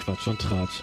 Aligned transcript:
Quatsch 0.00 0.26
und 0.28 0.40
Tratsch. 0.40 0.82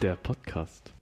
Der 0.00 0.14
Podcast. 0.14 0.92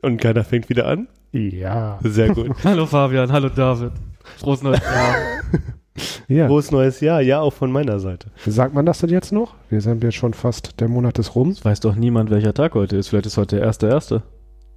Und 0.00 0.18
keiner 0.18 0.44
fängt 0.44 0.70
wieder 0.70 0.86
an? 0.86 1.08
Ja. 1.32 1.98
Sehr 2.02 2.30
gut. 2.30 2.56
Hallo 2.64 2.86
Fabian, 2.86 3.30
hallo 3.30 3.50
David. 3.50 3.92
Frohes 4.38 4.62
neues 4.62 4.80
Jahr. 4.80 5.14
ja. 6.28 6.46
Frohes 6.46 6.70
neues 6.70 7.00
Jahr, 7.00 7.20
ja, 7.20 7.40
auch 7.40 7.52
von 7.52 7.70
meiner 7.72 7.98
Seite. 8.00 8.28
Sagt 8.46 8.74
man 8.74 8.86
das 8.86 8.98
denn 8.98 9.10
jetzt 9.10 9.32
noch? 9.32 9.54
Wir 9.70 9.80
sind 9.80 10.02
jetzt 10.02 10.14
schon 10.14 10.34
fast, 10.34 10.80
der 10.80 10.88
Monat 10.88 11.18
ist 11.18 11.34
rum. 11.34 11.50
Es 11.50 11.64
weiß 11.64 11.80
doch 11.80 11.94
niemand, 11.94 12.30
welcher 12.30 12.54
Tag 12.54 12.74
heute 12.74 12.96
ist. 12.96 13.08
Vielleicht 13.08 13.26
ist 13.26 13.36
heute 13.36 13.56
der 13.56 13.64
erste 13.64 13.88
erste. 13.88 14.22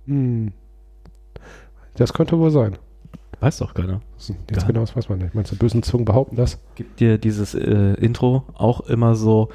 Hm. 0.05 0.51
Das 1.95 2.13
könnte 2.13 2.39
wohl 2.39 2.51
sein. 2.51 2.77
Weiß 3.39 3.57
doch 3.57 3.73
keiner. 3.73 4.01
Jetzt 4.49 4.67
genau, 4.67 4.81
das 4.81 4.95
weiß 4.95 5.09
man 5.09 5.19
nicht. 5.19 5.33
Meinst 5.33 5.51
du, 5.51 5.55
bösen 5.55 5.81
Zungen 5.83 6.05
behaupten 6.05 6.35
das? 6.35 6.59
Gibt 6.75 6.99
dir 6.99 7.17
dieses 7.17 7.55
äh, 7.55 7.93
Intro 7.93 8.43
auch 8.53 8.81
immer 8.81 9.15
so, 9.15 9.49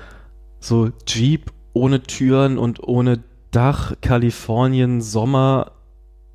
so 0.59 0.91
Jeep 1.07 1.53
ohne 1.75 2.03
Türen 2.03 2.57
und 2.57 2.83
ohne 2.83 3.23
Dach, 3.51 3.95
Kalifornien, 4.01 5.01
Sommer, 5.01 5.73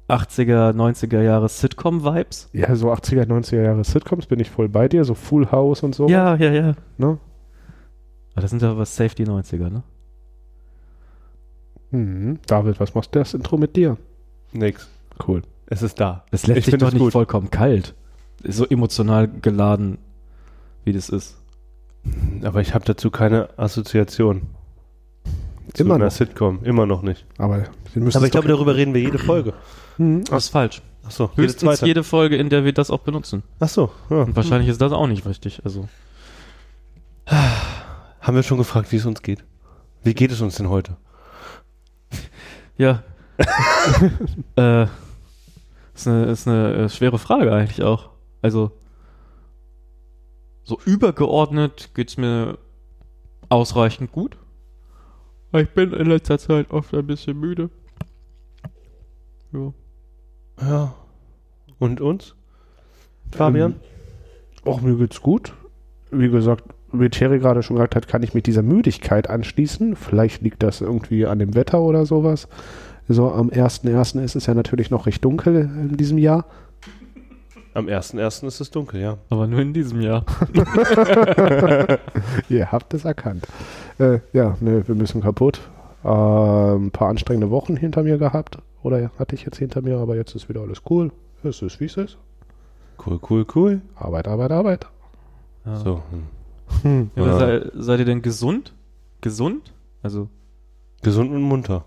80er, 0.09 0.73
90er 0.73 1.21
Jahre 1.21 1.47
Sitcom-Vibes? 1.49 2.49
Ja, 2.53 2.75
so 2.75 2.91
80er, 2.91 3.25
90er 3.25 3.61
Jahre 3.61 3.83
Sitcoms 3.83 4.25
bin 4.25 4.39
ich 4.39 4.49
voll 4.49 4.69
bei 4.69 4.87
dir, 4.87 5.03
so 5.05 5.13
Full 5.13 5.51
House 5.51 5.83
und 5.83 5.93
so. 5.95 6.07
Ja, 6.07 6.35
ja, 6.35 6.51
ja. 6.51 6.73
Ne? 6.97 7.17
Aber 8.33 8.41
das 8.41 8.51
sind 8.51 8.63
aber 8.63 8.85
safe 8.85 9.15
die 9.15 9.25
90er, 9.25 9.69
ne? 9.69 9.83
Hm. 11.91 12.39
David, 12.45 12.79
was 12.79 12.93
machst 12.93 13.13
du 13.15 13.19
das 13.19 13.33
Intro 13.33 13.57
mit 13.57 13.75
dir? 13.75 13.97
Nix. 14.53 14.87
Cool. 15.27 15.41
Es 15.67 15.81
ist 15.81 15.99
da. 15.99 16.23
Das 16.31 16.47
lässt 16.47 16.59
Ich 16.59 16.65
sich 16.65 16.77
doch 16.77 16.87
es 16.87 16.93
nicht 16.93 17.01
gut. 17.03 17.11
vollkommen 17.13 17.49
kalt. 17.51 17.93
Ist 18.43 18.57
so 18.57 18.65
emotional 18.65 19.27
geladen, 19.27 19.97
wie 20.85 20.93
das 20.93 21.09
ist. 21.09 21.37
Aber 22.43 22.61
ich 22.61 22.73
habe 22.73 22.85
dazu 22.85 23.11
keine 23.11 23.49
Assoziation. 23.57 24.43
Zu 25.73 25.83
Immer 25.83 25.95
einer 25.95 26.05
noch. 26.05 26.11
Sitcom. 26.11 26.59
Immer 26.63 26.85
noch 26.85 27.01
nicht. 27.01 27.25
Aber 27.37 27.57
wir 27.93 28.01
müssen 28.01 28.17
Aber 28.17 28.25
es 28.25 28.29
ich 28.29 28.31
glaube, 28.31 28.47
darüber 28.47 28.75
reden 28.75 28.93
wir 28.93 29.01
jede 29.01 29.19
Folge. 29.19 29.53
Hm. 29.99 30.23
Das 30.23 30.45
ist 30.45 30.49
falsch. 30.49 30.81
Achso, 31.03 31.29
jede 31.35 31.43
Höchstens 31.43 31.61
zweite. 31.61 31.85
jede 31.85 32.03
Folge, 32.03 32.37
in 32.37 32.49
der 32.49 32.63
wir 32.63 32.73
das 32.73 32.89
auch 32.89 32.99
benutzen. 32.99 33.43
Achso, 33.59 33.91
ja. 34.09 34.23
Und 34.23 34.35
wahrscheinlich 34.35 34.69
ist 34.69 34.81
das 34.81 34.91
auch 34.91 35.07
nicht 35.07 35.25
richtig. 35.25 35.61
Also. 35.65 35.87
Haben 38.21 38.35
wir 38.35 38.43
schon 38.43 38.57
gefragt, 38.57 38.91
wie 38.91 38.95
es 38.95 39.05
uns 39.05 39.21
geht? 39.21 39.43
Wie 40.03 40.13
geht 40.13 40.31
es 40.31 40.41
uns 40.41 40.55
denn 40.55 40.69
heute? 40.69 40.97
Ja. 42.77 43.03
äh, 44.55 44.83
ist 45.93 46.07
eine, 46.07 46.25
ist 46.27 46.47
eine 46.47 46.73
äh, 46.75 46.89
schwere 46.89 47.19
Frage 47.19 47.51
eigentlich 47.51 47.83
auch. 47.83 48.09
Also, 48.41 48.71
so 50.63 50.79
übergeordnet 50.85 51.89
geht's 51.93 52.15
mir 52.15 52.57
ausreichend 53.49 54.13
gut. 54.13 54.37
Ich 55.51 55.69
bin 55.71 55.91
in 55.91 56.07
letzter 56.07 56.39
Zeit 56.39 56.71
oft 56.71 56.93
ein 56.93 57.05
bisschen 57.05 57.37
müde. 57.37 57.69
Ja. 59.51 59.73
Ja. 60.61 60.93
Und 61.79 62.01
uns? 62.01 62.35
Fabian? 63.31 63.75
Auch 64.65 64.81
mir 64.81 64.95
geht's 64.95 65.21
gut. 65.21 65.53
Wie 66.11 66.29
gesagt, 66.29 66.63
wie 66.91 67.09
Thierry 67.09 67.39
gerade 67.39 67.63
schon 67.63 67.75
gesagt 67.75 67.95
hat, 67.95 68.07
kann 68.07 68.23
ich 68.23 68.33
mit 68.33 68.47
dieser 68.47 68.63
Müdigkeit 68.63 69.29
anschließen. 69.29 69.95
Vielleicht 69.95 70.41
liegt 70.41 70.63
das 70.63 70.81
irgendwie 70.81 71.25
an 71.25 71.39
dem 71.39 71.55
Wetter 71.55 71.79
oder 71.81 72.05
sowas. 72.05 72.47
So 73.07 73.31
am 73.31 73.49
1.1. 73.49 74.21
ist 74.21 74.35
es 74.35 74.45
ja 74.45 74.53
natürlich 74.53 74.91
noch 74.91 75.05
recht 75.05 75.23
dunkel 75.23 75.61
in 75.61 75.97
diesem 75.97 76.17
Jahr. 76.17 76.45
Am 77.73 77.85
1.1. 77.85 78.45
ist 78.47 78.59
es 78.59 78.71
dunkel, 78.71 78.99
ja. 78.99 79.17
Aber 79.29 79.47
nur 79.47 79.59
in 79.59 79.73
diesem 79.73 80.01
Jahr. 80.01 80.25
Ihr 82.49 82.71
habt 82.71 82.93
es 82.93 83.05
erkannt. 83.05 83.45
Äh, 83.99 84.19
ja, 84.33 84.57
ne, 84.59 84.87
wir 84.87 84.95
müssen 84.95 85.21
kaputt. 85.21 85.61
Äh, 86.03 86.07
ein 86.07 86.91
paar 86.91 87.09
anstrengende 87.09 87.51
Wochen 87.51 87.77
hinter 87.77 88.03
mir 88.03 88.17
gehabt. 88.17 88.57
Oder 88.83 89.11
hatte 89.17 89.35
ich 89.35 89.43
jetzt 89.43 89.57
hinter 89.57 89.81
mir, 89.81 89.97
aber 89.97 90.15
jetzt 90.15 90.35
ist 90.35 90.49
wieder 90.49 90.61
alles 90.61 90.81
cool. 90.89 91.11
Es 91.43 91.61
ist, 91.61 91.79
wie 91.79 91.85
es 91.85 91.97
ist. 91.97 92.17
Cool, 93.05 93.19
cool, 93.29 93.45
cool. 93.55 93.81
Arbeit, 93.95 94.27
Arbeit, 94.27 94.51
Arbeit. 94.51 94.87
Ja. 95.65 95.75
So. 95.77 96.03
hm. 96.81 97.11
Ja, 97.15 97.39
sei, 97.39 97.71
seid 97.75 97.99
ihr 97.99 98.05
denn 98.05 98.21
gesund? 98.21 98.73
Gesund? 99.21 99.73
Also, 100.01 100.29
Gesund 101.01 101.31
und 101.31 101.41
munter. 101.41 101.85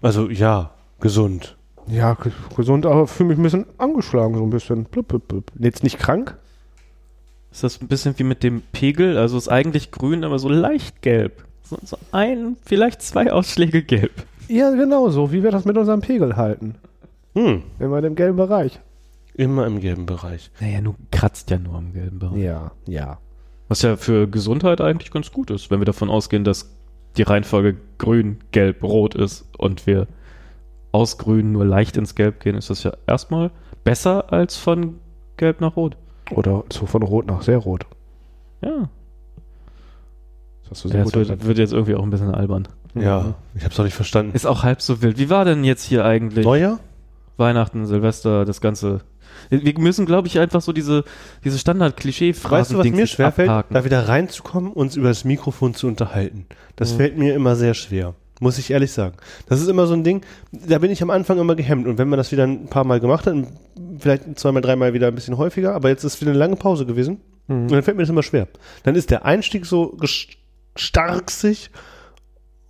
Also, 0.00 0.30
ja, 0.30 0.70
gesund. 1.00 1.56
Ja, 1.86 2.16
gesund, 2.56 2.86
aber 2.86 3.06
fühle 3.06 3.30
mich 3.30 3.38
ein 3.38 3.42
bisschen 3.42 3.66
angeschlagen, 3.78 4.34
so 4.34 4.42
ein 4.42 4.50
bisschen. 4.50 4.84
Blub, 4.84 5.08
blub, 5.08 5.28
blub. 5.28 5.52
Jetzt 5.58 5.82
nicht 5.82 5.98
krank? 5.98 6.36
ist 7.50 7.64
das 7.64 7.80
ein 7.80 7.88
bisschen 7.88 8.18
wie 8.18 8.24
mit 8.24 8.42
dem 8.42 8.62
Pegel? 8.72 9.16
Also 9.16 9.38
ist 9.38 9.48
eigentlich 9.48 9.90
grün, 9.90 10.24
aber 10.24 10.38
so 10.38 10.48
leicht 10.48 11.02
gelb. 11.02 11.44
So, 11.62 11.78
so 11.82 11.98
ein, 12.12 12.56
vielleicht 12.64 13.02
zwei 13.02 13.32
Ausschläge 13.32 13.82
gelb. 13.82 14.12
Ja, 14.48 14.70
genau 14.70 15.08
so. 15.10 15.32
Wie 15.32 15.42
wir 15.42 15.50
das 15.50 15.64
mit 15.64 15.76
unserem 15.76 16.00
Pegel 16.00 16.36
halten. 16.36 16.76
Hm. 17.34 17.62
Immer 17.78 18.02
im 18.02 18.14
gelben 18.14 18.36
Bereich. 18.36 18.80
Immer 19.34 19.66
im 19.66 19.80
gelben 19.80 20.06
Bereich. 20.06 20.50
Naja, 20.60 20.80
du 20.80 20.94
kratzt 21.10 21.50
ja 21.50 21.58
nur 21.58 21.76
am 21.76 21.92
gelben 21.92 22.18
Bereich. 22.18 22.42
Ja, 22.42 22.72
ja. 22.86 23.18
Was 23.68 23.82
ja 23.82 23.96
für 23.96 24.26
Gesundheit 24.26 24.80
eigentlich 24.80 25.10
ganz 25.10 25.30
gut 25.30 25.50
ist, 25.50 25.70
wenn 25.70 25.80
wir 25.80 25.84
davon 25.84 26.10
ausgehen, 26.10 26.42
dass 26.42 26.74
die 27.16 27.22
Reihenfolge 27.22 27.76
grün, 27.98 28.38
gelb, 28.50 28.82
rot 28.82 29.14
ist 29.14 29.46
und 29.58 29.86
wir 29.86 30.08
aus 30.90 31.18
grün 31.18 31.52
nur 31.52 31.64
leicht 31.64 31.96
ins 31.96 32.14
Gelb 32.14 32.40
gehen, 32.40 32.56
ist 32.56 32.70
das 32.70 32.82
ja 32.82 32.92
erstmal 33.06 33.50
besser 33.84 34.32
als 34.32 34.56
von 34.56 34.98
gelb 35.36 35.60
nach 35.60 35.76
rot. 35.76 35.96
Oder 36.30 36.64
so 36.72 36.86
von 36.86 37.02
rot 37.02 37.26
nach 37.26 37.42
sehr 37.42 37.58
rot. 37.58 37.86
Ja, 38.60 38.88
Das 40.68 40.84
ja 40.84 40.90
das 41.04 41.14
wird, 41.14 41.46
wird 41.46 41.58
jetzt 41.58 41.72
irgendwie 41.72 41.94
auch 41.94 42.02
ein 42.02 42.10
bisschen 42.10 42.34
albern. 42.34 42.68
Ja, 42.94 43.34
ich 43.54 43.64
hab's 43.64 43.78
auch 43.78 43.84
nicht 43.84 43.94
verstanden. 43.94 44.32
Ist 44.34 44.46
auch 44.46 44.62
halb 44.62 44.80
so 44.82 45.02
wild. 45.02 45.18
Wie 45.18 45.30
war 45.30 45.44
denn 45.44 45.64
jetzt 45.64 45.84
hier 45.84 46.04
eigentlich 46.04 46.44
Neujahr? 46.44 46.78
Weihnachten, 47.36 47.86
Silvester, 47.86 48.44
das 48.44 48.60
Ganze? 48.60 49.00
Wir 49.50 49.78
müssen, 49.78 50.04
glaube 50.04 50.26
ich, 50.26 50.38
einfach 50.40 50.60
so 50.60 50.72
diese, 50.72 51.04
diese 51.44 51.58
Standard-Klischee-Phrasen 51.58 52.50
Weißt 52.58 52.72
du, 52.72 52.78
was 52.78 52.86
mir 52.88 53.06
schwerfällt? 53.06 53.48
abhaken. 53.48 53.74
Da 53.74 53.84
wieder 53.84 54.08
reinzukommen, 54.08 54.72
uns 54.72 54.96
über 54.96 55.08
das 55.08 55.24
Mikrofon 55.24 55.74
zu 55.74 55.86
unterhalten. 55.86 56.46
Das 56.76 56.92
Mhm. 56.92 56.96
fällt 56.96 57.18
mir 57.18 57.34
immer 57.34 57.54
sehr 57.54 57.74
schwer. 57.74 58.14
Muss 58.40 58.58
ich 58.58 58.70
ehrlich 58.70 58.92
sagen. 58.92 59.14
Das 59.48 59.60
ist 59.60 59.68
immer 59.68 59.86
so 59.86 59.94
ein 59.94 60.04
Ding, 60.04 60.22
da 60.52 60.78
bin 60.78 60.90
ich 60.90 61.02
am 61.02 61.10
Anfang 61.10 61.38
immer 61.38 61.54
gehemmt. 61.56 61.86
Und 61.86 61.98
wenn 61.98 62.08
man 62.08 62.18
das 62.18 62.30
wieder 62.32 62.44
ein 62.44 62.66
paar 62.66 62.84
Mal 62.84 63.00
gemacht 63.00 63.26
hat, 63.26 63.34
vielleicht 63.98 64.38
zweimal, 64.38 64.62
dreimal 64.62 64.92
wieder 64.92 65.08
ein 65.08 65.14
bisschen 65.14 65.36
häufiger, 65.38 65.74
aber 65.74 65.88
jetzt 65.88 66.04
ist 66.04 66.20
wieder 66.20 66.30
eine 66.32 66.38
lange 66.38 66.56
Pause 66.56 66.86
gewesen, 66.86 67.20
Mhm. 67.48 67.62
und 67.62 67.72
dann 67.72 67.82
fällt 67.82 67.96
mir 67.96 68.02
das 68.04 68.10
immer 68.10 68.22
schwer. 68.22 68.46
Dann 68.84 68.94
ist 68.94 69.10
der 69.10 69.24
Einstieg 69.24 69.66
so 69.66 69.96
ges- 70.78 70.82
starksig 70.82 71.70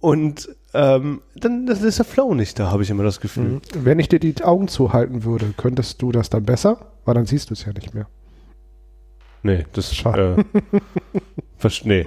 und 0.00 0.48
ähm, 0.74 1.22
dann 1.36 1.66
das 1.66 1.82
ist 1.82 1.98
der 1.98 2.04
Flow 2.04 2.34
nicht 2.34 2.58
da, 2.58 2.70
habe 2.70 2.82
ich 2.82 2.90
immer 2.90 3.02
das 3.04 3.20
Gefühl. 3.20 3.44
Mhm. 3.44 3.60
Wenn 3.74 3.98
ich 3.98 4.08
dir 4.08 4.20
die 4.20 4.42
Augen 4.44 4.68
zuhalten 4.68 5.24
würde, 5.24 5.52
könntest 5.56 6.02
du 6.02 6.12
das 6.12 6.30
dann 6.30 6.44
besser? 6.44 6.78
Weil 7.04 7.14
dann 7.14 7.26
siehst 7.26 7.50
du 7.50 7.54
es 7.54 7.64
ja 7.64 7.72
nicht 7.72 7.94
mehr. 7.94 8.06
Nee, 9.42 9.64
das 9.72 9.94
Schade. 9.94 10.44
Äh, 10.52 11.68
nee. 11.84 12.00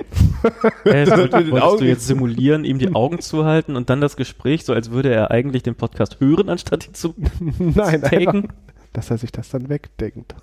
Äh, 0.85 1.05
Das 1.05 1.11
woll- 1.11 1.23
mit 1.23 1.33
den 1.33 1.51
wolltest 1.51 1.81
du 1.81 1.85
jetzt 1.85 2.05
simulieren, 2.07 2.65
ihm 2.65 2.77
die 2.77 2.93
Augen 2.93 3.19
zuhalten 3.19 3.75
und 3.75 3.89
dann 3.89 3.99
das 4.01 4.15
Gespräch, 4.15 4.63
so 4.65 4.73
als 4.73 4.91
würde 4.91 5.13
er 5.13 5.31
eigentlich 5.31 5.63
den 5.63 5.75
Podcast 5.75 6.19
hören, 6.19 6.49
anstatt 6.49 6.87
ihn 6.87 6.93
zu 6.93 7.15
Nein, 7.59 8.03
einfach, 8.03 8.09
taken? 8.11 8.47
dass 8.93 9.09
er 9.09 9.17
sich 9.17 9.31
das 9.31 9.49
dann 9.49 9.69
wegdenkt. 9.69 10.35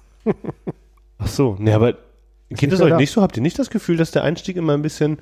Ach 1.19 1.27
so, 1.27 1.57
nee, 1.59 1.73
aber 1.73 1.95
geht 2.51 2.73
es 2.73 2.79
mehr 2.79 2.87
euch 2.87 2.93
da. 2.93 2.97
nicht 2.97 3.13
so? 3.13 3.23
Habt 3.23 3.37
ihr 3.37 3.43
nicht 3.43 3.59
das 3.59 3.71
Gefühl, 3.71 3.97
dass 3.97 4.11
der 4.11 4.25
Einstieg 4.25 4.57
immer 4.57 4.73
ein 4.75 4.83
bisschen, 4.83 5.19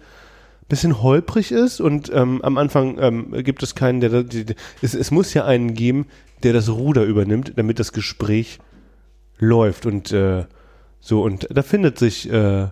bisschen 0.68 1.02
holprig 1.02 1.52
ist 1.52 1.80
und 1.80 2.10
ähm, 2.12 2.40
am 2.42 2.58
Anfang 2.58 2.98
ähm, 3.00 3.32
gibt 3.44 3.62
es 3.62 3.74
keinen, 3.74 4.00
der, 4.00 4.22
die, 4.24 4.44
die, 4.44 4.54
es, 4.82 4.94
es 4.94 5.10
muss 5.10 5.32
ja 5.34 5.44
einen 5.44 5.74
geben, 5.74 6.06
der 6.42 6.52
das 6.52 6.68
Ruder 6.68 7.04
übernimmt, 7.04 7.52
damit 7.56 7.78
das 7.78 7.92
Gespräch 7.92 8.58
läuft 9.38 9.86
und 9.86 10.12
äh, 10.12 10.44
so 11.00 11.22
und 11.22 11.46
da 11.50 11.62
findet 11.62 11.98
sich 11.98 12.30
äh, 12.30 12.66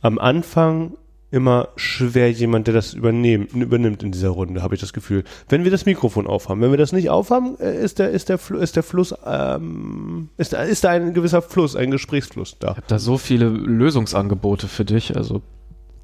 am 0.00 0.18
Anfang 0.18 0.94
immer 1.32 1.68
schwer 1.76 2.30
jemand, 2.30 2.66
der 2.66 2.74
das 2.74 2.92
übernehmen, 2.92 3.46
übernimmt 3.46 4.02
in 4.02 4.12
dieser 4.12 4.28
Runde, 4.28 4.62
habe 4.62 4.74
ich 4.74 4.82
das 4.82 4.92
Gefühl. 4.92 5.24
Wenn 5.48 5.64
wir 5.64 5.70
das 5.70 5.86
Mikrofon 5.86 6.26
aufhaben, 6.26 6.60
wenn 6.60 6.70
wir 6.72 6.76
das 6.78 6.92
nicht 6.92 7.08
aufhaben, 7.08 7.58
äh, 7.58 7.82
ist 7.82 7.98
der, 7.98 8.10
ist 8.10 8.28
der, 8.28 8.38
ist 8.60 8.76
der 8.76 8.82
Fluss, 8.82 9.14
ähm, 9.26 10.28
ist, 10.36 10.52
da- 10.52 10.62
ist 10.62 10.84
da 10.84 10.90
ein 10.90 11.14
gewisser 11.14 11.40
Fluss, 11.40 11.74
ein 11.74 11.90
Gesprächsfluss 11.90 12.58
da. 12.58 12.72
Ich 12.72 12.76
habe 12.76 12.86
da 12.86 12.98
so 12.98 13.16
viele 13.16 13.48
Lösungsangebote 13.48 14.68
für 14.68 14.84
dich, 14.84 15.16
also 15.16 15.40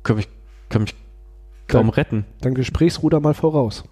kann 0.03 0.17
mich, 0.17 0.29
kann 0.69 0.83
mich 0.83 0.95
kaum 1.67 1.87
Dann- 1.87 1.91
retten. 1.95 2.25
Dann 2.41 2.55
Gesprächsruder 2.55 3.21
mal 3.21 3.35
voraus. 3.35 3.85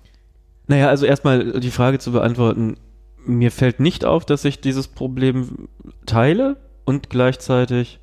Naja, 0.66 0.88
also 0.88 1.06
erstmal 1.06 1.60
die 1.60 1.70
Frage 1.70 1.98
zu 1.98 2.12
beantworten. 2.12 2.76
Mir 3.24 3.50
fällt 3.50 3.80
nicht 3.80 4.04
auf, 4.04 4.24
dass 4.24 4.44
ich 4.44 4.60
dieses 4.60 4.88
Problem 4.88 5.68
teile 6.06 6.56
und 6.84 7.10
gleichzeitig 7.10 8.00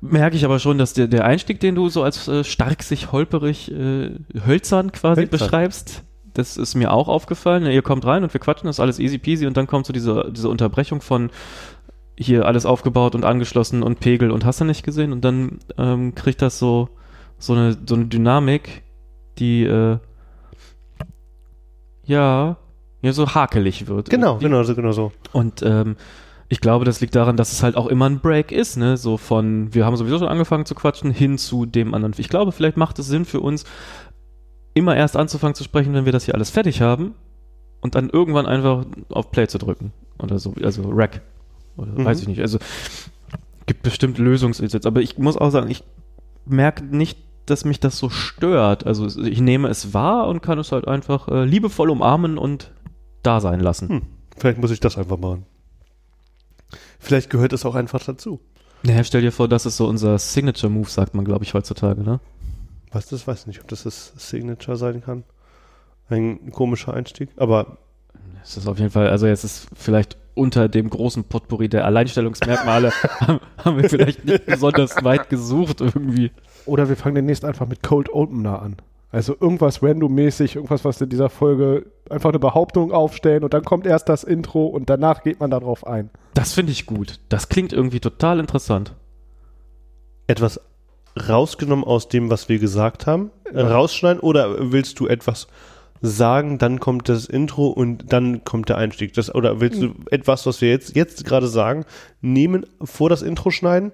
merke 0.00 0.36
ich 0.36 0.44
aber 0.44 0.58
schon, 0.58 0.78
dass 0.78 0.92
der, 0.92 1.06
der 1.08 1.24
Einstieg, 1.24 1.60
den 1.60 1.74
du 1.74 1.88
so 1.88 2.02
als 2.02 2.28
äh, 2.28 2.44
stark 2.44 2.82
sich 2.82 3.12
holperig, 3.12 3.72
äh, 3.72 4.10
hölzern 4.46 4.92
quasi 4.92 5.22
Hölzern. 5.22 5.38
beschreibst, 5.38 6.02
das 6.34 6.56
ist 6.56 6.74
mir 6.74 6.92
auch 6.92 7.08
aufgefallen. 7.08 7.64
Ihr 7.66 7.82
kommt 7.82 8.04
rein 8.04 8.22
und 8.22 8.32
wir 8.32 8.40
quatschen, 8.40 8.66
das 8.66 8.76
ist 8.76 8.80
alles 8.80 8.98
easy 8.98 9.18
peasy 9.18 9.46
und 9.46 9.56
dann 9.56 9.66
kommt 9.66 9.86
so 9.86 9.92
diese, 9.92 10.30
diese 10.34 10.48
Unterbrechung 10.48 11.00
von 11.00 11.30
hier 12.18 12.46
alles 12.46 12.66
aufgebaut 12.66 13.14
und 13.14 13.24
angeschlossen 13.24 13.82
und 13.82 14.00
Pegel 14.00 14.30
und 14.30 14.44
hast 14.44 14.60
du 14.60 14.64
nicht 14.64 14.82
gesehen 14.84 15.12
und 15.12 15.24
dann 15.24 15.58
ähm, 15.78 16.14
kriegt 16.14 16.42
das 16.42 16.58
so, 16.58 16.88
so 17.38 17.52
eine, 17.52 17.76
so 17.86 17.94
eine 17.94 18.06
Dynamik, 18.06 18.82
die, 19.38 19.64
äh, 19.64 19.98
ja, 22.04 22.56
ja, 23.02 23.12
so 23.12 23.34
hakelig 23.34 23.86
wird. 23.86 24.10
Genau, 24.10 24.32
irgendwie. 24.34 24.44
genau 24.46 24.62
so, 24.62 24.74
genau 24.74 24.92
so. 24.92 25.12
Und 25.32 25.62
ähm, 25.62 25.96
ich 26.48 26.60
glaube, 26.60 26.84
das 26.84 27.00
liegt 27.00 27.14
daran, 27.14 27.36
dass 27.36 27.52
es 27.52 27.62
halt 27.62 27.76
auch 27.76 27.86
immer 27.86 28.08
ein 28.08 28.20
Break 28.20 28.52
ist, 28.52 28.76
ne? 28.76 28.96
So 28.96 29.16
von, 29.16 29.74
wir 29.74 29.84
haben 29.84 29.96
sowieso 29.96 30.18
schon 30.18 30.28
angefangen 30.28 30.64
zu 30.64 30.74
quatschen, 30.74 31.10
hin 31.10 31.38
zu 31.38 31.66
dem 31.66 31.94
anderen. 31.94 32.14
Ich 32.18 32.28
glaube, 32.28 32.52
vielleicht 32.52 32.76
macht 32.76 32.98
es 32.98 33.06
Sinn 33.06 33.24
für 33.24 33.40
uns, 33.40 33.64
immer 34.74 34.96
erst 34.96 35.16
anzufangen 35.16 35.54
zu 35.54 35.64
sprechen, 35.64 35.94
wenn 35.94 36.04
wir 36.04 36.12
das 36.12 36.24
hier 36.24 36.34
alles 36.34 36.50
fertig 36.50 36.80
haben 36.82 37.14
und 37.80 37.94
dann 37.94 38.10
irgendwann 38.10 38.46
einfach 38.46 38.84
auf 39.08 39.30
Play 39.30 39.48
zu 39.48 39.58
drücken. 39.58 39.92
Oder 40.22 40.38
so, 40.38 40.54
also 40.62 40.88
Rack. 40.90 41.22
Oder 41.76 41.92
Mhm. 41.92 42.04
weiß 42.04 42.20
ich 42.22 42.28
nicht. 42.28 42.40
Also 42.40 42.58
gibt 43.66 43.82
bestimmt 43.82 44.18
Lösungsansätze. 44.18 44.86
Aber 44.86 45.00
ich 45.00 45.18
muss 45.18 45.36
auch 45.36 45.50
sagen, 45.50 45.70
ich 45.70 45.82
merke 46.46 46.84
nicht, 46.84 47.18
dass 47.46 47.64
mich 47.64 47.80
das 47.80 47.98
so 47.98 48.10
stört. 48.10 48.86
Also 48.86 49.06
ich 49.22 49.40
nehme 49.40 49.68
es 49.68 49.94
wahr 49.94 50.28
und 50.28 50.42
kann 50.42 50.58
es 50.58 50.72
halt 50.72 50.86
einfach 50.86 51.28
äh, 51.28 51.44
liebevoll 51.44 51.90
umarmen 51.90 52.38
und 52.38 52.72
da 53.22 53.40
sein 53.40 53.60
lassen. 53.60 53.88
Hm. 53.88 54.02
Vielleicht 54.36 54.58
muss 54.58 54.70
ich 54.70 54.80
das 54.80 54.98
einfach 54.98 55.18
machen. 55.18 55.46
Vielleicht 56.98 57.30
gehört 57.30 57.52
es 57.52 57.64
auch 57.64 57.74
einfach 57.74 58.02
dazu. 58.02 58.40
Naja, 58.82 59.02
stell 59.04 59.22
dir 59.22 59.32
vor, 59.32 59.48
das 59.48 59.66
ist 59.66 59.76
so 59.76 59.86
unser 59.86 60.18
Signature-Move, 60.18 60.88
sagt 60.88 61.14
man, 61.14 61.24
glaube 61.24 61.44
ich, 61.44 61.54
heutzutage, 61.54 62.02
ne? 62.02 62.20
Was 62.92 63.06
das 63.06 63.26
weiß 63.26 63.46
nicht, 63.46 63.60
ob 63.60 63.68
das 63.68 63.82
das 63.82 64.12
Signature 64.16 64.76
sein 64.76 65.02
kann. 65.02 65.24
Ein 66.08 66.52
komischer 66.52 66.94
Einstieg, 66.94 67.30
aber 67.36 67.78
Es 68.44 68.56
ist 68.56 68.68
auf 68.68 68.78
jeden 68.78 68.90
Fall, 68.90 69.08
also 69.08 69.26
jetzt 69.26 69.44
ist 69.44 69.66
vielleicht 69.74 70.16
unter 70.34 70.68
dem 70.68 70.88
großen 70.90 71.24
Potpourri 71.24 71.68
der 71.68 71.84
Alleinstellungsmerkmale 71.84 72.92
haben, 73.20 73.40
haben 73.64 73.82
wir 73.82 73.88
vielleicht 73.88 74.24
nicht 74.24 74.46
besonders 74.46 75.02
weit 75.02 75.30
gesucht 75.30 75.80
irgendwie. 75.80 76.30
Oder 76.66 76.88
wir 76.88 76.96
fangen 76.96 77.14
demnächst 77.14 77.44
einfach 77.44 77.66
mit 77.66 77.82
Cold 77.82 78.12
Opener 78.12 78.60
an. 78.60 78.76
Also 79.10 79.36
irgendwas 79.40 79.82
randommäßig, 79.82 80.56
irgendwas, 80.56 80.84
was 80.84 81.00
in 81.00 81.08
dieser 81.08 81.30
Folge 81.30 81.86
einfach 82.10 82.30
eine 82.30 82.38
Behauptung 82.38 82.92
aufstellen 82.92 83.44
und 83.44 83.54
dann 83.54 83.64
kommt 83.64 83.86
erst 83.86 84.08
das 84.08 84.24
Intro 84.24 84.66
und 84.66 84.90
danach 84.90 85.22
geht 85.22 85.40
man 85.40 85.50
darauf 85.50 85.86
ein. 85.86 86.10
Das 86.34 86.52
finde 86.52 86.72
ich 86.72 86.86
gut. 86.86 87.20
Das 87.28 87.48
klingt 87.48 87.72
irgendwie 87.72 88.00
total 88.00 88.40
interessant. 88.40 88.94
etwas 90.26 90.60
rausgenommen 91.28 91.84
aus 91.84 92.08
dem, 92.08 92.30
was 92.30 92.48
wir 92.48 92.58
gesagt 92.58 93.06
haben, 93.06 93.30
äh, 93.44 93.60
rausschneiden 93.60 94.20
oder 94.20 94.72
willst 94.72 95.00
du 95.00 95.06
etwas 95.06 95.46
sagen, 96.02 96.58
dann 96.58 96.78
kommt 96.78 97.08
das 97.08 97.26
Intro 97.26 97.68
und 97.68 98.12
dann 98.12 98.44
kommt 98.44 98.68
der 98.68 98.76
Einstieg. 98.76 99.14
Das, 99.14 99.34
oder 99.34 99.60
willst 99.60 99.80
du 99.80 99.94
etwas, 100.10 100.44
was 100.46 100.60
wir 100.60 100.68
jetzt, 100.68 100.94
jetzt 100.94 101.24
gerade 101.24 101.46
sagen, 101.46 101.84
nehmen, 102.20 102.66
vor 102.82 103.08
das 103.08 103.22
Intro 103.22 103.50
schneiden? 103.50 103.92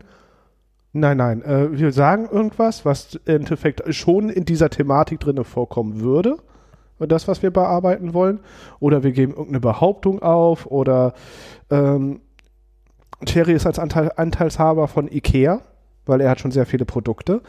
Nein, 0.93 1.17
nein, 1.17 1.43
äh, 1.43 1.69
wir 1.73 1.91
sagen 1.93 2.29
irgendwas, 2.31 2.85
was 2.85 3.15
im 3.25 3.37
Endeffekt 3.37 3.83
schon 3.95 4.29
in 4.29 4.45
dieser 4.45 4.69
Thematik 4.69 5.21
drinne 5.21 5.45
vorkommen 5.45 6.01
würde. 6.01 6.37
Das, 6.99 7.27
was 7.27 7.43
wir 7.43 7.51
bearbeiten 7.51 8.15
wollen. 8.15 8.41
Oder 8.79 9.03
wir 9.03 9.13
geben 9.13 9.33
irgendeine 9.33 9.61
Behauptung 9.61 10.23
auf. 10.23 10.67
Oder 10.67 11.15
ähm, 11.71 12.21
Thierry 13.25 13.55
ist 13.55 13.67
als 13.67 13.79
Anteil, 13.79 14.13
Anteilshaber 14.17 14.87
von 14.87 15.11
Ikea, 15.11 15.63
weil 16.07 16.21
er 16.21 16.31
hat 16.31 16.41
schon 16.41 16.53
sehr 16.53 16.67
viele 16.67 16.85
Produkte. 16.85 17.41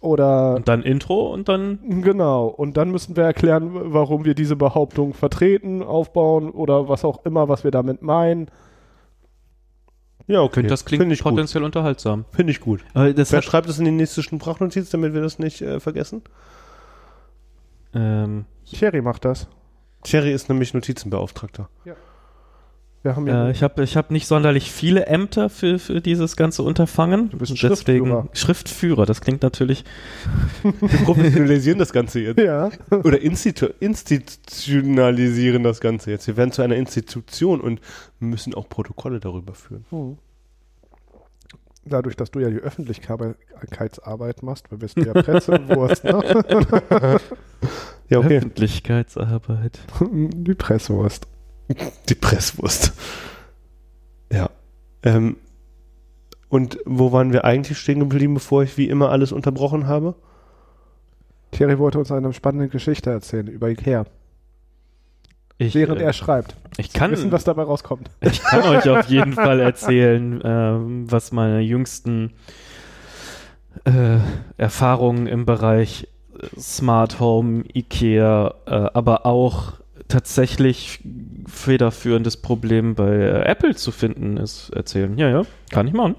Oder 0.00 0.56
Und 0.56 0.68
dann 0.68 0.82
Intro 0.82 1.32
und 1.32 1.48
dann 1.48 1.78
Genau, 2.02 2.46
und 2.46 2.76
dann 2.76 2.90
müssen 2.90 3.16
wir 3.16 3.24
erklären, 3.24 3.70
warum 3.72 4.26
wir 4.26 4.34
diese 4.34 4.54
Behauptung 4.54 5.14
vertreten, 5.14 5.82
aufbauen 5.82 6.50
oder 6.50 6.88
was 6.88 7.06
auch 7.06 7.24
immer, 7.24 7.48
was 7.48 7.64
wir 7.64 7.70
damit 7.70 8.02
meinen. 8.02 8.48
Ja, 10.26 10.40
okay. 10.40 10.54
könnte 10.54 10.70
das 10.70 10.84
klingt 10.84 11.02
Finde 11.02 11.14
ich 11.14 11.22
gut. 11.22 11.32
potenziell 11.32 11.64
unterhaltsam. 11.64 12.24
Finde 12.32 12.50
ich 12.52 12.60
gut. 12.60 12.80
Aber 12.94 13.12
das 13.12 13.30
Wer 13.32 13.42
schreibt 13.42 13.68
das 13.68 13.78
in 13.78 13.84
die 13.84 13.90
nächste 13.90 14.22
Sprachnotiz, 14.22 14.90
damit 14.90 15.12
wir 15.14 15.20
das 15.20 15.38
nicht 15.38 15.60
äh, 15.60 15.80
vergessen? 15.80 16.22
ähm, 17.94 18.46
Thierry 18.64 19.02
macht 19.02 19.24
das. 19.24 19.48
Thierry 20.02 20.32
ist 20.32 20.48
nämlich 20.48 20.74
Notizenbeauftragter. 20.74 21.68
Wir 23.04 23.16
haben 23.16 23.26
ja 23.26 23.48
äh, 23.48 23.50
ich 23.50 23.62
habe 23.62 23.84
ich 23.84 23.98
hab 23.98 24.10
nicht 24.10 24.26
sonderlich 24.26 24.72
viele 24.72 25.04
Ämter 25.04 25.50
für, 25.50 25.78
für 25.78 26.00
dieses 26.00 26.36
ganze 26.36 26.62
Unterfangen. 26.62 27.28
Du 27.28 27.36
bist 27.36 27.56
Schriftführer. 27.58 27.98
Deswegen 27.98 28.28
Schriftführer, 28.32 29.04
das 29.04 29.20
klingt 29.20 29.42
natürlich 29.42 29.84
Wir 30.62 30.72
professionalisieren 31.04 31.78
das 31.78 31.92
Ganze 31.92 32.20
jetzt. 32.20 32.40
ja. 32.40 32.70
Oder 32.90 33.20
institu 33.20 33.66
institutionalisieren 33.78 35.62
das 35.62 35.82
Ganze 35.82 36.12
jetzt. 36.12 36.26
Wir 36.26 36.38
werden 36.38 36.50
zu 36.50 36.62
einer 36.62 36.76
Institution 36.76 37.60
und 37.60 37.82
müssen 38.20 38.54
auch 38.54 38.70
Protokolle 38.70 39.20
darüber 39.20 39.52
führen. 39.52 39.84
Hm. 39.90 40.16
Dadurch, 41.84 42.16
dass 42.16 42.30
du 42.30 42.40
ja 42.40 42.48
die 42.48 42.60
Öffentlichkeitsarbeit 42.60 44.42
machst, 44.42 44.70
wir 44.70 44.80
wissen 44.80 45.04
ja 45.04 45.12
Pressewurst, 45.22 46.04
ne? 46.04 47.20
Ja, 48.08 48.18
okay. 48.18 48.38
Öffentlichkeitsarbeit. 48.38 49.80
Die 50.10 50.54
Presswurst. 50.54 51.26
Die 52.08 52.14
Presswurst. 52.14 52.92
Ja. 54.32 54.50
Ähm, 55.02 55.36
und 56.48 56.78
wo 56.84 57.12
waren 57.12 57.32
wir 57.32 57.44
eigentlich 57.44 57.78
stehen 57.78 58.00
geblieben, 58.00 58.34
bevor 58.34 58.62
ich 58.62 58.76
wie 58.78 58.88
immer 58.88 59.10
alles 59.10 59.32
unterbrochen 59.32 59.86
habe? 59.86 60.14
Thierry 61.50 61.78
wollte 61.78 61.98
uns 61.98 62.10
eine 62.12 62.32
spannende 62.32 62.68
Geschichte 62.68 63.10
erzählen 63.10 63.46
über 63.46 63.68
Ikea, 63.70 64.06
Ich, 65.58 65.74
während 65.74 66.00
äh, 66.00 66.04
er 66.04 66.12
schreibt. 66.12 66.56
ich 66.78 66.92
kann 66.92 67.12
wissen, 67.12 67.30
was 67.32 67.44
dabei 67.44 67.62
rauskommt. 67.62 68.10
Ich 68.20 68.42
kann 68.42 68.62
euch 68.76 68.88
auf 68.88 69.06
jeden 69.06 69.32
Fall 69.34 69.60
erzählen, 69.60 70.40
ähm, 70.44 71.10
was 71.10 71.32
meine 71.32 71.60
jüngsten 71.60 72.32
äh, 73.84 74.18
Erfahrungen 74.56 75.26
im 75.26 75.46
Bereich 75.46 76.08
Smart 76.58 77.20
Home, 77.20 77.64
IKEA, 77.74 78.54
äh, 78.66 78.70
aber 78.92 79.26
auch 79.26 79.74
tatsächlich 80.08 81.00
federführendes 81.46 82.36
Problem 82.36 82.94
bei 82.94 83.10
äh, 83.14 83.42
Apple 83.44 83.74
zu 83.74 83.90
finden 83.90 84.36
ist, 84.36 84.70
erzählen. 84.70 85.16
Ja, 85.18 85.28
ja, 85.30 85.42
kann 85.70 85.86
ich 85.88 85.94
machen. 85.94 86.14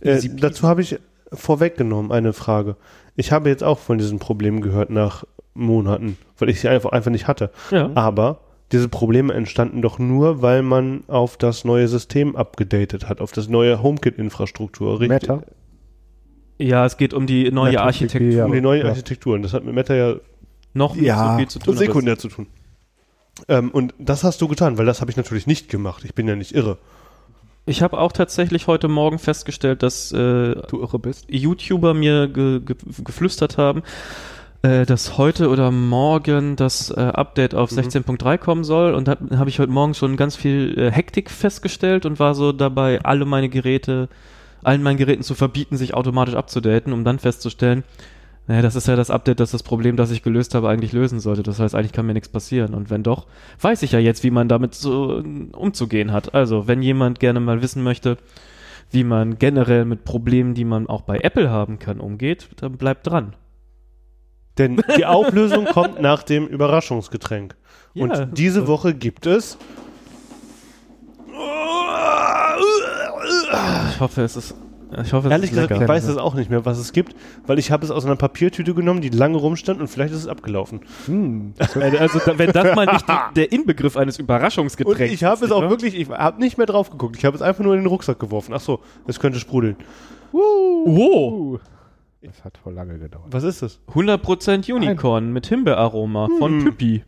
Äh, 0.00 0.20
dazu 0.36 0.66
habe 0.68 0.82
ich 0.82 0.98
vorweggenommen 1.32 2.12
eine 2.12 2.32
Frage. 2.32 2.76
Ich 3.14 3.32
habe 3.32 3.48
jetzt 3.48 3.64
auch 3.64 3.78
von 3.78 3.98
diesen 3.98 4.18
Problemen 4.18 4.60
gehört 4.60 4.90
nach 4.90 5.24
Monaten, 5.54 6.18
weil 6.38 6.50
ich 6.50 6.60
sie 6.60 6.68
einfach, 6.68 6.90
einfach 6.90 7.10
nicht 7.10 7.26
hatte. 7.28 7.50
Ja. 7.70 7.90
Aber 7.94 8.40
diese 8.72 8.88
Probleme 8.88 9.32
entstanden 9.32 9.80
doch 9.80 9.98
nur, 9.98 10.42
weil 10.42 10.62
man 10.62 11.04
auf 11.06 11.36
das 11.36 11.64
neue 11.64 11.88
System 11.88 12.36
abgedatet 12.36 13.08
hat, 13.08 13.20
auf 13.20 13.32
das 13.32 13.48
neue 13.48 13.82
HomeKit-Infrastruktur. 13.82 15.00
richtig? 15.00 15.08
Meta. 15.28 15.42
Ja, 16.58 16.84
es 16.86 16.96
geht 16.96 17.14
um 17.14 17.26
die 17.26 17.50
neue 17.50 17.70
Meta 17.72 17.84
Architektur. 17.84 18.32
Ja. 18.32 18.44
Um 18.46 18.52
die 18.52 18.60
neue 18.60 18.80
Ja. 18.82 18.88
Architektur. 18.88 19.34
Und 19.34 19.42
das 19.42 19.52
hat 19.52 19.64
mit 19.64 19.74
Meta 19.74 19.94
ja 19.94 20.16
Noch 20.74 20.94
nicht 20.94 21.04
Ja, 21.06 21.32
so 21.32 21.38
viel 21.38 21.48
zu 21.48 21.58
tun. 21.58 21.76
sekundär 21.76 22.18
zu 22.18 22.28
tun. 22.28 22.46
Ähm, 23.48 23.70
und 23.70 23.94
das 23.98 24.24
hast 24.24 24.40
du 24.40 24.48
getan, 24.48 24.78
weil 24.78 24.86
das 24.86 25.00
habe 25.00 25.10
ich 25.10 25.16
natürlich 25.16 25.46
nicht 25.46 25.68
gemacht. 25.68 26.04
Ich 26.04 26.14
bin 26.14 26.26
ja 26.28 26.36
nicht 26.36 26.54
irre. 26.54 26.78
Ich 27.66 27.82
habe 27.82 27.98
auch 27.98 28.12
tatsächlich 28.12 28.66
heute 28.68 28.88
Morgen 28.88 29.18
festgestellt, 29.18 29.82
dass 29.82 30.12
äh, 30.12 30.16
Du 30.68 30.80
irre 30.80 30.98
bist. 30.98 31.26
YouTuber 31.28 31.94
mir 31.94 32.28
ge 32.28 32.60
ge 32.60 32.76
geflüstert 33.04 33.58
haben, 33.58 33.82
äh, 34.62 34.86
dass 34.86 35.18
heute 35.18 35.48
oder 35.48 35.72
morgen 35.72 36.54
das 36.54 36.90
äh, 36.90 37.00
Update 37.00 37.54
auf 37.56 37.72
Mhm. 37.72 37.80
16.3 37.80 38.38
kommen 38.38 38.62
soll. 38.64 38.94
Und 38.94 39.08
da 39.08 39.16
habe 39.36 39.50
ich 39.50 39.58
heute 39.58 39.72
Morgen 39.72 39.94
schon 39.94 40.16
ganz 40.16 40.36
viel 40.36 40.78
äh, 40.78 40.90
Hektik 40.92 41.28
festgestellt 41.30 42.06
und 42.06 42.20
war 42.20 42.34
so 42.36 42.52
dabei, 42.52 43.02
alle 43.02 43.24
meine 43.24 43.48
Geräte, 43.48 44.08
allen 44.62 44.82
meinen 44.84 44.96
Geräten 44.96 45.22
zu 45.22 45.34
verbieten, 45.34 45.76
sich 45.76 45.92
automatisch 45.92 46.34
abzudaten, 46.36 46.92
um 46.92 47.04
dann 47.04 47.18
festzustellen, 47.18 47.82
naja, 48.48 48.62
das 48.62 48.76
ist 48.76 48.86
ja 48.86 48.94
das 48.94 49.10
Update, 49.10 49.40
das 49.40 49.50
das 49.50 49.64
Problem, 49.64 49.96
das 49.96 50.12
ich 50.12 50.22
gelöst 50.22 50.54
habe, 50.54 50.68
eigentlich 50.68 50.92
lösen 50.92 51.18
sollte. 51.18 51.42
Das 51.42 51.58
heißt, 51.58 51.74
eigentlich 51.74 51.92
kann 51.92 52.06
mir 52.06 52.14
nichts 52.14 52.28
passieren. 52.28 52.74
Und 52.74 52.90
wenn 52.90 53.02
doch, 53.02 53.26
weiß 53.60 53.82
ich 53.82 53.92
ja 53.92 53.98
jetzt, 53.98 54.22
wie 54.22 54.30
man 54.30 54.48
damit 54.48 54.74
so 54.74 55.18
äh, 55.18 55.24
umzugehen 55.52 56.12
hat. 56.12 56.34
Also, 56.34 56.68
wenn 56.68 56.80
jemand 56.80 57.18
gerne 57.18 57.40
mal 57.40 57.60
wissen 57.60 57.82
möchte, 57.82 58.18
wie 58.92 59.02
man 59.02 59.38
generell 59.38 59.84
mit 59.84 60.04
Problemen, 60.04 60.54
die 60.54 60.64
man 60.64 60.86
auch 60.86 61.02
bei 61.02 61.18
Apple 61.18 61.50
haben 61.50 61.80
kann, 61.80 61.98
umgeht, 61.98 62.48
dann 62.56 62.76
bleibt 62.76 63.08
dran. 63.08 63.34
Denn 64.58 64.80
die 64.96 65.04
Auflösung 65.06 65.64
kommt 65.64 66.00
nach 66.00 66.22
dem 66.22 66.46
Überraschungsgetränk. 66.46 67.56
Ja. 67.94 68.04
Und 68.04 68.38
diese 68.38 68.68
Woche 68.68 68.94
gibt 68.94 69.26
es. 69.26 69.58
Ich 73.90 74.00
hoffe, 74.00 74.22
es 74.22 74.36
ist 74.36 74.54
Ich 75.02 75.12
hoffe, 75.12 75.26
es 75.26 75.32
Ehrlich 75.32 75.50
ist 75.50 75.56
gesagt, 75.56 75.70
lecker. 75.70 75.82
ich 75.82 75.88
weiß 75.88 76.04
es 76.04 76.16
auch 76.16 76.34
nicht 76.34 76.48
mehr, 76.48 76.64
was 76.64 76.78
es 76.78 76.92
gibt, 76.92 77.16
weil 77.46 77.58
ich 77.58 77.70
habe 77.72 77.84
es 77.84 77.90
aus 77.90 78.04
einer 78.06 78.14
Papiertüte 78.16 78.72
genommen, 78.72 79.00
die 79.00 79.08
lange 79.08 79.36
rumstand 79.36 79.80
und 79.80 79.88
vielleicht 79.88 80.12
ist 80.12 80.20
es 80.20 80.28
abgelaufen. 80.28 80.80
Hm. 81.06 81.54
Also, 81.58 82.20
da- 82.24 82.38
wenn 82.38 82.52
das 82.52 82.74
mal 82.76 82.86
nicht 82.86 83.06
die, 83.08 83.12
der 83.36 83.52
Inbegriff 83.52 83.96
eines 83.96 84.18
Und 84.18 84.24
Überraschungsgetränks 84.26 85.12
ich 85.12 85.24
habe 85.24 85.44
es 85.44 85.50
auch 85.50 85.62
ne? 85.62 85.70
wirklich, 85.70 85.94
ich 85.98 86.08
habe 86.08 86.40
nicht 86.40 86.56
mehr 86.56 86.66
drauf 86.66 86.90
geguckt. 86.90 87.16
Ich 87.16 87.24
habe 87.24 87.34
es 87.36 87.42
einfach 87.42 87.64
nur 87.64 87.74
in 87.74 87.80
den 87.80 87.86
Rucksack 87.88 88.18
geworfen. 88.20 88.52
Ach 88.54 88.60
so, 88.60 88.80
es 89.08 89.18
könnte 89.18 89.40
sprudeln. 89.40 89.76
Oh, 90.32 91.58
Das 92.22 92.44
hat 92.44 92.58
voll 92.58 92.74
lange 92.74 92.98
gedauert. 92.98 93.26
Was 93.30 93.44
ist 93.44 93.62
das? 93.62 93.80
100% 93.92 94.72
Unicorn 94.72 95.32
mit 95.32 95.46
Himbeeraroma 95.46 96.28
von 96.38 96.58
Hm. 96.60 96.64
Püppi. 96.64 97.04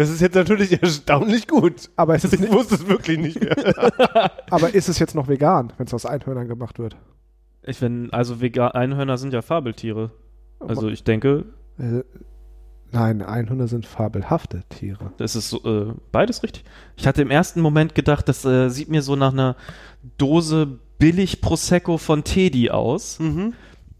Das 0.00 0.08
ist 0.08 0.22
jetzt 0.22 0.34
natürlich 0.34 0.72
erstaunlich 0.82 1.46
gut. 1.46 1.90
Aber 1.94 2.14
ist, 2.14 2.24
es 2.24 2.32
Ich 2.32 2.40
nicht, 2.40 2.50
wusste 2.54 2.76
es 2.76 2.88
wirklich 2.88 3.18
nicht 3.18 3.38
mehr. 3.38 4.32
aber 4.50 4.72
ist 4.72 4.88
es 4.88 4.98
jetzt 4.98 5.14
noch 5.14 5.28
vegan, 5.28 5.74
wenn 5.76 5.86
es 5.86 5.92
aus 5.92 6.06
Einhörnern 6.06 6.48
gemacht 6.48 6.78
wird? 6.78 6.96
Ich 7.62 7.82
wenn, 7.82 8.10
also 8.10 8.40
Vegan 8.40 8.70
Einhörner 8.70 9.18
sind 9.18 9.34
ja 9.34 9.42
Fabeltiere. 9.42 10.10
Also 10.58 10.88
ich 10.88 11.04
denke, 11.04 11.44
Äh, 11.78 12.02
nein, 12.92 13.20
Einhörner 13.20 13.68
sind 13.68 13.84
fabelhafte 13.84 14.62
Tiere. 14.70 15.12
das 15.18 15.36
ist 15.36 15.50
so, 15.50 15.62
äh, 15.64 15.92
beides 16.12 16.42
richtig. 16.42 16.64
Ich 16.96 17.06
hatte 17.06 17.20
im 17.20 17.30
ersten 17.30 17.60
Moment 17.60 17.94
gedacht, 17.94 18.26
das 18.26 18.42
äh, 18.46 18.70
sieht 18.70 18.88
mir 18.88 19.02
so 19.02 19.16
nach 19.16 19.34
einer 19.34 19.54
Dose 20.16 20.78
billig 20.98 21.42
Prosecco 21.42 21.98
von 21.98 22.24
Teddy 22.24 22.70
aus 22.70 23.18
mhm. 23.18 23.52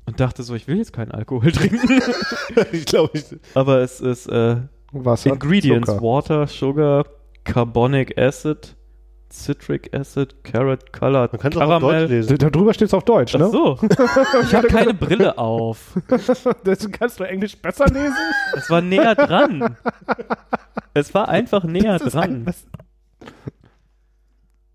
und 0.06 0.18
dachte 0.18 0.44
so, 0.44 0.54
ich 0.54 0.66
will 0.66 0.78
jetzt 0.78 0.94
keinen 0.94 1.10
Alkohol 1.10 1.52
trinken. 1.52 2.00
Ich 2.72 2.86
glaube, 2.86 3.18
ich, 3.18 3.24
Aber 3.52 3.80
es 3.80 4.00
ist 4.00 4.26
äh, 4.28 4.56
Wasser, 4.92 5.30
Ingredients: 5.30 5.88
Zucker. 5.88 6.02
Water, 6.02 6.46
Sugar, 6.46 7.04
Carbonic 7.44 8.18
Acid, 8.18 8.76
Citric 9.32 9.94
Acid, 9.94 10.42
Carrot 10.42 10.92
Colored, 10.92 11.32
man 11.32 11.40
kann 11.40 11.52
es 11.52 11.58
auch 11.58 11.62
auf 11.62 11.80
Deutsch 11.80 11.92
Caramel. 11.92 12.08
lesen. 12.08 12.38
Da 12.38 12.50
drüber 12.50 12.74
steht 12.74 12.88
es 12.88 12.94
auf 12.94 13.04
Deutsch, 13.04 13.34
Ach 13.36 13.38
ne? 13.40 13.48
so. 13.50 13.78
Ich 14.42 14.54
habe 14.54 14.66
keine 14.68 14.92
Brille 14.94 15.38
auf. 15.38 15.96
Deswegen 16.66 16.92
kannst 16.92 17.20
du 17.20 17.24
Englisch 17.24 17.56
besser 17.56 17.86
lesen? 17.86 18.16
Es 18.56 18.68
war 18.70 18.80
näher 18.80 19.14
dran. 19.14 19.76
Es 20.94 21.14
war 21.14 21.28
einfach 21.28 21.62
näher 21.64 21.98
Das 22.00 22.12
dran. 22.12 22.46
ein- 22.46 22.54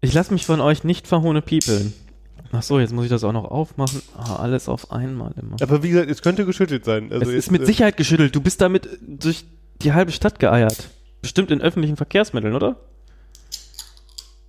Ich 0.02 0.14
lasse 0.14 0.32
mich 0.34 0.46
von 0.46 0.62
euch 0.62 0.84
nicht 0.84 1.08
verhohne 1.08 1.42
piepeln. 1.42 1.94
Ach 2.52 2.62
so, 2.64 2.80
jetzt 2.80 2.94
muss 2.94 3.04
ich 3.06 3.10
das 3.10 3.24
auch 3.24 3.34
noch 3.34 3.46
aufmachen. 3.46 4.02
Ah, 4.18 4.38
alles 4.38 4.70
auf 4.70 4.92
einmal 4.92 5.34
immer. 5.42 5.58
Aber 5.62 5.84
wie 5.84 5.90
gesagt, 5.90 6.10
es 6.10 6.22
könnte 6.22 6.46
geschüttelt 6.46 6.86
sein. 6.86 7.12
Also 7.12 7.24
es 7.26 7.28
jetzt, 7.34 7.38
ist 7.48 7.52
mit 7.52 7.64
äh, 7.64 7.66
Sicherheit 7.66 7.98
geschüttelt. 7.98 8.34
Du 8.36 8.40
bist 8.40 8.62
damit 8.62 8.88
durch 9.02 9.44
die 9.82 9.94
halbe 9.94 10.12
Stadt 10.12 10.40
geeiert. 10.40 10.90
Bestimmt 11.22 11.52
in 11.52 11.62
öffentlichen 11.62 11.96
Verkehrsmitteln, 11.98 12.54
oder? 12.56 12.76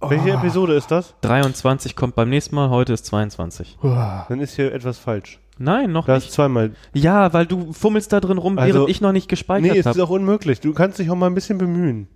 Welche 0.00 0.32
Oh. 0.34 0.38
Episode 0.38 0.74
ist 0.74 0.90
das? 0.90 1.14
23 1.22 1.96
kommt 1.96 2.14
beim 2.14 2.28
nächsten 2.28 2.54
Mal, 2.54 2.68
heute 2.70 2.92
ist 2.92 3.06
22. 3.06 3.78
Uah. 3.82 4.26
Dann 4.28 4.40
ist 4.40 4.54
hier 4.54 4.72
etwas 4.72 4.98
falsch. 4.98 5.40
Nein, 5.58 5.90
noch 5.90 6.04
Da 6.04 6.16
ist 6.16 6.24
nicht. 6.24 6.32
zweimal. 6.34 6.72
Ja, 6.92 7.32
weil 7.32 7.46
du 7.46 7.72
fummelst 7.72 8.12
da 8.12 8.20
drin 8.20 8.36
rum, 8.36 8.58
Also- 8.58 8.74
während 8.74 8.90
ich 8.90 9.00
noch 9.00 9.12
nicht 9.12 9.26
gespeichert 9.28 9.62
Nee, 9.62 9.70
es 9.78 9.78
ist 9.78 9.86
habe. 9.86 10.04
auch 10.04 10.10
unmöglich. 10.10 10.60
Du 10.60 10.74
kannst 10.74 10.98
dich 10.98 11.10
auch 11.10 11.14
mal 11.16 11.26
ein 11.28 11.34
bisschen 11.34 11.56
bemühen. 11.56 12.08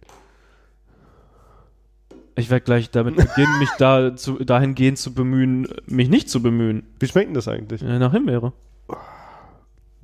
Ich 2.37 2.51
werde 2.51 2.65
gleich 2.65 2.91
damit 2.91 3.17
beginnen, 3.17 3.59
mich 3.59 3.71
da 3.79 4.15
zu, 4.15 4.43
dahingehend 4.45 4.99
zu 4.99 5.13
bemühen, 5.15 5.69
mich 5.87 6.09
nicht 6.11 6.29
zu 6.31 6.43
bemühen. 6.43 6.87
Wie 6.99 7.07
schmeckt 7.09 7.29
denn 7.29 7.35
das 7.35 7.49
eigentlich? 7.49 7.83
Äh, 7.83 7.99
nach 7.99 8.13
Himbeere. 8.13 8.53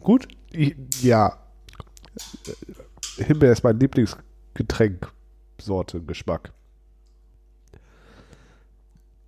Gut? 0.01 0.27
Ja. 1.03 1.37
Himbeer 3.18 3.52
ist 3.52 3.64
mein 3.64 3.78
Lieblingsgetränk. 3.78 5.08
Sorte, 5.61 6.00
Geschmack. 6.00 6.52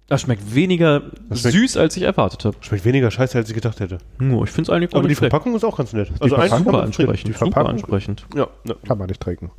Das 0.09 0.23
schmeckt 0.23 0.55
weniger 0.55 1.03
Das 1.29 1.41
schmeckt- 1.43 1.57
süß, 1.57 1.77
als 1.77 1.97
ich 1.97 2.03
erwartet 2.05 2.45
habe. 2.47 2.57
Schmeckt 2.61 2.85
weniger 2.87 3.11
scheiße, 3.11 3.37
als 3.37 3.49
ich 3.51 3.55
gedacht 3.55 3.81
hätte. 3.81 3.99
Nur, 4.19 4.45
ich 4.45 4.51
finde 4.51 4.71
es 4.71 4.75
eigentlich 4.75 4.91
gar 4.91 4.99
Aber 5.01 5.09
die 5.09 5.13
nicht 5.13 5.19
schlecht. 5.19 5.31
Verpackung 5.33 5.55
ist 5.55 5.65
auch 5.65 5.77
ganz 5.77 5.93
nett. 5.93 6.11
Also 6.21 6.37
eins 6.37 6.51
kann 6.51 6.65
super 6.65 6.83
ansprechend. 6.83 7.29
Die 7.29 7.33
Super 7.33 7.47
Verpackung- 7.47 7.71
ansprechend. 7.71 8.27
Ja, 8.35 8.49
ja. 8.65 8.75
Kann 8.87 8.97
man 8.99 9.09
nicht 9.09 9.21
trinken. 9.21 9.51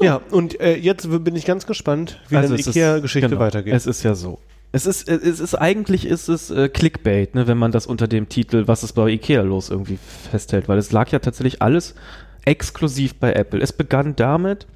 ja, 0.00 0.20
und 0.30 0.60
äh, 0.60 0.76
jetzt 0.76 1.08
bin 1.24 1.34
ich 1.34 1.44
ganz 1.46 1.66
gespannt, 1.66 2.20
wie 2.28 2.36
Also 2.36 2.54
ist- 2.54 2.68
Ikea-Geschichte 2.68 3.28
genau, 3.30 3.40
weitergeht. 3.40 3.74
Es 3.74 3.86
ist 3.86 4.02
ja 4.04 4.14
so. 4.14 4.38
Es 4.72 4.84
ist, 4.86 5.08
es 5.08 5.40
ist 5.40 5.54
eigentlich 5.54 6.04
ist 6.06 6.28
es 6.28 6.50
äh, 6.50 6.68
Clickbait, 6.68 7.34
ne, 7.34 7.46
wenn 7.46 7.56
man 7.56 7.72
das 7.72 7.86
unter 7.86 8.06
dem 8.08 8.28
Titel 8.28 8.68
Was 8.68 8.84
ist 8.84 8.92
bei 8.92 9.08
Ikea 9.08 9.42
los 9.42 9.70
irgendwie 9.70 9.96
festhält, 10.30 10.68
weil 10.68 10.76
es 10.78 10.92
lag 10.92 11.10
ja 11.10 11.18
tatsächlich 11.18 11.62
alles 11.62 11.94
exklusiv 12.46 13.16
bei 13.16 13.34
Apple. 13.34 13.60
Es 13.60 13.72
begann 13.74 14.16
damit, 14.16 14.66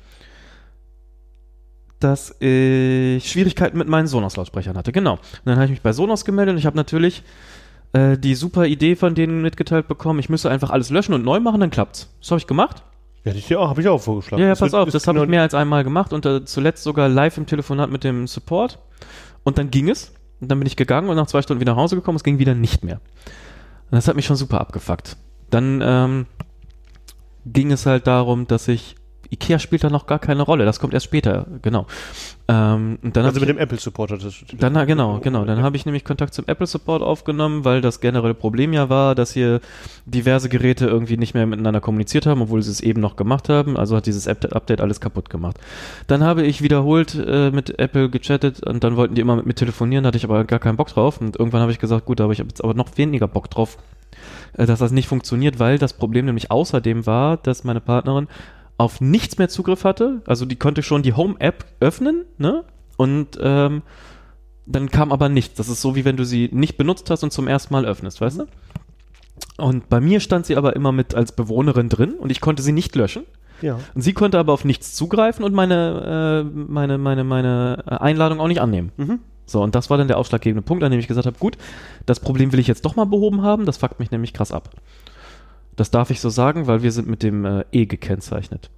dass 1.98 2.30
ich 2.40 3.30
Schwierigkeiten 3.30 3.76
mit 3.78 3.88
meinen 3.88 4.06
Sonos-Lautsprechern 4.06 4.76
hatte. 4.76 4.92
Genau. 4.92 5.14
Und 5.14 5.20
dann 5.44 5.56
habe 5.56 5.64
ich 5.66 5.70
mich 5.70 5.82
bei 5.82 5.92
Sonos 5.92 6.24
gemeldet 6.24 6.54
und 6.54 6.58
ich 6.58 6.66
habe 6.66 6.76
natürlich 6.76 7.22
äh, 7.92 8.16
die 8.16 8.34
super 8.34 8.66
Idee 8.66 8.96
von 8.96 9.14
denen 9.14 9.42
mitgeteilt 9.42 9.88
bekommen, 9.88 10.18
ich 10.18 10.28
müsse 10.28 10.50
einfach 10.50 10.70
alles 10.70 10.90
löschen 10.90 11.12
und 11.14 11.24
neu 11.24 11.40
machen, 11.40 11.60
dann 11.60 11.70
klappt's. 11.70 12.08
Das 12.20 12.30
habe 12.30 12.38
ich 12.38 12.46
gemacht. 12.46 12.82
ja, 13.24 13.32
dir 13.32 13.60
auch, 13.60 13.68
habe 13.68 13.80
ich 13.82 13.88
auch 13.88 13.98
vorgeschlagen. 14.00 14.40
Ja, 14.40 14.48
ja, 14.48 14.52
Das 14.52 14.60
pass 14.60 14.74
auf, 14.74 14.86
ist 14.88 14.94
das 14.94 15.06
habe 15.06 15.16
genau- 15.16 15.24
ich 15.24 15.30
mehr 15.30 15.42
als 15.42 15.54
einmal 15.54 15.84
gemacht 15.84 16.12
und 16.12 16.24
äh, 16.24 16.44
zuletzt 16.44 16.84
sogar 16.84 17.08
live 17.08 17.36
im 17.36 17.46
Telefonat 17.46 17.90
mit 17.90 18.04
dem 18.04 18.26
Support. 18.26 18.78
Und 19.42 19.58
dann 19.58 19.70
ging 19.70 19.88
es. 19.90 20.12
Und 20.40 20.50
dann 20.50 20.58
bin 20.58 20.66
ich 20.66 20.76
gegangen 20.76 21.10
und 21.10 21.16
nach 21.16 21.26
zwei 21.26 21.42
Stunden 21.42 21.60
wieder 21.60 21.72
nach 21.72 21.82
Hause 21.82 21.96
gekommen. 21.96 22.16
Es 22.16 22.24
ging 22.24 22.38
wieder 22.38 22.54
nicht 22.54 22.82
mehr. 22.82 22.96
Und 23.90 23.96
das 23.96 24.08
hat 24.08 24.16
mich 24.16 24.24
schon 24.24 24.36
super 24.36 24.58
abgefuckt. 24.60 25.16
Dann 25.50 25.82
ähm, 25.84 26.26
ging 27.46 27.72
es 27.72 27.86
halt 27.86 28.06
darum, 28.06 28.46
dass 28.46 28.68
ich. 28.68 28.96
Ikea 29.32 29.60
spielt 29.60 29.84
da 29.84 29.90
noch 29.90 30.08
gar 30.08 30.18
keine 30.18 30.42
Rolle. 30.42 30.64
Das 30.64 30.80
kommt 30.80 30.92
erst 30.92 31.04
später, 31.06 31.46
genau. 31.62 31.86
Ähm, 32.48 32.98
und 33.00 33.16
dann 33.16 33.22
hab 33.22 33.28
Also 33.28 33.36
ich, 33.40 33.46
mit 33.46 33.48
dem 33.50 33.58
Apple-Supporter. 33.58 34.18
das- 34.18 34.42
dann, 34.58 34.72
na, 34.72 34.84
genau, 34.86 35.20
genau. 35.20 35.44
Dann 35.44 35.62
habe 35.62 35.76
ich 35.76 35.86
nämlich 35.86 36.02
Kontakt 36.04 36.34
zum 36.34 36.46
Apple 36.48 36.66
Support 36.66 37.00
aufgenommen, 37.00 37.64
weil 37.64 37.80
das 37.80 38.00
generelle 38.00 38.34
Problem 38.34 38.72
ja 38.72 38.88
war, 38.88 39.14
dass 39.14 39.32
hier 39.32 39.60
diverse 40.04 40.48
Geräte 40.48 40.86
irgendwie 40.86 41.16
nicht 41.16 41.34
mehr 41.34 41.46
miteinander 41.46 41.80
kommuniziert 41.80 42.26
haben, 42.26 42.42
obwohl 42.42 42.60
sie 42.62 42.72
es 42.72 42.80
eben 42.80 43.00
noch 43.00 43.14
gemacht 43.14 43.48
haben. 43.48 43.76
Also 43.76 43.94
hat 43.94 44.06
dieses 44.06 44.26
App 44.26 44.52
Update 44.52 44.80
alles 44.80 45.00
kaputt 45.00 45.30
gemacht. 45.30 45.58
Dann 46.08 46.24
habe 46.24 46.42
ich 46.42 46.60
wiederholt 46.60 47.14
äh, 47.14 47.52
mit 47.52 47.78
Apple 47.78 48.10
gechattet 48.10 48.66
und 48.66 48.82
dann 48.82 48.96
wollten 48.96 49.14
die 49.14 49.20
immer 49.20 49.36
mit 49.36 49.46
mir 49.46 49.54
telefonieren, 49.54 50.02
da 50.02 50.08
hatte 50.08 50.18
ich 50.18 50.24
aber 50.24 50.42
gar 50.42 50.58
keinen 50.58 50.76
Bock 50.76 50.88
drauf. 50.88 51.20
Und 51.20 51.36
irgendwann 51.38 51.60
habe 51.60 51.70
ich 51.70 51.78
gesagt, 51.78 52.04
gut, 52.04 52.20
aber 52.20 52.32
ich 52.32 52.40
habe 52.40 52.48
jetzt 52.48 52.64
aber 52.64 52.74
noch 52.74 52.96
weniger 52.98 53.28
Bock 53.28 53.48
drauf, 53.48 53.78
dass 54.54 54.78
das 54.78 54.92
nicht 54.92 55.08
funktioniert, 55.08 55.58
weil 55.58 55.78
das 55.78 55.92
Problem 55.92 56.26
nämlich 56.26 56.50
außerdem 56.50 57.06
war, 57.06 57.36
dass 57.36 57.64
meine 57.64 57.80
Partnerin 57.80 58.28
auf 58.78 59.00
nichts 59.00 59.38
mehr 59.38 59.48
Zugriff 59.48 59.84
hatte. 59.84 60.22
Also 60.26 60.46
die 60.46 60.56
konnte 60.56 60.82
schon 60.82 61.02
die 61.02 61.12
Home-App 61.12 61.64
öffnen, 61.80 62.24
ne? 62.38 62.64
Und 62.96 63.38
ähm, 63.40 63.82
dann 64.66 64.90
kam 64.90 65.12
aber 65.12 65.28
nichts. 65.28 65.54
Das 65.54 65.68
ist 65.68 65.80
so, 65.80 65.96
wie 65.96 66.04
wenn 66.04 66.16
du 66.16 66.24
sie 66.24 66.48
nicht 66.52 66.76
benutzt 66.76 67.10
hast 67.10 67.22
und 67.22 67.32
zum 67.32 67.48
ersten 67.48 67.74
Mal 67.74 67.84
öffnest, 67.84 68.20
weißt 68.20 68.40
du? 68.40 68.46
Und 69.58 69.88
bei 69.88 70.00
mir 70.00 70.20
stand 70.20 70.46
sie 70.46 70.56
aber 70.56 70.76
immer 70.76 70.92
mit 70.92 71.14
als 71.14 71.32
Bewohnerin 71.32 71.88
drin 71.88 72.14
und 72.14 72.30
ich 72.30 72.40
konnte 72.40 72.62
sie 72.62 72.72
nicht 72.72 72.94
löschen. 72.96 73.24
Ja. 73.62 73.78
Und 73.94 74.02
sie 74.02 74.14
konnte 74.14 74.38
aber 74.38 74.52
auf 74.52 74.64
nichts 74.64 74.94
zugreifen 74.94 75.44
und 75.44 75.54
meine, 75.54 76.44
äh, 76.46 76.60
meine, 76.72 76.98
meine, 76.98 77.24
meine 77.24 77.84
äh, 77.86 77.96
Einladung 77.96 78.40
auch 78.40 78.48
nicht 78.48 78.60
annehmen. 78.60 78.92
Mhm. 78.96 79.18
So, 79.50 79.60
und 79.62 79.74
das 79.74 79.90
war 79.90 79.98
dann 79.98 80.06
der 80.06 80.16
ausschlaggebende 80.18 80.62
Punkt, 80.62 80.84
an 80.84 80.92
dem 80.92 81.00
ich 81.00 81.08
gesagt 81.08 81.26
habe, 81.26 81.36
gut, 81.38 81.58
das 82.06 82.20
Problem 82.20 82.52
will 82.52 82.60
ich 82.60 82.68
jetzt 82.68 82.84
doch 82.84 82.94
mal 82.94 83.04
behoben 83.06 83.42
haben, 83.42 83.66
das 83.66 83.78
fuckt 83.78 83.98
mich 83.98 84.12
nämlich 84.12 84.32
krass 84.32 84.52
ab. 84.52 84.70
Das 85.74 85.90
darf 85.90 86.10
ich 86.10 86.20
so 86.20 86.28
sagen, 86.28 86.66
weil 86.68 86.82
wir 86.84 86.92
sind 86.92 87.08
mit 87.08 87.22
dem 87.24 87.44
äh, 87.44 87.64
E 87.72 87.86
gekennzeichnet. 87.86 88.70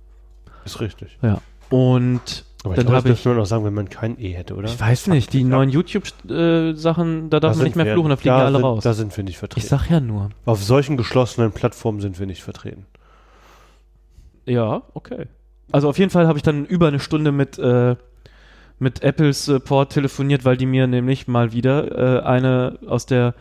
Ist 0.64 0.81
richtig. 0.81 1.19
Ja. 1.21 1.43
Und 1.69 2.45
Aber 2.64 2.75
ich 2.75 2.85
dann 2.85 2.88
habe 2.95 2.99
ich, 3.09 3.14
dürfte 3.14 3.29
man 3.31 3.38
auch 3.41 3.45
sagen, 3.47 3.64
wenn 3.64 3.75
man 3.75 3.91
kein 3.91 4.19
E 4.19 4.31
hätte, 4.33 4.55
oder? 4.55 4.67
ich 4.69 4.81
weiß 4.81 5.09
nicht, 5.09 5.33
die 5.35 5.45
neuen 5.45 5.69
YouTube-Sachen, 5.69 7.29
da 7.29 7.41
darf 7.41 7.50
man 7.50 7.55
sind 7.57 7.64
nicht 7.64 7.76
mehr 7.76 7.85
wir- 7.87 7.93
fluchen, 7.95 8.09
da 8.11 8.17
fliegen 8.17 8.35
da 8.35 8.38
ja 8.41 8.45
alle 8.47 8.57
sind, 8.57 8.64
raus. 8.64 8.85
Da 8.85 8.95
sind 8.95 9.14
wir 9.17 9.25
nicht 9.25 9.33
Ich 9.35 9.38
vertreten. 9.38 9.67
sag 9.67 9.91
ja 9.91 10.00
nur. 10.00 10.31
Auf 10.47 10.62
solchen 10.64 10.97
geschlossenen 10.97 11.52
Plattformen 11.52 12.00
sind 12.00 12.19
wir 12.19 12.26
nicht 12.26 12.43
vertreten. 12.43 12.87
Ja, 14.47 14.83
okay. 14.95 15.26
Also 15.71 15.88
auf 15.88 15.99
jeden 15.99 16.11
Fall 16.11 16.26
habe 16.26 16.38
ich 16.38 16.43
dann 16.43 16.64
über 16.64 16.88
eine 16.88 17.00
Stunde 17.00 17.31
mit, 17.33 17.59
äh, 17.59 17.97
mit 18.83 19.03
Apples 19.03 19.45
Support 19.47 19.93
telefoniert, 19.93 20.45
weil 20.45 20.57
die 20.57 20.67
mir 20.67 20.87
nämlich 20.87 21.29
mal 21.29 21.53
wieder 21.53 22.19
äh, 22.21 22.23
eine 22.25 22.79
aus 22.87 23.07
der 23.07 23.35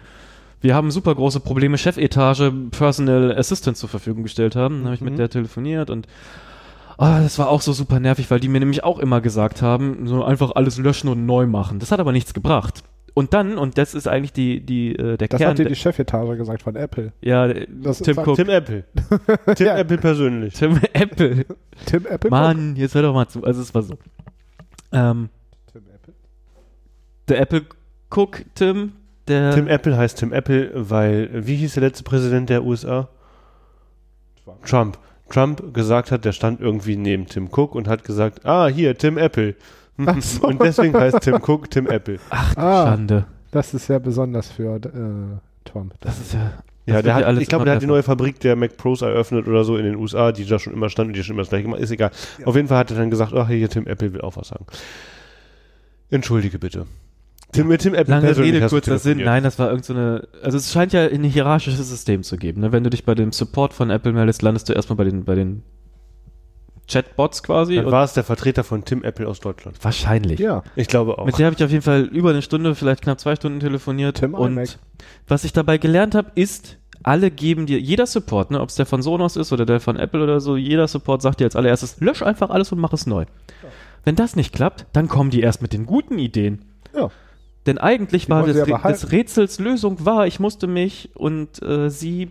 wir 0.64 0.76
haben 0.76 0.92
super 0.92 1.16
große 1.16 1.40
Probleme, 1.40 1.76
Chefetage 1.80 2.52
Personal 2.70 3.36
Assistant 3.36 3.78
zur 3.78 3.90
Verfügung 3.90 4.22
gestellt 4.22 4.56
haben. 4.56 4.76
Dann 4.78 4.86
habe 4.86 4.96
ich 4.96 5.02
mit 5.02 5.14
Mhm. 5.14 5.18
der 5.18 5.30
telefoniert 5.30 5.90
und 5.90 6.08
ah, 7.00 7.20
das 7.20 7.40
war 7.40 7.50
auch 7.50 7.62
so 7.62 7.74
super 7.74 8.00
nervig, 8.00 8.30
weil 8.30 8.40
die 8.40 8.48
mir 8.48 8.60
nämlich 8.60 8.84
auch 8.84 9.00
immer 9.00 9.22
gesagt 9.22 9.64
haben, 9.64 10.06
so 10.08 10.24
einfach 10.24 10.52
alles 10.54 10.78
löschen 10.78 11.10
und 11.10 11.26
neu 11.26 11.48
machen. 11.48 11.80
Das 11.80 11.92
hat 11.92 12.00
aber 12.00 12.12
nichts 12.12 12.36
gebracht. 12.36 12.84
Und 13.16 13.34
dann, 13.34 13.58
und 13.58 13.78
das 13.78 13.94
ist 13.96 14.08
eigentlich 14.08 14.32
die, 14.34 14.62
die, 14.66 14.96
äh, 14.96 15.18
der 15.18 15.28
Das 15.28 15.40
Kern. 15.40 15.50
hat 15.50 15.58
dir 15.58 15.66
die 15.66 15.76
Chefetage 15.76 16.38
gesagt 16.38 16.62
von 16.62 16.76
Apple. 16.76 17.12
ja, 17.22 17.52
Das 17.68 17.98
Tim 18.00 18.18
Cook. 18.20 18.36
Tim 18.36 18.48
Apple. 18.50 18.86
Tim 19.56 19.66
Ja. 19.68 19.78
Apple 19.80 19.98
persönlich. 19.98 20.54
Tim 20.54 20.80
Apple. 20.94 21.46
Tim 21.88 22.06
Apple? 22.06 22.30
Mann, 22.30 22.76
jetzt 22.78 22.94
hör 22.96 23.02
doch 23.02 23.14
mal 23.16 23.28
zu. 23.28 23.44
Also 23.44 23.62
es 23.64 23.74
war 23.74 23.82
so. 23.82 23.96
Ähm, 24.92 25.30
Tim 25.72 25.84
Apple? 25.94 26.14
der 27.28 27.40
Apple 27.42 27.66
Cook 28.10 28.44
Tim, 28.56 28.94
der 29.28 29.52
Tim 29.54 29.68
Apple 29.68 29.98
heißt 29.98 30.18
Tim 30.18 30.34
Apple, 30.34 30.72
weil, 30.74 31.30
wie 31.46 31.56
hieß 31.56 31.76
der 31.76 31.84
letzte 31.84 32.04
Präsident 32.04 32.50
der 32.50 32.64
USA? 32.64 33.08
Trump. 34.66 34.98
Trump 35.30 35.74
gesagt 35.74 36.12
hat, 36.12 36.26
der 36.26 36.34
stand 36.34 36.60
irgendwie 36.60 36.98
neben 36.98 37.26
Tim 37.26 37.48
Cook 37.52 37.74
und 37.76 37.88
hat 37.88 38.04
gesagt, 38.04 38.46
ah, 38.46 38.68
hier, 38.68 38.98
Tim 38.98 39.18
Apple. 39.18 39.56
Ach 40.06 40.22
so. 40.22 40.48
Und 40.48 40.62
deswegen 40.62 40.94
heißt 40.94 41.22
Tim 41.22 41.36
Cook 41.36 41.70
Tim 41.72 41.88
Apple. 41.88 42.20
Ach, 42.30 42.54
du 42.54 42.62
Ah. 42.62 42.86
Schande. 42.88 43.26
Das 43.52 43.74
ist 43.74 43.86
sehr 43.88 44.00
besonders 44.00 44.50
für 44.52 44.76
äh, 44.76 45.40
Tom. 45.66 45.92
Das 46.00 46.20
ist 46.20 46.34
ja. 46.34 46.52
Ja, 46.86 47.02
der 47.02 47.14
hat, 47.14 47.22
ja 47.22 47.28
alles 47.28 47.44
ich 47.44 47.50
glaube, 47.50 47.66
der 47.66 47.76
hat 47.76 47.82
die 47.82 47.88
neue 47.88 48.04
Fabrik 48.04 48.40
der 48.40 48.56
Mac 48.56 48.76
Pros 48.76 49.02
eröffnet 49.02 49.48
oder 49.48 49.64
so 49.64 49.78
in 49.78 49.86
den 49.86 49.96
USA, 49.96 50.32
die 50.32 50.46
da 50.46 50.58
schon 50.58 50.74
immer 50.74 50.90
stand 50.90 51.10
und 51.10 51.16
die 51.16 51.24
schon 51.24 51.36
immer 51.36 51.44
das 51.44 51.50
gleiche 51.50 51.64
gemacht. 51.64 51.80
Ist 51.80 51.92
egal. 51.92 52.12
Auf 52.44 52.56
jeden 52.56 52.68
Fall 52.68 52.78
hat 52.80 52.92
er 52.92 52.98
dann 52.98 53.12
gesagt, 53.12 53.34
ach 53.34 53.48
hier, 53.48 53.70
Tim 53.70 53.86
Apple 53.86 54.14
will 54.14 54.22
auch 54.22 54.36
was 54.36 54.48
sagen. 54.48 54.66
Entschuldige 56.10 56.58
bitte. 56.58 56.88
Tim, 57.52 57.68
mit 57.68 57.82
Tim 57.82 57.94
Apple 57.94 58.14
Lange 58.14 58.38
Rede, 58.38 58.66
kurzer 58.68 58.98
Sinn. 58.98 59.20
Nein, 59.20 59.44
das 59.44 59.60
war 59.60 59.70
irgend 59.70 59.86
so 59.86 59.94
eine. 59.94 60.28
Also 60.42 60.58
es 60.58 60.72
scheint 60.72 60.94
ja 60.94 61.06
ein 61.06 61.24
hierarchisches 61.24 61.90
System 61.90 62.24
zu 62.24 62.38
geben. 62.38 62.62
Ne? 62.62 62.72
Wenn 62.72 62.84
du 62.84 62.90
dich 62.90 63.04
bei 63.04 63.14
dem 63.14 63.32
Support 63.32 63.74
von 63.74 63.90
Apple 63.90 64.14
meldest, 64.14 64.42
landest 64.42 64.70
du 64.70 64.74
erstmal 64.74 64.98
bei 64.98 65.04
den, 65.04 65.26
bei 65.26 65.36
den 65.36 65.64
Chatbots 66.88 67.44
quasi. 67.44 67.76
Dann 67.76 67.86
und 67.86 67.92
war 67.92 68.04
es 68.04 68.14
der 68.14 68.24
Vertreter 68.24 68.64
von 68.64 68.84
Tim 68.84 69.04
Apple 69.04 69.28
aus 69.28 69.40
Deutschland. 69.40 69.78
wahrscheinlich. 69.84 70.40
Ja, 70.40 70.64
Ich 70.76 70.88
glaube 70.88 71.18
auch. 71.18 71.26
Mit 71.26 71.38
der 71.38 71.48
habe 71.48 71.56
ich 71.56 71.64
auf 71.64 71.72
jeden 71.72 71.84
Fall 71.84 72.04
über 72.04 72.32
eine 72.32 72.42
Stunde, 72.42 72.76
vielleicht 72.76 73.04
knapp 73.04 73.20
zwei 73.20 73.36
Stunden 73.36 73.60
telefoniert. 73.60 74.18
Tim 74.18 74.34
und 74.34 74.54
iMac. 74.54 74.78
was 75.28 75.44
ich 75.44 75.54
dabei 75.54 75.78
gelernt 75.78 76.16
habe, 76.16 76.32
ist, 76.36 76.78
alle 77.04 77.32
geben 77.32 77.66
dir, 77.66 77.80
jeder 77.80 78.06
Support, 78.06 78.52
ne, 78.52 78.62
ob 78.62 78.70
es 78.70 78.76
der 78.76 78.86
von 78.86 79.02
Sonos 79.02 79.36
ist 79.36 79.52
oder 79.54 79.66
der 79.66 79.80
von 79.80 79.98
Apple 79.98 80.22
oder 80.24 80.40
so, 80.40 80.56
jeder 80.56 80.88
Support 80.88 81.22
sagt 81.22 81.40
dir 81.40 81.46
als 81.46 81.56
allererstes, 81.56 82.00
lösch 82.00 82.22
einfach 82.22 82.50
alles 82.50 82.72
und 82.72 82.80
mach 82.80 82.94
es 82.94 83.08
neu. 83.08 83.26
Wenn 84.04 84.16
das 84.16 84.36
nicht 84.36 84.54
klappt, 84.54 84.86
dann 84.94 85.08
kommen 85.08 85.30
die 85.30 85.42
erst 85.42 85.62
mit 85.62 85.74
den 85.74 85.86
guten 85.86 86.18
Ideen. 86.20 86.66
Ja. 86.96 87.10
Denn 87.66 87.78
eigentlich 87.78 88.26
Die 88.26 88.32
war 88.32 88.46
das, 88.46 88.66
des 88.66 89.12
Rätsels 89.12 89.60
Lösung 89.60 90.04
war, 90.06 90.26
ich 90.26 90.40
musste 90.40 90.68
mich 90.68 91.12
und 91.16 91.62
äh, 91.62 91.90
sie 91.90 92.30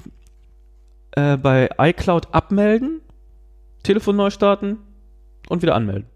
äh, 1.13 1.37
bei 1.37 1.71
iCloud 1.79 2.35
abmelden, 2.35 3.01
Telefon 3.83 4.17
neu 4.17 4.31
starten 4.31 4.79
und 5.49 5.63
wieder 5.63 5.75
anmelden. 5.75 6.09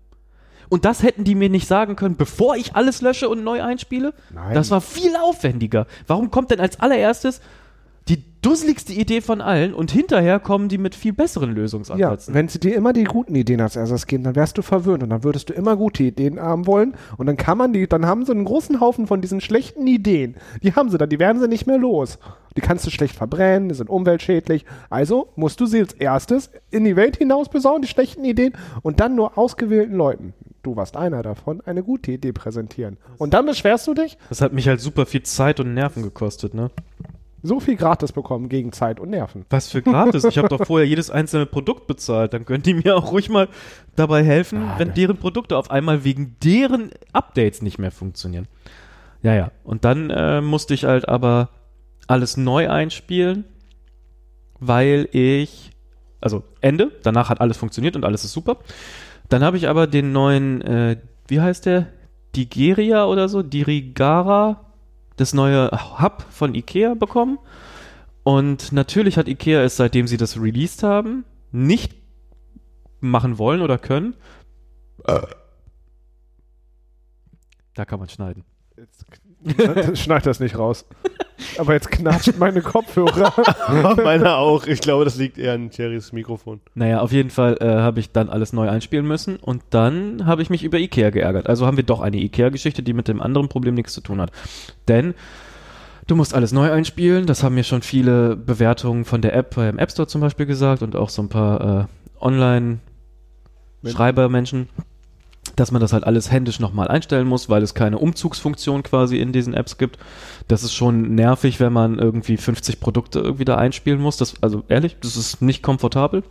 Und 0.69 0.85
das 0.85 1.03
hätten 1.03 1.25
die 1.25 1.35
mir 1.35 1.51
nicht 1.51 1.69
sagen 1.69 1.95
können, 1.95 2.17
bevor 2.17 2.57
ich 2.57 2.75
alles 2.75 3.03
lösche 3.03 3.29
und 3.29 3.45
neu 3.45 3.63
einspiele. 3.63 4.15
Nein. 4.33 4.55
Das 4.55 4.71
war 4.71 4.81
viel 4.81 5.15
aufwendiger. 5.17 5.87
Warum 6.07 6.31
kommt 6.31 6.51
denn 6.51 6.61
als 6.61 6.81
allererstes 6.81 7.41
die 8.09 8.23
dusseligste 8.43 8.93
Idee 8.93 9.23
von 9.23 9.41
allen 9.41 9.73
und 9.73 9.91
hinterher 9.91 10.39
kommen 10.39 10.69
die 10.69 10.77
mit 10.77 10.95
viel 10.95 11.15
besseren 11.15 11.51
Ja, 11.51 11.55
Lösungsansätzen? 11.57 12.35
wenn 12.35 12.49
sie 12.49 12.61
dir 12.61 12.75
immer 12.75 12.93
die 12.93 13.05
guten 13.05 13.35
Ideen 13.35 13.63
als 13.63 13.77
erstes 13.77 14.07
geben, 14.07 14.25
dann 14.25 14.37
wärst 14.37 14.59
du 14.59 14.63
verwöhnt 14.63 15.03
und 15.03 15.09
dann 15.09 15.25
würdest 15.25 15.49
du 15.49 15.55
immer 15.55 15.75
gute 15.77 16.03
Ideen 16.03 16.39
haben 16.39 16.67
wollen 16.67 16.95
und 17.17 17.25
dann 17.27 17.39
kann 17.39 17.57
man 17.57 17.73
die, 17.73 17.87
dann 17.89 18.05
haben 18.05 18.27
sie 18.27 18.33
einen 18.33 18.45
großen 18.45 18.81
Haufen 18.81 19.07
von 19.07 19.23
diesen 19.23 19.41
schlechten 19.41 19.87
Ideen. 19.87 20.37
Die 20.63 20.75
haben 20.75 20.91
sie 20.91 20.99
dann, 20.99 21.09
die 21.09 21.19
werden 21.19 21.41
sie 21.41 21.49
nicht 21.49 21.67
mehr 21.67 21.79
los. 21.79 22.19
Die 22.57 22.61
kannst 22.61 22.87
du 22.87 22.91
schlecht 22.91 23.17
verbrennen, 23.17 23.71
die 23.71 23.75
sind 23.75 23.89
umweltschädlich. 23.89 24.67
Also 24.91 25.33
musst 25.35 25.59
du 25.61 25.67
sie 25.67 25.81
als 25.81 25.95
erstes 25.95 26.51
in 26.71 26.85
die 26.85 26.97
Welt 26.97 27.17
hinaus 27.17 27.49
besauen, 27.49 27.81
die 27.83 27.89
schlechten 27.89 28.25
Ideen 28.25 28.53
und 28.83 29.01
dann 29.01 29.15
nur 29.17 29.39
ausgewählten 29.39 29.95
Leuten, 29.97 30.35
du 30.63 30.77
warst 30.77 30.97
einer 30.99 31.23
davon, 31.23 31.63
eine 31.63 31.83
gute 31.83 32.13
Idee 32.13 32.33
präsentieren. 32.33 32.99
Und 33.17 33.33
dann 33.33 33.47
beschwerst 33.47 33.87
du 33.87 33.95
dich, 33.95 34.19
Das 34.29 34.43
hat 34.43 34.53
mich 34.53 34.69
halt 34.69 34.83
super 34.83 35.07
viel 35.07 35.23
Zeit 35.23 35.59
und 35.61 35.73
Nerven 35.73 36.03
gekostet, 36.03 36.53
ne? 36.53 36.71
So 37.45 37.61
viel 37.61 37.77
gratis 37.77 38.13
bekommen 38.13 38.49
gegen 38.49 38.73
Zeit 38.73 38.99
und 38.99 39.11
Nerven. 39.11 39.45
Was 39.51 39.71
für 39.71 39.83
gratis? 39.83 40.25
Ich 40.25 40.39
habe 40.39 40.49
doch 40.49 40.65
vorher 40.67 40.89
jedes 40.89 41.11
einzelne 41.11 41.45
Produkt 41.45 41.87
bezahlt. 41.87 42.33
Dann 42.33 42.47
können 42.47 42.63
die 42.63 42.73
mir 42.73 42.97
auch 42.97 43.13
ruhig 43.13 43.29
mal 43.29 43.49
dabei 43.97 44.25
helfen, 44.25 44.71
wenn 44.79 44.95
deren 44.95 45.19
Produkte 45.19 45.59
auf 45.59 45.71
einmal 45.71 46.05
wegen 46.05 46.37
deren 46.43 46.91
Updates 47.13 47.61
nicht 47.61 47.79
mehr 47.79 47.91
funktionieren. 47.91 48.49
Ja, 49.23 49.35
ja. 49.35 49.51
Und 49.63 49.85
dann 49.85 50.09
äh, 50.09 50.41
musste 50.41 50.73
ich 50.73 50.85
halt 50.85 51.07
aber 51.07 51.51
alles 52.07 52.39
neu 52.39 52.71
einspielen, 52.71 53.45
weil 54.59 55.07
ich, 55.13 55.71
also 56.23 56.45
Ende, 56.63 56.93
danach 57.03 57.29
hat 57.29 57.43
alles 57.43 57.59
funktioniert 57.59 57.95
und 57.95 58.05
alles 58.07 58.25
ist 58.25 58.33
super. 58.33 58.57
Dann 59.29 59.45
habe 59.45 59.59
ich 59.59 59.69
aber 59.69 59.87
den 59.87 60.13
neuen, 60.13 60.63
äh, 60.63 60.97
wie 61.29 61.43
heißt 61.43 61.67
der? 61.67 61.89
Digeria 62.35 63.05
oder 63.05 63.29
so? 63.29 63.43
Dirigara, 63.43 64.65
das 65.17 65.33
neue 65.35 65.71
Hub 66.01 66.25
von 66.31 66.55
Ikea 66.55 66.95
bekommen. 66.95 67.39
Und 68.23 68.73
natürlich 68.73 69.17
hat 69.19 69.29
Ikea 69.29 69.63
es, 69.63 69.77
seitdem 69.77 70.07
sie 70.07 70.17
das 70.17 70.41
released 70.41 70.83
haben, 70.83 71.25
nicht 71.53 71.95
machen 73.01 73.39
wollen 73.39 73.61
oder 73.61 73.79
können. 73.79 74.15
Da 77.75 77.85
kann 77.85 77.99
man 77.99 78.09
schneiden. 78.09 78.45
Jetzt 79.45 80.01
schneid 80.01 80.27
das 80.27 80.41
nicht 80.41 80.59
raus. 80.59 80.85
Aber 81.59 81.75
jetzt 81.75 81.91
knatscht 81.91 82.39
meine 82.39 82.63
Kopfhörer. 82.63 83.33
Meiner 84.03 84.39
auch. 84.39 84.67
Ich 84.67 84.81
glaube, 84.81 85.05
das 85.05 85.17
liegt 85.17 85.37
eher 85.39 85.53
an 85.53 85.71
Thierrys 85.71 86.13
Mikrofon. 86.13 86.61
Naja, 86.75 87.01
auf 87.01 87.13
jeden 87.13 87.31
Fall 87.31 87.57
äh, 87.61 87.67
habe 87.67 88.01
ich 88.01 88.11
dann 88.13 88.31
alles 88.31 88.53
neu 88.53 88.69
einspielen 88.69 89.07
müssen 89.07 89.37
und 89.37 89.63
dann 89.71 90.27
habe 90.27 90.43
ich 90.43 90.51
mich 90.51 90.65
über 90.65 90.79
Ikea 90.79 91.11
geärgert. 91.11 91.49
Also 91.49 91.67
haben 91.67 91.77
wir 91.77 91.85
doch 91.85 92.01
eine 92.01 92.17
Ikea-Geschichte, 92.17 92.83
die 92.83 92.93
mit 92.93 93.07
dem 93.09 93.21
anderen 93.21 93.49
Problem 93.49 93.75
nichts 93.75 93.93
zu 93.93 94.01
tun 94.01 94.21
hat. 94.21 94.31
Denn 94.89 95.15
du 96.07 96.17
musst 96.17 96.35
alles 96.35 96.53
neu 96.53 96.71
einspielen. 96.71 97.27
Das 97.27 97.43
haben 97.43 97.55
mir 97.55 97.65
schon 97.65 97.83
viele 97.83 98.37
Bewertungen 98.37 99.05
von 99.05 99.21
der 99.21 99.35
App 99.35 99.57
beim 99.57 99.79
App 99.79 99.91
Store 99.91 100.09
zum 100.09 100.21
Beispiel 100.21 100.47
gesagt 100.47 100.83
und 100.83 100.95
auch 100.97 101.11
so 101.11 101.23
ein 101.23 101.29
paar 101.29 101.83
äh, 101.83 101.87
Online-Schreibermenschen, 102.21 104.69
dass 105.57 105.71
man 105.71 105.81
das 105.81 105.93
halt 105.93 106.05
alles 106.05 106.31
händisch 106.31 106.61
nochmal 106.61 106.89
einstellen 106.89 107.27
muss, 107.27 107.49
weil 107.49 107.63
es 107.63 107.75
keine 107.75 107.99
Umzugsfunktion 107.99 108.83
quasi 108.83 109.19
in 109.19 109.33
diesen 109.33 109.55
Apps 109.55 109.79
gibt. 109.79 109.99
Das 110.49 110.65
ist 110.65 110.75
schon 110.75 111.15
nervig, 111.15 111.61
wenn 111.61 111.73
man 111.73 111.99
irgendwie 111.99 112.37
50 112.37 112.81
Produkte 112.81 113.21
irgendwie 113.21 113.45
da 113.45 113.57
einspielen 113.57 114.01
muss. 114.01 114.17
Das, 114.17 114.35
also 114.43 114.65
ehrlich, 114.69 114.97
das 115.01 115.17
ist 115.17 115.43
nicht 115.43 115.63
komfortabel. 115.63 116.23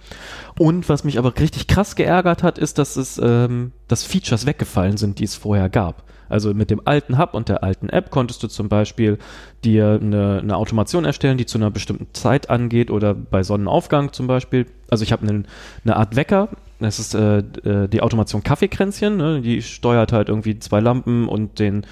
Und 0.57 0.89
was 0.89 1.03
mich 1.03 1.17
aber 1.17 1.33
richtig 1.39 1.67
krass 1.67 1.95
geärgert 1.95 2.43
hat, 2.43 2.57
ist, 2.57 2.77
dass 2.77 2.95
es, 2.95 3.19
ähm, 3.23 3.71
dass 3.87 4.03
Features 4.03 4.45
weggefallen 4.45 4.97
sind, 4.97 5.19
die 5.19 5.25
es 5.25 5.35
vorher 5.35 5.69
gab. 5.69 6.03
Also 6.29 6.51
mit 6.53 6.71
dem 6.71 6.81
alten 6.85 7.19
Hub 7.19 7.35
und 7.35 7.47
der 7.47 7.63
alten 7.63 7.89
App 7.89 8.09
konntest 8.09 8.41
du 8.41 8.47
zum 8.47 8.67
Beispiel 8.67 9.19
dir 9.63 9.99
eine, 10.01 10.39
eine 10.41 10.55
Automation 10.55 11.05
erstellen, 11.05 11.37
die 11.37 11.45
zu 11.45 11.59
einer 11.59 11.69
bestimmten 11.69 12.07
Zeit 12.13 12.49
angeht 12.49 12.89
oder 12.89 13.13
bei 13.13 13.43
Sonnenaufgang 13.43 14.13
zum 14.13 14.25
Beispiel. 14.25 14.65
Also 14.89 15.03
ich 15.03 15.11
habe 15.11 15.27
einen, 15.27 15.47
eine 15.83 15.95
Art 15.95 16.15
Wecker. 16.15 16.49
Das 16.83 16.99
ist 16.99 17.15
äh, 17.15 17.37
äh, 17.37 17.87
die 17.87 18.01
Automation 18.01 18.43
Kaffeekränzchen. 18.43 19.17
Ne? 19.17 19.41
Die 19.41 19.61
steuert 19.61 20.11
halt 20.11 20.29
irgendwie 20.29 20.59
zwei 20.59 20.79
Lampen 20.79 21.27
und 21.27 21.59
den 21.59 21.85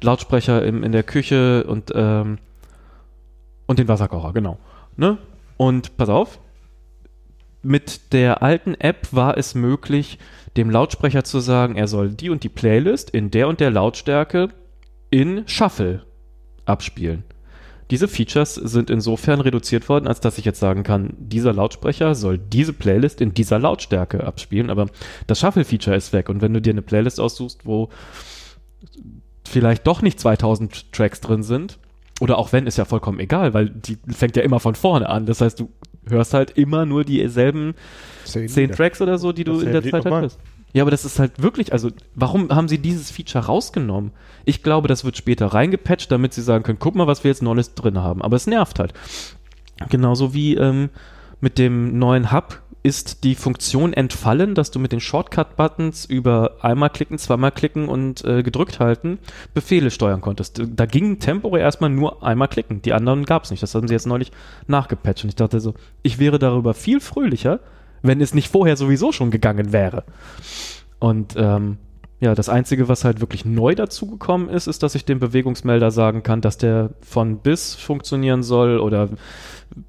Lautsprecher 0.00 0.64
im, 0.64 0.82
in 0.82 0.92
der 0.92 1.02
Küche 1.02 1.64
und, 1.64 1.92
ähm, 1.94 2.38
und 3.66 3.78
den 3.78 3.88
Wasserkocher, 3.88 4.32
genau. 4.32 4.58
Ne? 4.96 5.18
Und 5.58 5.96
pass 5.96 6.08
auf, 6.08 6.40
mit 7.62 8.12
der 8.12 8.42
alten 8.42 8.74
App 8.74 9.08
war 9.12 9.36
es 9.36 9.54
möglich, 9.54 10.18
dem 10.56 10.70
Lautsprecher 10.70 11.24
zu 11.24 11.40
sagen, 11.40 11.76
er 11.76 11.86
soll 11.86 12.10
die 12.10 12.30
und 12.30 12.42
die 12.42 12.48
Playlist 12.48 13.10
in 13.10 13.30
der 13.30 13.48
und 13.48 13.60
der 13.60 13.70
Lautstärke 13.70 14.48
in 15.10 15.46
Shuffle 15.46 16.04
abspielen. 16.64 17.24
Diese 17.90 18.08
Features 18.08 18.54
sind 18.54 18.90
insofern 18.90 19.40
reduziert 19.40 19.88
worden, 19.88 20.06
als 20.06 20.20
dass 20.20 20.38
ich 20.38 20.44
jetzt 20.44 20.60
sagen 20.60 20.82
kann, 20.82 21.14
dieser 21.18 21.52
Lautsprecher 21.52 22.14
soll 22.14 22.38
diese 22.38 22.72
Playlist 22.72 23.20
in 23.20 23.32
dieser 23.32 23.58
Lautstärke 23.58 24.24
abspielen, 24.24 24.68
aber 24.68 24.88
das 25.26 25.40
Shuffle-Feature 25.40 25.96
ist 25.96 26.12
weg. 26.12 26.28
Und 26.28 26.42
wenn 26.42 26.52
du 26.52 26.60
dir 26.60 26.72
eine 26.72 26.82
Playlist 26.82 27.18
aussuchst, 27.18 27.64
wo 27.64 27.88
vielleicht 29.46 29.86
doch 29.86 30.02
nicht 30.02 30.20
2000 30.20 30.92
Tracks 30.92 31.20
drin 31.20 31.42
sind, 31.42 31.78
oder 32.20 32.38
auch 32.38 32.52
wenn, 32.52 32.66
ist 32.66 32.76
ja 32.78 32.84
vollkommen 32.84 33.20
egal, 33.20 33.54
weil 33.54 33.70
die 33.70 33.96
fängt 34.08 34.36
ja 34.36 34.42
immer 34.42 34.60
von 34.60 34.74
vorne 34.74 35.08
an. 35.08 35.26
Das 35.26 35.40
heißt, 35.40 35.60
du 35.60 35.70
hörst 36.08 36.34
halt 36.34 36.50
immer 36.52 36.84
nur 36.84 37.04
dieselben 37.04 37.74
zehn 38.24 38.72
Tracks 38.72 39.00
oder 39.00 39.18
so, 39.18 39.32
die 39.32 39.44
du 39.44 39.54
Das 39.54 39.62
in 39.62 39.72
der 39.72 39.80
Lied 39.82 39.92
Zeit 39.92 40.04
halt 40.04 40.22
hörst. 40.22 40.38
Ja, 40.72 40.82
aber 40.82 40.90
das 40.90 41.04
ist 41.04 41.18
halt 41.18 41.42
wirklich, 41.42 41.72
also 41.72 41.90
warum 42.14 42.50
haben 42.50 42.68
sie 42.68 42.78
dieses 42.78 43.10
Feature 43.10 43.46
rausgenommen? 43.46 44.12
Ich 44.44 44.62
glaube, 44.62 44.88
das 44.88 45.04
wird 45.04 45.16
später 45.16 45.46
reingepatcht, 45.46 46.10
damit 46.12 46.34
sie 46.34 46.42
sagen 46.42 46.62
können, 46.62 46.78
guck 46.78 46.94
mal, 46.94 47.06
was 47.06 47.24
wir 47.24 47.30
jetzt 47.30 47.42
Neues 47.42 47.74
drin 47.74 47.98
haben. 47.98 48.22
Aber 48.22 48.36
es 48.36 48.46
nervt 48.46 48.78
halt. 48.78 48.92
Genauso 49.88 50.34
wie 50.34 50.56
ähm, 50.56 50.90
mit 51.40 51.58
dem 51.58 51.98
neuen 51.98 52.32
Hub 52.32 52.62
ist 52.82 53.24
die 53.24 53.34
Funktion 53.34 53.92
entfallen, 53.92 54.54
dass 54.54 54.70
du 54.70 54.78
mit 54.78 54.92
den 54.92 55.00
Shortcut-Buttons 55.00 56.04
über 56.04 56.56
einmal 56.62 56.90
klicken, 56.90 57.18
zweimal 57.18 57.50
klicken 57.50 57.88
und 57.88 58.24
äh, 58.24 58.42
gedrückt 58.42 58.78
halten 58.78 59.18
Befehle 59.52 59.90
steuern 59.90 60.20
konntest. 60.20 60.62
Da 60.64 60.86
ging 60.86 61.18
temporär 61.18 61.64
erstmal 61.64 61.90
nur 61.90 62.22
einmal 62.22 62.48
klicken. 62.48 62.80
Die 62.82 62.92
anderen 62.92 63.24
gab 63.24 63.44
es 63.44 63.50
nicht. 63.50 63.62
Das 63.62 63.74
haben 63.74 63.88
sie 63.88 63.94
jetzt 63.94 64.06
neulich 64.06 64.32
nachgepatcht. 64.68 65.24
Und 65.24 65.30
ich 65.30 65.36
dachte 65.36 65.60
so, 65.60 65.74
ich 66.02 66.18
wäre 66.18 66.38
darüber 66.38 66.72
viel 66.72 67.00
fröhlicher, 67.00 67.60
wenn 68.02 68.20
es 68.20 68.34
nicht 68.34 68.48
vorher 68.48 68.76
sowieso 68.76 69.12
schon 69.12 69.30
gegangen 69.30 69.72
wäre. 69.72 70.04
Und 70.98 71.34
ähm, 71.36 71.78
ja, 72.20 72.34
das 72.34 72.48
Einzige, 72.48 72.88
was 72.88 73.04
halt 73.04 73.20
wirklich 73.20 73.44
neu 73.44 73.76
dazugekommen 73.76 74.48
ist, 74.48 74.66
ist, 74.66 74.82
dass 74.82 74.96
ich 74.96 75.04
dem 75.04 75.20
Bewegungsmelder 75.20 75.92
sagen 75.92 76.24
kann, 76.24 76.40
dass 76.40 76.58
der 76.58 76.90
von 77.00 77.38
bis 77.38 77.76
funktionieren 77.76 78.42
soll 78.42 78.80
oder 78.80 79.10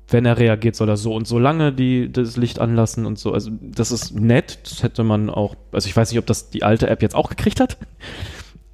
wenn 0.07 0.25
er 0.25 0.37
reagiert, 0.37 0.75
soll 0.75 0.89
er 0.89 0.97
so 0.97 1.15
und 1.15 1.27
so 1.27 1.39
lange 1.39 1.73
die, 1.73 2.11
das 2.11 2.37
Licht 2.37 2.59
anlassen 2.59 3.07
und 3.07 3.17
so. 3.17 3.33
Also 3.33 3.49
das 3.61 3.91
ist 3.91 4.13
nett. 4.19 4.59
Das 4.63 4.83
hätte 4.83 5.03
man 5.03 5.31
auch, 5.31 5.55
also 5.71 5.87
ich 5.87 5.95
weiß 5.95 6.11
nicht, 6.11 6.19
ob 6.19 6.27
das 6.27 6.51
die 6.51 6.63
alte 6.63 6.87
App 6.87 7.01
jetzt 7.01 7.15
auch 7.15 7.29
gekriegt 7.29 7.59
hat. 7.59 7.77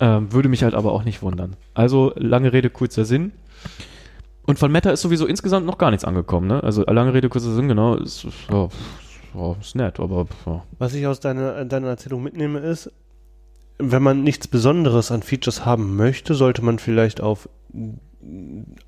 Ähm, 0.02 0.34
würde 0.34 0.50
mich 0.50 0.63
halt 0.63 0.74
aber 0.74 0.91
auch 0.91 1.06
nicht 1.06 1.21
wundern. 1.21 1.56
Also 1.74 2.12
lange 2.17 2.52
Rede, 2.52 2.69
kurzer 2.69 3.06
Sinn. 3.06 3.32
Und 4.45 4.60
von 4.60 4.71
Meta 4.71 4.91
ist 4.91 5.02
sowieso 5.02 5.26
insgesamt 5.26 5.65
noch 5.65 5.78
gar 5.78 5.91
nichts 5.91 6.04
angekommen, 6.06 6.48
ne? 6.48 6.62
Also 6.62 6.84
lange 6.84 7.13
Rede, 7.13 7.30
kurzer 7.30 7.54
Sinn, 7.54 7.67
genau, 7.67 7.95
ist, 7.95 8.28
ja, 8.52 8.67
ja, 9.36 9.56
ist 9.60 9.76
nett, 9.76 10.00
aber 10.00 10.28
ja. 10.45 10.63
Was 10.80 10.93
ich 10.93 11.06
aus 11.08 11.19
deiner, 11.19 11.65
deiner 11.65 11.88
Erzählung 11.88 12.24
mitnehme, 12.24 12.60
ist, 12.60 12.91
wenn 13.78 14.02
man 14.04 14.24
nichts 14.24 14.48
Besonderes 14.48 15.12
an 15.12 15.21
Features 15.24 15.65
haben 15.65 15.95
möchte, 15.95 16.34
sollte 16.34 16.63
man 16.63 16.80
vielleicht 16.80 17.21
auf 17.21 17.50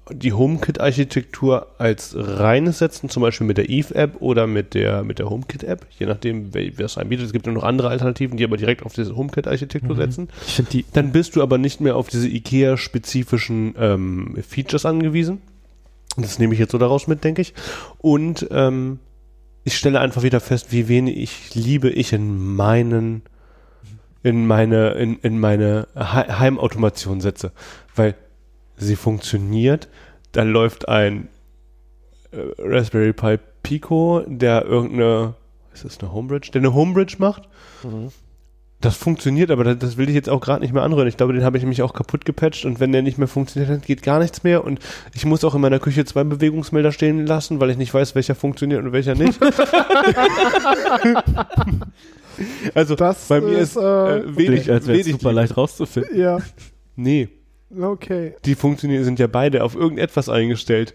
die 0.10 0.34
HomeKit-Architektur 0.34 1.68
als 1.78 2.16
reines 2.18 2.80
setzen, 2.80 3.10
zum 3.10 3.22
Beispiel 3.22 3.46
mit 3.46 3.58
der 3.58 3.70
Eve-App 3.70 4.20
oder 4.22 4.48
mit 4.48 4.74
der, 4.74 5.04
mit 5.04 5.20
der 5.20 5.30
HomeKit-App, 5.30 5.86
je 6.00 6.08
nachdem, 6.08 6.54
wer 6.54 6.80
es 6.86 6.98
anbietet. 6.98 7.28
Es 7.28 7.34
gibt 7.34 7.46
ja 7.46 7.52
noch 7.52 7.64
andere 7.64 7.90
Alternativen, 7.90 8.38
die 8.38 8.44
aber 8.44 8.58
direkt 8.58 8.84
auf 8.84 8.94
diese 8.94 9.16
HomeKit-Architektur 9.16 9.96
Mhm. 9.96 10.00
setzen. 10.00 10.30
Ich 10.48 10.64
die. 10.70 10.86
Dann 10.94 11.12
bist 11.12 11.36
du 11.36 11.44
aber 11.44 11.58
nicht 11.60 11.82
mehr 11.82 11.96
auf 11.98 12.08
diese 12.08 12.28
IKEA-spezifischen 12.28 13.76
ähm, 13.78 14.38
Features 14.48 14.86
angewiesen. 14.86 15.42
Das 16.16 16.40
nehme 16.40 16.54
ich 16.54 16.60
jetzt 16.60 16.72
so 16.72 16.80
daraus 16.80 17.06
mit, 17.08 17.24
denke 17.24 17.42
ich. 17.44 17.54
Und 18.00 18.48
ähm, 18.50 19.00
ich 19.68 19.78
stelle 19.78 20.00
einfach 20.00 20.24
wieder 20.24 20.40
fest, 20.40 20.72
wie 20.72 20.88
wenig 20.88 21.54
Liebe 21.54 21.90
ich 21.90 22.14
in 22.14 22.56
meinen 22.56 23.22
in 24.24 24.48
meine 24.48 24.92
in, 24.92 25.20
in 25.20 25.40
meine 25.40 25.88
He- 25.96 26.32
Heimautomation 26.40 27.20
setze, 27.22 27.52
weil 27.96 28.16
sie 28.78 28.96
funktioniert. 28.96 29.90
Da 30.32 30.44
läuft 30.44 30.88
ein 30.88 31.28
äh, 32.32 32.38
Raspberry 32.60 33.12
Pi 33.14 33.38
Pico, 33.62 34.24
der 34.26 34.64
irgendeine 34.66 35.34
ist 35.74 35.84
das 35.84 36.00
eine 36.00 36.14
Homebridge, 36.14 36.52
der 36.52 36.62
eine 36.62 36.74
Homebridge 36.74 37.18
macht. 37.20 37.44
Das 38.80 38.96
funktioniert, 38.96 39.50
aber 39.50 39.64
das, 39.64 39.80
das 39.80 39.98
will 39.98 40.08
ich 40.08 40.14
jetzt 40.14 40.30
auch 40.30 40.40
gerade 40.40 40.62
nicht 40.62 40.72
mehr 40.72 40.84
anrühren. 40.84 41.08
Ich 41.08 41.18
glaube, 41.18 41.34
den 41.34 41.44
habe 41.44 41.58
ich 41.58 41.64
nämlich 41.64 41.82
auch 41.82 41.94
kaputt 41.94 42.26
gepatcht 42.26 42.64
und 42.64 42.80
wenn 42.80 42.92
der 42.92 43.02
nicht 43.02 43.18
mehr 43.18 43.28
funktioniert, 43.28 43.72
dann 43.72 43.82
geht 43.82 44.04
gar 44.04 44.20
nichts 44.20 44.44
mehr 44.44 44.64
und 44.64 44.80
ich 45.16 45.26
muss 45.26 45.44
auch 45.44 45.56
in 45.56 45.62
meiner 45.62 45.80
Küche 45.80 46.06
zwei 46.06 46.24
Bewegungsmelder 46.24 46.92
stehen 46.92 47.26
lassen, 47.26 47.60
weil 47.60 47.72
ich 47.72 47.78
nicht 47.78 47.92
weiß, 47.92 48.14
welcher 48.14 48.36
funktioniert 48.36 48.84
und 48.84 48.92
welcher 48.92 49.16
nicht. 49.16 49.40
also 52.76 52.94
Das 52.96 53.28
bei 53.28 53.42
mir 53.42 53.58
ist 53.58 53.78
äh, 53.78 54.20
äh, 54.20 54.38
wenig, 54.38 54.72
als 54.72 54.86
wäre 54.86 55.00
es 55.00 55.08
super 55.08 55.34
leicht 55.34 55.58
rauszufinden. 55.58 56.16
ja, 56.16 56.38
Nee, 56.96 57.30
okay. 57.80 58.36
die 58.46 58.54
funktionieren, 58.54 59.04
sind 59.04 59.18
ja 59.18 59.26
beide 59.28 59.64
auf 59.64 59.74
irgendetwas 59.76 60.30
eingestellt. 60.30 60.94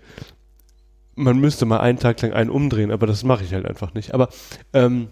Man 1.17 1.39
müsste 1.41 1.67
mal 1.67 1.81
einen 1.81 1.99
Tag 1.99 2.23
lang 2.23 2.33
einen 2.33 2.51
umdrehen, 2.51 2.93
aber 2.93 3.09
das 3.09 3.25
mache 3.25 3.43
ich 3.45 3.53
halt 3.53 3.67
einfach 3.67 3.93
nicht. 3.95 4.15
Aber, 4.15 4.29
ähm, 4.73 5.09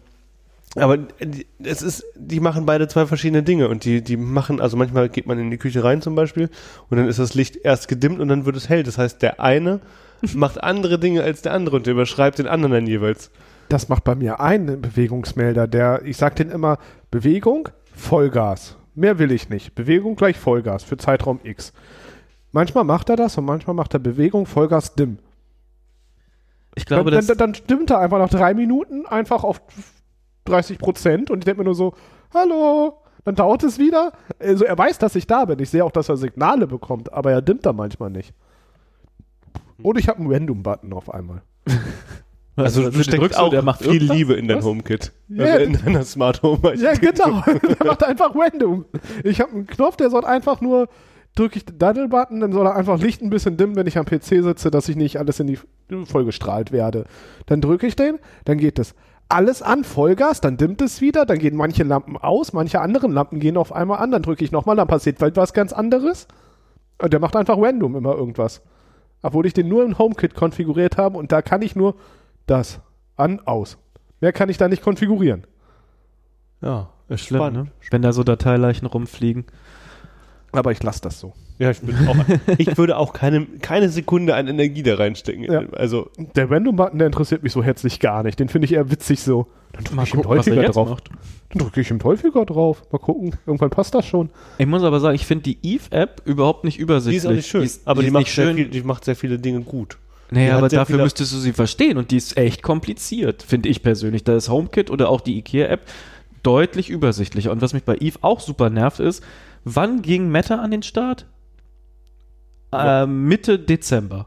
aber 0.77 0.97
die- 0.99 1.47
es 1.63 1.83
ist, 1.83 2.05
die 2.17 2.41
machen 2.41 2.67
beide 2.67 2.87
zwei 2.89 3.07
verschiedene 3.07 3.43
Dinge 3.43 3.69
und 3.69 3.85
die, 3.85 4.03
die 4.03 4.17
machen, 4.17 4.61
also 4.61 4.77
manchmal 4.77 5.09
geht 5.09 5.27
man 5.27 5.39
in 5.39 5.51
die 5.51 5.59
Küche 5.59 5.83
rein 5.83 6.01
zum 6.03 6.15
Beispiel 6.15 6.49
und 6.89 6.97
dann 6.97 7.09
ist 7.09 7.19
das 7.19 7.35
Licht 7.35 7.57
erst 7.57 7.89
gedimmt 7.89 8.21
und 8.21 8.29
dann 8.29 8.47
wird 8.47 8.57
es 8.57 8.69
hell. 8.69 8.83
Das 8.83 8.97
heißt, 8.99 9.21
der 9.23 9.41
eine 9.41 9.81
macht 10.35 10.63
andere 10.63 10.99
Dinge 10.99 11.23
als 11.23 11.43
der 11.43 11.55
andere 11.55 11.77
und 11.77 11.87
der 11.87 11.95
überschreibt 11.95 12.39
den 12.39 12.47
anderen 12.47 12.73
dann 12.73 12.87
jeweils. 12.87 13.31
Das 13.69 13.89
macht 13.89 14.05
bei 14.05 14.15
mir 14.15 14.41
einen 14.41 14.81
Bewegungsmelder, 14.81 15.67
der, 15.69 16.03
ich 16.05 16.17
sag 16.17 16.37
den 16.37 16.51
immer, 16.51 16.79
Bewegung, 17.11 17.69
Vollgas. 17.95 18.77
Mehr 18.97 19.19
will 19.21 19.31
ich 19.31 19.49
nicht. 19.49 19.75
Bewegung 19.77 20.17
gleich 20.17 20.37
Vollgas 20.39 20.83
für 20.83 20.97
Zeitraum 20.97 21.39
X. 21.45 21.73
Manchmal 22.53 22.83
macht 22.85 23.09
er 23.11 23.17
das 23.17 23.39
und 23.39 23.45
manchmal 23.45 23.75
macht 23.75 23.95
er 23.95 24.01
Bewegung, 24.01 24.47
Vollgas, 24.47 24.95
dimm. 24.97 25.19
Ich 26.75 26.85
glaube, 26.87 27.11
dann, 27.13 27.27
dann, 27.27 27.39
dann 27.39 27.55
stimmt 27.55 27.91
er 27.91 27.99
einfach 28.01 28.19
nach 28.19 28.29
drei 28.29 28.55
Minuten 28.55 29.07
einfach 29.07 29.45
auf 29.45 29.61
30 30.45 30.79
Prozent 30.79 31.31
und 31.31 31.39
ich 31.39 31.45
denke 31.45 31.61
mir 31.61 31.65
nur 31.65 31.75
so, 31.75 31.95
hallo, 32.33 32.99
dann 33.25 33.35
dauert 33.35 33.63
es 33.63 33.79
wieder. 33.79 34.13
Also 34.39 34.65
er 34.65 34.77
weiß, 34.77 34.99
dass 34.99 35.15
ich 35.15 35.27
da 35.27 35.45
bin. 35.45 35.59
Ich 35.59 35.71
sehe 35.71 35.85
auch, 35.85 35.93
dass 35.93 36.09
er 36.09 36.17
Signale 36.17 36.67
bekommt, 36.67 37.13
aber 37.13 37.33
er 37.33 37.43
dimmt 37.43 37.67
da 37.67 37.73
manchmal 37.73 38.11
nicht. 38.11 38.33
Und 39.83 39.99
ich 39.99 40.09
habe 40.09 40.21
einen 40.21 40.33
Random-Button 40.33 40.93
auf 40.93 41.13
einmal. 41.13 41.43
Also 42.57 42.83
du 42.83 42.91
den 42.91 43.05
steckst 43.05 43.23
drückst 43.23 43.39
auch 43.39 43.49
der 43.49 43.63
macht 43.63 43.81
viel 43.81 43.95
irgendwas? 43.95 44.17
Liebe 44.17 44.35
in 44.35 44.49
dein 44.49 44.59
Was? 44.59 44.65
HomeKit. 44.65 45.13
Ja, 45.29 45.45
also 45.45 45.65
in 45.65 45.73
deiner 45.73 46.05
Smart 46.05 46.43
Home. 46.43 46.75
Ja, 46.75 46.93
genau. 46.93 47.43
er 47.79 47.87
macht 47.87 48.05
einfach 48.05 48.35
random. 48.35 48.85
Ich 49.25 49.41
habe 49.41 49.53
einen 49.53 49.67
Knopf, 49.67 49.97
der 49.97 50.11
soll 50.11 50.25
einfach 50.25 50.61
nur, 50.61 50.89
drücke 51.37 51.59
ich 51.59 51.65
den 51.65 51.79
Daddle-Button, 51.79 52.41
dann 52.41 52.53
soll 52.53 52.67
er 52.67 52.75
einfach 52.77 53.01
Licht 53.01 53.23
ein 53.23 53.31
bisschen 53.31 53.57
dimmen, 53.57 53.77
wenn 53.77 53.87
ich 53.87 53.99
am 53.99 54.05
PC 54.05 54.43
sitze, 54.43 54.71
dass 54.71 54.89
ich 54.89 54.97
nicht 54.97 55.19
alles 55.19 55.41
in 55.41 55.47
die 55.47 55.59
vollgestrahlt 56.05 56.73
werde. 56.73 57.05
Dann 57.47 57.61
drücke 57.61 57.87
ich 57.87 57.97
den, 57.97 58.19
dann 58.45 58.59
geht 58.59 58.79
das 58.79 58.95
alles 59.31 59.63
an, 59.63 59.85
Vollgas, 59.85 60.41
dann 60.41 60.57
dimmt 60.57 60.83
es 60.83 61.01
wieder, 61.01 61.25
dann 61.25 61.39
gehen 61.39 61.57
manche 61.57 61.85
Lampen 61.85 62.17
aus, 62.17 62.53
manche 62.53 62.81
anderen 62.81 63.13
Lampen 63.13 63.39
gehen 63.41 63.57
auf 63.57 63.73
einmal 63.73 63.99
an, 63.99 64.11
dann 64.11 64.23
drücke 64.23 64.45
ich 64.45 64.53
nochmal, 64.53 64.77
dann 64.77 64.89
passiert 64.89 65.21
was 65.21 65.53
ganz 65.53 65.73
anderes. 65.73 66.27
Und 66.99 67.13
der 67.13 67.21
macht 67.21 67.37
einfach 67.37 67.57
random 67.59 67.97
immer 67.97 68.15
irgendwas. 68.15 68.63
Obwohl 69.23 69.47
ich 69.47 69.55
den 69.55 69.69
nur 69.69 69.85
im 69.85 69.99
HomeKit 69.99 70.35
konfiguriert 70.35 70.97
habe 70.97 71.19
und 71.19 71.33
da 71.33 71.43
kann 71.43 71.63
ich 71.63 71.77
nur 71.77 71.95
das 72.47 72.81
an, 73.17 73.41
aus. 73.47 73.79
Mehr 74.21 74.33
kann 74.33 74.49
ich 74.49 74.59
da 74.59 74.69
nicht 74.69 74.83
konfigurieren. 74.83 75.47
Ja, 76.61 76.91
ist 77.09 77.23
schlimm, 77.23 77.41
spannend. 77.41 77.65
ne? 77.67 77.73
wenn 77.91 78.03
da 78.03 78.13
so 78.13 78.23
Dateileichen 78.23 78.87
rumfliegen. 78.87 79.47
Aber 80.53 80.73
ich 80.73 80.83
lasse 80.83 81.01
das 81.03 81.21
so. 81.21 81.33
Ja, 81.59 81.71
ich, 81.71 81.81
bin 81.81 81.95
auch, 82.09 82.17
ich 82.59 82.77
würde 82.79 82.97
auch 82.97 83.13
keine, 83.13 83.45
keine 83.61 83.89
Sekunde 83.91 84.35
an 84.35 84.49
Energie 84.49 84.83
da 84.83 84.95
reinstecken. 84.97 85.45
Ja. 85.45 85.63
Also, 85.73 86.11
Der 86.35 86.51
Random-Button, 86.51 86.99
der 86.99 87.07
interessiert 87.07 87.43
mich 87.43 87.53
so 87.53 87.63
herzlich 87.63 88.01
gar 88.01 88.23
nicht. 88.23 88.39
Den 88.41 88.49
finde 88.49 88.65
ich 88.65 88.73
eher 88.73 88.91
witzig 88.91 89.21
so. 89.21 89.47
Dann 89.73 89.85
drücke 89.85 89.97
Mal 89.97 90.03
ich 90.05 90.15
ihm 90.15 90.23
gucken, 90.23 90.39
was 90.39 90.47
er 90.47 90.55
häufiger 90.57 90.73
drauf. 90.73 90.89
macht. 90.89 91.11
Dann 91.51 91.59
drücke 91.63 91.81
ich 91.83 91.91
ihm 91.91 92.03
häufiger 92.03 92.45
drauf. 92.47 92.83
Mal 92.91 92.99
gucken. 92.99 93.37
Irgendwann 93.47 93.71
passt 93.71 93.95
das 93.95 94.07
schon. 94.07 94.31
Ich 94.59 94.67
muss 94.67 94.83
aber 94.83 94.99
sagen, 95.01 95.15
ich 95.15 95.27
finde 95.27 95.43
die 95.45 95.59
Eve-App 95.63 96.23
überhaupt 96.25 96.65
nicht 96.65 96.79
die 96.79 96.83
übersichtlich. 96.83 97.19
ist 97.23 97.27
auch 97.27 97.33
nicht 97.33 97.49
schön. 97.49 97.63
ist- 97.63 97.87
aber 97.87 98.01
die, 98.01 98.07
ist 98.09 98.13
macht 98.15 98.29
schön. 98.29 98.57
viel, 98.57 98.69
die 98.69 98.83
macht 98.83 99.05
sehr 99.05 99.15
viele 99.17 99.39
Dinge 99.39 99.61
gut. 99.61 99.99
Die 100.31 100.37
Naja, 100.37 100.57
aber 100.57 100.69
dafür 100.69 100.99
müsstest 100.99 101.33
du 101.35 101.39
sie 101.39 101.53
verstehen 101.53 101.99
und 101.99 102.11
die 102.11 102.17
ist 102.17 102.37
echt 102.37 102.63
kompliziert, 102.63 103.43
finde 103.43 103.69
ich 103.69 103.83
persönlich. 103.83 104.25
Da 104.25 104.35
ist 104.37 104.49
HomeKit 104.49 104.91
oder 104.91 105.09
auch 105.09 105.21
die 105.21 105.37
IKEA-App 105.39 105.81
deutlich 106.43 106.89
übersichtlicher. 106.89 107.53
Und 107.53 107.61
was 107.63 107.73
mich 107.75 107.83
bei 107.85 107.97
Eve 108.01 108.19
auch 108.23 108.41
super 108.41 108.71
nervt 108.71 109.01
ist, 109.01 109.23
wann 109.65 110.03
ging 110.03 110.29
Meta 110.29 110.57
an 110.57 110.71
den 110.71 110.83
Start? 110.83 111.27
Äh, 112.73 113.07
Mitte 113.07 113.59
Dezember. 113.59 114.27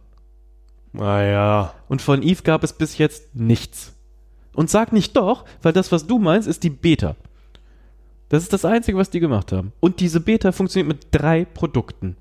Naja. 0.92 1.74
Und 1.88 2.02
von 2.02 2.22
Eve 2.22 2.44
gab 2.44 2.64
es 2.64 2.74
bis 2.74 2.98
jetzt 2.98 3.36
nichts. 3.36 3.94
Und 4.54 4.70
sag 4.70 4.94
nicht 4.94 5.16
doch, 5.18 5.46
weil 5.62 5.74
das, 5.74 5.92
was 5.92 6.06
du 6.06 6.20
meinst, 6.20 6.48
ist 6.48 6.64
die 6.64 6.70
Beta. 6.70 7.16
Das 8.30 8.44
ist 8.44 8.54
das 8.54 8.66
Einzige, 8.66 8.98
was 8.98 9.10
die 9.10 9.20
gemacht 9.20 9.52
haben. 9.52 9.74
Und 9.80 10.00
diese 10.00 10.20
Beta 10.20 10.52
funktioniert 10.52 10.88
mit 10.88 11.08
drei 11.12 11.46
Produkten. 11.46 12.16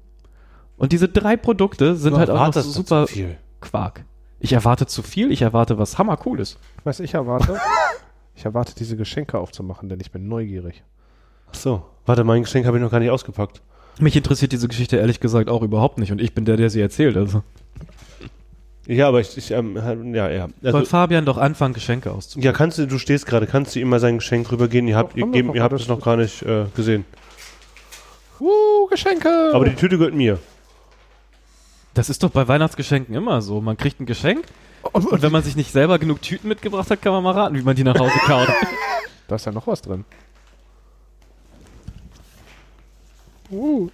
Und 0.76 0.92
diese 0.92 1.08
drei 1.08 1.36
Produkte 1.36 1.96
sind 1.96 2.16
halt 2.16 2.30
auch 2.30 2.54
noch 2.54 2.62
super 2.62 3.06
viel. 3.06 3.36
Quark. 3.60 4.04
Ich 4.40 4.52
erwarte 4.52 4.86
zu 4.86 5.02
viel, 5.02 5.30
ich 5.30 5.42
erwarte 5.42 5.78
was 5.78 5.98
hammercooles. 5.98 6.58
Was 6.82 6.98
ich 6.98 7.14
erwarte? 7.14 7.60
ich 8.34 8.44
erwarte, 8.44 8.74
diese 8.74 8.96
Geschenke 8.96 9.38
aufzumachen, 9.38 9.88
denn 9.88 10.00
ich 10.00 10.10
bin 10.10 10.26
neugierig. 10.26 10.82
Ach 11.52 11.58
so. 11.58 11.82
Warte, 12.06 12.24
mein 12.24 12.42
Geschenk 12.42 12.66
habe 12.66 12.78
ich 12.78 12.82
noch 12.82 12.90
gar 12.90 13.00
nicht 13.00 13.10
ausgepackt. 13.10 13.60
Mich 13.98 14.16
interessiert 14.16 14.52
diese 14.52 14.68
Geschichte 14.68 14.96
ehrlich 14.96 15.20
gesagt 15.20 15.48
auch 15.48 15.62
überhaupt 15.62 15.98
nicht 15.98 16.10
und 16.10 16.20
ich 16.20 16.34
bin 16.34 16.44
der, 16.44 16.56
der 16.56 16.70
sie 16.70 16.80
erzählt. 16.80 17.16
Also 17.16 17.42
Ja, 18.86 19.08
aber 19.08 19.20
ich, 19.20 19.36
ich 19.36 19.50
ähm, 19.50 19.76
ja, 20.14 20.30
ja. 20.30 20.48
soll 20.62 20.74
Also, 20.74 20.84
Fabian 20.86 21.24
doch 21.24 21.38
anfangen, 21.38 21.74
Geschenke 21.74 22.10
auszupacken. 22.10 22.42
ja, 22.42 22.52
kannst 22.52 22.78
du, 22.78 22.86
du 22.86 22.98
stehst 22.98 23.26
gerade, 23.26 23.46
kannst 23.46 23.74
du 23.74 23.80
ihm 23.80 23.88
mal 23.88 24.00
sein 24.00 24.18
Geschenk 24.18 24.50
rübergehen? 24.50 24.88
Ihr 24.88 24.96
habt, 24.96 25.16
ihr, 25.16 25.26
geben, 25.26 25.54
ihr 25.54 25.62
habt 25.62 25.74
es 25.74 25.88
noch 25.88 26.00
gar 26.00 26.16
nicht 26.16 26.42
äh, 26.42 26.64
gesehen. 26.74 27.04
Uh, 28.40 28.86
Geschenke! 28.90 29.52
Aber 29.52 29.66
die 29.66 29.76
Tüte 29.76 29.98
gehört 29.98 30.14
mir. 30.14 30.38
Das 31.94 32.08
ist 32.08 32.22
doch 32.22 32.30
bei 32.30 32.48
Weihnachtsgeschenken 32.48 33.14
immer 33.14 33.42
so. 33.42 33.60
Man 33.60 33.76
kriegt 33.76 34.00
ein 34.00 34.06
Geschenk 34.06 34.46
und 34.90 35.22
wenn 35.22 35.30
man 35.30 35.42
sich 35.42 35.54
nicht 35.54 35.70
selber 35.70 35.98
genug 35.98 36.22
Tüten 36.22 36.48
mitgebracht 36.48 36.90
hat, 36.90 37.02
kann 37.02 37.12
man 37.12 37.22
mal 37.22 37.32
raten, 37.32 37.54
wie 37.54 37.62
man 37.62 37.76
die 37.76 37.84
nach 37.84 37.98
Hause 37.98 38.18
kaut. 38.24 38.48
da 39.28 39.36
ist 39.36 39.46
ja 39.46 39.52
noch 39.52 39.66
was 39.66 39.82
drin. 39.82 40.04
Uh, 43.52 43.90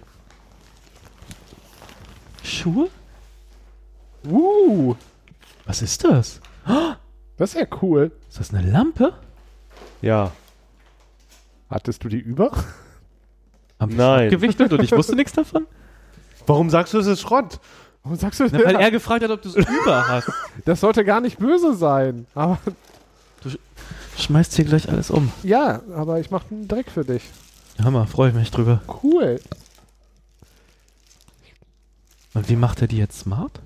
Schuhe? 2.41 2.89
uh, 4.25 4.95
Was 5.65 5.81
ist 5.81 6.03
das? 6.05 6.39
das 7.37 7.53
ist 7.53 7.59
ja 7.59 7.67
cool. 7.81 8.11
Ist 8.29 8.39
das 8.39 8.53
eine 8.53 8.71
Lampe? 8.71 9.13
Ja. 10.01 10.31
Hattest 11.69 12.03
du 12.05 12.07
die 12.09 12.19
über? 12.19 12.51
Haben 13.79 13.95
Nein. 13.97 14.29
gewichtet 14.29 14.71
und 14.71 14.81
ich 14.81 14.93
wusste 14.93 15.15
nichts 15.15 15.33
davon? 15.33 15.67
Warum 16.47 16.69
sagst 16.69 16.93
du, 16.93 16.99
es 16.99 17.07
ist 17.07 17.19
Schrott? 17.21 17.59
Warum 18.03 18.17
sagst 18.17 18.39
du 18.39 18.47
Na, 18.49 18.63
weil 18.63 18.75
er 18.77 18.91
gefragt 18.91 19.23
hat, 19.23 19.29
ob 19.31 19.41
du 19.41 19.49
es 19.49 19.55
über 19.55 20.07
hast. 20.07 20.31
Das 20.63 20.79
sollte 20.79 21.03
gar 21.03 21.19
nicht 21.19 21.37
böse 21.37 21.75
sein. 21.75 22.27
Aber 22.33 22.57
Schmeißt 24.17 24.55
hier 24.55 24.65
gleich 24.65 24.89
alles 24.89 25.11
um. 25.11 25.31
ja, 25.43 25.81
aber 25.93 26.19
ich 26.19 26.31
mache 26.31 26.45
einen 26.49 26.67
Dreck 26.67 26.89
für 26.89 27.03
dich. 27.03 27.23
Hammer, 27.83 28.07
freue 28.07 28.29
ich 28.29 28.35
mich 28.35 28.51
drüber. 28.51 28.81
Cool. 29.03 29.39
Und 32.33 32.49
wie 32.49 32.55
macht 32.55 32.81
er 32.81 32.87
die 32.87 32.97
jetzt 32.97 33.19
smart? 33.19 33.61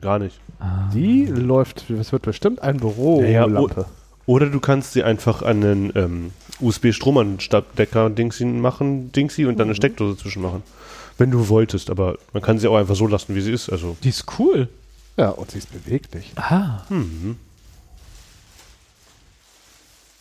Gar 0.00 0.18
nicht. 0.18 0.38
Ah. 0.60 0.90
Die 0.92 1.26
läuft, 1.26 1.86
das 1.88 2.12
wird 2.12 2.22
bestimmt 2.22 2.62
ein 2.62 2.78
Bürolampe. 2.78 3.86
Oder 4.26 4.46
du 4.46 4.60
kannst 4.60 4.92
sie 4.92 5.02
einfach 5.02 5.42
an 5.42 5.64
einen 5.64 5.92
ähm, 5.96 6.32
USB-Stromanstecker-Dingsy 6.60 8.44
machen, 8.44 9.10
Dingsy, 9.10 9.46
und 9.46 9.58
dann 9.58 9.68
eine 9.68 9.74
Steckdose 9.74 10.18
zwischen 10.18 10.42
machen. 10.42 10.62
Wenn 11.16 11.30
du 11.30 11.48
wolltest, 11.48 11.88
aber 11.90 12.18
man 12.32 12.42
kann 12.42 12.58
sie 12.58 12.68
auch 12.68 12.76
einfach 12.76 12.94
so 12.94 13.06
lassen, 13.06 13.34
wie 13.34 13.40
sie 13.40 13.52
ist. 13.52 13.70
Also, 13.70 13.96
Die 14.04 14.10
ist 14.10 14.26
cool. 14.38 14.68
Ja, 15.16 15.30
und 15.30 15.50
sie 15.50 15.58
ist 15.58 15.72
beweglich. 15.72 16.32
Ah. 16.36 16.82
hm, 16.88 17.36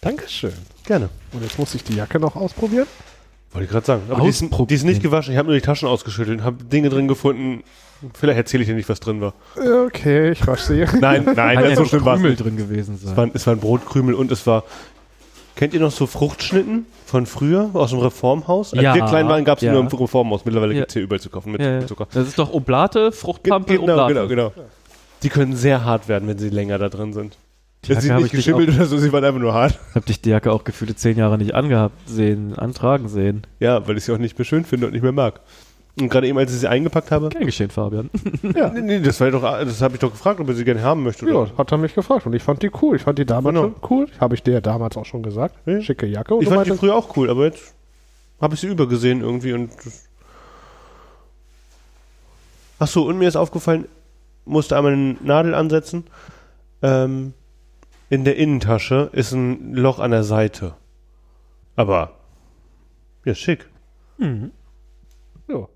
Dankeschön. 0.02 0.54
gerne. 0.86 1.10
Und 1.34 1.44
jetzt 1.44 1.58
muss 1.60 1.74
ich 1.76 1.84
die 1.84 1.96
Jacke 1.96 2.20
noch 2.20 2.36
ausprobieren. 2.36 2.88
Wollte 3.52 3.66
ich 3.66 3.72
gerade 3.72 3.86
sagen. 3.86 4.02
Aber 4.10 4.22
die 4.22 4.30
ist, 4.30 4.42
die 4.70 4.74
ist 4.76 4.84
nicht 4.84 5.02
gewaschen. 5.02 5.32
Ich 5.34 5.38
habe 5.38 5.48
nur 5.48 5.56
die 5.56 5.62
Taschen 5.66 5.88
ausgeschüttelt 5.88 6.40
und 6.40 6.46
habe 6.46 6.64
Dinge 6.64 6.90
drin 6.90 7.08
gefunden. 7.08 7.64
Vielleicht 8.14 8.38
erzähle 8.38 8.62
ich 8.64 8.70
dir 8.70 8.76
nicht, 8.76 8.90
was 8.90 9.00
drin 9.00 9.22
war. 9.22 9.34
Okay, 9.86 10.32
ich 10.32 10.46
wasche 10.46 10.66
sie. 10.88 10.98
Nein, 11.00 11.24
nein, 11.36 11.58
das 11.60 11.70
ja 11.70 11.76
so 11.78 11.86
schlimm 11.86 12.06
war 12.06 12.16
es 12.16 12.22
Krümel 12.22 12.36
drin 12.36 12.58
gewesen 12.58 12.96
Es 12.96 13.02
sein. 13.02 13.18
waren, 13.18 13.32
es 13.34 13.48
waren 13.48 13.60
Brotkrümel 13.60 14.14
und 14.14 14.32
es 14.32 14.46
war. 14.46 14.64
Kennt 15.56 15.74
ihr 15.74 15.80
noch 15.80 15.90
so 15.92 16.06
Fruchtschnitten 16.06 16.86
von 17.08 17.26
früher 17.26 17.72
aus 17.74 17.90
dem 17.90 17.98
Reformhaus? 18.00 18.74
Als 18.74 18.84
Ja, 18.84 18.94
wir 18.94 19.04
klein 19.06 19.28
waren, 19.28 19.44
gab 19.44 19.58
es 19.58 19.64
ja. 19.64 19.72
nur 19.72 19.82
im 19.82 19.88
Reformhaus. 19.88 20.46
Mittlerweile 20.46 20.74
Ja. 20.74 20.82
gibt 20.82 20.92
es 20.92 20.94
hier 20.94 21.02
überall 21.02 21.20
zu 21.20 21.32
kaufen 21.32 21.52
mit, 21.54 21.62
Ja, 21.62 21.72
ja. 21.72 21.80
mit 21.80 21.88
Zucker. 21.88 22.08
Das 22.14 22.28
ist 22.28 22.38
doch 22.38 22.54
Oblate, 22.54 23.12
Fruchtpampe, 23.12 23.80
genau, 23.80 23.94
Oblate. 23.94 24.14
genau, 24.28 24.28
genau. 24.28 24.68
Die 25.24 25.30
können 25.30 25.56
sehr 25.56 25.84
hart 25.84 26.08
werden, 26.08 26.28
wenn 26.30 26.38
sie 26.38 26.50
länger 26.50 26.78
da 26.78 26.90
drin 26.90 27.14
sind. 27.14 27.36
Die 27.88 27.94
Sie 27.94 27.94
Jacke 27.94 28.02
sind 28.02 28.12
habe 28.14 28.24
nicht 28.24 28.34
ich, 28.34 28.44
dich 28.46 28.54
auch- 28.54 28.58
geschimmelt 28.58 28.78
oder 28.80 28.88
so, 28.88 28.98
sie 28.98 29.12
waren 29.14 29.24
einfach 29.24 29.40
nur 29.40 29.54
hart. 29.54 29.80
hab 29.96 30.06
dich 30.06 30.22
die 30.22 30.30
Jacke 30.30 30.52
auch 30.52 30.64
gefühlte 30.64 30.96
zehn 30.96 31.18
Jahre 31.18 31.38
nicht 31.38 31.56
angehabt 31.56 32.08
sehen, 32.08 32.54
antragen 32.58 33.08
sehen. 33.10 33.44
Ja, 33.60 33.88
weil 33.88 33.98
ich 33.98 34.04
sie 34.06 34.12
auch 34.14 34.18
nicht 34.18 34.38
mehr 34.38 34.46
schön 34.46 34.66
finde 34.66 34.88
und 34.88 34.94
nicht 34.94 35.02
mehr 35.04 35.12
mag. 35.12 35.40
Und 36.00 36.10
gerade 36.10 36.28
eben, 36.28 36.38
als 36.38 36.54
ich 36.54 36.60
sie 36.60 36.68
eingepackt 36.68 37.10
habe, 37.10 37.30
Gern 37.30 37.46
geschehen, 37.46 37.72
Fabian. 37.72 38.12
Ja. 38.56 38.70
nee, 38.70 38.82
nee, 38.82 39.00
das 39.00 39.20
war 39.20 39.32
doch, 39.32 39.42
das 39.42 39.82
habe 39.82 39.96
ich 39.96 40.00
doch 40.00 40.12
gefragt, 40.12 40.40
ob 40.40 40.48
er 40.48 40.54
sie 40.54 40.64
gerne 40.64 40.84
haben 40.84 41.02
möchte. 41.02 41.26
Ja, 41.28 41.34
Oder? 41.34 41.58
hat 41.58 41.72
er 41.72 41.78
mich 41.80 41.96
gefragt 41.96 42.26
und 42.28 42.34
ich 42.36 42.44
fand 42.44 42.62
die 42.62 42.70
cool. 42.82 42.98
Ich 42.98 43.02
fand 43.02 43.18
die 43.18 43.26
damals 43.26 43.56
Genau. 43.56 43.74
schon 43.74 43.90
cool. 43.90 44.08
Habe 44.20 44.36
ich 44.36 44.44
dir 44.44 44.54
ja 44.54 44.62
damals 44.62 44.96
auch 44.96 45.06
schon 45.06 45.24
gesagt. 45.24 45.56
Ja. 45.66 45.82
Schicke 45.82 46.06
Jacke. 46.06 46.36
Und 46.36 46.44
Ich 46.44 46.50
fand 46.50 46.68
die 46.68 46.72
früher 46.78 46.96
auch 46.96 47.18
cool, 47.18 47.32
aber 47.32 47.46
jetzt 47.46 47.74
habe 48.40 48.54
ich 48.54 48.60
sie 48.60 48.68
übergesehen 48.68 49.22
irgendwie 49.22 49.54
und. 49.54 49.72
Ach 52.80 52.88
so, 52.88 53.08
und 53.08 53.18
mir 53.18 53.28
ist 53.28 53.36
aufgefallen, 53.36 53.86
musste 54.46 54.78
einmal 54.78 54.94
eine 54.94 55.16
Nadel 55.24 55.56
ansetzen. 55.56 56.04
Ähm, 56.84 57.34
in 58.10 58.24
der 58.24 58.36
Innentasche 58.38 59.10
ist 59.14 59.32
ein 59.34 59.74
Loch 59.74 60.00
an 60.00 60.12
der 60.12 60.24
Seite. 60.24 60.76
Aber 61.76 62.12
ja, 63.26 63.36
schick. 63.36 63.68
ja. 64.20 65.68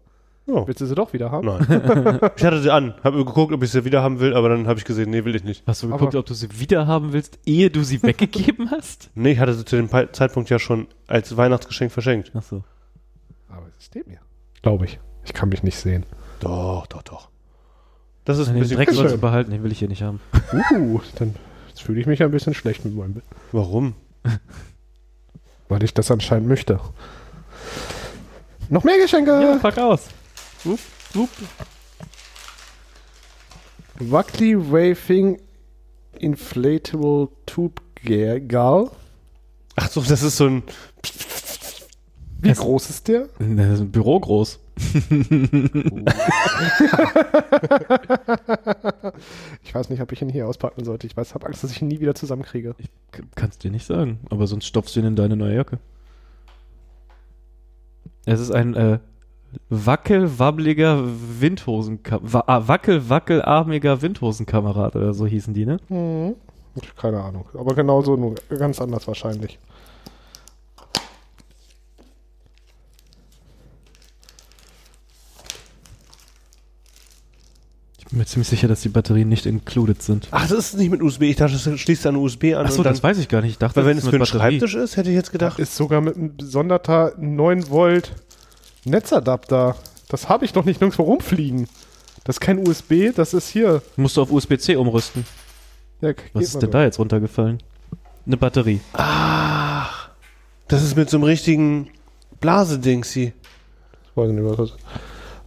Oh, 0.48 0.68
Willst 0.68 0.82
du 0.82 0.86
sie 0.86 0.96
doch 0.96 1.14
wieder 1.14 1.32
haben? 1.32 1.46
nein. 1.46 1.62
ich 2.36 2.44
hatte 2.44 2.62
sie 2.62 2.72
an, 2.72 2.96
habe 3.04 3.24
geguckt, 3.24 3.54
ob 3.54 3.62
ich 3.64 3.72
sie 3.72 3.86
wieder 3.86 4.02
haben 4.02 4.20
will, 4.20 4.34
aber 4.34 4.50
dann 4.50 4.68
habe 4.68 4.80
ich 4.80 4.86
gesehen, 4.86 5.10
nee, 5.12 5.24
will 5.24 5.36
ich 5.36 5.44
nicht. 5.44 5.64
Hast 5.68 5.84
du 5.84 5.88
Aber- 5.88 5.98
geguckt, 5.98 6.16
ob 6.16 6.26
du 6.26 6.34
sie 6.34 6.60
wieder 6.60 6.88
haben 6.88 7.14
willst, 7.14 7.40
ehe 7.46 7.70
du 7.70 7.84
sie 7.84 8.02
weggegeben 8.04 8.72
hast? 8.72 9.12
Nee, 9.16 9.34
ich 9.34 9.40
hatte 9.40 9.54
sie 9.54 9.64
zu 9.64 9.76
dem 9.78 9.90
Zeitpunkt 10.12 10.50
ja 10.50 10.58
schon 10.60 10.88
als 11.08 11.38
Weihnachtsgeschenk 11.38 11.92
verschenkt. 11.92 12.32
Ach 12.34 12.42
so. 12.42 12.64
Aber 13.50 13.68
es 13.78 13.86
steht 13.86 14.08
mir. 14.08 14.20
Glaube 14.62 14.86
ich. 14.86 15.00
Ich 15.24 15.34
kann 15.34 15.50
mich 15.50 15.62
nicht 15.64 15.78
sehen. 15.78 16.06
Doch, 16.40 16.88
doch, 16.88 17.04
doch. 17.04 17.30
Das 18.26 18.38
ist 18.40 18.48
ein 18.48 18.56
Den 18.56 18.62
bisschen 18.64 18.78
Dreck 18.78 18.90
sollst 18.90 19.04
du 19.06 19.10
schön. 19.12 19.22
behalten, 19.22 19.52
den 19.52 19.64
will 19.64 19.72
ich 19.72 19.80
hier 19.80 19.88
nicht 19.88 20.02
haben. 20.02 20.20
Uh, 20.74 21.00
dann 21.16 21.36
jetzt 21.82 21.88
fühle 21.88 22.00
ich 22.00 22.06
mich 22.06 22.22
ein 22.22 22.32
bisschen 22.32 22.54
schlecht 22.54 22.86
mit 22.86 22.96
meinem 22.96 23.14
Bild. 23.14 23.26
Warum? 23.52 23.96
Weil 25.70 25.84
ich 25.84 25.94
das 25.94 26.12
anscheinend 26.12 26.48
möchte. 26.48 26.80
Noch 28.70 28.84
mehr 28.84 28.98
Geschenke! 29.00 29.32
Ja, 29.32 29.58
pack 29.58 29.78
aus. 29.78 30.08
Wupp, 30.64 30.80
wupp. 31.14 31.30
Wackly 34.00 34.56
Waving 34.58 35.40
Inflatable 36.20 37.30
Tube 37.46 37.82
Gal. 38.04 38.92
Ach 39.76 39.90
so, 39.90 40.02
das 40.02 40.24
ist 40.24 40.38
so 40.38 40.48
ein. 40.48 40.64
Wie 42.42 42.50
Es- 42.50 42.60
groß 42.60 42.90
ist 42.90 43.08
der? 43.08 43.28
Das 43.40 43.68
ist 43.70 43.82
ein 43.82 43.92
Büro 43.92 44.20
groß. 44.20 44.60
Ich 49.64 49.74
weiß 49.76 49.90
nicht, 49.90 50.02
ob 50.02 50.12
ich 50.12 50.22
ihn 50.22 50.30
hier 50.30 50.48
auspacken 50.48 50.84
sollte. 50.84 51.08
Ich 51.08 51.16
weiß, 51.16 51.34
habe 51.34 51.46
Angst, 51.48 51.64
dass 51.64 51.72
ich 51.72 51.82
ihn 51.82 51.88
nie 51.88 52.00
wieder 52.00 52.16
zusammenkriege. 52.16 52.76
Ich 52.78 52.90
k- 53.12 53.24
kann's 53.36 53.58
dir 53.58 53.72
nicht 53.72 53.86
sagen, 53.86 54.20
aber 54.30 54.48
sonst 54.48 54.66
stopfst 54.66 54.96
du 54.96 55.00
ihn 55.02 55.06
in 55.08 55.16
deine 55.16 55.36
neue 55.36 55.56
Jacke. 55.56 55.80
Es 58.26 58.40
ist 58.40 58.52
ein 58.52 58.76
äh, 58.76 59.00
wackelwabbliger 59.70 61.04
Windhosen 61.40 62.00
wa 62.22 62.44
ah, 62.48 62.68
wackel-wackelarmiger 62.68 64.02
Windhosenkamerad 64.02 64.96
oder 64.96 65.14
so 65.14 65.26
hießen 65.26 65.54
die, 65.54 65.66
ne? 65.66 65.78
Hm. 65.88 66.36
Keine 66.98 67.22
Ahnung. 67.22 67.46
Aber 67.54 67.76
genauso, 67.76 68.16
nur 68.16 68.36
ganz 68.50 68.80
anders 68.80 69.06
wahrscheinlich. 69.08 69.60
Ich 78.12 78.14
bin 78.14 78.20
mir 78.20 78.26
ziemlich 78.26 78.50
sicher, 78.50 78.68
dass 78.68 78.82
die 78.82 78.90
Batterien 78.90 79.30
nicht 79.30 79.46
included 79.46 80.02
sind. 80.04 80.28
Ach, 80.32 80.46
das 80.46 80.60
ist 80.60 80.78
nicht 80.78 80.92
mit 80.92 81.02
USB. 81.02 81.22
Ich 81.22 81.38
dachte, 81.38 81.54
das 81.54 81.80
schließt 81.80 82.06
an 82.08 82.18
USB 82.18 82.54
an. 82.54 82.66
Achso, 82.66 82.84
das 82.84 83.02
weiß 83.02 83.18
ich 83.20 83.30
gar 83.30 83.42
nicht. 83.42 83.52
Ich 83.52 83.58
dachte, 83.58 83.78
Weil 83.78 83.86
wenn 83.86 83.96
das 83.96 84.04
es 84.04 84.10
für 84.10 84.18
einen 84.18 84.26
Batterie. 84.26 84.60
Schreibtisch 84.60 84.76
ist, 84.76 84.98
hätte 84.98 85.10
ich 85.12 85.16
jetzt 85.16 85.32
gedacht. 85.32 85.60
Ist 85.60 85.78
sogar 85.78 86.02
mit 86.02 86.18
einem 86.18 86.36
besonderter 86.36 87.14
9 87.18 87.70
Volt 87.70 88.12
Netzadapter. 88.84 89.78
Das 90.10 90.28
habe 90.28 90.44
ich 90.44 90.52
doch 90.52 90.66
nicht 90.66 90.82
nirgendwo 90.82 91.04
rumfliegen. 91.04 91.70
Das 92.26 92.36
ist 92.36 92.40
kein 92.42 92.68
USB, 92.68 93.16
das 93.16 93.34
ist 93.34 93.48
hier. 93.48 93.82
Musst 93.96 94.18
du 94.18 94.24
auf 94.24 94.30
USB-C 94.30 94.76
umrüsten. 94.76 95.26
Ja, 96.02 96.12
Was 96.34 96.44
ist 96.44 96.62
denn 96.62 96.70
da 96.70 96.84
jetzt 96.84 97.00
runtergefallen? 97.00 97.64
Eine 98.26 98.36
Batterie. 98.36 98.82
Ach, 98.92 100.10
das 100.68 100.84
ist 100.84 100.98
mit 100.98 101.10
so 101.10 101.16
einem 101.16 101.24
richtigen 101.24 101.88
Blasedingsi. 102.42 103.32
Weiß 104.16 104.32
nicht, 104.32 104.44
was 104.44 104.58
das 104.58 104.70
ist. 104.72 104.78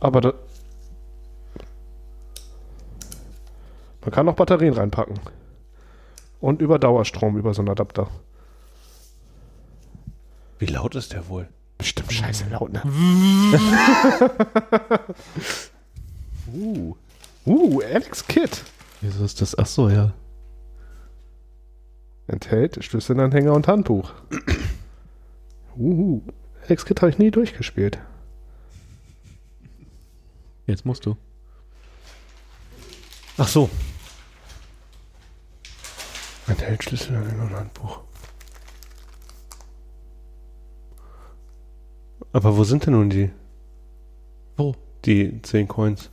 Aber 0.01 0.23
da. 0.23 0.33
Man 4.05 4.13
kann 4.13 4.27
noch 4.27 4.37
Batterien 4.37 4.75
reinpacken. 4.75 5.19
Und 6.41 6.61
über 6.61 6.79
Dauerstrom, 6.79 7.39
über 7.39 7.55
so 7.55 7.63
einen 7.63 7.71
Adapter. 7.71 8.09
Wie 10.59 10.67
laut 10.67 10.95
ist 10.95 11.13
der 11.13 11.29
wohl? 11.29 11.49
Bestimmt 11.79 12.13
scheiße 12.13 12.45
laut, 12.51 12.73
ne? 12.73 12.83
uh. 16.55 16.95
Uh, 17.47 17.81
Alex 17.83 18.27
Kit. 18.27 18.63
Wieso 19.01 19.25
ist 19.25 19.41
das? 19.41 19.59
Achso, 19.59 19.89
ja. 19.89 20.13
Enthält 22.27 22.83
Schlüsselanhänger 22.85 23.53
und 23.53 23.67
Handbuch. 23.69 24.13
Uhu. 25.77 26.23
Alex 26.67 26.85
Kit 26.85 27.03
habe 27.03 27.11
ich 27.11 27.19
nie 27.19 27.31
durchgespielt. 27.31 27.99
Jetzt 30.67 30.87
musst 30.87 31.05
du. 31.05 31.17
Ach 33.37 33.49
so. 33.49 33.69
Enthält 36.47 36.83
Schlüssel 36.85 37.17
an 37.17 37.41
ein 37.41 37.57
Handbuch. 37.57 38.01
Aber 42.33 42.57
wo 42.57 42.65
sind 42.65 42.85
denn 42.87 42.95
nun 42.95 43.11
die, 43.11 43.31
Wo? 44.57 44.75
die 45.05 45.41
10 45.43 45.69
Coins? 45.69 46.11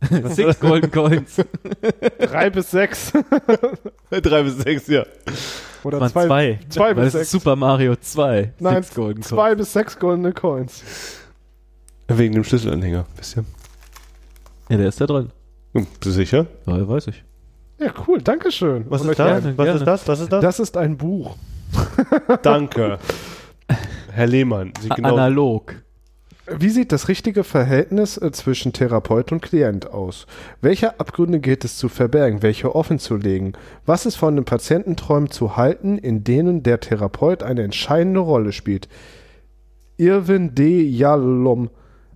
Six 0.28 0.60
Golden 0.60 0.92
Coins. 0.92 1.36
Drei 2.20 2.50
bis 2.50 2.70
sechs. 2.70 3.12
Drei 4.10 4.42
bis 4.44 4.58
sechs, 4.58 4.86
ja. 4.86 5.04
Oder 5.82 5.98
Waren 6.00 6.10
zwei, 6.12 6.60
zwei. 6.68 6.94
bis 6.94 7.02
es 7.02 7.06
ist 7.06 7.12
sechs. 7.14 7.30
Super 7.32 7.56
Mario 7.56 7.96
2. 7.96 8.52
Nein, 8.60 8.82
Six 8.84 8.94
Golden 8.94 9.14
Coins. 9.22 9.28
zwei 9.28 9.54
bis 9.56 9.72
sechs 9.72 9.98
goldene 9.98 10.32
Coins. 10.32 10.84
Wegen 12.06 12.34
dem 12.34 12.44
Schlüsselanhänger, 12.44 13.06
wisst 13.16 13.38
ihr? 13.38 13.44
Ja, 14.68 14.76
der 14.76 14.88
ist 14.88 15.00
da 15.00 15.06
drin. 15.06 15.30
Hm, 15.74 15.84
Bist 15.86 16.04
du 16.06 16.10
sicher? 16.12 16.46
Ja, 16.66 16.88
weiß 16.88 17.08
ich. 17.08 17.24
Ja, 17.78 17.92
cool, 18.06 18.20
Dankeschön. 18.20 18.86
Was 18.88 19.02
ist 19.02 19.10
das? 19.10 19.16
gerne, 19.16 19.58
Was 19.58 19.64
gerne. 19.64 19.78
ist 19.78 19.86
das? 19.86 20.08
Was 20.08 20.20
ist 20.20 20.32
das? 20.32 20.42
Das 20.42 20.60
ist 20.60 20.76
ein 20.76 20.96
Buch. 20.96 21.36
Danke. 22.42 22.98
Herr 24.10 24.26
Lehmann, 24.26 24.72
Sie 24.80 24.88
genau. 24.88 25.14
Analog. 25.14 25.74
Wie 26.50 26.70
sieht 26.70 26.92
das 26.92 27.08
richtige 27.08 27.44
Verhältnis 27.44 28.16
äh, 28.16 28.32
zwischen 28.32 28.72
Therapeut 28.72 29.32
und 29.32 29.42
Klient 29.42 29.90
aus? 29.90 30.26
Welche 30.62 30.98
Abgründe 30.98 31.40
gilt 31.40 31.64
es 31.64 31.76
zu 31.76 31.90
verbergen, 31.90 32.42
welche 32.42 32.74
offen 32.74 32.98
zu 32.98 33.16
legen? 33.16 33.52
Was 33.84 34.06
ist 34.06 34.16
von 34.16 34.34
den 34.34 34.46
Patiententräumen 34.46 35.30
zu 35.30 35.56
halten, 35.56 35.98
in 35.98 36.24
denen 36.24 36.62
der 36.62 36.80
Therapeut 36.80 37.42
eine 37.42 37.62
entscheidende 37.62 38.20
Rolle 38.20 38.52
spielt? 38.52 38.88
Irwin 39.98 40.54
D. 40.54 40.82
Yalom, 40.82 41.70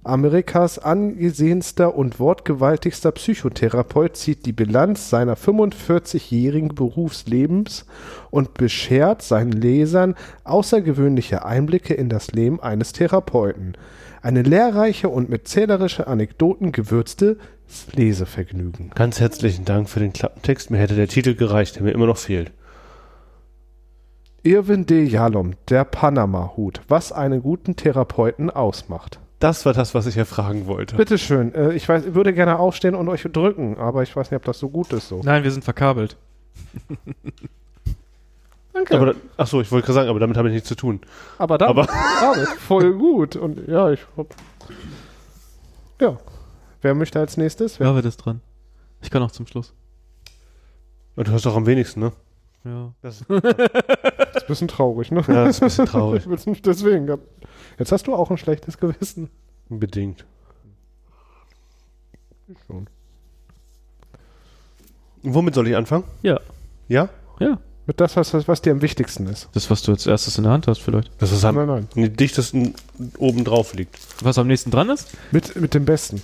Amerikas 0.05 0.81
angesehenster 0.81 1.95
und 1.95 2.19
wortgewaltigster 2.19 3.13
Psychotherapeut, 3.13 4.17
zieht 4.17 4.47
die 4.47 4.53
Bilanz 4.53 5.11
seiner 5.11 5.37
45-jährigen 5.37 6.75
Berufslebens 6.75 7.87
und 8.31 8.55
beschert 8.55 9.23
seinen 9.23 9.53
Lesern 9.53 10.17
außergewöhnliche 10.43 11.45
Einblicke 11.45 11.95
in 11.95 12.09
das 12.09 12.33
Leben 12.33 12.61
eines 12.61 12.93
Therapeuten. 12.93 13.77
Eine 14.23 14.43
lehrreiche 14.43 15.09
und 15.09 15.29
mit 15.29 15.47
zählerische 15.47 16.09
Anekdoten 16.09 16.73
gewürzte 16.73 17.39
Lesevergnügen. 17.93 18.91
Ganz 18.95 19.21
herzlichen 19.21 19.65
Dank 19.65 19.89
für 19.89 20.01
den 20.01 20.13
Klappentext. 20.13 20.71
Mir 20.71 20.79
hätte 20.79 20.97
der 20.97 21.09
Titel 21.09 21.35
gereicht, 21.35 21.77
der 21.77 21.85
mir 21.85 21.93
immer 21.93 22.07
noch 22.07 22.19
fehlt. 22.19 22.51
Irwin 24.43 24.87
D. 24.87 25.05
Yalom, 25.05 25.53
der 25.69 25.85
Panama-Hut, 25.85 26.81
was 26.89 27.13
einen 27.13 27.43
guten 27.43 27.77
Therapeuten 27.77 28.51
ausmacht. 28.51 29.21
Das 29.43 29.67
war 29.67 29.73
das, 29.73 29.93
was 29.95 30.07
ich 30.07 30.15
ja 30.15 30.25
fragen 30.25 30.67
wollte. 30.67 30.95
Bitteschön, 30.97 31.53
äh, 31.55 31.73
ich 31.73 31.89
weiß, 31.89 32.07
ich 32.07 32.15
würde 32.15 32.33
gerne 32.33 32.59
aufstehen 32.61 32.95
und 32.95 33.09
euch 33.09 33.23
drücken, 33.25 33.77
aber 33.77 34.05
ich 34.05 34.15
weiß 34.15 34.31
nicht, 34.31 34.37
ob 34.37 34.45
das 34.45 34.59
so 34.61 34.69
gut 34.69 34.93
ist 34.93 35.09
so. 35.09 35.21
Nein, 35.25 35.43
wir 35.43 35.51
sind 35.51 35.65
verkabelt. 35.65 36.17
Danke. 38.73 38.95
Aber, 38.97 39.07
da- 39.07 39.15
ach 39.37 39.47
so, 39.47 39.61
ich 39.61 39.71
wollte 39.71 39.87
gerade 39.87 39.95
sagen, 39.95 40.09
aber 40.11 40.21
damit 40.21 40.37
habe 40.37 40.49
ich 40.49 40.55
nichts 40.55 40.69
zu 40.69 40.75
tun. 40.77 41.01
Aber 41.39 41.59
dann, 41.59 41.69
Aber- 41.71 41.87
damit, 42.21 42.49
voll 42.51 42.95
gut. 42.95 43.37
Und 43.37 43.67
ja, 43.69 43.91
ich 43.91 44.01
hab, 44.17 44.29
ja. 46.01 46.17
Wer 46.81 46.95
möchte 46.95 47.21
als 47.21 47.37
nächstes? 47.37 47.79
Wer? 47.81 47.89
Wer 47.89 47.95
wird 47.97 48.07
es 48.07 48.17
dran? 48.17 48.41
Ich 49.03 49.11
kann 49.11 49.23
auch 49.23 49.31
zum 49.33 49.47
Schluss. 49.47 49.75
Und 51.17 51.29
du 51.29 51.33
hast 51.33 51.45
doch 51.47 51.55
am 51.57 51.67
wenigsten, 51.67 52.01
ne? 52.01 52.13
Ja. 52.65 52.93
Das, 53.03 53.21
ist 53.29 53.31
ein 53.31 54.47
bisschen 54.47 54.69
traurig, 54.69 55.11
ne? 55.11 55.23
ja, 55.27 55.45
das 55.45 55.57
ist 55.57 55.63
ein 55.63 55.67
bisschen 55.67 55.87
traurig. 55.87 56.25
Deswegen. 56.65 57.19
Jetzt 57.79 57.93
hast 57.93 58.07
du 58.07 58.15
auch 58.15 58.31
ein 58.31 58.39
schlechtes 58.39 58.79
Gewissen. 58.79 59.31
Bedingt. 59.69 60.25
Schon. 62.67 62.87
Womit 65.23 65.55
soll 65.55 65.69
ich 65.69 65.77
anfangen? 65.77 66.05
Ja. 66.23 66.41
Ja? 66.89 67.09
Ja. 67.39 67.59
Mit 67.87 68.01
das, 68.01 68.17
was, 68.17 68.33
was 68.47 68.63
dir 68.63 68.73
am 68.73 68.83
wichtigsten 68.83 69.27
ist. 69.27 69.49
Das, 69.55 69.69
was 69.71 69.83
du 69.83 69.93
als 69.93 70.07
erstes 70.07 70.37
in 70.39 70.45
der 70.45 70.53
Hand 70.53 70.67
hast, 70.69 70.81
vielleicht. 70.81 71.11
Das 71.19 71.33
ist 71.33 71.45
am 71.45 71.57
Nein, 71.57 71.89
nein. 71.95 72.17
dichtesten 72.17 72.75
oben 73.19 73.45
drauf 73.45 73.75
liegt. 73.75 73.99
Was 74.23 74.39
am 74.39 74.47
nächsten 74.47 74.71
dran 74.71 74.89
ist? 74.91 75.09
Mit, 75.33 75.57
mit 75.57 75.75
dem 75.75 75.85
Besten. 75.85 76.23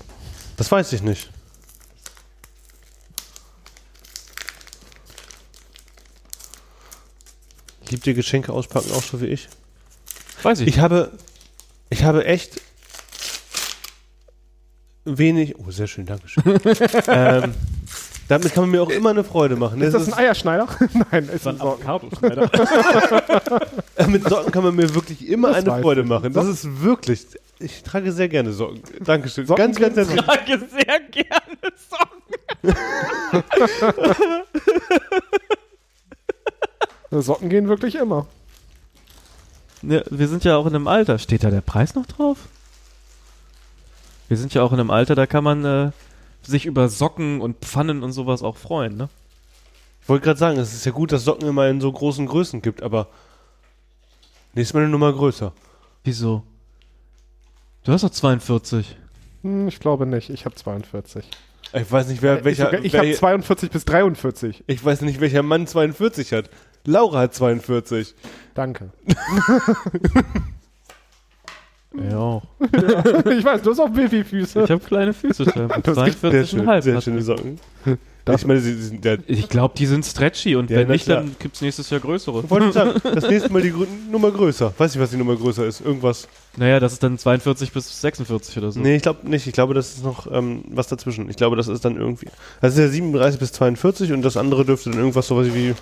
Das 0.57 0.71
weiß 0.71 0.93
ich 0.93 1.03
nicht. 1.03 1.31
Liebt 7.91 8.07
ihr 8.07 8.15
Geschenke 8.15 8.53
auspacken 8.53 8.91
auch 8.93 9.03
so 9.03 9.21
wie 9.21 9.27
ich? 9.27 9.49
Weiß 10.43 10.61
ich. 10.61 10.69
Ich 10.69 10.79
habe, 10.79 11.11
ich 11.91 12.05
habe 12.05 12.25
echt 12.25 12.61
wenig. 15.05 15.57
Oh, 15.59 15.71
sehr 15.71 15.87
schön, 15.87 16.07
Dankeschön. 16.07 16.43
ähm, 17.09 17.55
damit 18.29 18.53
kann 18.53 18.65
man 18.65 18.71
mir 18.71 18.83
auch 18.83 18.91
immer 18.91 19.11
eine 19.11 19.25
Freude 19.25 19.57
machen. 19.57 19.81
Ist 19.81 19.95
das 19.95 20.07
ein 20.09 20.15
Eierschneider? 20.15 20.69
nein, 21.11 21.29
ist 21.35 21.47
ein. 21.47 21.61
Avocado-Schneider. 21.61 22.51
mit 24.09 24.29
Socken 24.29 24.53
kann 24.53 24.65
man 24.65 24.77
mir 24.77 24.95
wirklich 24.95 25.27
immer 25.27 25.49
Das 25.49 25.65
eine 25.67 25.81
Freude 25.81 26.03
ich. 26.03 26.07
machen. 26.09 26.33
Das 26.35 26.47
ist 26.47 26.83
wirklich. 26.83 27.27
Ich 27.59 27.83
trage 27.83 28.13
sehr 28.13 28.29
gerne 28.29 28.53
Socken. 28.53 28.83
Dankeschön. 29.03 29.47
Socken 29.47 29.65
ganz, 29.65 29.81
ganz 29.81 29.97
herzlich. 29.97 30.21
trage 30.21 30.59
sehr 30.59 31.01
gerne 31.11 31.73
Socken. 31.89 32.75
Socken 37.11 37.49
gehen 37.49 37.69
wirklich 37.69 37.95
immer. 37.95 38.27
Ja, 39.83 40.03
wir 40.11 40.29
sind 40.29 40.45
ja 40.45 40.57
auch 40.57 40.67
in 40.67 40.75
einem 40.75 40.89
Alter. 40.89 41.19
Steht 41.19 41.45
da 41.45 41.51
der 41.51 41.61
Preis 41.61 41.95
noch 41.95 42.07
drauf? 42.07 42.49
Wir 44.29 44.37
sind 44.37 44.53
ja 44.55 44.63
auch 44.63 44.73
in 44.73 44.81
einem 44.81 44.91
Alter, 44.91 45.15
da 45.15 45.27
kann 45.27 45.45
man 45.45 45.65
äh, 45.65 45.91
sich 46.43 46.67
über 46.67 46.89
Socken 46.89 47.41
und 47.41 47.65
Pfannen 47.65 48.03
und 48.03 48.13
sowas 48.13 48.43
auch 48.43 48.57
freuen, 48.57 48.97
ne? 48.97 49.09
Ich 50.03 50.09
wollte 50.09 50.25
gerade 50.25 50.39
sagen, 50.39 50.59
es 50.59 50.73
ist 50.73 50.87
ja 50.87 50.93
gut, 50.93 51.13
dass 51.13 51.25
Socken 51.25 51.49
immer 51.49 51.69
in 51.69 51.81
so 51.81 51.93
großen 51.93 52.27
Größen 52.27 52.63
gibt, 52.63 52.83
aber 52.83 53.09
nächstes 54.55 54.75
Mal 54.75 54.81
eine 54.81 54.91
Nummer 54.91 55.13
größer. 55.13 55.53
Wieso? 56.05 56.43
Du 57.85 57.93
hast 57.93 58.05
doch 58.05 58.11
42. 58.11 58.97
Hm, 59.43 59.69
ich 59.69 59.81
glaube 59.81 60.07
nicht. 60.07 60.31
Ich 60.31 60.45
habe 60.45 60.55
42. 60.55 61.27
Ich 61.75 61.93
weiß 61.93 62.09
nicht, 62.09 62.23
wer, 62.23 62.45
welcher. 62.45 62.73
ich 62.79 62.87
ich 62.87 62.97
habe 62.97 63.13
42 63.13 63.71
bis 63.71 63.85
43. 63.85 64.65
ich 64.67 64.83
weiß 64.83 65.03
nicht, 65.03 65.21
welcher 65.21 65.43
Mann 65.43 65.67
42 65.67 66.33
hat. 66.33 66.49
Laura 66.85 67.21
hat 67.21 67.35
42. 67.35 68.15
Danke. 68.55 68.91
Ja 72.11 72.19
auch. 72.19 72.43
ich 72.61 73.45
weiß, 73.45 73.63
du 73.63 73.71
hast 73.71 73.81
auch 73.81 73.89
Babyfüße. 73.89 74.63
Ich 74.63 74.71
habe 74.71 74.85
kleine 74.85 75.13
Füße. 75.15 75.45
Das 75.83 76.05
gibt- 76.05 76.21
Sehr 76.21 76.45
schön, 76.47 76.61
42,5. 76.69 76.83
sehr 76.83 77.01
schöne 77.01 77.23
Socken. 77.23 77.59
Das- 78.27 78.43
ich 78.43 78.47
meine, 78.47 78.61
sie, 78.61 78.75
sie 78.75 78.83
sind 78.89 79.05
ja. 79.07 79.17
Ich 79.27 79.49
glaube, 79.49 79.75
die 79.77 79.87
sind 79.87 80.05
stretchy 80.05 80.55
und 80.55 80.69
Ja, 80.71 80.77
wenn 80.81 80.89
nicht, 80.89 81.07
klar. 81.07 81.23
dann 81.23 81.35
gibt 81.39 81.55
es 81.57 81.63
nächstes 81.63 81.89
Jahr 81.89 82.01
größere. 82.01 82.43
Ich 82.45 82.51
wollte 82.51 82.73
sagen, 82.73 83.01
das 83.03 83.29
nächste 83.29 83.51
Mal 83.51 83.63
die 83.63 83.73
Nummer 84.13 84.31
größer. 84.31 84.75
Weiß 84.77 84.95
nicht, 84.95 85.03
was 85.03 85.11
die 85.11 85.17
Nummer 85.17 85.35
größer 85.35 85.65
ist. 85.67 85.81
Irgendwas. 85.81 86.29
Naja, 86.59 86.79
das 86.79 86.93
ist 86.93 87.03
dann 87.03 87.17
42 87.17 87.73
bis 87.73 88.01
46 88.03 88.59
oder 88.59 88.71
so. 88.71 88.81
Nee, 88.81 88.97
ich 88.97 89.03
glaube 89.03 89.27
nicht. 89.29 89.47
Ich 89.47 89.55
glaube, 89.55 89.73
das 89.73 89.95
ist 89.95 90.05
noch 90.05 90.31
ähm, 90.31 90.65
was 90.69 90.89
dazwischen. 90.89 91.31
Ich 91.31 91.37
glaube, 91.37 91.57
das 91.57 91.69
ist 91.69 91.87
dann 91.87 91.97
irgendwie. 91.97 92.27
Das 92.61 92.75
ist 92.75 92.79
ja 92.81 92.89
37 92.89 93.41
bis 93.41 93.53
42 93.53 94.13
und 94.13 94.21
das 94.21 94.37
andere 94.37 94.67
dürfte 94.67 94.91
dann 94.91 94.99
irgendwas 94.99 95.27
sowas 95.27 95.47
wie 95.55 95.75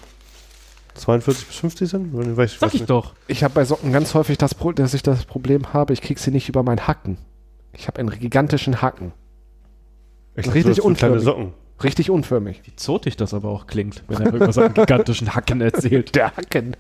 42 0.97 1.47
bis 1.47 1.57
50 1.57 1.89
sein? 1.89 2.11
Ich 2.13 2.37
weiß, 2.37 2.53
ich 2.53 2.59
Sag 2.59 2.67
weiß 2.69 2.75
ich 2.75 2.81
nicht. 2.81 2.91
doch. 2.91 3.15
Ich 3.29 3.45
habe 3.45 3.55
bei 3.55 3.65
Socken 3.65 3.93
ganz 3.93 4.15
häufig 4.15 4.39
das, 4.39 4.55
Pro 4.55 4.73
dass 4.73 4.95
ich 4.95 5.03
das 5.03 5.25
Problem 5.25 5.73
habe, 5.73 5.93
ich 5.93 6.03
krieg 6.03 6.19
sie 6.19 6.31
nicht 6.31 6.49
über 6.49 6.63
meinen 6.63 6.87
Hacken. 6.87 7.19
Ich 7.73 7.87
habe 7.89 7.99
einen 7.99 8.11
gigantischen 8.11 8.81
Hacken. 8.83 9.13
Ich 10.35 10.45
dachte, 10.47 10.55
Richtig 10.55 10.77
kleine 10.77 10.89
unförmig. 10.89 11.23
Socken. 11.23 11.53
Richtig 11.83 12.11
unförmig. 12.11 12.61
Wie 12.65 12.75
zotig 12.77 13.17
das 13.17 13.35
aber 13.35 13.51
auch 13.51 13.67
klingt, 13.67 14.03
wenn 14.09 14.19
er 14.19 14.27
irgendwas 14.33 14.57
an 14.59 14.73
gigantischen 14.75 15.35
Hacken 15.35 15.61
erzählt. 15.61 16.15
Der 16.15 16.35
Hacken. 16.37 16.75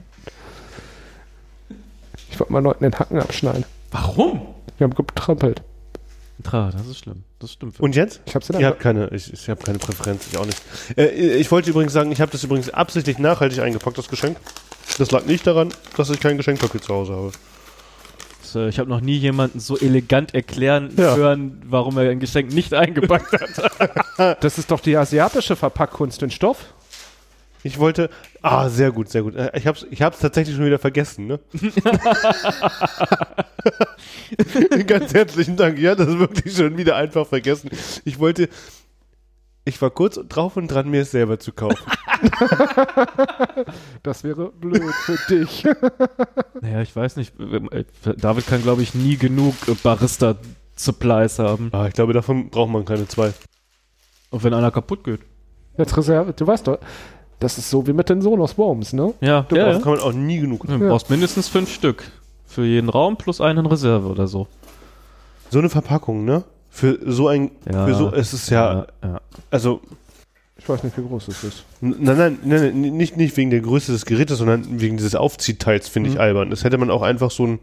Ich 2.31 2.40
wollte 2.40 2.52
mal 2.52 2.62
Leuten 2.62 2.85
den 2.85 2.98
Hacken 2.98 3.18
abschneiden. 3.20 3.64
Warum? 3.90 4.40
Wir 4.79 4.85
haben 4.87 4.94
getrampelt. 4.94 5.62
Tra, 6.42 6.70
das 6.70 6.87
ist 6.87 6.99
schlimm. 6.99 7.25
Das 7.38 7.53
stimmt. 7.53 7.81
Und 7.81 7.96
jetzt? 7.96 8.20
Ich 8.27 8.35
habe 8.35 8.44
sie 8.44 8.53
Ihr 8.59 8.66
habt 8.66 8.81
keine, 8.81 9.09
ich, 9.09 9.33
ich 9.33 9.49
habe 9.49 9.62
keine 9.62 9.79
Präferenz, 9.79 10.27
ich 10.31 10.38
auch 10.38 10.46
nicht. 10.46 10.61
Äh, 10.96 11.09
ich 11.37 11.51
wollte 11.51 11.70
übrigens 11.70 11.92
sagen, 11.92 12.12
ich 12.12 12.20
habe 12.20 12.31
das 12.31 12.44
übrigens 12.44 12.70
absichtlich 12.70 13.18
nachhaltig 13.18 13.61
eingepackt, 13.61 13.99
das 13.99 14.09
Geschenk. 14.09 14.37
Das 14.99 15.11
lag 15.11 15.25
nicht 15.25 15.46
daran, 15.46 15.70
dass 15.96 16.11
ich 16.11 16.20
kein 16.20 16.37
Geschenkpapier 16.37 16.81
zu 16.81 16.94
Hause 16.94 17.12
habe. 17.14 17.33
Ich 18.70 18.79
habe 18.79 18.88
noch 18.88 19.01
nie 19.01 19.16
jemanden 19.16 19.61
so 19.61 19.77
elegant 19.77 20.33
erklären 20.35 20.90
Ja. 20.96 21.14
hören, 21.16 21.61
warum 21.66 21.99
er 21.99 22.09
ein 22.11 22.20
Geschenk 22.20 22.55
nicht 22.55 22.72
eingepackt 22.72 23.33
hat. 23.33 24.38
Das 24.42 24.57
ist 24.57 24.70
doch 24.70 24.81
die 24.81 24.96
asiatische 24.96 25.57
Verpackkunst 25.57 26.22
in 26.22 26.31
Stoff. 26.31 26.72
Ich 27.66 27.79
wollte, 27.81 28.11
ah, 28.42 28.68
sehr 28.68 28.92
gut, 28.92 29.09
sehr 29.09 29.22
gut. 29.22 29.35
Äh, 29.35 29.50
Ich 29.57 29.66
habe 29.66 29.76
es 29.76 29.87
ich 29.90 30.00
hab's 30.02 30.20
tatsächlich 30.20 30.55
schon 30.57 30.66
wieder 30.66 30.79
vergessen, 30.79 31.26
ne? 31.26 31.40
Ganz 34.87 35.12
herzlichen 35.14 35.57
Dank. 35.57 35.79
Ja, 35.79 35.94
das 35.94 36.09
ist 36.09 36.18
wirklich 36.18 36.55
schon 36.57 36.76
wieder 36.76 36.96
einfach 36.96 37.26
vergessen. 37.26 37.70
Ich 38.05 38.18
wollte, 38.18 38.48
ich 39.64 39.81
war 39.83 39.90
kurz 39.90 40.20
drauf 40.29 40.57
und 40.57 40.68
dran, 40.68 40.88
mir 40.88 41.02
es 41.02 41.11
selber 41.11 41.38
zu 41.38 41.52
kaufen. 41.52 41.79
Das 44.02 44.24
wäre 44.24 44.50
blöd 44.52 44.83
für 45.05 45.18
dich. 45.29 45.64
naja, 46.62 46.81
ich 46.81 46.94
weiß 46.96 47.16
nicht. 47.16 47.35
äh, 47.38 47.85
David 48.16 48.46
kann, 48.46 48.62
glaube 48.62 48.81
ich, 48.83 48.94
nie 48.94 49.16
genug 49.16 49.55
äh, 49.68 49.74
Barista-Supplies 49.74 51.38
haben. 51.38 51.68
Ah, 51.72 51.87
ich 51.88 51.92
glaube, 51.94 52.14
davon 52.14 52.48
braucht 52.48 52.70
man 52.70 52.85
keine 52.87 53.07
zwei. 53.07 53.35
Und 54.31 54.44
wenn 54.44 54.55
einer 54.55 54.70
kaputt 54.70 55.05
geht. 55.05 55.20
Jetzt 55.76 55.94
Reserve, 55.96 56.33
du 56.33 56.46
weißt 56.46 56.66
doch, 56.68 56.79
das 57.40 57.59
ist 57.59 57.68
so 57.70 57.87
wie 57.87 57.92
mit 57.92 58.09
den 58.09 58.22
Sonos 58.22 58.57
Worms, 58.59 58.92
ne? 58.92 59.12
Ja, 59.20 59.42
Du 59.49 59.57
ja, 59.57 59.64
brauchst, 59.64 59.79
ja. 59.79 59.83
kann 59.85 59.92
man 59.94 60.01
auch 60.03 60.12
nie 60.12 60.38
genug. 60.38 60.66
Du 60.66 60.79
brauchst 60.79 61.11
mindestens 61.11 61.49
fünf 61.49 61.72
Stück. 61.72 62.05
Für 62.46 62.64
jeden 62.64 62.88
Raum 62.88 63.16
plus 63.16 63.40
einen 63.40 63.61
in 63.61 63.66
Reserve 63.66 64.07
oder 64.09 64.27
so. 64.29 64.46
So 65.51 65.59
eine 65.59 65.68
Verpackung, 65.68 66.25
ne? 66.25 66.44
Für 66.70 66.99
so 67.05 67.29
ein, 67.29 67.51
Ja. 67.70 67.87
für 67.87 67.94
so, 67.94 68.12
es 68.12 68.33
ist 68.35 68.51
ja, 68.51 68.87
ja. 69.03 69.20
also, 69.51 69.81
Ich 70.59 70.68
weiß 70.68 70.83
nicht, 70.85 70.96
wie 70.96 71.03
groß 71.07 71.29
es 71.29 71.44
ist. 71.44 71.64
n- 71.83 71.96
nein, 72.01 72.16
nein, 72.16 72.38
nein, 72.44 72.81
nein, 72.81 72.96
nicht, 72.96 73.16
nicht 73.16 73.37
wegen 73.37 73.51
der 73.51 73.61
Größe 73.61 73.92
des 73.92 74.07
Gerätes, 74.07 74.38
sondern 74.38 74.81
wegen 74.81 74.96
dieses 74.96 75.14
Aufziehteils 75.14 75.88
finde 75.88 76.09
ich 76.11 76.14
Mhm. 76.16 76.20
albern. 76.22 76.51
Das 76.51 76.64
hätte 76.64 76.79
man 76.79 76.90
auch 76.90 77.03
einfach 77.03 77.31
so 77.31 77.44
einen 77.44 77.61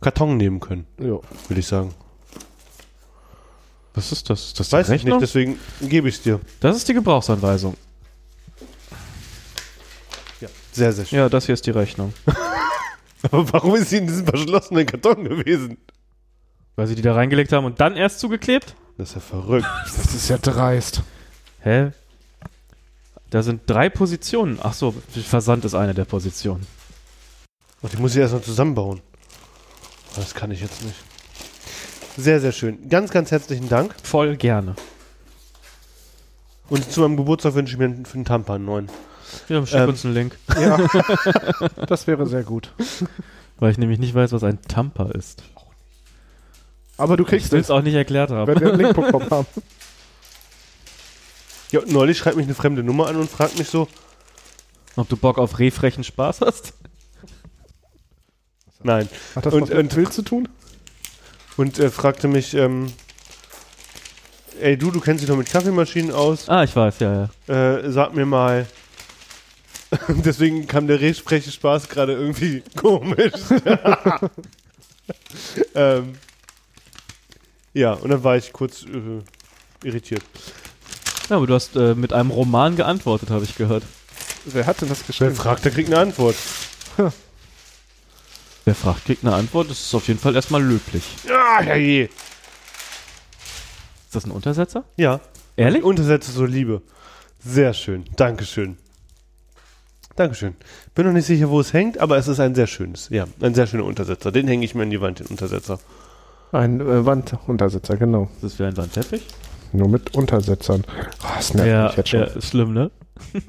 Karton 0.00 0.36
nehmen 0.36 0.60
können, 0.60 0.86
Ja. 0.98 1.18
würde 1.48 1.58
ich 1.60 1.66
sagen. 1.66 1.90
Was 3.94 4.10
ist 4.12 4.28
das? 4.28 4.46
Ist 4.48 4.60
das 4.60 4.72
Weiß 4.72 4.90
ich 4.90 5.04
nicht, 5.04 5.20
deswegen 5.20 5.58
gebe 5.80 6.08
ich 6.08 6.16
es 6.16 6.22
dir. 6.22 6.40
Das 6.60 6.76
ist 6.76 6.88
die 6.88 6.94
Gebrauchsanweisung. 6.94 7.74
Sehr, 10.74 10.92
sehr 10.92 11.04
schön. 11.04 11.18
Ja, 11.18 11.28
das 11.28 11.46
hier 11.46 11.52
ist 11.52 11.66
die 11.66 11.70
Rechnung. 11.70 12.12
Aber 13.30 13.52
warum 13.52 13.76
ist 13.76 13.90
sie 13.90 13.98
in 13.98 14.08
diesem 14.08 14.26
verschlossenen 14.26 14.86
Karton 14.86 15.24
gewesen? 15.24 15.78
Weil 16.74 16.88
sie 16.88 16.96
die 16.96 17.02
da 17.02 17.14
reingelegt 17.14 17.52
haben 17.52 17.64
und 17.64 17.80
dann 17.80 17.96
erst 17.96 18.18
zugeklebt? 18.18 18.74
Das 18.98 19.10
ist 19.10 19.14
ja 19.14 19.20
verrückt. 19.20 19.66
Das 19.84 20.14
ist 20.14 20.28
ja 20.28 20.36
dreist. 20.36 21.02
Hä? 21.60 21.92
Da 23.30 23.42
sind 23.44 23.62
drei 23.66 23.88
Positionen. 23.88 24.58
Ach 24.62 24.74
so, 24.74 24.94
Versand 25.26 25.64
ist 25.64 25.74
eine 25.74 25.94
der 25.94 26.04
Positionen. 26.04 26.66
Und 27.80 27.92
die 27.92 27.96
muss 27.98 28.14
ich 28.14 28.20
erst 28.20 28.34
noch 28.34 28.42
zusammenbauen. 28.42 29.00
Das 30.16 30.34
kann 30.34 30.50
ich 30.50 30.60
jetzt 30.60 30.82
nicht. 30.82 30.96
Sehr, 32.16 32.40
sehr 32.40 32.52
schön. 32.52 32.88
Ganz, 32.88 33.10
ganz 33.10 33.30
herzlichen 33.30 33.68
Dank. 33.68 33.94
Voll 34.02 34.36
gerne. 34.36 34.74
Und 36.68 36.90
zu 36.90 37.00
meinem 37.00 37.16
Geburtstag 37.16 37.54
wünsche 37.54 37.74
ich 37.74 37.78
mir 37.78 37.86
einen, 37.86 38.06
für 38.06 38.14
einen 38.14 38.24
Tampan 38.24 38.56
einen 38.56 38.64
neuen. 38.64 38.90
Ja, 39.48 39.64
schick 39.66 39.78
Ähm. 39.80 39.88
uns 39.88 40.04
einen 40.04 40.14
Link. 40.14 40.38
Ja. 40.60 40.78
das 41.86 42.06
wäre 42.06 42.26
sehr 42.26 42.42
gut. 42.44 42.70
Weil 43.58 43.70
ich 43.72 43.78
nämlich 43.78 43.98
nicht 43.98 44.14
weiß, 44.14 44.32
was 44.32 44.42
ein 44.44 44.60
Tamper 44.62 45.14
ist. 45.14 45.42
Aber 46.96 47.16
du 47.16 47.24
Ich 47.24 47.28
kriegst 47.30 47.52
will 47.52 47.60
es, 47.60 47.66
es 47.66 47.70
auch 47.70 47.82
nicht 47.82 47.94
erklärt 47.94 48.30
haben. 48.30 48.46
wenn 48.46 48.60
wir 48.60 48.68
einen 48.72 48.80
Link 48.80 48.94
bekommen 48.96 49.30
haben. 49.30 49.46
Ja, 51.70 51.80
neulich 51.86 52.18
schreibt 52.18 52.36
mich 52.36 52.46
eine 52.46 52.54
fremde 52.54 52.84
Nummer 52.84 53.08
an 53.08 53.16
und 53.16 53.28
fragt 53.28 53.58
mich 53.58 53.68
so, 53.68 53.88
Ob 54.94 55.08
du 55.08 55.16
Bock 55.16 55.38
auf 55.38 55.58
rehfrechen 55.58 56.04
Spaß 56.04 56.40
hast? 56.42 56.72
nein, 58.82 59.08
Hat 59.34 59.46
das 59.46 59.54
Und- 59.54 59.62
was 59.62 59.68
mit 59.70 59.78
und- 59.78 59.94
Bild 59.94 60.12
zu 60.12 60.22
tun? 60.22 60.48
und 61.56 61.78
äh, 61.80 61.90
fragte 61.90 62.28
mich, 62.28 62.54
ähm, 62.54 62.92
ey 64.60 64.76
du, 64.76 64.90
du 64.92 65.00
kennst 65.00 65.22
dich 65.22 65.28
doch 65.28 65.36
mit 65.36 65.48
Kaffeemaschinen 65.48 66.12
aus, 66.12 66.48
Ah, 66.48 66.62
ich 66.64 66.76
weiß, 66.76 67.00
ja, 67.00 67.28
ja. 67.48 67.54
äh, 67.78 67.90
sag 67.90 68.14
mir 68.14 68.26
mal, 68.26 68.66
Deswegen 70.24 70.66
kam 70.66 70.86
der 70.86 71.14
Spaß 71.14 71.88
gerade 71.88 72.12
irgendwie 72.12 72.62
komisch. 72.76 73.32
ähm, 75.74 76.14
ja, 77.72 77.94
und 77.94 78.10
dann 78.10 78.22
war 78.22 78.36
ich 78.36 78.52
kurz 78.52 78.84
äh, 78.84 79.86
irritiert. 79.86 80.22
Ja, 81.28 81.36
aber 81.36 81.46
du 81.46 81.54
hast 81.54 81.76
äh, 81.76 81.94
mit 81.94 82.12
einem 82.12 82.30
Roman 82.30 82.76
geantwortet, 82.76 83.30
habe 83.30 83.44
ich 83.44 83.56
gehört. 83.56 83.82
Wer 84.44 84.66
hat 84.66 84.80
denn 84.80 84.88
das 84.88 85.00
Wer 85.00 85.06
geschrieben? 85.06 85.34
fragt, 85.34 85.64
der 85.64 85.72
kriegt 85.72 85.88
eine 85.88 85.98
Antwort. 85.98 86.36
Wer 88.64 88.74
fragt, 88.74 89.06
kriegt 89.06 89.24
eine 89.24 89.34
Antwort. 89.34 89.70
Das 89.70 89.80
ist 89.80 89.94
auf 89.94 90.06
jeden 90.08 90.20
Fall 90.20 90.34
erstmal 90.34 90.62
löblich. 90.62 91.04
Ja, 91.26 91.62
ja 91.62 91.76
je. 91.76 92.04
Ist 92.04 92.12
das 94.12 94.24
ein 94.24 94.30
Untersetzer? 94.30 94.84
Ja. 94.96 95.20
Ehrlich? 95.56 95.82
Untersätze 95.82 96.30
so 96.30 96.44
liebe. 96.44 96.82
Sehr 97.38 97.74
schön. 97.74 98.04
Dankeschön. 98.16 98.76
Dankeschön. 100.16 100.54
Bin 100.94 101.06
noch 101.06 101.12
nicht 101.12 101.26
sicher, 101.26 101.50
wo 101.50 101.58
es 101.60 101.72
hängt, 101.72 101.98
aber 101.98 102.16
es 102.16 102.28
ist 102.28 102.38
ein 102.40 102.54
sehr 102.54 102.66
schönes. 102.68 103.08
Ja, 103.08 103.26
ein 103.40 103.54
sehr 103.54 103.66
schöner 103.66 103.84
Untersetzer. 103.84 104.30
Den 104.30 104.46
hänge 104.46 104.64
ich 104.64 104.74
mir 104.74 104.84
in 104.84 104.90
die 104.90 105.00
Wand, 105.00 105.18
den 105.20 105.26
Untersetzer. 105.26 105.80
Ein 106.52 106.80
äh, 106.80 107.04
Wanduntersetzer, 107.04 107.96
genau. 107.96 108.30
Ist 108.36 108.44
das 108.44 108.58
wie 108.60 108.64
ein 108.64 108.76
Wandteppich? 108.76 109.26
Nur 109.72 109.88
mit 109.88 110.14
Untersetzern. 110.14 110.84
Oh, 110.88 111.26
das 111.36 111.52
nervt 111.54 111.68
Ja, 111.68 111.86
mich 111.88 111.96
jetzt 111.96 112.08
schon. 112.10 112.20
ja, 112.20 112.26
ist 112.26 112.48
schlimm, 112.48 112.72
ne? 112.72 112.90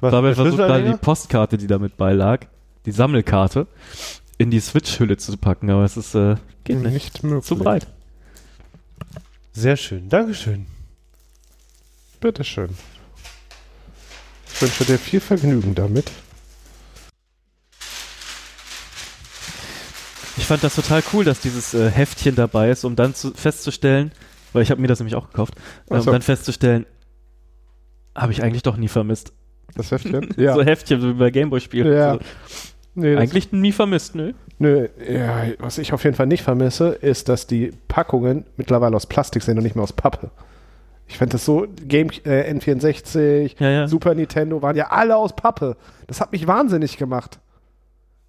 Was, 0.00 0.10
der 0.12 0.34
versucht 0.34 0.56
gerade 0.56 0.84
die? 0.92 0.96
Postkarte, 0.96 1.58
die 1.58 1.66
damit 1.66 1.96
beilag, 1.98 2.46
die 2.86 2.92
Sammelkarte, 2.92 3.66
in 4.38 4.50
die 4.50 4.60
Switch-Hülle 4.60 5.16
zu 5.18 5.36
packen, 5.36 5.70
aber 5.70 5.84
es 5.84 5.96
ist, 5.96 6.14
äh, 6.14 6.36
geht 6.64 6.78
nicht. 6.78 6.92
nicht 6.92 7.22
möglich. 7.22 7.44
Zu 7.44 7.56
breit. 7.56 7.86
Sehr 9.52 9.76
schön. 9.76 10.08
Dankeschön. 10.08 10.66
Bitteschön. 12.20 12.70
Ich 14.54 14.62
wünsche 14.62 14.84
dir 14.84 14.98
viel 14.98 15.18
Vergnügen 15.18 15.74
damit. 15.74 16.12
Ich 20.36 20.46
fand 20.46 20.62
das 20.62 20.76
total 20.76 21.02
cool, 21.12 21.24
dass 21.24 21.40
dieses 21.40 21.74
äh, 21.74 21.90
Heftchen 21.90 22.36
dabei 22.36 22.70
ist, 22.70 22.84
um 22.84 22.94
dann 22.94 23.14
zu, 23.14 23.32
festzustellen, 23.34 24.12
weil 24.52 24.62
ich 24.62 24.70
habe 24.70 24.80
mir 24.80 24.86
das 24.86 25.00
nämlich 25.00 25.16
auch 25.16 25.28
gekauft, 25.28 25.54
äh, 25.90 25.94
um 25.94 26.00
so. 26.00 26.12
dann 26.12 26.22
festzustellen, 26.22 26.86
habe 28.14 28.30
ich 28.30 28.42
eigentlich 28.44 28.62
doch 28.62 28.76
nie 28.76 28.86
vermisst. 28.88 29.32
Das 29.74 29.90
Heftchen? 29.90 30.32
ja. 30.36 30.54
So 30.54 30.62
Heftchen, 30.62 31.00
so 31.00 31.08
wie 31.08 31.14
bei 31.14 31.30
Gameboy-Spielen. 31.30 31.92
Ja. 31.92 32.14
So. 32.14 32.20
Nee, 32.94 33.14
das- 33.14 33.22
Eigentlich 33.22 33.50
nie 33.50 33.72
vermisst, 33.72 34.14
nö. 34.14 34.34
Nö, 34.60 34.86
ja, 35.10 35.46
was 35.58 35.78
ich 35.78 35.92
auf 35.92 36.04
jeden 36.04 36.14
Fall 36.14 36.28
nicht 36.28 36.44
vermisse, 36.44 36.90
ist, 36.90 37.28
dass 37.28 37.48
die 37.48 37.72
Packungen 37.88 38.44
mittlerweile 38.56 38.94
aus 38.94 39.06
Plastik 39.06 39.42
sind 39.42 39.58
und 39.58 39.64
nicht 39.64 39.74
mehr 39.74 39.82
aus 39.82 39.92
Pappe. 39.92 40.30
Ich 41.06 41.18
fand 41.18 41.34
das 41.34 41.44
so, 41.44 41.66
Game 41.86 42.08
äh, 42.24 42.50
N64, 42.52 43.56
Ja, 43.58 43.70
ja. 43.70 43.88
Super 43.88 44.14
Nintendo 44.14 44.62
waren 44.62 44.76
ja 44.76 44.88
alle 44.88 45.16
aus 45.16 45.36
Pappe. 45.36 45.76
Das 46.06 46.20
hat 46.20 46.32
mich 46.32 46.46
wahnsinnig 46.46 46.96
gemacht. 46.96 47.38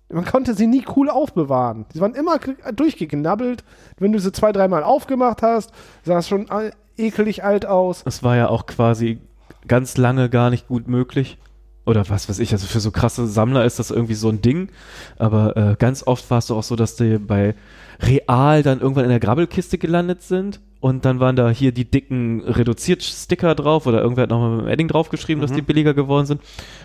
Man 0.10 0.26
konnte 0.26 0.54
sie 0.54 0.68
nie 0.68 0.86
cool 0.96 1.10
aufbewahren. 1.10 1.86
Sie 1.94 2.00
waren 2.02 2.14
immer 2.14 2.38
durchgeknabbelt. 2.76 3.64
Wenn 3.98 4.12
du 4.12 4.20
sie 4.20 4.32
zwei, 4.32 4.52
dreimal 4.52 4.84
aufgemacht 4.84 5.42
hast, 5.42 5.72
sah 6.04 6.20
es 6.20 6.28
schon 6.28 6.50
all- 6.50 6.74
ekelig 6.98 7.44
alt 7.44 7.66
aus. 7.66 8.04
Es 8.06 8.24
war 8.24 8.36
ja 8.38 8.48
auch 8.50 8.66
quasi 8.68 9.20
ganz 9.68 9.98
lange 9.98 10.30
gar 10.30 10.50
nicht 10.50 10.68
gut 10.68 10.88
möglich. 10.88 11.38
Oder 11.86 12.08
was 12.10 12.30
weiß 12.30 12.40
ich, 12.40 12.52
also 12.52 12.66
für 12.68 12.80
so 12.80 12.92
krasse 12.92 13.28
Sammler 13.28 13.64
ist 13.66 13.80
das 13.80 13.92
irgendwie 13.92 14.14
so 14.16 14.30
ein 14.30 14.42
Ding. 14.42 14.70
Aber 15.18 15.56
äh, 15.58 15.76
ganz 15.78 16.06
oft 16.06 16.30
war 16.32 16.38
es 16.40 16.48
doch 16.48 16.58
auch 16.58 16.64
so, 16.64 16.76
dass 16.76 16.96
die 16.96 17.18
bei 17.18 17.54
Real 18.00 18.64
dann 18.64 18.82
irgendwann 18.82 19.04
in 19.06 19.10
der 19.12 19.20
Grabbelkiste 19.20 19.78
gelandet 19.78 20.22
sind. 20.22 20.60
Und 20.86 21.04
dann 21.04 21.20
waren 21.20 21.36
da 21.36 21.50
hier 21.50 21.72
die 21.72 21.90
dicken 21.90 22.42
Reduziert-Sticker 22.42 23.56
drauf 23.56 23.88
oder 23.88 24.04
irgendwer 24.04 24.22
hat 24.22 24.30
nochmal 24.30 24.52
mit 24.52 24.66
dem 24.66 24.68
Edding 24.68 24.88
draufgeschrieben, 24.88 25.42
dass 25.42 25.52
die 25.52 25.64
billiger 25.64 25.96
geworden 25.96 26.28
sind. 26.28 26.42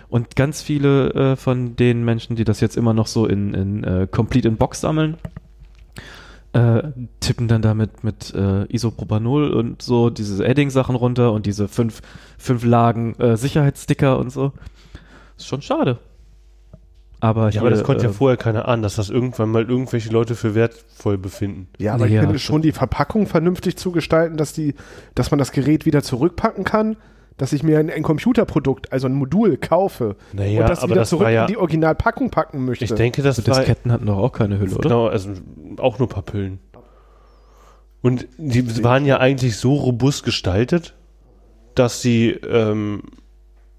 Und 0.09 0.35
ganz 0.35 0.63
viele 0.63 1.13
äh, 1.13 1.35
von 1.35 1.75
den 1.75 2.03
Menschen, 2.03 2.35
die 2.35 2.43
das 2.43 2.61
jetzt 2.61 2.77
immer 2.77 2.95
noch 2.95 3.05
so 3.05 3.27
in, 3.27 3.53
in 3.53 3.83
äh, 3.83 4.07
Complete 4.09 4.47
in 4.47 4.57
Box 4.57 4.81
sammeln, 4.81 5.17
äh, 6.53 6.81
tippen 7.19 7.47
dann 7.47 7.61
damit 7.61 8.03
mit 8.03 8.33
äh, 8.33 8.65
Isopropanol 8.73 9.51
und 9.53 9.83
so 9.83 10.09
diese 10.09 10.43
Edding-Sachen 10.47 10.95
runter 10.95 11.31
und 11.31 11.45
diese 11.45 11.67
fünf, 11.67 12.01
fünf 12.39 12.65
Lagen 12.65 13.13
äh, 13.19 13.37
Sicherheitssticker 13.37 14.17
und 14.17 14.31
so. 14.31 14.51
Ist 15.37 15.45
schon 15.45 15.61
schade. 15.61 15.99
Aber, 17.21 17.45
Ja, 17.45 17.49
hier, 17.51 17.61
aber 17.61 17.69
das 17.69 17.83
konnte 17.83 18.03
ja 18.05 18.09
äh, 18.09 18.13
vorher 18.13 18.35
keiner 18.35 18.67
ahnen, 18.67 18.81
dass 18.83 18.95
das 18.95 19.09
irgendwann 19.09 19.49
mal 19.49 19.63
irgendwelche 19.69 20.09
Leute 20.09 20.35
für 20.35 20.55
wertvoll 20.55 21.17
befinden. 21.17 21.67
Ja, 21.77 21.93
aber 21.93 22.07
ich 22.07 22.13
Ja, 22.13 22.21
finde 22.21 22.35
so- 22.35 22.39
schon 22.39 22.61
die 22.63 22.71
Verpackung 22.71 23.27
vernünftig 23.27 23.77
zu 23.77 23.91
gestalten, 23.91 24.37
dass 24.37 24.53
die, 24.53 24.73
dass 25.15 25.31
man 25.31 25.37
das 25.37 25.51
Gerät 25.51 25.85
wieder 25.85 26.01
zurückpacken 26.01 26.63
kann, 26.63 26.97
dass 27.37 27.53
ich 27.53 27.63
mir 27.63 27.79
ein, 27.79 27.89
ein 27.89 28.03
Computerprodukt, 28.03 28.91
also 28.91 29.07
ein 29.07 29.13
Modul 29.13 29.57
kaufe 29.57 30.15
Naja, 30.33 30.61
und 30.61 30.69
das 30.69 30.83
wieder 30.83 30.95
das 30.95 31.09
zurück 31.09 31.27
ja, 31.29 31.43
in 31.43 31.47
die 31.47 31.57
Originalpackung 31.57 32.29
packen 32.31 32.65
möchte. 32.65 32.85
ich 32.85 32.93
denke, 32.93 33.21
das 33.21 33.37
so 33.37 33.47
war, 33.47 33.55
Disketten 33.59 33.91
hatten 33.91 34.07
doch 34.07 34.17
auch 34.17 34.31
keine 34.31 34.59
Hülle, 34.59 34.71
oder? 34.75 34.81
genau, 34.89 35.07
also 35.07 35.29
auch 35.77 35.97
nur 35.99 36.09
Papillen. 36.09 36.59
Und 38.01 38.27
die 38.37 38.83
waren 38.83 39.05
ja 39.05 39.19
eigentlich 39.19 39.57
so 39.57 39.75
robust 39.75 40.23
gestaltet, 40.23 40.95
dass 41.75 42.01
sie 42.01 42.29
ähm, 42.31 43.03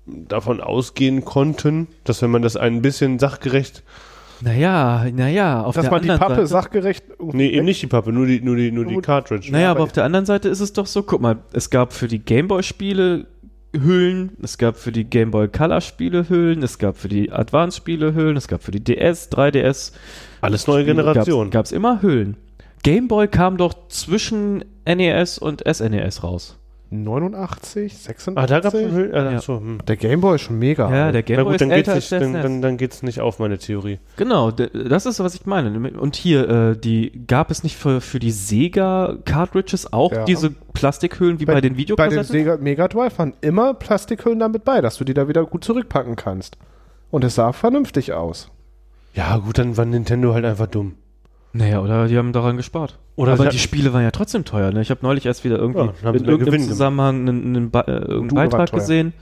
davon 0.06 0.60
ausgehen 0.60 1.24
konnten, 1.24 1.88
dass 2.04 2.22
wenn 2.22 2.30
man 2.30 2.42
das 2.42 2.56
ein 2.56 2.82
bisschen 2.82 3.18
sachgerecht, 3.18 3.82
Naja, 4.40 5.06
naja, 5.14 5.62
auf 5.62 5.74
dass 5.76 5.84
der 5.84 5.90
man 5.92 6.02
die 6.02 6.10
anderen 6.10 6.28
Pappe 6.34 6.46
Seite, 6.46 6.62
sachgerecht. 6.64 7.04
nee, 7.20 7.48
eben 7.50 7.64
nicht 7.64 7.80
die 7.82 7.86
Pappe, 7.86 8.12
nur 8.12 8.26
die, 8.26 8.40
nur 8.40 8.56
die, 8.56 8.72
nur 8.72 8.84
die. 8.84 8.96
Cartridge. 8.96 9.52
Naja, 9.52 9.70
aber 9.70 9.78
aber 9.80 9.84
auf 9.84 9.92
der 9.92 10.04
anderen 10.04 10.26
Seite 10.26 10.48
ist 10.48 10.60
es 10.60 10.72
doch 10.72 10.86
so, 10.86 11.02
guck 11.04 11.20
mal, 11.20 11.38
es 11.52 11.70
gab 11.70 11.92
für 11.92 12.08
die 12.08 12.18
Gameboy-Spiele 12.18 13.26
Hüllen, 13.74 14.36
es 14.42 14.58
gab 14.58 14.76
für 14.76 14.92
die 14.92 15.04
Gameboy 15.04 15.48
Color-Spiele 15.48 16.28
Hüllen, 16.28 16.62
es 16.62 16.78
gab 16.78 16.96
für 16.98 17.08
die 17.08 17.30
Advance-Spiele 17.32 18.14
Hüllen, 18.14 18.36
es 18.36 18.48
gab 18.48 18.62
für 18.62 18.72
die 18.72 18.82
DS, 18.84 19.30
3DS, 19.30 19.92
Alles 20.40 20.66
neue 20.66 20.84
Generation. 20.84 21.50
Gab 21.50 21.64
es 21.66 21.72
immer 21.72 22.02
Hüllen. 22.02 22.36
Gameboy 22.82 23.28
kam 23.28 23.56
doch 23.56 23.74
zwischen 23.88 24.64
NES 24.84 25.38
und 25.38 25.62
SNES 25.66 26.24
raus. 26.24 26.58
89, 26.92 27.96
86. 27.96 28.36
Ah, 28.36 28.46
da 28.46 28.60
gab 28.60 28.74
es 28.74 28.80
Hüllen? 28.92 29.14
Ah, 29.14 29.32
Ja. 29.32 29.40
so, 29.40 29.56
hm. 29.58 29.78
Der 29.88 29.96
Gameboy 29.96 30.34
ist 30.36 30.42
schon 30.42 30.58
mega. 30.58 30.84
Ja, 30.90 31.10
der 31.10 31.12
Na 31.12 31.20
Gameboy 31.22 31.44
gut, 31.44 31.54
ist 31.54 31.60
dann 31.62 31.68
geht's, 31.70 31.78
älter 31.78 31.92
als 31.94 32.02
nicht, 32.02 32.12
der 32.12 32.20
dann, 32.20 32.32
dann, 32.42 32.62
dann 32.62 32.76
geht's 32.76 33.02
nicht 33.02 33.20
auf, 33.20 33.38
meine 33.38 33.58
Theorie. 33.58 33.98
Genau, 34.16 34.50
das 34.50 35.06
ist, 35.06 35.18
was 35.20 35.34
ich 35.34 35.46
meine. 35.46 35.90
Und 35.98 36.16
hier, 36.16 36.48
äh, 36.48 36.76
die 36.76 37.24
gab 37.26 37.50
es 37.50 37.62
nicht 37.62 37.76
für, 37.76 38.00
für 38.00 38.18
die 38.18 38.30
Sega-Cartridges 38.30 39.92
auch 39.92 40.12
Ja. 40.12 40.24
diese 40.24 40.50
Plastikhüllen 40.50 41.40
wie 41.40 41.44
bei, 41.44 41.54
den 41.54 41.56
Bei 41.56 41.68
den 41.68 41.76
Videokassetten? 41.78 42.24
Sega 42.24 42.56
Mega 42.58 42.88
Drive 42.88 43.18
waren 43.18 43.34
immer 43.40 43.74
Plastikhüllen 43.74 44.38
damit 44.38 44.64
bei, 44.64 44.80
dass 44.80 44.96
du 44.98 45.04
die 45.04 45.14
da 45.14 45.28
wieder 45.28 45.44
gut 45.44 45.64
zurückpacken 45.64 46.16
kannst. 46.16 46.56
Und 47.10 47.24
es 47.24 47.34
sah 47.34 47.52
vernünftig 47.52 48.12
aus. 48.12 48.50
Ja, 49.14 49.36
gut, 49.36 49.58
dann 49.58 49.76
war 49.76 49.84
Nintendo 49.84 50.32
halt 50.34 50.44
einfach 50.44 50.66
dumm. 50.66 50.94
Naja, 51.54 51.80
oder 51.80 52.08
die 52.08 52.16
haben 52.16 52.32
daran 52.32 52.56
gespart. 52.56 52.98
Oder 53.16 53.32
Aber 53.32 53.44
sie 53.44 53.50
die 53.50 53.58
Spiele 53.58 53.92
waren 53.92 54.02
ja 54.02 54.10
trotzdem 54.10 54.44
teuer. 54.44 54.70
Ne? 54.72 54.80
Ich 54.80 54.90
habe 54.90 55.00
neulich 55.02 55.26
erst 55.26 55.44
wieder 55.44 55.58
irgendwie 55.58 55.80
Ja, 55.80 56.10
in 56.10 56.24
irgendeinem 56.24 56.38
Gewinn. 56.38 56.62
Zusammenhang 56.62 57.20
einen, 57.28 57.56
einen, 57.56 57.70
Ba- 57.70 57.82
äh, 57.82 57.92
irgendeinen 57.92 58.48
Beitrag 58.50 58.72
gesehen. 58.72 59.12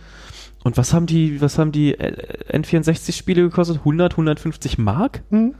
Und 0.62 0.76
was 0.76 0.92
haben 0.94 1.06
die, 1.06 1.40
was 1.40 1.58
haben 1.58 1.72
die 1.72 1.98
äh, 1.98 2.14
N64-Spiele 2.56 3.42
gekostet? 3.42 3.78
100, 3.78 4.12
150 4.12 4.78
Mark? 4.78 5.22
Hm? 5.30 5.54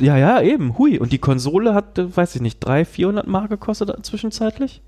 Ja, 0.00 0.16
ja, 0.16 0.40
eben. 0.40 0.78
Hui. 0.78 0.98
Und 0.98 1.12
die 1.12 1.18
Konsole 1.18 1.74
hat, 1.74 1.98
äh, 1.98 2.16
weiß 2.16 2.34
ich 2.34 2.40
nicht, 2.40 2.58
300, 2.60 2.88
400 2.88 3.26
Mark 3.26 3.50
gekostet 3.50 3.94
zwischenzeitlich? 4.04 4.82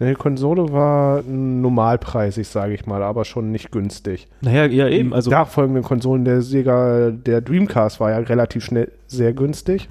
Die 0.00 0.14
Konsole 0.14 0.72
war 0.72 1.22
normalpreisig, 1.22 2.48
sage 2.48 2.72
ich 2.72 2.86
mal, 2.86 3.02
aber 3.02 3.26
schon 3.26 3.50
nicht 3.50 3.70
günstig. 3.70 4.28
Naja, 4.40 4.64
ja, 4.64 4.88
eben. 4.88 5.12
Also, 5.12 5.28
die 5.28 5.36
nachfolgenden 5.36 5.82
Konsolen 5.82 6.24
der 6.24 6.40
Sega, 6.40 7.10
der 7.10 7.42
Dreamcast 7.42 8.00
war 8.00 8.10
ja 8.10 8.18
relativ 8.18 8.64
schnell 8.64 8.90
sehr 9.06 9.34
günstig. 9.34 9.88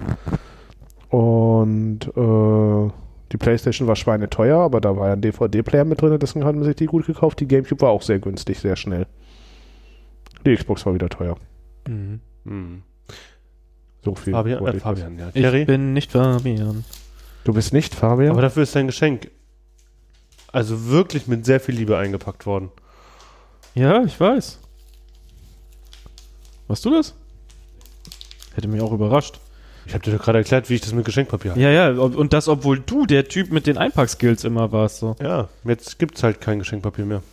Und 1.10 2.08
äh, 2.08 2.92
die 3.32 3.38
Playstation 3.38 3.88
war 3.88 3.96
schweineteuer, 3.96 4.58
aber 4.58 4.82
da 4.82 4.98
war 4.98 5.08
ja 5.08 5.14
ein 5.14 5.22
DVD-Player 5.22 5.86
mit 5.86 6.02
drin, 6.02 6.18
deswegen 6.20 6.44
hat 6.44 6.56
man 6.56 6.64
sich 6.64 6.76
die 6.76 6.88
gut 6.88 7.06
gekauft. 7.06 7.40
Die 7.40 7.48
Gamecube 7.48 7.82
war 7.82 7.90
auch 7.90 8.02
sehr 8.02 8.18
günstig, 8.18 8.60
sehr 8.60 8.76
schnell. 8.76 9.06
Die 10.44 10.56
Xbox 10.56 10.88
war 10.88 10.96
wieder 10.96 11.10
teuer. 11.10 11.36
Mhm. 11.88 12.20
Hm. 12.46 12.82
So 14.04 14.16
viel. 14.16 14.34
Fabian, 14.34 14.66
äh, 14.66 14.78
ich 14.78 14.82
Fabian, 14.82 15.20
ja. 15.20 15.30
ich 15.34 15.68
bin 15.68 15.94
nicht 15.94 16.12
Fabian. 16.14 16.84
Du 17.44 17.54
bist 17.54 17.74
nicht 17.74 17.94
Fabian? 17.94 18.32
Aber 18.32 18.42
dafür 18.42 18.64
ist 18.64 18.76
dein 18.76 18.88
Geschenk 18.88 19.30
also 20.52 20.88
wirklich 20.90 21.28
mit 21.28 21.46
sehr 21.46 21.60
viel 21.60 21.76
Liebe 21.76 21.98
eingepackt 21.98 22.46
worden. 22.46 22.72
Ja, 23.76 24.04
ich 24.04 24.20
weiß. 24.20 24.60
Warst 26.68 26.86
du 26.86 26.92
das? 26.92 27.16
Hätte 28.56 28.68
mich 28.68 28.82
auch 28.82 28.92
überrascht. 28.92 29.40
Ich 29.86 29.94
habe 29.94 30.04
dir 30.04 30.12
doch 30.16 30.24
gerade 30.24 30.40
erklärt, 30.40 30.70
wie 30.70 30.76
ich 30.76 30.82
das 30.82 30.94
mit 30.94 31.06
Geschenkpapier 31.06 31.52
habe. 31.52 31.62
Ja, 31.62 31.72
ja, 31.72 31.90
und 32.00 32.34
das, 32.34 32.48
obwohl 32.48 32.80
du 32.80 33.06
der 33.06 33.28
Typ 33.28 33.52
mit 33.52 33.66
den 33.66 33.78
Einpackskills 33.78 34.44
immer 34.44 34.72
warst. 34.72 34.98
So. 35.00 35.16
Ja, 35.22 35.50
jetzt 35.64 35.98
gibt's 35.98 36.22
halt 36.22 36.42
kein 36.42 36.60
Geschenkpapier 36.60 37.06
mehr. 37.06 37.24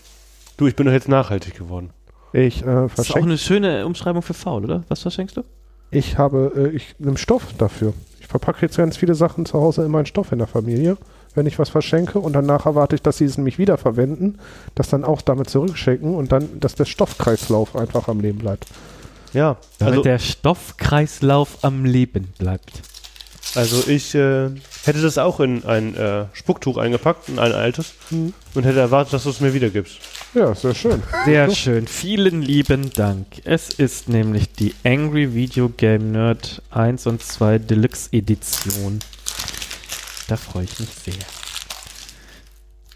Du, 0.57 0.67
ich 0.67 0.75
bin 0.75 0.87
doch 0.87 0.93
jetzt 0.93 1.09
nachhaltig 1.09 1.55
geworden. 1.55 1.91
ich 2.33 2.63
äh, 2.63 2.65
Das 2.65 2.65
ist 2.65 2.71
auch 2.71 2.95
verschenke. 2.95 3.29
eine 3.29 3.39
schöne 3.39 3.85
Umschreibung 3.87 4.23
für 4.23 4.33
faul, 4.33 4.65
oder? 4.65 4.85
Was 4.89 5.03
verschenkst 5.03 5.37
du? 5.37 5.43
Ich 5.91 6.17
habe, 6.17 6.53
äh, 6.57 6.77
ich 6.77 6.95
nehme 6.99 7.19
Stoff 7.19 7.53
dafür. 7.59 7.93
Ich 8.21 8.27
verpacke 8.27 8.63
jetzt 8.63 8.79
ganz 8.79 8.97
viele 8.97 9.15
Sachen 9.15 9.45
zu 9.45 9.61
Hause 9.61 9.85
in 9.85 9.91
meinen 9.91 10.07
Stoff 10.07 10.33
in 10.33 10.39
der 10.39 10.47
Familie. 10.49 10.97
Wenn 11.37 11.47
ich 11.47 11.59
was 11.59 11.69
verschenke 11.69 12.19
und 12.19 12.33
danach 12.33 12.67
erwarte 12.67 12.97
ich, 12.97 13.03
dass 13.03 13.19
sie 13.19 13.25
es 13.25 13.37
nämlich 13.37 13.59
wiederverwenden, 13.59 14.39
das 14.75 14.89
dann 14.89 15.05
auch 15.05 15.23
damit 15.23 15.51
zurückschicken 15.51 16.15
und 16.15 16.33
dann, 16.33 16.61
dass 16.61 16.75
der 16.75 16.87
Stoffkreislauf 16.87 17.77
einfach 17.77 18.09
am 18.09 18.21
Leben 18.21 18.39
bleibt. 18.39 18.67
Ja, 19.33 19.57
Damit 19.79 19.93
also, 19.93 20.03
der 20.03 20.19
Stoffkreislauf 20.19 21.59
am 21.63 21.85
Leben 21.85 22.33
bleibt. 22.39 22.81
also 23.55 23.87
ich 23.87 24.15
äh, 24.15 24.49
hätte 24.85 25.03
das 25.03 25.19
auch 25.19 25.41
in 25.41 25.65
ein 25.65 25.95
äh, 25.95 26.25
Spucktuch 26.33 26.79
eingepackt, 26.79 27.29
in 27.29 27.39
ein 27.39 27.53
altes, 27.53 27.93
und 28.11 28.65
hätte 28.65 28.81
erwartet, 28.81 29.13
dass 29.13 29.25
du 29.25 29.31
es 29.31 29.41
mir 29.41 29.53
wiedergibst. 29.53 29.99
Ja, 30.35 30.55
sehr 30.55 30.75
schön. 30.75 31.03
Sehr 31.25 31.51
schön. 31.51 31.87
Vielen 31.87 32.43
lieben 32.43 32.91
Dank. 32.93 33.27
Es 33.45 33.71
ist 33.71 34.09
nämlich 34.09 34.53
die 34.53 34.75
Angry 34.85 35.35
Video 35.35 35.69
Game 35.69 36.13
Nerd 36.13 36.63
1 36.71 37.07
und 37.07 37.23
2 37.23 37.59
Deluxe 37.59 38.09
Edition. 38.13 39.01
Da 40.29 40.37
freue 40.37 40.65
ich 40.65 40.79
mich 40.81 40.89
sehr. 40.91 41.15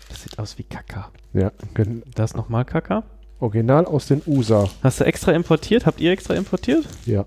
Das 0.09 0.23
sieht 0.23 0.39
aus 0.39 0.59
wie 0.59 0.65
Kaka. 0.65 1.11
Ja, 1.33 1.53
gen- 1.75 2.03
Das 2.15 2.35
nochmal 2.35 2.65
Kaka? 2.65 3.05
original 3.39 3.87
aus 3.87 4.07
den 4.07 4.21
USA. 4.27 4.69
Hast 4.83 5.01
du 5.01 5.05
extra 5.05 5.33
importiert? 5.33 5.87
Habt 5.87 5.99
ihr 6.01 6.13
extra 6.13 6.35
importiert? 6.35 6.85
Ja. 7.07 7.25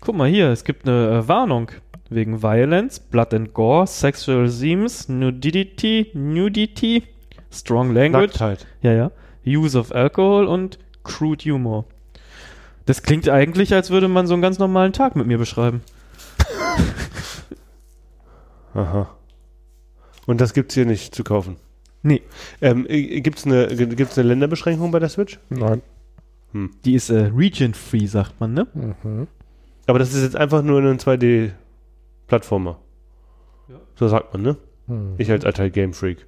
Guck 0.00 0.16
mal 0.16 0.28
hier, 0.30 0.48
es 0.48 0.64
gibt 0.64 0.88
eine 0.88 1.18
äh, 1.24 1.28
Warnung. 1.28 1.70
Wegen 2.08 2.42
Violence, 2.42 2.98
Blood 3.00 3.32
and 3.34 3.54
Gore, 3.54 3.86
Sexual 3.86 4.48
Themes, 4.50 5.08
Nudity, 5.08 6.10
Nudity, 6.14 7.02
Strong 7.50 7.92
Language. 7.94 8.28
Nacktheit. 8.38 8.66
Ja, 8.82 8.92
ja. 8.92 9.10
Use 9.46 9.78
of 9.78 9.92
Alcohol 9.92 10.46
und 10.46 10.78
Crude 11.04 11.44
Humor. 11.50 11.84
Das 12.86 13.02
klingt 13.02 13.28
eigentlich, 13.28 13.74
als 13.74 13.90
würde 13.90 14.08
man 14.08 14.26
so 14.26 14.32
einen 14.34 14.42
ganz 14.42 14.58
normalen 14.58 14.92
Tag 14.92 15.16
mit 15.16 15.26
mir 15.26 15.38
beschreiben. 15.38 15.82
Aha. 18.74 19.14
Und 20.26 20.40
das 20.40 20.54
gibt's 20.54 20.74
hier 20.74 20.86
nicht 20.86 21.14
zu 21.14 21.24
kaufen. 21.24 21.56
Nee. 22.02 22.22
Ähm, 22.60 22.86
äh, 22.88 23.20
gibt's 23.20 23.46
eine, 23.46 23.68
gibt's 23.68 24.18
eine 24.18 24.28
Länderbeschränkung 24.28 24.90
bei 24.90 24.98
der 24.98 25.08
Switch? 25.08 25.38
Nein. 25.50 25.82
Die 26.84 26.94
ist 26.94 27.08
äh, 27.10 27.30
region-free, 27.34 28.06
sagt 28.06 28.38
man, 28.40 28.52
ne? 28.52 28.66
Mhm. 28.74 29.26
Aber 29.86 29.98
das 29.98 30.12
ist 30.12 30.22
jetzt 30.22 30.36
einfach 30.36 30.62
nur 30.62 30.80
ein 30.82 30.98
2D-Plattformer. 30.98 32.78
Ja. 33.68 33.76
So 33.94 34.08
sagt 34.08 34.32
man, 34.34 34.42
ne? 34.42 34.56
Hm. 34.86 35.14
Ich 35.18 35.30
als 35.30 35.44
alter 35.44 35.70
Game 35.70 35.94
Freak. 35.94 36.26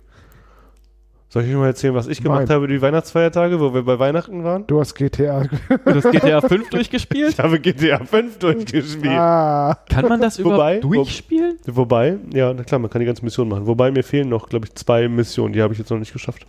Soll 1.35 1.43
ich 1.43 1.51
euch 1.51 1.57
mal 1.57 1.67
erzählen, 1.67 1.93
was 1.97 2.07
ich 2.07 2.23
gemacht 2.23 2.47
Nein. 2.47 2.55
habe 2.55 2.69
die 2.69 2.81
Weihnachtsfeiertage, 2.81 3.59
wo 3.59 3.75
wir 3.75 3.83
bei 3.83 3.99
Weihnachten 3.99 4.45
waren? 4.45 4.69
Du 4.69 4.79
hast 4.79 4.95
GTA. 4.95 5.49
Das 5.85 6.05
GTA 6.09 6.41
5 6.41 6.71
durchgespielt? 6.71 7.31
Ich 7.33 7.39
habe 7.41 7.59
GTA 7.59 8.05
5 8.05 8.39
durchgespielt. 8.39 9.09
ah. 9.19 9.77
Kann 9.91 10.09
man 10.09 10.21
das 10.21 10.39
Wobei- 10.39 10.79
überhaupt 10.79 10.85
durchspielen? 10.85 11.57
Wobei, 11.67 12.19
ja, 12.33 12.55
na 12.55 12.63
klar, 12.63 12.79
man 12.79 12.89
kann 12.89 13.01
die 13.01 13.07
ganze 13.07 13.25
Mission 13.25 13.49
machen. 13.49 13.67
Wobei 13.67 13.91
mir 13.91 14.05
fehlen 14.05 14.29
noch, 14.29 14.49
glaube 14.49 14.67
ich, 14.67 14.77
zwei 14.77 15.09
Missionen. 15.09 15.53
Die 15.55 15.61
habe 15.61 15.73
ich 15.73 15.81
jetzt 15.81 15.91
noch 15.91 15.99
nicht 15.99 16.13
geschafft. 16.13 16.47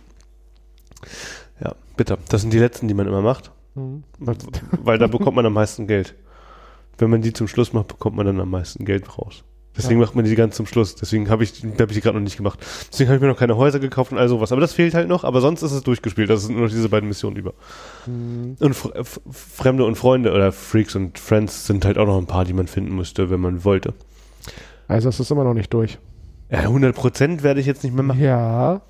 Ja, 1.60 1.74
bitter. 1.96 2.18
Das 2.28 2.42
sind 2.42 2.52
die 2.52 2.60
letzten, 2.60 2.86
die 2.86 2.94
man 2.94 3.08
immer 3.08 3.22
macht. 3.22 3.50
Mhm. 3.74 4.04
Weil 4.20 4.98
da 4.98 5.08
bekommt 5.08 5.34
man 5.34 5.46
am 5.46 5.54
meisten 5.54 5.88
Geld. 5.88 6.14
Wenn 6.98 7.10
man 7.10 7.22
die 7.22 7.32
zum 7.32 7.48
Schluss 7.48 7.72
macht, 7.72 7.88
bekommt 7.88 8.14
man 8.14 8.24
dann 8.26 8.38
am 8.40 8.50
meisten 8.50 8.84
Geld 8.84 9.18
raus. 9.18 9.42
Deswegen 9.76 10.00
Ja. 10.00 10.06
macht 10.06 10.14
man 10.16 10.24
die 10.24 10.34
ganz 10.34 10.56
zum 10.56 10.66
Schluss. 10.66 10.94
Deswegen 10.94 11.28
habe 11.28 11.44
ich, 11.44 11.52
hab 11.78 11.90
ich 11.90 11.96
die 11.96 12.00
gerade 12.00 12.16
noch 12.16 12.24
nicht 12.24 12.36
gemacht. 12.36 12.58
Deswegen 12.90 13.08
habe 13.08 13.16
ich 13.16 13.22
mir 13.22 13.28
noch 13.28 13.38
keine 13.38 13.56
Häuser 13.56 13.78
gekauft 13.78 14.12
und 14.12 14.18
all 14.18 14.28
sowas. 14.28 14.52
Aber 14.52 14.60
das 14.60 14.72
fehlt 14.72 14.94
halt 14.94 15.08
noch. 15.08 15.24
Aber 15.24 15.40
sonst 15.40 15.62
ist 15.62 15.72
es 15.72 15.82
durchgespielt. 15.82 16.30
Das 16.30 16.42
sind 16.44 16.54
nur 16.56 16.64
noch 16.64 16.70
diese 16.72 16.88
beiden 16.88 17.08
Missionen 17.08 17.36
über. 17.36 17.52
Mhm. 18.06 18.56
Und 18.58 18.70
F 18.70 19.20
Fremde 19.30 19.84
und 19.84 19.96
Freunde 19.96 20.32
oder 20.32 20.52
Freaks 20.52 20.94
und 20.96 21.18
Friends 21.18 21.66
sind 21.66 21.84
halt 21.84 21.98
auch 21.98 22.06
noch 22.06 22.18
ein 22.18 22.26
paar, 22.26 22.44
die 22.44 22.52
man 22.54 22.66
finden 22.66 22.94
müsste, 22.96 23.30
wenn 23.30 23.40
man 23.40 23.64
wollte. 23.64 23.94
Also 24.88 25.08
es 25.08 25.20
ist 25.20 25.30
immer 25.30 25.44
noch 25.44 25.54
nicht 25.54 25.72
durch. 25.74 25.98
Ja, 26.50 26.60
100% 26.60 27.42
werde 27.42 27.60
ich 27.60 27.66
jetzt 27.66 27.82
nicht 27.82 27.94
mehr 27.94 28.04
machen. 28.04 28.20
Ja. 28.22 28.82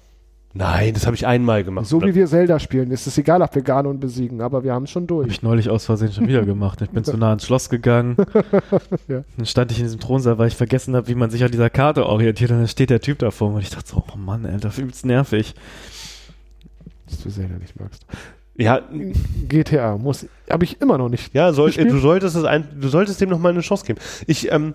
Nein, 0.57 0.95
das 0.95 1.05
habe 1.05 1.15
ich 1.15 1.27
einmal 1.27 1.65
gemacht. 1.65 1.85
So 1.87 2.01
wie 2.01 2.15
wir 2.15 2.27
Zelda 2.27 2.59
spielen, 2.59 2.91
ist 2.91 3.07
es 3.07 3.19
egal, 3.19 3.43
ob 3.43 3.55
wir 3.55 3.61
Ganon 3.61 4.01
besiegen, 4.01 4.41
aber 4.41 4.65
wir 4.65 4.73
haben 4.73 4.85
es 4.85 4.91
schon 4.91 5.03
Habe 5.03 5.25
durch. 5.25 5.29
ich 5.29 5.43
neulich 5.43 5.69
aus 5.69 5.85
Versehen 5.85 6.13
schon 6.13 6.27
wieder 6.29 6.47
gemacht. 6.47 6.81
Ich 6.81 6.89
bin 6.89 7.05
zu 7.05 7.19
nah 7.19 7.35
ins 7.35 7.45
Schloss 7.45 7.69
gegangen. 7.69 8.17
Ja. 9.09 9.23
Dann 9.37 9.47
stand 9.47 9.71
ich 9.71 9.79
in 9.79 9.85
diesem 9.85 10.01
Thronsaal, 10.01 10.39
weil 10.39 10.49
ich 10.49 10.57
vergessen 10.57 10.97
habe, 10.97 11.09
wie 11.09 11.15
man 11.15 11.31
sich 11.31 11.45
an 11.45 11.51
dieser 11.51 11.71
Karte 11.71 12.07
orientiert. 12.07 12.51
Und 12.51 12.59
dann 12.59 12.69
steht 12.69 12.91
der 12.91 13.01
Typ 13.01 13.19
da 13.19 13.31
vor 13.31 13.51
mir. 13.51 13.57
Und 13.57 13.63
ich 13.63 13.71
dachte 13.71 13.89
so, 13.89 14.03
oh 14.13 14.17
Mann, 14.17 14.47
Alter, 14.47 14.71
übelst 14.77 15.05
nervig. 15.05 15.55
Dass 17.09 17.23
du 17.23 17.31
Zelda 17.31 17.57
nicht 17.57 17.79
magst. 17.79 18.05
ja, 18.57 18.81
GTA 19.49 19.97
muss, 19.99 20.27
habe 20.51 20.65
ich 20.65 20.81
immer 20.81 20.99
noch 20.99 21.09
nicht. 21.09 21.35
ja 21.35 21.53
soll, 21.53 21.71
du, 21.71 21.99
solltest 21.99 22.37
es 22.37 22.45
ein, 22.45 22.67
du 22.81 22.89
solltest 22.89 23.21
dem 23.21 23.29
noch 23.29 23.39
mal 23.39 23.51
eine 23.51 23.61
Chance 23.61 23.85
geben. 23.87 23.99
Ich 24.27 24.51
ähm, 24.51 24.75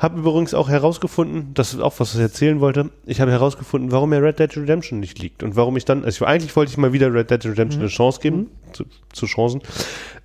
habe 0.00 0.18
übrigens 0.18 0.54
auch 0.54 0.68
herausgefunden, 0.68 1.52
das 1.54 1.74
ist 1.74 1.80
auch 1.80 1.92
was, 2.00 2.10
was 2.10 2.14
ich 2.16 2.20
erzählen 2.22 2.60
wollte. 2.60 2.90
Ich 3.06 3.20
habe 3.20 3.30
herausgefunden, 3.30 3.92
warum 3.92 4.10
mir 4.10 4.22
Red 4.22 4.38
Dead 4.40 4.56
Redemption 4.56 4.98
nicht 4.98 5.18
liegt. 5.18 5.42
Und 5.42 5.56
warum 5.56 5.76
ich 5.76 5.84
dann, 5.84 6.04
also 6.04 6.24
ich, 6.24 6.28
eigentlich 6.28 6.56
wollte 6.56 6.72
ich 6.72 6.78
mal 6.78 6.92
wieder 6.92 7.12
Red 7.12 7.30
Dead 7.30 7.44
Redemption 7.44 7.80
Mhm. 7.80 7.86
eine 7.86 7.90
Chance 7.90 8.20
geben, 8.20 8.50
zu, 8.72 8.84
zu 9.12 9.26
Chancen. 9.26 9.60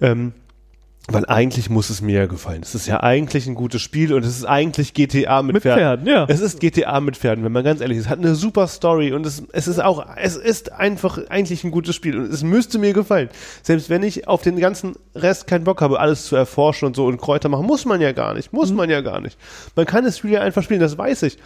Ähm, 0.02 0.32
weil 1.08 1.26
eigentlich 1.28 1.70
muss 1.70 1.92
es 1.92 2.02
mir 2.02 2.22
ja 2.22 2.26
gefallen. 2.26 2.62
Es 2.64 2.74
ist 2.74 2.88
ja 2.88 3.04
eigentlich 3.04 3.46
ein 3.46 3.54
gutes 3.54 3.82
Spiel 3.82 4.12
und 4.12 4.26
es 4.26 4.38
ist 4.38 4.46
eigentlich 4.46 4.96
GTA 4.96 5.44
mit, 5.44 5.54
Mit 5.54 5.64
Pferden. 5.64 5.80
Pferden, 5.80 6.08
ja. 6.08 6.26
Es 6.28 6.40
ist 6.40 6.60
GTA 6.60 7.00
mit 7.00 7.16
Pferden, 7.16 7.44
wenn 7.46 7.52
man 7.52 7.64
ganz 7.64 7.80
ehrlich 7.80 8.00
ist. 8.00 8.06
Es 8.06 8.10
hat 8.10 8.18
eine 8.18 8.34
super 8.34 8.68
Story 8.68 9.14
und 9.14 9.24
es, 9.24 9.44
es 9.52 9.68
ist 9.68 9.80
auch, 9.80 10.04
es 10.18 10.36
ist 10.36 10.72
einfach 10.72 11.20
eigentlich 11.30 11.64
ein 11.64 11.70
gutes 11.70 11.94
Spiel 11.94 12.18
und 12.18 12.34
es 12.34 12.42
müsste 12.42 12.80
mir 12.80 12.94
gefallen. 12.94 13.30
Selbst 13.62 13.92
wenn 13.92 14.02
ich 14.02 14.28
auf 14.28 14.42
den 14.42 14.58
ganzen 14.60 14.96
Rest 15.14 15.46
keinen 15.46 15.64
Bock 15.64 15.82
habe, 15.82 16.00
alles 16.00 16.26
zu 16.26 16.36
erforschen 16.36 16.88
und 16.88 16.96
so 16.96 17.06
und 17.06 17.22
Kräuter 17.22 17.50
machen, 17.50 17.68
muss 17.68 17.86
man 17.86 18.02
ja 18.02 18.12
gar 18.12 18.34
nicht. 18.34 18.52
Muss 18.52 18.72
man 18.72 18.90
ja 18.90 19.02
gar 19.02 19.22
nicht. 19.22 19.38
Man 19.76 19.86
kann 19.86 20.06
das 20.06 20.18
Spiel 20.18 20.32
ja 20.32 20.42
einfach 20.42 20.64
spielen, 20.64 20.80
das 20.80 20.98
weiß 20.98 21.22
ich. 21.24 21.38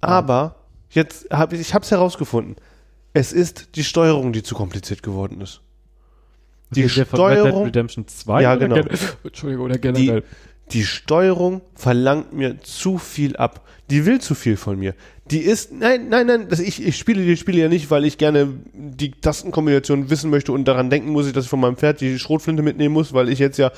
Aber 0.00 0.54
jetzt 0.90 1.30
habe 1.30 1.56
ich, 1.56 1.60
ich 1.60 1.74
habe 1.74 1.84
es 1.84 1.90
herausgefunden. 1.90 2.56
Es 3.12 3.34
ist 3.34 3.76
die 3.76 3.84
Steuerung, 3.84 4.32
die 4.32 4.42
zu 4.42 4.54
kompliziert 4.54 5.02
geworden 5.02 5.42
ist. 5.42 5.60
Die 6.70 6.82
Dead 6.82 6.90
Steuerung, 7.06 7.64
Redemption 7.64 8.06
2? 8.08 8.42
Ja, 8.42 8.54
genau. 8.56 8.76
gen- 8.76 8.88
Entschuldigung, 9.24 9.66
oder 9.66 9.78
generell. 9.78 10.22
die 10.72 10.84
Steuerung 10.84 11.60
verlangt 11.74 12.32
mir 12.32 12.60
zu 12.60 12.98
viel 12.98 13.36
ab. 13.36 13.64
Die 13.88 14.04
will 14.04 14.20
zu 14.20 14.34
viel 14.34 14.56
von 14.56 14.78
mir. 14.78 14.94
Die 15.30 15.38
ist, 15.40 15.72
nein, 15.72 16.08
nein, 16.08 16.26
nein, 16.26 16.48
das, 16.48 16.58
ich, 16.58 16.84
ich 16.84 16.96
spiele 16.96 17.24
die 17.24 17.36
Spiele 17.36 17.62
ja 17.62 17.68
nicht, 17.68 17.90
weil 17.90 18.04
ich 18.04 18.18
gerne 18.18 18.48
die 18.74 19.12
Tastenkombination 19.12 20.10
wissen 20.10 20.28
möchte 20.30 20.50
und 20.52 20.64
daran 20.66 20.90
denken 20.90 21.10
muss 21.10 21.26
ich, 21.26 21.32
dass 21.32 21.44
ich 21.44 21.50
von 21.50 21.60
meinem 21.60 21.76
Pferd 21.76 22.00
die 22.00 22.18
Schrotflinte 22.18 22.62
mitnehmen 22.64 22.92
muss, 22.94 23.12
weil 23.12 23.28
ich 23.28 23.38
jetzt 23.38 23.58
ja, 23.58 23.70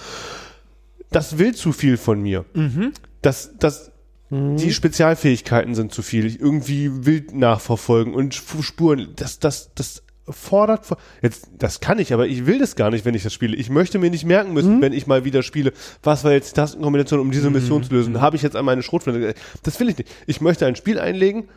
das 1.10 1.38
will 1.38 1.54
zu 1.54 1.72
viel 1.72 1.96
von 1.96 2.20
mir. 2.22 2.44
Mhm. 2.54 2.92
Das, 3.22 3.52
das, 3.58 3.92
die 4.30 4.72
Spezialfähigkeiten 4.74 5.74
sind 5.74 5.92
zu 5.92 6.02
viel. 6.02 6.26
Ich 6.26 6.38
irgendwie 6.38 7.06
wild 7.06 7.34
nachverfolgen 7.34 8.12
und 8.14 8.34
Spuren, 8.34 9.08
das, 9.16 9.38
das, 9.38 9.70
das 9.74 10.02
fordert, 10.30 10.86
jetzt, 11.22 11.48
das 11.58 11.80
kann 11.80 11.98
ich, 11.98 12.12
aber 12.12 12.26
ich 12.26 12.46
will 12.46 12.58
das 12.58 12.76
gar 12.76 12.90
nicht, 12.90 13.04
wenn 13.04 13.14
ich 13.14 13.22
das 13.22 13.32
spiele. 13.32 13.56
Ich 13.56 13.70
möchte 13.70 13.98
mir 13.98 14.10
nicht 14.10 14.24
merken 14.24 14.52
müssen, 14.52 14.80
wenn 14.80 14.92
ich 14.92 15.06
mal 15.06 15.24
wieder 15.24 15.42
spiele, 15.42 15.72
was 16.02 16.24
war 16.24 16.32
jetzt 16.32 16.50
die 16.52 16.54
Tastenkombination, 16.60 17.20
um 17.20 17.30
diese 17.30 17.50
Mission 17.50 17.82
zu 17.82 17.92
lösen. 17.94 18.20
Habe 18.20 18.36
ich 18.36 18.42
jetzt 18.42 18.56
an 18.56 18.64
meine 18.64 18.82
Schrotflinte. 18.82 19.34
Das 19.62 19.78
will 19.80 19.88
ich 19.88 19.98
nicht. 19.98 20.10
Ich 20.26 20.40
möchte 20.40 20.66
ein 20.66 20.76
Spiel 20.76 20.98
einlegen 20.98 21.48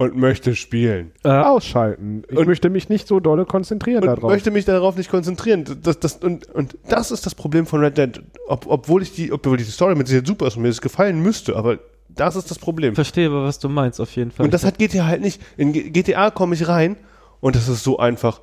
und 0.00 0.16
möchte 0.16 0.54
spielen. 0.54 1.10
Äh, 1.24 1.28
Ausschalten. 1.30 2.22
Ich 2.30 2.36
Und- 2.36 2.46
möchte 2.46 2.70
mich 2.70 2.88
nicht 2.88 3.08
so 3.08 3.18
dolle 3.18 3.44
konzentrieren 3.46 4.02
Und 4.02 4.06
darauf. 4.06 4.30
möchte 4.30 4.50
mich 4.52 4.64
darauf 4.64 4.96
nicht 4.96 5.10
konzentrieren. 5.10 5.64
Das, 5.82 5.98
das, 5.98 6.16
und, 6.16 6.46
und 6.54 6.78
das 6.88 7.10
ist 7.10 7.26
das 7.26 7.34
Problem 7.34 7.66
von 7.66 7.80
Red 7.80 7.98
Dead. 7.98 8.22
Ob, 8.46 8.66
obwohl 8.68 9.02
ich 9.02 9.12
die, 9.12 9.32
obwohl 9.32 9.56
die 9.56 9.64
Story 9.64 9.96
mit 9.96 10.06
Sicherheit 10.06 10.26
super 10.28 10.46
ist 10.46 10.56
und 10.56 10.62
mir 10.62 10.68
das 10.68 10.80
gefallen 10.80 11.20
müsste, 11.20 11.56
aber 11.56 11.80
das 12.08 12.36
ist 12.36 12.50
das 12.50 12.58
Problem. 12.58 12.94
verstehe 12.94 13.26
aber, 13.28 13.42
was 13.44 13.58
du 13.58 13.68
meinst, 13.68 14.00
auf 14.00 14.10
jeden 14.16 14.30
Fall. 14.30 14.44
Und 14.46 14.54
das 14.54 14.64
hat 14.64 14.78
GTA 14.78 15.06
halt 15.06 15.20
nicht. 15.20 15.40
In 15.56 15.72
GTA 15.72 16.30
komme 16.30 16.54
ich 16.54 16.66
rein 16.68 16.96
und 17.40 17.56
das 17.56 17.68
ist 17.68 17.84
so 17.84 17.98
einfach. 17.98 18.40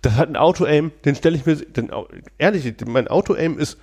Das 0.00 0.14
hat 0.14 0.28
ein 0.28 0.36
Auto-Aim, 0.36 0.92
den 1.04 1.16
stelle 1.16 1.36
ich 1.36 1.44
mir, 1.44 1.56
den, 1.56 1.90
ehrlich, 2.38 2.72
mein 2.86 3.08
Auto-Aim 3.08 3.58
ist 3.58 3.78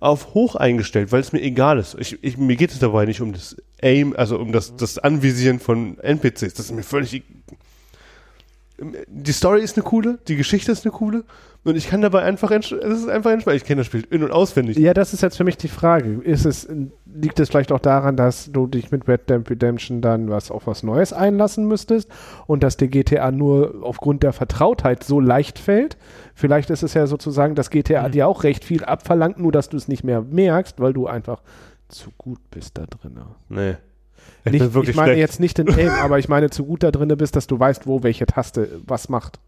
auf 0.00 0.34
hoch 0.34 0.56
eingestellt, 0.56 1.12
weil 1.12 1.20
es 1.20 1.32
mir 1.32 1.40
egal 1.40 1.78
ist. 1.78 1.96
Ich, 1.98 2.22
ich, 2.22 2.36
mir 2.36 2.56
geht 2.56 2.70
es 2.70 2.78
dabei 2.78 3.06
nicht 3.06 3.20
um 3.20 3.32
das 3.32 3.56
Aim, 3.80 4.14
also 4.16 4.38
um 4.38 4.52
das, 4.52 4.76
das 4.76 4.98
Anvisieren 4.98 5.60
von 5.60 5.98
NPCs. 5.98 6.54
Das 6.54 6.66
ist 6.66 6.72
mir 6.72 6.82
völlig. 6.82 7.22
Die 9.06 9.32
Story 9.32 9.60
ist 9.62 9.76
eine 9.76 9.84
coole, 9.84 10.18
die 10.26 10.34
Geschichte 10.36 10.72
ist 10.72 10.84
eine 10.84 10.90
coole 10.92 11.22
und 11.62 11.76
ich 11.76 11.88
kann 11.88 12.02
dabei 12.02 12.22
einfach, 12.22 12.50
es 12.50 12.72
ist 12.72 13.08
einfach 13.08 13.30
entspannen. 13.30 13.56
Ich 13.56 13.64
kenne 13.64 13.80
das 13.80 13.86
Spiel 13.86 14.04
in- 14.10 14.24
und 14.24 14.32
auswendig. 14.32 14.76
Ja, 14.76 14.92
das 14.94 15.14
ist 15.14 15.22
jetzt 15.22 15.36
für 15.36 15.44
mich 15.44 15.56
die 15.56 15.68
Frage. 15.68 16.20
Ist 16.24 16.44
es, 16.44 16.68
liegt 17.06 17.38
es 17.38 17.48
vielleicht 17.50 17.70
auch 17.70 17.78
daran, 17.78 18.16
dass 18.16 18.50
du 18.50 18.66
dich 18.66 18.90
mit 18.90 19.06
Red 19.06 19.30
Dead 19.30 19.48
Redemption 19.48 20.00
dann 20.00 20.28
was 20.28 20.50
auf 20.50 20.66
was 20.66 20.82
Neues 20.82 21.12
einlassen 21.12 21.66
müsstest 21.68 22.10
und 22.46 22.64
dass 22.64 22.76
dir 22.76 22.88
GTA 22.88 23.30
nur 23.30 23.76
aufgrund 23.82 24.24
der 24.24 24.32
Vertrautheit 24.32 25.04
so 25.04 25.20
leicht 25.20 25.58
fällt? 25.60 25.96
Vielleicht 26.34 26.68
ist 26.70 26.82
es 26.82 26.94
ja 26.94 27.06
sozusagen, 27.06 27.54
dass 27.54 27.70
GTA 27.70 28.08
Mhm. 28.08 28.12
dir 28.12 28.26
auch 28.28 28.42
recht 28.42 28.64
viel 28.64 28.84
abverlangt, 28.84 29.38
nur 29.38 29.52
dass 29.52 29.68
du 29.68 29.76
es 29.76 29.86
nicht 29.86 30.02
mehr 30.02 30.20
merkst, 30.20 30.80
weil 30.80 30.92
du 30.92 31.06
einfach 31.06 31.42
zu 31.88 32.10
gut 32.18 32.40
bist 32.50 32.76
da 32.76 32.86
drin. 32.86 33.20
Nee. 33.48 33.76
Ich 34.52 34.52
Nicht, 34.52 34.74
wirklich 34.74 34.90
ich 34.90 34.96
meine 34.96 35.12
schlecht. 35.12 35.20
jetzt 35.20 35.40
nicht 35.40 35.56
den 35.58 35.68
Aim, 35.70 35.88
aber 36.02 36.18
ich 36.18 36.28
meine 36.28 36.50
zu 36.50 36.64
gut 36.64 36.82
da 36.82 36.90
drin 36.90 37.08
bist, 37.16 37.34
dass 37.34 37.46
du 37.46 37.58
weißt, 37.58 37.86
wo 37.86 38.02
welche 38.02 38.26
Taste 38.26 38.80
was 38.84 39.08
macht. 39.08 39.38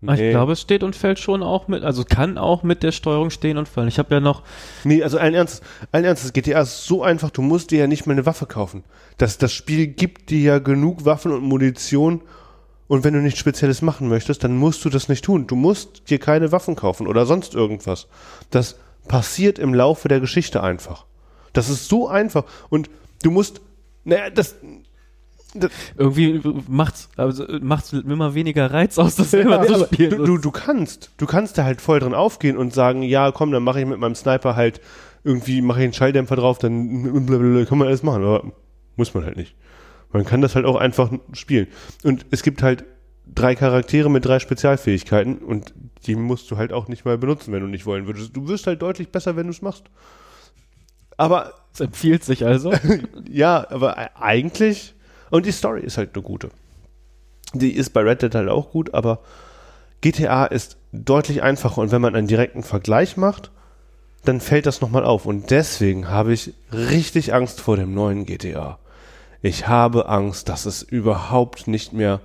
Ich 0.00 0.30
glaube, 0.30 0.52
es 0.52 0.60
steht 0.60 0.84
und 0.84 0.94
fällt 0.94 1.18
schon 1.18 1.42
auch 1.42 1.66
mit, 1.66 1.82
also 1.82 2.04
kann 2.04 2.38
auch 2.38 2.62
mit 2.62 2.84
der 2.84 2.92
Steuerung 2.92 3.30
stehen 3.30 3.58
und 3.58 3.66
fallen. 3.68 3.88
Ich 3.88 3.98
habe 3.98 4.14
ja 4.14 4.20
noch, 4.20 4.44
Nee, 4.84 5.02
also 5.02 5.18
allen 5.18 5.34
Ernst, 5.34 5.60
allen 5.90 6.04
Ernstes, 6.04 6.32
GTA 6.32 6.60
ist 6.60 6.84
so 6.84 7.02
einfach, 7.02 7.30
du 7.30 7.42
musst 7.42 7.72
dir 7.72 7.80
ja 7.80 7.86
nicht 7.88 8.06
mehr 8.06 8.14
eine 8.14 8.24
Waffe 8.24 8.46
kaufen. 8.46 8.84
Das, 9.16 9.38
das 9.38 9.52
Spiel 9.52 9.88
gibt 9.88 10.30
dir 10.30 10.40
ja 10.40 10.58
genug 10.60 11.04
Waffen 11.04 11.32
und 11.32 11.42
Munition 11.42 12.20
und 12.86 13.02
wenn 13.02 13.12
du 13.12 13.20
nichts 13.20 13.40
Spezielles 13.40 13.82
machen 13.82 14.08
möchtest, 14.08 14.44
dann 14.44 14.56
musst 14.56 14.84
du 14.84 14.88
das 14.88 15.08
nicht 15.08 15.24
tun. 15.24 15.48
Du 15.48 15.56
musst 15.56 16.08
dir 16.10 16.20
keine 16.20 16.52
Waffen 16.52 16.76
kaufen 16.76 17.08
oder 17.08 17.26
sonst 17.26 17.56
irgendwas. 17.56 18.06
Das 18.50 18.76
passiert 19.08 19.58
im 19.58 19.74
Laufe 19.74 20.06
der 20.06 20.20
Geschichte 20.20 20.62
einfach. 20.62 21.06
Das 21.52 21.68
ist 21.68 21.88
so 21.88 22.06
einfach 22.06 22.44
und 22.68 22.88
du 23.24 23.32
musst, 23.32 23.60
naja, 24.08 24.30
das, 24.30 24.56
irgendwie 25.96 26.40
macht's, 26.68 27.08
also 27.16 27.44
macht's 27.60 27.92
immer 27.92 28.34
weniger 28.34 28.70
Reiz 28.70 28.98
aus, 28.98 29.16
das 29.16 29.30
selber 29.30 29.64
Ja, 29.64 29.78
zu 29.78 29.84
spielen. 29.86 30.10
du, 30.10 30.24
du, 30.24 30.38
du 30.38 30.50
kannst, 30.50 31.10
du 31.16 31.26
kannst 31.26 31.56
da 31.58 31.64
halt 31.64 31.80
voll 31.80 32.00
drin 32.00 32.14
aufgehen 32.14 32.56
und 32.56 32.74
sagen, 32.74 33.02
ja, 33.02 33.30
komm, 33.32 33.50
dann 33.52 33.62
mache 33.62 33.80
ich 33.80 33.86
mit 33.86 33.98
meinem 33.98 34.14
Sniper 34.14 34.56
halt 34.56 34.80
irgendwie, 35.24 35.62
mache 35.62 35.80
ich 35.80 35.84
einen 35.84 35.92
Schalldämpfer 35.92 36.36
drauf, 36.36 36.58
dann 36.58 37.26
blablabla, 37.26 37.64
kann 37.64 37.78
man 37.78 37.88
alles 37.88 38.02
machen, 38.02 38.22
aber 38.22 38.52
muss 38.96 39.14
man 39.14 39.24
halt 39.24 39.36
nicht. 39.36 39.56
Man 40.12 40.24
kann 40.24 40.40
das 40.40 40.54
halt 40.54 40.64
auch 40.64 40.76
einfach 40.76 41.12
spielen. 41.32 41.66
Und 42.02 42.26
es 42.30 42.42
gibt 42.42 42.62
halt 42.62 42.84
drei 43.26 43.54
Charaktere 43.54 44.10
mit 44.10 44.24
drei 44.24 44.38
Spezialfähigkeiten 44.38 45.38
und 45.38 45.74
die 46.06 46.14
musst 46.14 46.50
du 46.50 46.56
halt 46.56 46.72
auch 46.72 46.88
nicht 46.88 47.04
mal 47.04 47.18
benutzen, 47.18 47.52
wenn 47.52 47.60
du 47.60 47.66
nicht 47.66 47.84
wollen 47.84 48.06
würdest. 48.06 48.34
Du 48.34 48.48
wirst 48.48 48.66
halt 48.66 48.80
deutlich 48.80 49.10
besser, 49.10 49.36
wenn 49.36 49.46
du 49.46 49.52
es 49.52 49.60
machst. 49.60 49.84
Aber 51.16 51.52
Es 51.72 51.80
empfiehlt 51.80 52.24
sich 52.24 52.44
also. 52.44 52.72
ja, 53.30 53.66
aber 53.70 53.98
e- 53.98 54.08
eigentlich. 54.20 54.94
Und 55.30 55.46
die 55.46 55.52
Story 55.52 55.82
ist 55.82 55.98
halt 55.98 56.14
eine 56.14 56.22
gute. 56.22 56.50
Die 57.54 57.72
ist 57.72 57.90
bei 57.90 58.00
Red 58.00 58.22
Dead 58.22 58.34
halt 58.34 58.48
auch 58.48 58.70
gut, 58.70 58.94
aber 58.94 59.20
GTA 60.00 60.46
ist 60.46 60.76
deutlich 60.92 61.42
einfacher 61.42 61.80
und 61.80 61.90
wenn 61.90 62.02
man 62.02 62.14
einen 62.14 62.26
direkten 62.26 62.62
Vergleich 62.62 63.16
macht, 63.16 63.50
dann 64.24 64.40
fällt 64.40 64.66
das 64.66 64.80
nochmal 64.80 65.04
auf. 65.04 65.26
Und 65.26 65.50
deswegen 65.50 66.08
habe 66.08 66.32
ich 66.32 66.54
richtig 66.72 67.34
Angst 67.34 67.60
vor 67.60 67.76
dem 67.76 67.94
neuen 67.94 68.26
GTA. 68.26 68.78
Ich 69.42 69.68
habe 69.68 70.08
Angst, 70.08 70.48
dass 70.48 70.66
es 70.66 70.82
überhaupt 70.82 71.68
nicht 71.68 71.92
mehr 71.92 72.20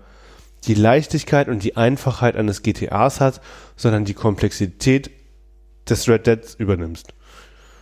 die 0.65 0.73
Leichtigkeit 0.73 1.47
und 1.47 1.63
die 1.63 1.77
Einfachheit 1.77 2.35
eines 2.35 2.63
GTAs 2.63 3.19
hat, 3.19 3.41
sondern 3.75 4.05
die 4.05 4.13
Komplexität 4.13 5.11
des 5.87 6.07
Red 6.07 6.27
Deads 6.27 6.55
übernimmst. 6.55 7.13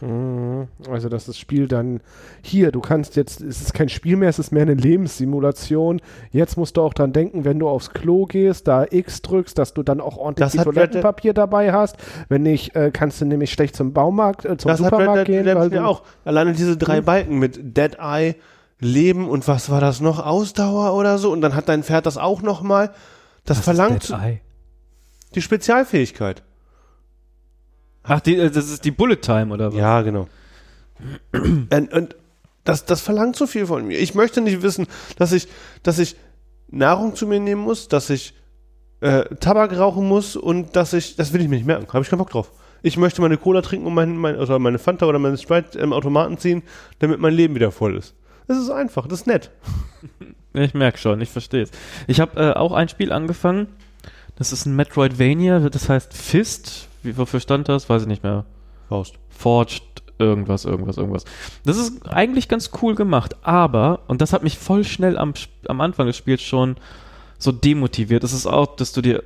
Mhm. 0.01 0.67
Also, 0.89 1.09
dass 1.09 1.25
das 1.25 1.37
Spiel 1.37 1.67
dann 1.67 2.01
hier, 2.41 2.71
du 2.71 2.81
kannst 2.81 3.15
jetzt, 3.15 3.41
es 3.41 3.61
ist 3.61 3.73
kein 3.73 3.89
Spiel 3.89 4.15
mehr, 4.15 4.29
es 4.29 4.39
ist 4.39 4.51
mehr 4.51 4.63
eine 4.63 4.73
Lebenssimulation. 4.73 6.01
Jetzt 6.31 6.57
musst 6.57 6.77
du 6.77 6.81
auch 6.81 6.93
dran 6.93 7.13
denken, 7.13 7.45
wenn 7.45 7.59
du 7.59 7.69
aufs 7.69 7.91
Klo 7.91 8.25
gehst, 8.25 8.67
da 8.67 8.85
X 8.89 9.21
drückst, 9.21 9.57
dass 9.57 9.73
du 9.73 9.83
dann 9.83 10.01
auch 10.01 10.17
ordentlich 10.17 10.49
Das 10.49 10.57
hat 10.57 10.65
Toilettenpapier 10.65 11.33
dabei 11.33 11.71
hast. 11.71 11.97
Wenn 12.29 12.43
nicht, 12.43 12.75
äh, 12.75 12.91
kannst 12.91 13.21
du 13.21 13.25
nämlich 13.25 13.51
schlecht 13.51 13.75
zum 13.75 13.93
Baumarkt, 13.93 14.45
äh, 14.45 14.57
zum 14.57 14.69
das 14.69 14.79
hat 14.81 14.91
Supermarkt 14.91 15.19
Red 15.19 15.27
Dead 15.27 15.35
gehen. 15.35 15.45
Weil 15.45 15.53
Redemption 15.53 15.69
du, 15.71 15.75
ja 15.77 15.85
auch. 15.85 16.03
Alleine 16.25 16.53
diese 16.53 16.77
drei 16.77 16.97
Hm. 16.97 17.05
Balken 17.05 17.39
mit 17.39 17.77
Dead 17.77 17.97
Eye, 17.99 18.35
Leben 18.79 19.29
und 19.29 19.47
was 19.47 19.69
war 19.69 19.79
das 19.79 20.01
noch? 20.01 20.25
Ausdauer 20.25 20.95
oder 20.95 21.19
so. 21.19 21.31
Und 21.31 21.41
dann 21.41 21.55
hat 21.55 21.69
dein 21.69 21.83
Pferd 21.83 22.07
das 22.07 22.17
auch 22.17 22.41
noch 22.41 22.63
mal. 22.63 22.91
Das 23.45 23.59
verlangt 23.59 24.09
Dead 24.09 24.17
Eye. 24.17 24.41
die 25.35 25.41
Spezialfähigkeit. 25.41 26.43
Ach, 28.03 28.19
die, 28.19 28.37
äh, 28.37 28.49
das 28.49 28.69
ist 28.69 28.85
die 28.85 28.91
Bullet 28.91 29.17
Time 29.17 29.53
oder 29.53 29.67
was? 29.67 29.75
Ja, 29.75 30.01
genau. 30.01 30.27
und, 31.33 31.93
und 31.93 32.15
das, 32.63 32.85
das 32.85 33.01
verlangt 33.01 33.35
so 33.35 33.47
viel 33.47 33.65
von 33.65 33.87
mir. 33.87 33.97
Ich 33.99 34.13
möchte 34.13 34.41
nicht 34.41 34.61
wissen, 34.61 34.87
dass 35.17 35.31
ich, 35.31 35.47
dass 35.83 35.99
ich 35.99 36.15
Nahrung 36.69 37.15
zu 37.15 37.27
mir 37.27 37.39
nehmen 37.39 37.61
muss, 37.61 37.87
dass 37.87 38.09
ich 38.09 38.33
äh, 39.01 39.23
Tabak 39.35 39.77
rauchen 39.77 40.07
muss 40.07 40.35
und 40.35 40.75
dass 40.75 40.93
ich, 40.93 41.15
das 41.15 41.33
will 41.33 41.41
ich 41.41 41.47
mir 41.47 41.55
nicht 41.55 41.65
merken. 41.65 41.87
Habe 41.91 42.03
ich 42.03 42.09
keinen 42.09 42.19
Bock 42.19 42.29
drauf. 42.29 42.51
Ich 42.83 42.97
möchte 42.97 43.21
meine 43.21 43.37
Cola 43.37 43.61
trinken 43.61 43.87
und 43.87 43.93
mein, 43.93 44.15
mein, 44.15 44.37
oder 44.37 44.57
meine 44.59 44.79
Fanta 44.79 45.05
oder 45.05 45.19
meine 45.19 45.37
Sprite 45.37 45.77
im 45.77 45.93
Automaten 45.93 46.37
ziehen, 46.37 46.63
damit 46.99 47.19
mein 47.19 47.33
Leben 47.33 47.55
wieder 47.55 47.71
voll 47.71 47.97
ist. 47.97 48.15
Das 48.47 48.57
ist 48.57 48.69
einfach, 48.69 49.07
das 49.07 49.21
ist 49.21 49.27
nett. 49.27 49.51
Ich 50.53 50.73
merke 50.73 50.97
schon, 50.97 51.21
ich 51.21 51.29
verstehe 51.29 51.63
es. 51.63 51.71
Ich 52.07 52.19
habe 52.19 52.37
äh, 52.37 52.51
auch 52.51 52.73
ein 52.73 52.89
Spiel 52.89 53.13
angefangen. 53.13 53.67
Das 54.35 54.51
ist 54.51 54.65
ein 54.65 54.75
Metroidvania, 54.75 55.69
das 55.69 55.87
heißt 55.87 56.13
Fist. 56.13 56.89
Wie, 57.03 57.17
wofür 57.17 57.39
stand 57.39 57.69
das? 57.69 57.89
Weiß 57.89 58.03
ich 58.03 58.07
nicht 58.07 58.23
mehr. 58.23 58.45
Faust. 58.89 59.15
Forged, 59.29 60.03
irgendwas, 60.19 60.65
irgendwas, 60.65 60.97
irgendwas. 60.97 61.25
Das 61.65 61.77
ist 61.77 62.07
eigentlich 62.07 62.47
ganz 62.47 62.71
cool 62.81 62.95
gemacht, 62.95 63.35
aber, 63.41 64.01
und 64.07 64.21
das 64.21 64.33
hat 64.33 64.43
mich 64.43 64.57
voll 64.57 64.83
schnell 64.83 65.17
am, 65.17 65.33
am 65.67 65.81
Anfang 65.81 66.07
des 66.07 66.17
Spiels 66.17 66.41
schon 66.41 66.75
so 67.37 67.51
demotiviert. 67.51 68.23
Es 68.23 68.33
ist 68.33 68.45
auch, 68.45 68.75
dass 68.75 68.93
du 68.93 69.01
dir 69.01 69.23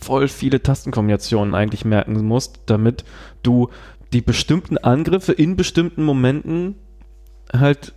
voll 0.00 0.28
viele 0.28 0.62
Tastenkombinationen 0.62 1.54
eigentlich 1.54 1.84
merken 1.84 2.24
musst, 2.24 2.60
damit 2.66 3.04
du 3.42 3.70
die 4.12 4.20
bestimmten 4.20 4.78
Angriffe 4.78 5.32
in 5.32 5.56
bestimmten 5.56 6.04
Momenten 6.04 6.76
halt 7.52 7.92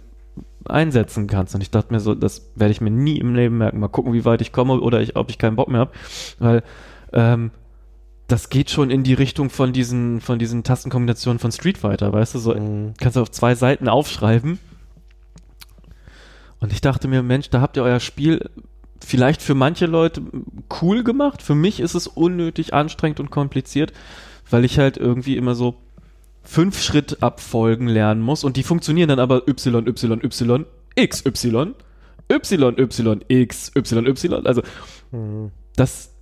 einsetzen 0.66 1.28
kannst. 1.28 1.55
Und 1.55 1.61
ich 1.61 1.72
dachte 1.72 1.93
mir 1.93 1.99
so, 1.99 2.16
das 2.16 2.51
werde 2.55 2.72
ich 2.72 2.82
mir 2.82 2.91
nie 2.91 3.20
im 3.20 3.36
Leben 3.36 3.57
merken. 3.57 3.80
Mal 3.80 3.88
gucken, 3.88 4.13
wie 4.13 4.26
weit 4.26 4.41
ich 4.41 4.51
komme 4.51 4.80
oder 4.80 5.01
ich, 5.01 5.16
ob 5.16 5.30
ich 5.30 5.38
keinen 5.38 5.55
Bock 5.55 5.68
mehr 5.68 5.82
habe. 5.82 5.91
Weil 6.39 6.63
ähm, 7.13 7.51
das 8.28 8.49
geht 8.49 8.69
schon 8.71 8.89
in 8.89 9.03
die 9.03 9.13
Richtung 9.13 9.49
von 9.49 9.71
diesen, 9.73 10.19
von 10.21 10.39
diesen 10.39 10.63
Tastenkombinationen 10.63 11.39
von 11.39 11.51
Street 11.51 11.78
Fighter, 11.78 12.11
weißt 12.11 12.36
du? 12.36 12.39
So, 12.39 12.53
kannst 12.99 13.15
du 13.15 13.21
auf 13.21 13.32
zwei 13.32 13.55
Seiten 13.55 13.88
aufschreiben. 13.88 14.59
Und 16.59 16.73
ich 16.73 16.82
dachte 16.82 17.07
mir, 17.07 17.21
Mensch, 17.21 17.49
da 17.49 17.61
habt 17.61 17.78
ihr 17.78 17.84
euer 17.84 17.99
Spiel 17.99 18.49
vielleicht 18.99 19.41
für 19.41 19.53
manche 19.53 19.86
Leute 19.86 20.21
cool 20.82 21.03
gemacht. 21.03 21.41
Für 21.41 21.53
mich 21.53 21.80
ist 21.80 21.93
es 21.93 22.07
unnötig 22.07 22.73
anstrengend 22.73 23.19
und 23.19 23.30
kompliziert, 23.30 23.93
weil 24.49 24.65
ich 24.65 24.80
halt 24.80 24.97
irgendwie 24.97 25.38
immer 25.38 25.53
so 25.53 25.76
fünf 26.43 26.82
Schritt 26.82 27.21
abfolgen 27.21 27.88
lernen 27.88 28.21
muss 28.21 28.43
und 28.43 28.55
die 28.57 28.63
funktionieren 28.63 29.09
dann 29.09 29.19
aber 29.19 29.47
Y, 29.47 29.88
Y, 29.88 30.23
Y, 30.23 30.65
X, 30.95 31.23
Y, 31.26 31.76
Y, 32.32 32.80
Y, 32.80 33.26
X, 33.28 33.71
Y, 33.76 34.07
Y. 34.07 34.45
Also 34.47 34.61
Mhm. 35.11 35.51
das, 35.76 36.14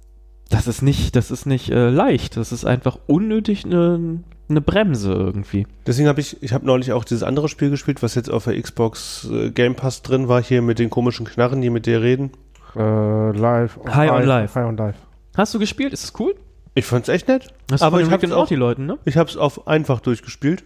das 0.49 0.67
ist 0.67 0.81
nicht, 0.81 1.15
das 1.15 1.31
ist 1.31 1.45
nicht 1.45 1.69
äh, 1.69 1.89
leicht. 1.89 2.37
Das 2.37 2.51
ist 2.51 2.65
einfach 2.65 2.97
unnötig 3.07 3.65
eine, 3.65 4.19
eine 4.49 4.61
Bremse 4.61 5.11
irgendwie. 5.13 5.65
Deswegen 5.87 6.07
habe 6.07 6.21
ich, 6.21 6.41
ich 6.43 6.53
habe 6.53 6.65
neulich 6.65 6.91
auch 6.93 7.03
dieses 7.05 7.23
andere 7.23 7.49
Spiel 7.49 7.69
gespielt, 7.69 8.03
was 8.03 8.15
jetzt 8.15 8.29
auf 8.31 8.43
der 8.45 8.61
Xbox 8.61 9.27
äh, 9.31 9.49
Game 9.51 9.75
Pass 9.75 10.01
drin 10.01 10.27
war, 10.27 10.43
hier 10.43 10.61
mit 10.61 10.79
den 10.79 10.89
komischen 10.89 11.25
Knarren, 11.25 11.61
die 11.61 11.69
mit 11.69 11.85
dir 11.85 12.01
reden. 12.01 12.31
Äh, 12.75 13.31
live. 13.31 13.79
High 13.87 14.11
on 14.11 14.23
Life. 14.23 14.55
High 14.59 14.67
on 14.67 14.77
Life. 14.77 14.99
Hast 15.35 15.53
du 15.53 15.59
gespielt? 15.59 15.93
Ist 15.93 16.03
es 16.03 16.13
cool? 16.19 16.35
Ich 16.75 16.85
fand's 16.85 17.09
echt 17.09 17.27
nett. 17.27 17.53
Hast 17.71 17.81
Aber 17.81 17.99
du 17.99 18.05
ich 18.07 18.11
and 18.11 18.25
auch- 18.31 18.37
Morty 18.37 18.55
Leuten, 18.55 18.85
ne? 18.85 18.97
Ich 19.05 19.17
habe 19.17 19.29
es 19.29 19.37
auf 19.37 19.67
einfach 19.67 19.99
durchgespielt, 19.99 20.63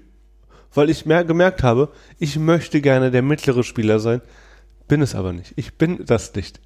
weil 0.74 0.90
ich 0.90 1.06
mer 1.06 1.24
gemerkt 1.24 1.64
habe, 1.64 1.90
ich 2.18 2.38
möchte 2.38 2.82
gerne 2.82 3.12
der 3.12 3.22
mittlere 3.22 3.64
Spieler 3.64 4.00
sein, 4.00 4.22
bin 4.88 5.02
es 5.02 5.16
aber 5.16 5.34
nicht. 5.34 5.54
Ich 5.58 5.78
bin 5.78 6.06
das 6.06 6.34
nicht. 6.34 6.62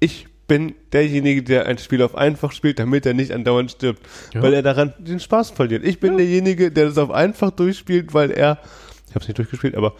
Ich 0.00 0.26
bin 0.50 0.74
derjenige, 0.92 1.44
der 1.44 1.66
ein 1.66 1.78
Spiel 1.78 2.02
auf 2.02 2.16
einfach 2.16 2.50
spielt, 2.50 2.80
damit 2.80 3.06
er 3.06 3.14
nicht 3.14 3.30
andauernd 3.30 3.70
stirbt, 3.70 4.00
Ja. 4.34 4.42
weil 4.42 4.52
er 4.52 4.62
daran 4.62 4.92
den 4.98 5.20
Spaß 5.20 5.50
verliert. 5.50 5.84
Ich 5.84 6.00
bin 6.00 6.16
derjenige, 6.16 6.72
der 6.72 6.86
das 6.86 6.98
auf 6.98 7.12
einfach 7.12 7.52
durchspielt, 7.52 8.14
weil 8.14 8.32
er, 8.32 8.58
ich 9.06 9.14
habe 9.14 9.20
es 9.20 9.28
nicht 9.28 9.38
durchgespielt, 9.38 9.76
aber 9.76 9.94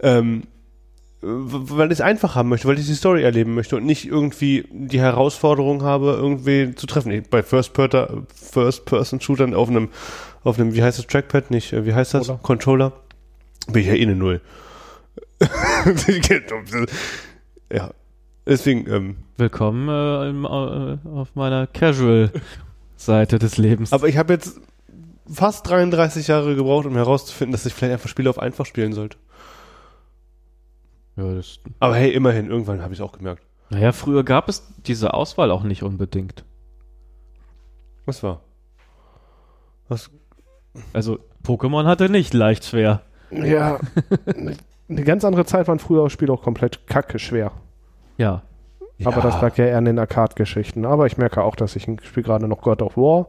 ähm, 0.00 0.42
weil 1.20 1.86
ich 1.92 1.98
es 1.98 2.00
einfach 2.00 2.34
haben 2.34 2.48
möchte, 2.48 2.66
weil 2.66 2.80
ich 2.80 2.86
die 2.86 2.94
Story 2.94 3.22
erleben 3.22 3.54
möchte 3.54 3.76
und 3.76 3.86
nicht 3.86 4.04
irgendwie 4.04 4.64
die 4.72 5.00
Herausforderung 5.00 5.84
habe, 5.84 6.18
irgendwie 6.20 6.74
zu 6.74 6.88
treffen. 6.88 7.12
Ich, 7.12 7.30
bei 7.30 7.44
First 7.44 7.72
Person, 7.72 8.26
First 8.34 8.84
Person 8.86 9.20
Shootern 9.20 9.54
auf 9.54 9.68
einem, 9.68 9.88
auf 10.42 10.58
einem, 10.58 10.74
wie 10.74 10.82
heißt 10.82 10.98
das 10.98 11.06
Trackpad 11.06 11.52
nicht, 11.52 11.72
äh, 11.72 11.86
wie 11.86 11.94
heißt 11.94 12.14
das? 12.14 12.26
Controller. 12.26 12.42
Controller. 12.42 12.92
Bin 13.68 13.82
ich 13.82 13.86
ja 13.86 13.94
eh 13.94 14.02
eine 14.02 14.16
Null. 14.16 14.40
ja. 17.72 17.92
Deswegen, 18.46 18.90
ähm, 18.90 19.16
Willkommen 19.36 19.88
äh, 19.88 20.28
im, 20.28 20.44
äh, 20.44 21.08
auf 21.16 21.34
meiner 21.36 21.66
Casual-Seite 21.68 23.38
des 23.38 23.56
Lebens. 23.56 23.92
aber 23.92 24.08
ich 24.08 24.16
habe 24.16 24.32
jetzt 24.32 24.60
fast 25.32 25.68
33 25.68 26.26
Jahre 26.26 26.56
gebraucht, 26.56 26.86
um 26.86 26.94
herauszufinden, 26.96 27.52
dass 27.52 27.66
ich 27.66 27.72
vielleicht 27.72 27.92
einfach 27.92 28.08
Spiele 28.08 28.28
auf 28.28 28.38
einfach 28.40 28.66
spielen 28.66 28.92
sollte. 28.94 29.16
ja, 31.16 31.34
das, 31.34 31.60
Aber 31.78 31.94
hey, 31.94 32.10
immerhin, 32.12 32.50
irgendwann 32.50 32.82
habe 32.82 32.92
ich 32.92 32.98
es 32.98 33.04
auch 33.04 33.12
gemerkt. 33.12 33.44
naja, 33.70 33.92
früher 33.92 34.24
gab 34.24 34.48
es 34.48 34.66
diese 34.86 35.14
Auswahl 35.14 35.52
auch 35.52 35.62
nicht 35.62 35.84
unbedingt. 35.84 36.44
Was 38.06 38.24
war? 38.24 38.40
Was? 39.88 40.10
Also 40.92 41.20
Pokémon 41.44 41.84
hatte 41.86 42.08
nicht 42.08 42.34
leicht 42.34 42.64
schwer. 42.64 43.02
Ja. 43.30 43.78
eine 44.88 45.04
ganz 45.04 45.24
andere 45.24 45.44
Zeit 45.44 45.68
waren 45.68 45.78
früher 45.78 46.10
Spiele 46.10 46.32
auch 46.32 46.42
komplett 46.42 46.88
kacke 46.88 47.20
schwer. 47.20 47.52
Ja. 48.22 48.42
Aber 49.04 49.20
das 49.20 49.40
lag 49.42 49.56
ja 49.56 49.66
eher 49.66 49.78
in 49.78 49.84
den 49.84 49.98
Arcade-Geschichten. 49.98 50.84
Aber 50.84 51.06
ich 51.06 51.18
merke 51.18 51.42
auch, 51.42 51.56
dass 51.56 51.74
ich 51.74 51.88
ein 51.88 51.98
Spiel 52.02 52.22
gerade 52.22 52.46
noch 52.46 52.60
God 52.60 52.82
of 52.82 52.96
War. 52.96 53.26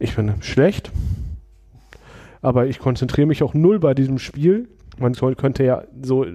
Ich 0.00 0.16
bin 0.16 0.42
schlecht. 0.42 0.90
Aber 2.42 2.66
ich 2.66 2.80
konzentriere 2.80 3.28
mich 3.28 3.42
auch 3.42 3.54
null 3.54 3.78
bei 3.78 3.94
diesem 3.94 4.18
Spiel. 4.18 4.68
Man 4.98 5.14
könnte 5.14 5.62
ja 5.62 5.84
so 6.02 6.26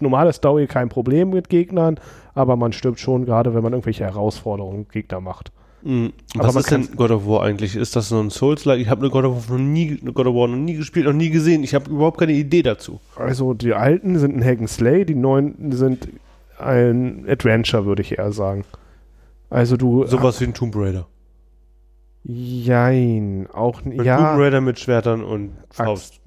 normales 0.00 0.36
Story 0.36 0.66
kein 0.66 0.88
Problem 0.88 1.30
mit 1.30 1.48
Gegnern, 1.48 1.98
aber 2.34 2.56
man 2.56 2.72
stirbt 2.72 3.00
schon, 3.00 3.24
gerade 3.24 3.54
wenn 3.54 3.62
man 3.62 3.72
irgendwelche 3.72 4.04
Herausforderungen 4.04 4.80
mit 4.80 4.92
Gegner 4.92 5.20
macht. 5.20 5.52
Mhm. 5.82 6.12
Aber 6.34 6.48
Was 6.48 6.56
ist 6.56 6.70
denn 6.70 6.88
God 6.96 7.10
of 7.10 7.26
War 7.26 7.42
eigentlich? 7.42 7.76
Ist 7.76 7.96
das 7.96 8.08
so 8.08 8.20
ein 8.20 8.30
Souls-like? 8.30 8.80
Ich 8.80 8.88
habe 8.88 9.02
eine 9.02 9.10
God 9.10 9.24
of 9.24 9.48
War 9.48 9.58
noch 9.58 9.64
nie, 9.64 9.96
God 9.96 10.26
of 10.26 10.34
War 10.34 10.48
noch 10.48 10.56
nie 10.56 10.74
gespielt, 10.74 11.06
noch 11.06 11.12
nie 11.12 11.30
gesehen. 11.30 11.64
Ich 11.64 11.74
habe 11.74 11.90
überhaupt 11.90 12.18
keine 12.18 12.32
Idee 12.32 12.62
dazu. 12.62 13.00
Also 13.16 13.54
die 13.54 13.72
alten 13.72 14.18
sind 14.18 14.36
ein 14.36 14.44
Hack 14.44 14.58
and 14.60 14.68
Slay, 14.68 15.04
die 15.04 15.14
neuen 15.14 15.72
sind 15.72 16.08
ein 16.62 17.26
Adventure, 17.28 17.84
würde 17.86 18.02
ich 18.02 18.18
eher 18.18 18.32
sagen. 18.32 18.64
Also 19.50 19.76
du. 19.76 20.06
Sowas 20.06 20.40
wie 20.40 20.44
ein 20.44 20.54
Tomb 20.54 20.74
Raider. 20.76 21.06
Jein, 22.24 23.48
auch 23.52 23.84
Ein 23.84 24.02
ja. 24.04 24.16
Tomb 24.16 24.40
Raider 24.40 24.60
mit 24.60 24.78
Schwertern 24.78 25.24
und 25.24 25.52
Faust. 25.70 26.20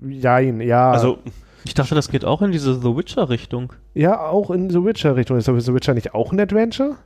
Jein, 0.00 0.60
ja. 0.60 0.90
Also, 0.90 1.18
Ich 1.64 1.74
dachte, 1.74 1.94
das 1.94 2.08
geht 2.10 2.24
auch 2.24 2.42
in 2.42 2.50
diese 2.50 2.74
The 2.80 2.96
Witcher-Richtung. 2.96 3.72
ja, 3.94 4.20
auch 4.26 4.50
in 4.50 4.68
The 4.68 4.84
Witcher-Richtung. 4.84 5.36
Ist 5.38 5.48
aber 5.48 5.60
The 5.60 5.72
Witcher 5.74 5.94
nicht 5.94 6.12
auch 6.14 6.32
ein 6.32 6.40
Adventure? 6.40 6.96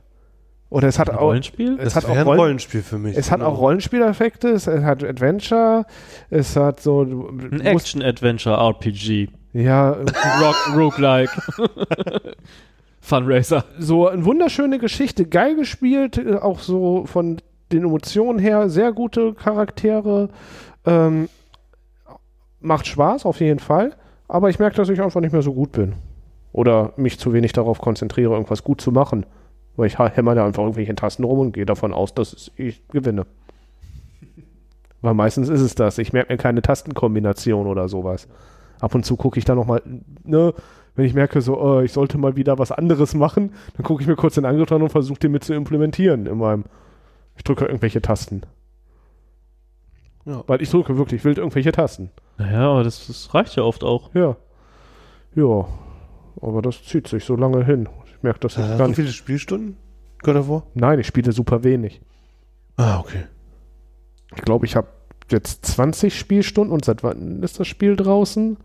Oder 0.71 0.87
es 0.87 0.97
hat 0.97 1.09
Ein 1.09 1.17
auch. 1.17 1.21
Rollenspiel? 1.23 1.77
Es 1.79 1.93
das 1.93 1.95
hat 1.97 2.05
auch 2.05 2.15
ein 2.15 2.23
Rollen- 2.23 2.39
Rollenspiel 2.39 2.81
für 2.81 2.97
mich. 2.97 3.15
Es 3.17 3.29
hat 3.29 3.39
Genau. 3.39 3.51
auch 3.51 3.59
Rollenspieleffekte, 3.59 4.47
es 4.49 4.65
hat 4.67 5.03
Adventure, 5.03 5.85
es 6.29 6.55
hat 6.55 6.79
so. 6.79 7.01
Ein 7.01 7.49
musst- 7.51 7.65
Action-Adventure-RPG. 7.65 9.29
Ja, 9.53 9.91
Rock, 9.91 10.75
Roguelike. 10.75 11.31
Funracer. 13.01 13.65
so 13.79 14.07
eine 14.07 14.23
wunderschöne 14.25 14.77
Geschichte, 14.77 15.25
geil 15.25 15.55
gespielt, 15.55 16.17
äh, 16.17 16.35
auch 16.35 16.59
so 16.59 17.05
von 17.05 17.41
den 17.71 17.83
Emotionen 17.83 18.39
her, 18.39 18.69
sehr 18.69 18.93
gute 18.93 19.33
Charaktere. 19.33 20.29
Ähm, 20.85 21.27
macht 22.59 22.85
Spaß 22.87 23.25
auf 23.25 23.39
jeden 23.39 23.59
Fall, 23.59 23.95
aber 24.27 24.49
ich 24.49 24.59
merke, 24.59 24.75
dass 24.77 24.89
ich 24.89 25.01
einfach 25.01 25.19
nicht 25.19 25.33
mehr 25.33 25.41
so 25.41 25.53
gut 25.53 25.71
bin. 25.71 25.93
Oder 26.53 26.93
mich 26.95 27.17
zu 27.17 27.33
wenig 27.33 27.53
darauf 27.53 27.79
konzentriere, 27.79 28.33
irgendwas 28.33 28.63
gut 28.63 28.81
zu 28.81 28.91
machen. 28.91 29.25
Weil 29.77 29.87
ich 29.87 29.97
hämmer 29.97 30.35
da 30.35 30.45
einfach 30.45 30.63
irgendwelche 30.63 30.93
Tasten 30.95 31.23
rum 31.23 31.39
und 31.39 31.53
gehe 31.53 31.65
davon 31.65 31.93
aus, 31.93 32.13
dass 32.13 32.51
ich 32.57 32.87
gewinne. 32.89 33.25
Weil 35.01 35.13
meistens 35.13 35.49
ist 35.49 35.61
es 35.61 35.75
das. 35.75 35.97
Ich 35.97 36.13
merke 36.13 36.33
mir 36.33 36.37
keine 36.37 36.61
Tastenkombination 36.61 37.67
oder 37.67 37.87
sowas. 37.87 38.27
Ab 38.81 38.93
und 38.95 39.05
zu 39.05 39.15
gucke 39.15 39.39
ich 39.39 39.45
da 39.45 39.55
nochmal, 39.55 39.81
ne, 40.23 40.53
wenn 40.95 41.05
ich 41.05 41.13
merke, 41.13 41.39
so, 41.41 41.79
äh, 41.79 41.85
ich 41.85 41.93
sollte 41.93 42.17
mal 42.17 42.35
wieder 42.35 42.59
was 42.59 42.71
anderes 42.71 43.13
machen, 43.13 43.53
dann 43.77 43.85
gucke 43.85 44.01
ich 44.01 44.07
mir 44.07 44.15
kurz 44.17 44.35
den 44.35 44.43
Angriff 44.45 44.71
an 44.71 44.81
und 44.81 44.89
versuche 44.89 45.19
den 45.19 45.31
mit 45.31 45.43
zu 45.43 45.53
implementieren 45.53 46.25
in 46.25 46.37
meinem. 46.37 46.65
Ich 47.37 47.43
drücke 47.43 47.65
irgendwelche 47.65 48.01
Tasten. 48.01 48.41
Ja. 50.25 50.43
Weil 50.47 50.61
ich 50.61 50.69
drücke 50.69 50.97
wirklich 50.97 51.23
wild 51.23 51.37
irgendwelche 51.37 51.71
Tasten. 51.71 52.11
Naja, 52.37 52.69
aber 52.71 52.83
das, 52.83 53.07
das 53.07 53.33
reicht 53.33 53.55
ja 53.55 53.63
oft 53.63 53.83
auch. 53.83 54.13
Ja. 54.13 54.35
Ja. 55.35 55.65
Aber 56.41 56.61
das 56.61 56.83
zieht 56.83 57.07
sich 57.07 57.23
so 57.23 57.35
lange 57.35 57.63
hin. 57.65 57.87
Ich 58.05 58.21
merke 58.21 58.39
das 58.41 58.57
Äh, 58.57 58.61
jetzt 58.61 58.69
gar 58.69 58.77
so 58.79 58.83
nicht. 58.87 58.95
viele 58.97 59.09
Spielstunden? 59.11 59.77
Of 60.27 60.49
War? 60.49 60.63
Nein, 60.75 60.99
ich 60.99 61.07
spiele 61.07 61.31
super 61.31 61.63
wenig. 61.63 62.01
Ah, 62.77 62.99
okay. 62.99 63.23
Ich 64.35 64.41
glaube, 64.43 64.65
ich 64.65 64.75
habe 64.75 64.87
jetzt 65.31 65.65
20 65.65 66.17
Spielstunden 66.17 66.73
und 66.73 66.85
seit 66.85 67.03
wann 67.03 67.41
ist 67.41 67.59
das 67.59 67.67
Spiel 67.67 67.95
draußen? 67.95 68.57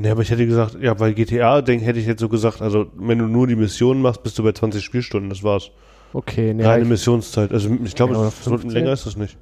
Ne, 0.00 0.10
aber 0.12 0.22
ich 0.22 0.30
hätte 0.30 0.46
gesagt, 0.46 0.76
ja, 0.80 0.94
bei 0.94 1.12
GTA 1.12 1.60
denk, 1.60 1.82
hätte 1.82 1.98
ich 1.98 2.06
jetzt 2.06 2.20
so 2.20 2.28
gesagt, 2.28 2.62
also 2.62 2.86
wenn 2.96 3.18
du 3.18 3.26
nur 3.26 3.48
die 3.48 3.56
Missionen 3.56 4.00
machst, 4.00 4.22
bist 4.22 4.38
du 4.38 4.44
bei 4.44 4.52
20 4.52 4.82
Spielstunden, 4.84 5.28
das 5.28 5.42
war's. 5.42 5.70
Okay, 6.12 6.54
nee, 6.54 6.64
Reine 6.64 6.84
ich, 6.84 6.88
Missionszeit. 6.88 7.52
Also 7.52 7.76
ich 7.84 7.94
glaube, 7.96 8.14
Ja, 8.14 8.30
15? 8.30 8.70
länger 8.70 8.92
ist 8.92 9.06
das 9.06 9.16
nicht. 9.16 9.36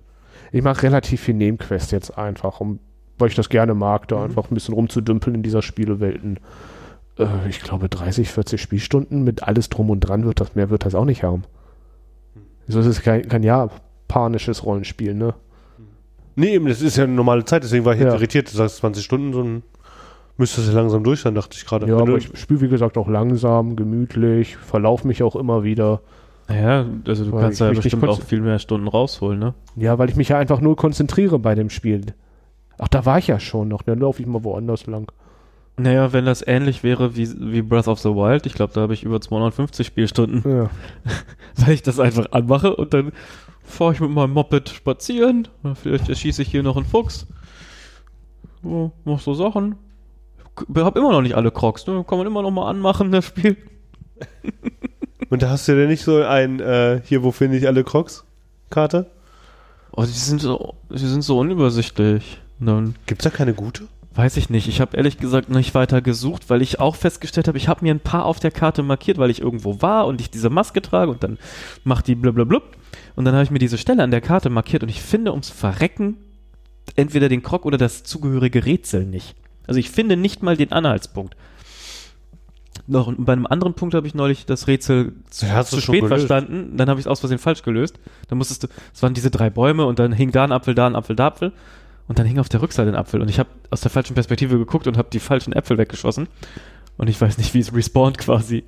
ich 0.53 0.63
mache 0.63 0.83
relativ 0.85 1.21
viel 1.21 1.35
Nebenquest 1.35 1.93
jetzt 1.93 2.17
einfach, 2.17 2.61
um, 2.61 2.79
weil 3.19 3.29
ich 3.29 3.35
das 3.35 3.51
gerne 3.51 3.75
mag, 3.75 4.09
da 4.09 4.17
Mhm. 4.17 4.23
einfach 4.25 4.51
ein 4.51 4.55
bisschen 4.55 4.73
rumzudümpeln 4.75 5.35
in 5.37 5.43
dieser 5.43 5.61
Spielewelten. 5.61 6.39
Äh, 7.19 7.27
ich 7.51 7.61
glaube 7.61 7.89
30, 7.91 8.31
40 8.31 8.61
Spielstunden 8.61 9.25
mit 9.25 9.43
alles 9.43 9.69
drum 9.69 9.91
und 9.91 10.01
dran 10.01 10.25
wird 10.25 10.41
das, 10.41 10.55
mehr 10.55 10.71
wird 10.71 10.87
das 10.87 10.95
auch 10.95 11.05
nicht 11.05 11.23
haben. 11.23 11.45
So 12.67 12.81
ist 12.81 12.87
es 12.87 13.03
kein, 13.03 13.29
kein 13.29 13.43
japanisches 13.43 14.65
Rollenspiel, 14.65 15.13
ne? 15.15 15.35
Nee, 16.35 16.55
eben, 16.55 16.67
das 16.67 16.81
ist 16.83 16.97
ja 16.97 17.05
eine 17.05 17.13
normale 17.13 17.45
Zeit, 17.45 17.63
deswegen 17.63 17.85
war 17.85 17.93
ich 17.95 18.01
jetzt 18.01 18.09
Ja. 18.09 18.15
irritiert. 18.15 18.51
Du 18.53 18.57
sagst 18.57 18.79
20 18.79 19.05
Stunden, 19.05 19.33
so 19.33 19.43
ein 19.43 19.63
müsste 20.37 20.61
es 20.61 20.69
ja 20.69 20.75
langsam 20.75 21.03
durch 21.05 21.21
sein, 21.21 21.35
dachte 21.35 21.57
ich 21.57 21.67
gerade. 21.67 21.87
Ja, 21.87 21.97
aber 21.97 22.17
ich 22.17 22.31
spiele 22.39 22.61
wie 22.61 22.69
gesagt 22.69 22.99
auch 22.99 23.09
langsam, 23.09 23.77
gemütlich, 23.77 24.57
verlaufe 24.57 25.07
mich 25.07 25.23
auch 25.23 25.37
immer 25.37 25.65
wieder. 25.65 26.01
Naja, 26.49 26.87
also 27.07 27.25
du 27.25 27.33
kannst 27.33 27.61
ich 27.61 27.67
ja 27.67 27.73
bestimmt 27.73 28.07
auch 28.07 28.23
viel 28.23 28.41
mehr 28.41 28.59
Stunden 28.59 28.87
rausholen, 28.87 29.39
ne? 29.39 29.55
Ja, 29.75 29.99
weil 29.99 30.09
ich 30.09 30.17
mich 30.17 30.29
ja 30.29 30.39
einfach 30.39 30.61
nur 30.61 30.77
konzentriere 30.77 31.39
bei 31.39 31.55
dem 31.55 31.71
Spiel. 31.71 32.15
Ach, 32.79 32.89
da 32.89 33.05
war 33.05 33.19
ich 33.19 33.27
ja 33.27 33.41
schon 33.41 33.69
noch, 33.69 33.83
dann 33.83 33.99
laufe 33.99 34.21
ich 34.21 34.29
mal 34.29 34.45
woanders 34.45 34.87
lang. 34.87 35.11
Naja, 35.79 36.13
wenn 36.13 36.25
das 36.25 36.47
ähnlich 36.47 36.83
wäre 36.83 37.17
wie, 37.17 37.29
wie 37.53 37.63
Breath 37.63 37.89
of 37.89 37.99
the 37.99 38.11
Wild, 38.11 38.47
ich 38.47 38.55
glaube, 38.55 38.73
da 38.73 38.83
habe 38.83 38.95
ich 38.95 39.03
über 39.03 39.21
250 39.21 39.87
Spielstunden, 39.87 40.43
Ja. 40.51 40.71
weil 41.57 41.75
ich 41.75 41.83
das 41.83 41.99
einfach 41.99 42.27
anmache 42.31 42.77
und 42.77 42.95
dann 42.95 43.13
fahre 43.63 43.93
ich 43.93 44.01
mit 44.01 44.11
meinem 44.11 44.33
Moped 44.33 44.69
spazieren, 44.69 45.49
vielleicht 45.75 46.09
erschieße 46.09 46.43
ich 46.43 46.49
hier 46.49 46.63
noch 46.63 46.77
einen 46.77 46.87
Fuchs, 46.87 47.27
so, 48.63 48.93
mach 49.05 49.21
so 49.21 49.35
Sachen. 49.35 49.75
Ich 50.75 50.83
hab 50.83 50.97
immer 50.97 51.13
noch 51.13 51.23
nicht 51.23 51.35
alle 51.35 51.51
Crocs, 51.51 51.87
ne? 51.87 52.05
Kann 52.09 52.19
man 52.19 52.27
immer 52.27 52.43
noch 52.43 52.51
mal 52.51 52.69
anmachen, 52.69 53.13
das 53.13 53.27
Spiel. 53.27 53.57
Und 55.31 55.43
da 55.43 55.51
hast 55.51 55.69
du 55.69 55.73
ja 55.73 55.87
nicht 55.87 56.03
so 56.03 56.23
ein, 56.23 56.61
äh, 56.61 57.01
hier, 57.05 57.23
wo 57.23 57.33
finde 57.33 57.59
ich 57.59 57.67
alle 57.67 57.85
Crocs? 57.85 58.25
Karte? 58.71 59.11
Oh, 59.93 60.03
die 60.03 60.11
sind 60.11 60.41
so, 60.41 60.75
die 60.91 60.99
sind 60.99 61.23
so 61.23 61.39
unübersichtlich. 61.39 62.41
Dann 62.61 62.95
Gibt's 63.07 63.25
da 63.25 63.31
keine 63.31 63.55
gute? 63.55 63.85
Weiß 64.15 64.39
ich 64.39 64.49
nicht. 64.49 64.67
Ich 64.67 64.81
habe 64.81 64.97
ehrlich 64.97 65.19
gesagt 65.19 65.51
nicht 65.51 65.75
weiter 65.75 66.01
gesucht, 66.01 66.49
weil 66.49 66.63
ich 66.63 66.81
auch 66.81 66.97
festgestellt 66.97 67.49
habe, 67.49 67.59
ich 67.59 67.69
habe 67.69 67.85
mir 67.85 67.93
ein 67.93 68.01
paar 68.01 68.25
auf 68.25 68.41
der 68.41 68.51
Karte 68.51 68.83
markiert, 68.83 69.19
weil 69.19 69.31
ich 69.31 69.43
irgendwo 69.43 69.83
war 69.83 70.07
und 70.07 70.21
ich 70.21 70.31
diese 70.31 70.49
Maske 70.49 70.81
trage 70.81 71.11
und 71.11 71.23
dann 71.23 71.39
macht 71.85 72.07
die 72.07 72.15
blub 72.15 72.37
Und 73.15 73.25
dann 73.25 73.35
habe 73.35 73.45
ich 73.45 73.51
mir 73.51 73.59
diese 73.59 73.77
Stelle 73.77 74.03
an 74.03 74.11
der 74.11 74.23
Karte 74.23 74.49
markiert 74.49 74.83
und 74.83 74.89
ich 74.89 75.03
finde 75.03 75.33
ums 75.33 75.51
Verrecken 75.51 76.17
entweder 76.95 77.29
den 77.29 77.43
Krog 77.43 77.67
oder 77.67 77.77
das 77.77 78.05
zugehörige 78.05 78.65
Rätsel 78.65 79.05
nicht. 79.05 79.35
Also 79.67 79.81
ich 79.81 79.91
finde 79.91 80.17
nicht 80.17 80.43
mal 80.43 80.57
den 80.57 80.73
Anhaltspunkt. 80.73 81.37
Noch 82.87 83.13
bei 83.17 83.33
einem 83.33 83.47
anderen 83.47 83.75
Punkt 83.75 83.95
habe 83.95 84.07
ich 84.07 84.15
neulich 84.15 84.47
das 84.47 84.69
Rätsel 84.69 85.15
zu, 85.31 85.47
Ja, 85.47 85.65
zu 85.65 85.81
spät 85.81 86.07
verstanden. 86.07 86.77
Dann 86.77 86.89
habe 86.89 87.01
ich 87.01 87.07
es 87.07 87.11
aus 87.11 87.21
Versehen 87.21 87.39
falsch 87.39 87.63
gelöst. 87.63 87.99
Dann 88.29 88.39
musstest 88.39 88.63
du, 88.65 88.69
es 88.95 89.03
waren 89.03 89.15
diese 89.15 89.31
drei 89.31 89.51
Bäume 89.51 89.87
und 89.87 89.99
dann 89.99 90.13
hing 90.13 90.31
da 90.31 90.45
ein 90.45 90.53
Apfel, 90.53 90.75
da 90.75 90.87
ein 90.87 90.95
Apfel, 90.95 91.17
da 91.17 91.27
Apfel. 91.29 91.53
Und 92.07 92.19
dann 92.21 92.27
hing 92.27 92.39
auf 92.39 92.49
der 92.49 92.63
Rückseite 92.63 92.89
ein 92.89 92.95
Apfel. 92.95 93.21
Und 93.21 93.29
ich 93.29 93.41
habe 93.41 93.49
aus 93.71 93.81
der 93.81 93.91
falschen 93.91 94.15
Perspektive 94.15 94.59
geguckt 94.59 94.87
und 94.87 94.97
habe 94.97 95.09
die 95.13 95.19
falschen 95.19 95.53
Äpfel 95.53 95.79
weggeschossen. 95.79 96.29
Und 96.99 97.09
ich 97.09 97.21
weiß 97.21 97.39
nicht, 97.39 97.53
wie 97.55 97.59
es 97.59 97.75
respawnt 97.75 98.19
quasi. 98.19 98.65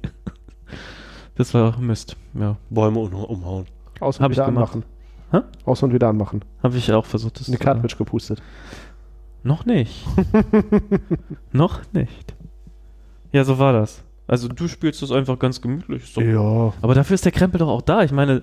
Das 1.36 1.54
war 1.54 1.78
Mist. 1.78 2.16
Ja, 2.34 2.56
Bäume 2.68 2.98
um, 2.98 3.14
umhauen. 3.14 3.66
Aus 4.00 4.18
und 4.18 4.24
Hab 4.24 4.32
ich 4.32 4.36
wieder 4.38 4.46
gemacht. 4.46 4.74
anmachen. 4.74 4.84
Hä? 5.30 5.40
Aus 5.64 5.82
und 5.82 5.92
wieder 5.92 6.08
anmachen. 6.08 6.42
habe 6.62 6.76
ich 6.76 6.92
auch 6.92 7.06
versucht. 7.06 7.38
Das 7.38 7.46
In 7.46 7.52
die 7.52 7.58
Cartridge 7.58 7.94
gepustet. 7.96 8.42
Noch 9.48 9.64
nicht. 9.64 10.04
Noch 11.52 11.80
nicht. 11.94 12.34
Ja, 13.32 13.44
so 13.44 13.58
war 13.58 13.72
das. 13.72 14.04
Also 14.26 14.46
du 14.46 14.68
spielst 14.68 15.00
das 15.00 15.10
einfach 15.10 15.38
ganz 15.38 15.62
gemütlich. 15.62 16.04
So. 16.12 16.20
Ja. 16.20 16.74
Aber 16.82 16.94
dafür 16.94 17.14
ist 17.14 17.24
der 17.24 17.32
Krempel 17.32 17.58
doch 17.58 17.68
auch 17.68 17.80
da. 17.80 18.02
Ich 18.02 18.12
meine, 18.12 18.42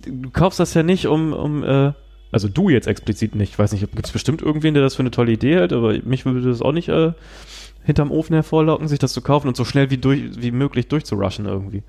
du 0.00 0.28
kaufst 0.30 0.60
das 0.60 0.74
ja 0.74 0.82
nicht, 0.82 1.06
um, 1.06 1.32
um 1.32 1.64
äh, 1.64 1.94
also 2.32 2.48
du 2.48 2.68
jetzt 2.68 2.86
explizit 2.86 3.34
nicht. 3.34 3.52
Ich 3.52 3.58
weiß 3.58 3.72
nicht, 3.72 3.80
gibt 3.90 4.04
es 4.04 4.12
bestimmt 4.12 4.42
irgendwen, 4.42 4.74
der 4.74 4.82
das 4.82 4.94
für 4.94 5.00
eine 5.00 5.10
tolle 5.10 5.32
Idee 5.32 5.54
hält, 5.54 5.72
aber 5.72 5.94
mich 6.04 6.26
würde 6.26 6.42
das 6.42 6.60
auch 6.60 6.72
nicht 6.72 6.90
äh, 6.90 7.12
hinterm 7.84 8.10
Ofen 8.10 8.34
hervorlocken, 8.34 8.88
sich 8.88 8.98
das 8.98 9.14
zu 9.14 9.22
kaufen 9.22 9.48
und 9.48 9.56
so 9.56 9.64
schnell 9.64 9.88
wie, 9.88 9.96
durch, 9.96 10.20
wie 10.42 10.50
möglich 10.50 10.88
durchzurushen 10.88 11.46
irgendwie. 11.46 11.82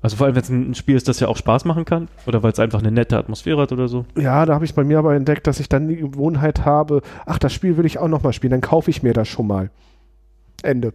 Also 0.00 0.16
vor 0.16 0.26
allem, 0.26 0.36
wenn 0.36 0.42
es 0.42 0.48
ein 0.48 0.74
Spiel 0.74 0.94
ist, 0.96 1.08
das 1.08 1.18
ja 1.18 1.26
auch 1.26 1.36
Spaß 1.36 1.64
machen 1.64 1.84
kann 1.84 2.08
oder 2.26 2.42
weil 2.42 2.52
es 2.52 2.60
einfach 2.60 2.78
eine 2.78 2.92
nette 2.92 3.18
Atmosphäre 3.18 3.60
hat 3.62 3.72
oder 3.72 3.88
so. 3.88 4.04
Ja, 4.16 4.46
da 4.46 4.54
habe 4.54 4.64
ich 4.64 4.74
bei 4.74 4.84
mir 4.84 4.98
aber 4.98 5.14
entdeckt, 5.16 5.46
dass 5.48 5.58
ich 5.58 5.68
dann 5.68 5.88
die 5.88 5.96
Gewohnheit 5.96 6.64
habe, 6.64 7.02
ach, 7.26 7.38
das 7.40 7.52
Spiel 7.52 7.76
will 7.76 7.84
ich 7.86 7.98
auch 7.98 8.06
nochmal 8.08 8.32
spielen, 8.32 8.52
dann 8.52 8.60
kaufe 8.60 8.90
ich 8.90 9.02
mir 9.02 9.12
das 9.12 9.26
schon 9.26 9.48
mal. 9.48 9.70
Ende. 10.62 10.92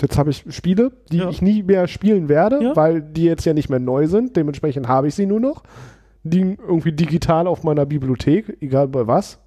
Jetzt 0.00 0.16
habe 0.18 0.30
ich 0.30 0.44
Spiele, 0.48 0.92
die 1.12 1.18
Ja. 1.18 1.28
ich 1.28 1.40
nie 1.42 1.62
mehr 1.62 1.88
spielen 1.88 2.28
werde, 2.28 2.62
Ja. 2.62 2.76
weil 2.76 3.02
die 3.02 3.24
jetzt 3.24 3.44
ja 3.44 3.52
nicht 3.54 3.68
mehr 3.70 3.78
neu 3.80 4.06
sind. 4.06 4.36
Dementsprechend 4.36 4.88
habe 4.88 5.08
ich 5.08 5.14
sie 5.14 5.26
nur 5.26 5.40
noch. 5.40 5.62
Die 6.22 6.40
irgendwie 6.40 6.92
digital 6.92 7.46
auf 7.46 7.64
meiner 7.64 7.86
Bibliothek, 7.86 8.56
egal 8.60 8.88
bei 8.88 9.06
was. 9.06 9.38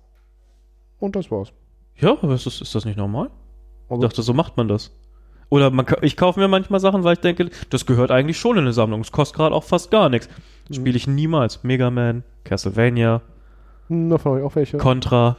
Und 1.00 1.16
das 1.16 1.30
war's. 1.32 1.52
Ja, 1.98 2.12
aber 2.22 2.34
ist 2.36 2.46
das, 2.46 2.62
ist 2.62 2.74
das 2.74 2.86
nicht 2.86 2.98
normal? 2.98 3.30
Ich 3.86 3.92
Also, 3.92 4.02
dachte, 4.02 4.22
so 4.22 4.34
macht 4.34 4.58
man 4.58 4.68
das. 4.68 4.92
Oder 5.50 5.72
man, 5.72 5.86
ich 6.02 6.16
kaufe 6.16 6.40
mir 6.40 6.48
manchmal 6.48 6.80
Sachen, 6.80 7.04
weil 7.04 7.14
ich 7.14 7.20
denke, 7.22 7.50
das 7.70 7.86
gehört 7.86 8.12
eigentlich 8.12 8.38
schon 8.38 8.58
in 8.58 8.64
eine 8.66 8.74
Sammlung. 8.74 9.02
Es 9.02 9.12
kostet 9.12 9.38
gerade 9.38 9.56
auch 9.56 9.64
fast 9.64 9.90
gar 9.92 10.10
nichts. 10.10 10.30
Mhm. 10.70 10.74
Spiele 10.76 10.98
ich 10.98 11.08
niemals. 11.08 11.64
Mega 11.64 11.90
Man, 11.90 12.24
Castlevania, 12.44 13.22
hm, 13.88 14.10
davon 14.10 14.32
habe 14.34 14.42
ich 14.42 14.46
auch 14.46 14.56
welche. 14.56 14.78
Contra. 14.78 15.36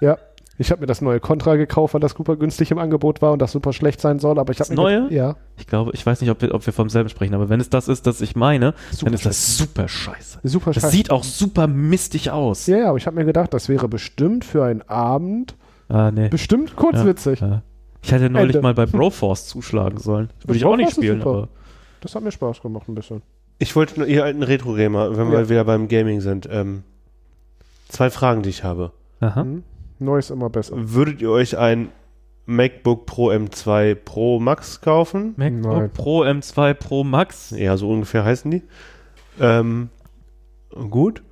ja. 0.00 0.18
Ich 0.58 0.70
habe 0.70 0.82
mir 0.82 0.86
das 0.86 1.00
neue 1.00 1.18
Contra 1.18 1.56
gekauft, 1.56 1.94
weil 1.94 2.00
das 2.00 2.12
super 2.12 2.36
günstig 2.36 2.70
im 2.70 2.78
Angebot 2.78 3.22
war 3.22 3.32
und 3.32 3.40
das 3.40 3.52
super 3.52 3.72
schlecht 3.72 4.00
sein 4.00 4.18
soll. 4.18 4.38
Aber 4.38 4.52
ich 4.52 4.58
Das 4.58 4.68
habe 4.70 4.76
mir 4.80 4.82
neue? 5.00 5.12
Ja. 5.12 5.36
Ich 5.56 5.66
glaube, 5.66 5.92
ich 5.94 6.04
weiß 6.04 6.20
nicht, 6.20 6.30
ob 6.30 6.42
wir, 6.42 6.54
ob 6.54 6.64
wir 6.66 6.72
vom 6.72 6.88
selben 6.90 7.08
sprechen, 7.08 7.34
aber 7.34 7.48
wenn 7.48 7.58
es 7.58 7.70
das 7.70 7.88
ist, 7.88 8.06
das 8.06 8.20
ich 8.20 8.36
meine, 8.36 8.74
Super 8.90 9.06
dann 9.06 9.14
ist 9.14 9.26
das 9.26 9.56
super 9.56 9.88
scheiße. 9.88 10.40
Super 10.44 10.72
Das 10.72 10.82
scheiße. 10.82 10.94
sieht 10.94 11.10
auch 11.10 11.24
super 11.24 11.66
mistig 11.66 12.30
aus. 12.30 12.66
Ja, 12.66 12.76
ja, 12.76 12.88
aber 12.90 12.98
ich 12.98 13.06
habe 13.06 13.16
mir 13.16 13.24
gedacht, 13.24 13.54
das 13.54 13.68
wäre 13.68 13.88
bestimmt 13.88 14.44
für 14.44 14.62
einen 14.64 14.82
Abend 14.82 15.56
Ah, 15.88 16.10
nee. 16.12 16.28
bestimmt 16.28 16.76
kurzwitzig. 16.76 17.40
Ja. 17.40 17.62
Ich 18.02 18.10
hätte 18.12 18.28
neulich 18.30 18.56
Ende. 18.56 18.62
mal 18.62 18.74
bei 18.74 18.86
Broforce 18.86 19.46
zuschlagen 19.46 19.98
sollen. 19.98 20.28
Das 20.40 20.48
würde 20.48 20.58
ich 20.58 20.64
auch 20.64 20.76
nicht 20.76 20.90
spielen, 20.92 21.22
aber 21.22 21.48
Das 22.00 22.14
hat 22.14 22.22
mir 22.22 22.32
Spaß 22.32 22.60
gemacht 22.62 22.88
ein 22.88 22.94
bisschen. 22.94 23.22
Ich 23.58 23.76
wollte 23.76 24.00
nur, 24.00 24.08
ihr 24.08 24.24
alten 24.24 24.42
Retro-Gamer, 24.42 25.16
wenn 25.16 25.30
wir 25.30 25.40
Ja. 25.40 25.48
wieder 25.48 25.64
beim 25.64 25.86
Gaming 25.88 26.20
sind, 26.20 26.48
ähm, 26.50 26.82
zwei 27.88 28.10
Fragen, 28.10 28.42
die 28.42 28.48
ich 28.50 28.64
habe. 28.64 28.90
Aha. 29.20 29.42
Hm? 29.42 29.62
Neues 30.00 30.30
immer 30.30 30.50
besser. 30.50 30.74
Würdet 30.76 31.22
ihr 31.22 31.30
euch 31.30 31.56
ein 31.56 31.90
MacBook 32.46 33.06
Pro 33.06 33.30
M2 33.30 33.94
Pro 33.94 34.40
Max 34.40 34.80
kaufen? 34.80 35.34
MacBook 35.36 35.72
Nein. 35.72 35.90
Pro 35.92 36.24
M2 36.24 36.74
Pro 36.74 37.04
Max. 37.04 37.50
Ja, 37.56 37.76
so 37.76 37.88
ungefähr 37.88 38.24
heißen 38.24 38.50
die. 38.50 38.62
Ähm, 39.40 39.90
gut. 40.90 41.22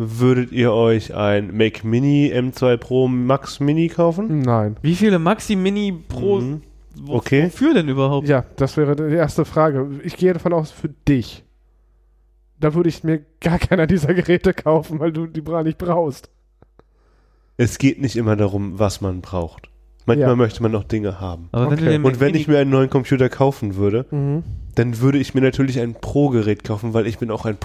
Würdet 0.00 0.52
ihr 0.52 0.72
euch 0.72 1.12
ein 1.14 1.56
Mac 1.56 1.82
Mini 1.82 2.32
M2 2.32 2.76
Pro 2.76 3.08
Max 3.08 3.58
Mini 3.58 3.88
kaufen? 3.88 4.42
Nein. 4.42 4.76
Wie 4.80 4.94
viele 4.94 5.18
Maxi 5.18 5.56
Mini 5.56 5.92
Pro? 5.92 6.40
Mhm. 6.40 6.62
Okay. 7.08 7.46
Wofür 7.46 7.74
denn 7.74 7.88
überhaupt? 7.88 8.28
Ja, 8.28 8.44
das 8.56 8.76
wäre 8.76 8.94
die 8.94 9.14
erste 9.16 9.44
Frage. 9.44 9.88
Ich 10.04 10.16
gehe 10.16 10.32
davon 10.32 10.52
aus, 10.52 10.70
für 10.70 10.88
dich. 11.08 11.42
Da 12.60 12.74
würde 12.74 12.88
ich 12.88 13.02
mir 13.02 13.24
gar 13.40 13.58
keiner 13.58 13.88
dieser 13.88 14.14
Geräte 14.14 14.54
kaufen, 14.54 15.00
weil 15.00 15.12
du 15.12 15.26
die 15.26 15.40
bra 15.40 15.64
nicht 15.64 15.78
brauchst. 15.78 16.30
Es 17.56 17.78
geht 17.78 18.00
nicht 18.00 18.14
immer 18.16 18.36
darum, 18.36 18.78
was 18.78 19.00
man 19.00 19.20
braucht. 19.20 19.68
Manchmal 20.06 20.28
Ja. 20.30 20.36
möchte 20.36 20.62
man 20.62 20.74
auch 20.76 20.84
Dinge 20.84 21.20
haben. 21.20 21.48
Aber 21.50 21.72
wenn 21.72 21.78
Okay. 21.80 21.98
Mac 21.98 22.12
Und 22.12 22.20
wenn 22.20 22.34
ich 22.36 22.46
mir 22.46 22.58
einen 22.60 22.70
neuen 22.70 22.88
Computer 22.88 23.28
kaufen 23.28 23.74
würde, 23.74 24.06
Mhm. 24.12 24.44
dann 24.76 25.00
würde 25.00 25.18
ich 25.18 25.34
mir 25.34 25.40
natürlich 25.40 25.80
ein 25.80 25.94
Pro-Gerät 25.94 26.62
kaufen, 26.62 26.94
weil 26.94 27.08
ich 27.08 27.18
bin 27.18 27.32
auch 27.32 27.44
ein 27.46 27.56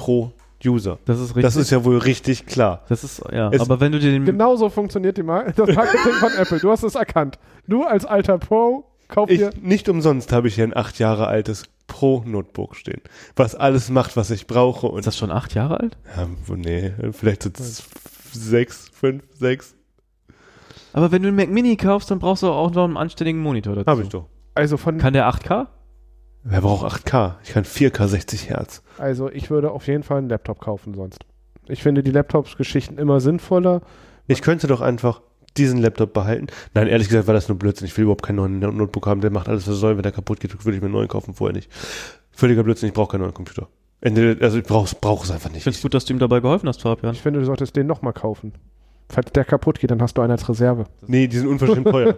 Pro-User. 0.63 0.99
das 1.05 1.19
ist 1.19 1.29
richtig. 1.29 1.43
Das 1.43 1.55
ist 1.55 1.69
ja 1.71 1.83
wohl 1.85 1.97
richtig 1.97 2.45
klar. 2.45 2.83
das 2.89 3.03
ist 3.03 3.21
ja. 3.31 3.49
Es- 3.51 3.61
aber 3.61 3.79
wenn 3.79 3.91
du 3.91 3.99
dir 3.99 4.11
den 4.11 4.25
Genauso 4.25 4.69
funktioniert 4.69 5.17
die 5.17 5.23
Mar 5.23 5.45
das 5.55 5.75
Marketing 5.75 6.13
von 6.19 6.31
Apple. 6.37 6.59
Du 6.59 6.71
hast 6.71 6.83
es 6.83 6.95
erkannt. 6.95 7.37
Du 7.67 7.83
als 7.83 8.05
alter 8.05 8.37
Pro 8.37 8.85
kauf 9.07 9.29
Ich, 9.29 9.39
dir. 9.39 9.51
nicht 9.61 9.89
umsonst 9.89 10.31
habe 10.31 10.47
ich 10.47 10.55
hier 10.55 10.63
ein 10.63 10.75
acht 10.75 10.99
Jahre 10.99 11.27
altes 11.27 11.63
Pro-Notebook 11.87 12.75
stehen, 12.75 13.01
was 13.35 13.55
alles 13.55 13.89
macht, 13.89 14.15
was 14.17 14.31
ich 14.31 14.47
brauche. 14.47 14.87
Und 14.87 14.99
ist 14.99 15.05
das 15.05 15.17
schon 15.17 15.31
acht 15.31 15.53
Jahre 15.53 15.79
alt? 15.79 15.97
ja, 16.17 16.27
nee, 16.55 16.93
vielleicht 17.11 17.43
so 17.43 17.49
z- 17.49 17.83
sechs, 18.31 18.89
fünf, 18.93 19.23
sechs. 19.37 19.75
Aber 20.93 21.11
wenn 21.11 21.21
du 21.23 21.27
einen 21.29 21.37
Mac 21.37 21.49
Mini 21.49 21.75
kaufst, 21.75 22.09
dann 22.11 22.19
brauchst 22.19 22.43
du 22.43 22.47
auch 22.47 22.71
noch 22.71 22.85
einen 22.85 22.97
anständigen 22.97 23.41
Monitor 23.41 23.75
dazu. 23.75 23.87
Habe 23.87 24.03
ich 24.03 24.09
doch. 24.09 24.27
Also 24.55 24.77
von. 24.77 24.97
Kann 24.99 25.13
der 25.13 25.27
8K? 25.27 25.67
Wer 26.43 26.61
braucht 26.61 27.05
8K? 27.07 27.35
Ich 27.43 27.51
kann 27.51 27.63
4K 27.63 28.07
60 28.07 28.49
Hertz. 28.49 28.81
Also 28.97 29.29
ich 29.29 29.49
würde 29.49 29.71
auf 29.71 29.87
jeden 29.87 30.03
Fall 30.03 30.17
einen 30.19 30.29
Laptop 30.29 30.59
kaufen 30.59 30.93
sonst. 30.93 31.19
Ich 31.67 31.81
finde 31.81 32.03
die 32.03 32.11
Laptops-Geschichten 32.11 32.97
immer 32.97 33.21
sinnvoller. 33.21 33.81
Ich 34.27 34.41
könnte 34.41 34.67
doch 34.67 34.81
einfach 34.81 35.21
diesen 35.55 35.79
Laptop 35.79 36.13
behalten. 36.13 36.47
Nein, 36.73 36.87
ehrlich 36.87 37.07
gesagt 37.07 37.27
war 37.27 37.33
das 37.33 37.47
nur 37.47 37.57
Blödsinn. 37.57 37.87
Ich 37.87 37.95
will 37.97 38.03
überhaupt 38.03 38.23
keinen 38.23 38.37
neuen 38.37 38.59
Notebook 38.59 39.05
haben. 39.07 39.21
Der 39.21 39.29
macht 39.31 39.47
alles, 39.47 39.63
was 39.67 39.75
er 39.75 39.77
soll. 39.77 39.95
Wenn 39.95 40.03
der 40.03 40.11
kaputt 40.11 40.39
geht, 40.39 40.51
würde 40.65 40.75
ich 40.75 40.81
mir 40.81 40.87
einen 40.87 40.93
neuen 40.95 41.07
kaufen. 41.07 41.33
Vorher 41.33 41.53
nicht. 41.55 41.71
Völliger 42.31 42.63
Blödsinn. 42.63 42.89
Ich 42.89 42.93
brauche 42.93 43.11
keinen 43.11 43.21
neuen 43.21 43.33
Computer. 43.33 43.67
Also 44.41 44.57
ich 44.57 44.65
brauche 44.65 44.93
brauch 44.99 45.23
es 45.23 45.31
einfach 45.31 45.49
Ich 45.49 45.53
nicht. 45.55 45.63
finde 45.63 45.77
es 45.77 45.81
gut, 45.81 45.93
dass 45.93 46.03
du 46.05 46.13
ihm 46.13 46.19
dabei 46.19 46.41
geholfen 46.41 46.67
hast, 46.67 46.81
Fabian. 46.81 47.13
Ich 47.13 47.21
finde, 47.21 47.39
du 47.39 47.45
solltest 47.45 47.75
den 47.77 47.87
nochmal 47.87 48.11
kaufen. 48.13 48.51
Falls 49.09 49.31
der 49.31 49.45
kaputt 49.45 49.79
geht, 49.79 49.91
dann 49.91 50.01
hast 50.01 50.17
du 50.17 50.21
einen 50.21 50.31
als 50.31 50.49
Reserve. 50.49 50.85
Nee, 51.05 51.27
die 51.27 51.37
sind 51.37 51.47
unverschämt 51.47 51.87
teuer. 51.87 52.17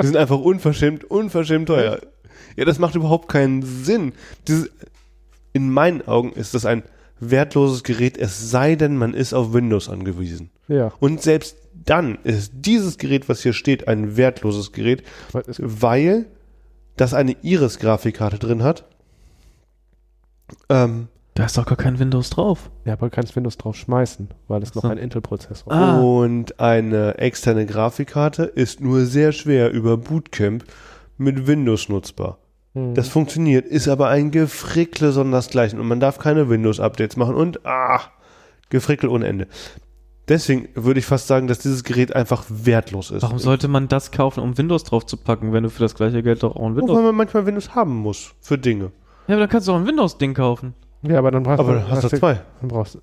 Die 0.00 0.06
sind 0.06 0.16
einfach 0.16 0.38
unverschämt, 0.38 1.04
unverschämt 1.04 1.66
teuer. 1.68 1.98
Ja, 2.56 2.64
das 2.64 2.78
macht 2.78 2.94
überhaupt 2.94 3.28
keinen 3.28 3.62
Sinn. 3.62 4.12
Dieses, 4.46 4.70
in 5.52 5.70
meinen 5.70 6.06
Augen 6.06 6.32
ist 6.32 6.54
das 6.54 6.66
ein 6.66 6.82
wertloses 7.18 7.82
Gerät, 7.82 8.18
es 8.18 8.50
sei 8.50 8.74
denn, 8.76 8.96
man 8.96 9.14
ist 9.14 9.32
auf 9.32 9.52
Windows 9.54 9.88
angewiesen. 9.88 10.50
Ja. 10.68 10.92
Und 11.00 11.22
selbst 11.22 11.56
dann 11.84 12.18
ist 12.24 12.52
dieses 12.54 12.98
Gerät, 12.98 13.28
was 13.28 13.42
hier 13.42 13.52
steht, 13.54 13.88
ein 13.88 14.16
wertloses 14.16 14.72
Gerät, 14.72 15.02
weil 15.58 16.26
das 16.96 17.14
eine 17.14 17.36
Iris-Grafikkarte 17.42 18.38
drin 18.38 18.62
hat. 18.62 18.84
Ähm, 20.68 21.08
Da 21.34 21.44
ist 21.44 21.58
doch 21.58 21.66
gar 21.66 21.76
kein 21.76 21.98
Windows 21.98 22.30
drauf. 22.30 22.70
Ja, 22.84 22.94
aber 22.94 23.08
du 23.08 23.14
kannst 23.14 23.36
Windows 23.36 23.56
drauf 23.58 23.76
schmeißen, 23.76 24.28
weil 24.48 24.62
es 24.62 24.74
noch 24.74 24.82
So. 24.82 24.88
ein 24.88 24.98
Intel-Prozessor 24.98 25.72
Ah. 25.72 26.00
Und 26.00 26.58
eine 26.60 27.18
externe 27.18 27.66
Grafikkarte 27.66 28.44
ist 28.44 28.80
nur 28.80 29.04
sehr 29.06 29.32
schwer 29.32 29.70
über 29.70 29.96
Bootcamp 29.96 30.64
mit 31.16 31.46
Windows 31.46 31.88
nutzbar. 31.88 32.38
Mhm. 32.74 32.94
Das 32.94 33.08
funktioniert, 33.08 33.66
ist 33.66 33.88
aber 33.88 34.08
ein 34.08 34.30
Gefrickle 34.30 35.12
sondersgleichen 35.12 35.80
und 35.80 35.88
man 35.88 36.00
darf 36.00 36.18
keine 36.18 36.48
Windows-Updates 36.48 37.16
machen 37.16 37.34
und 37.34 37.64
ah, 37.66 38.00
Gefrickel 38.70 39.08
ohne 39.08 39.26
Ende. 39.26 39.46
Deswegen 40.28 40.68
würde 40.74 40.98
ich 40.98 41.06
fast 41.06 41.28
sagen, 41.28 41.46
dass 41.46 41.60
dieses 41.60 41.84
Gerät 41.84 42.14
einfach 42.14 42.44
wertlos 42.48 43.12
ist. 43.12 43.22
Warum 43.22 43.38
sollte 43.38 43.68
man 43.68 43.86
das 43.86 44.10
kaufen, 44.10 44.40
um 44.40 44.58
Windows 44.58 44.82
drauf 44.82 45.06
zu 45.06 45.16
packen, 45.16 45.52
wenn 45.52 45.62
du 45.62 45.70
für 45.70 45.82
das 45.82 45.94
gleiche 45.94 46.22
Geld 46.22 46.42
doch 46.42 46.56
auch 46.56 46.66
ein 46.66 46.74
Windows. 46.76 46.96
weil 46.96 47.04
man 47.04 47.14
manchmal 47.14 47.46
Windows 47.46 47.74
haben 47.74 47.96
muss 47.96 48.34
für 48.40 48.58
Dinge. 48.58 48.90
Ja, 49.28 49.34
aber 49.34 49.40
dann 49.40 49.48
kannst 49.48 49.68
du 49.68 49.72
auch 49.72 49.76
ein 49.76 49.86
Windows-Ding 49.86 50.34
kaufen. 50.34 50.74
Ja, 51.02 51.18
aber 51.18 51.30
dann 51.30 51.44
brauchst 51.44 51.60
Aber 51.60 51.74
dann 51.74 51.88
hast 51.88 52.04
du 52.04 52.08
zwei. 52.08 52.40
Dann 52.60 52.68
brauchst 52.68 52.96
du. 52.96 53.00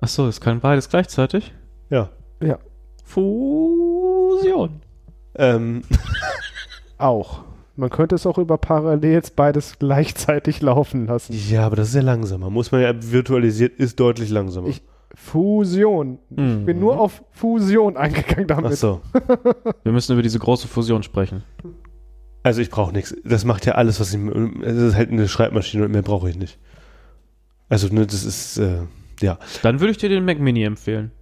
Achso, 0.00 0.26
es 0.26 0.40
kann 0.40 0.58
beides 0.58 0.88
gleichzeitig. 0.88 1.54
Ja. 1.88 2.10
Ja, 2.42 2.58
Fusion. 3.04 4.80
Ähm, 5.34 5.82
auch. 6.98 7.40
Man 7.76 7.88
könnte 7.90 8.14
es 8.16 8.26
auch 8.26 8.36
über 8.38 8.58
Parallels 8.58 9.30
beides 9.30 9.78
gleichzeitig 9.78 10.60
laufen 10.60 11.06
lassen. 11.06 11.34
ja, 11.48 11.64
aber 11.66 11.76
das 11.76 11.86
ist 11.88 11.92
sehr 11.92 12.02
langsamer. 12.02 12.50
Muss 12.50 12.70
man 12.70 12.82
ja 12.82 12.92
virtualisiert, 12.94 13.78
ist 13.78 13.98
deutlich 13.98 14.30
langsamer. 14.30 14.68
Ich- 14.68 14.82
Fusion. 15.14 16.18
Ich 16.30 16.38
Mhm. 16.38 16.64
bin 16.64 16.80
nur 16.80 16.98
auf 16.98 17.22
Fusion 17.32 17.98
eingegangen 17.98 18.46
Ach 18.50 18.56
damit. 18.62 18.78
so. 18.78 19.02
Wir 19.82 19.92
müssen 19.92 20.12
über 20.14 20.22
diese 20.22 20.38
große 20.38 20.68
Fusion 20.68 21.02
sprechen. 21.02 21.42
Also 22.42 22.62
ich 22.62 22.70
brauche 22.70 22.92
nichts. 22.92 23.14
Das 23.22 23.44
macht 23.44 23.66
ja 23.66 23.74
alles, 23.74 24.00
was 24.00 24.14
ich. 24.14 24.20
Es 24.62 24.76
ist 24.76 24.94
halt 24.96 25.10
eine 25.10 25.28
Schreibmaschine 25.28 25.84
und 25.84 25.92
mehr 25.92 26.00
brauche 26.02 26.30
ich 26.30 26.36
nicht. 26.36 26.58
Also, 27.68 27.88
ne, 27.94 28.06
das 28.06 28.24
ist. 28.24 28.56
Äh, 28.58 28.80
ja. 29.20 29.38
Dann 29.62 29.80
würde 29.80 29.90
ich 29.92 29.98
dir 29.98 30.08
den 30.08 30.24
Mac 30.24 30.38
Mini 30.40 30.64
empfehlen. 30.64 31.12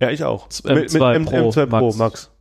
Ja, 0.00 0.10
ich 0.10 0.24
auch. 0.24 0.48
Z- 0.48 0.66
M2 0.66 1.24
Pro 1.24 1.50
M2 1.50 1.66
Pro 1.66 1.80
Max. 1.86 1.96
Max. 1.96 2.35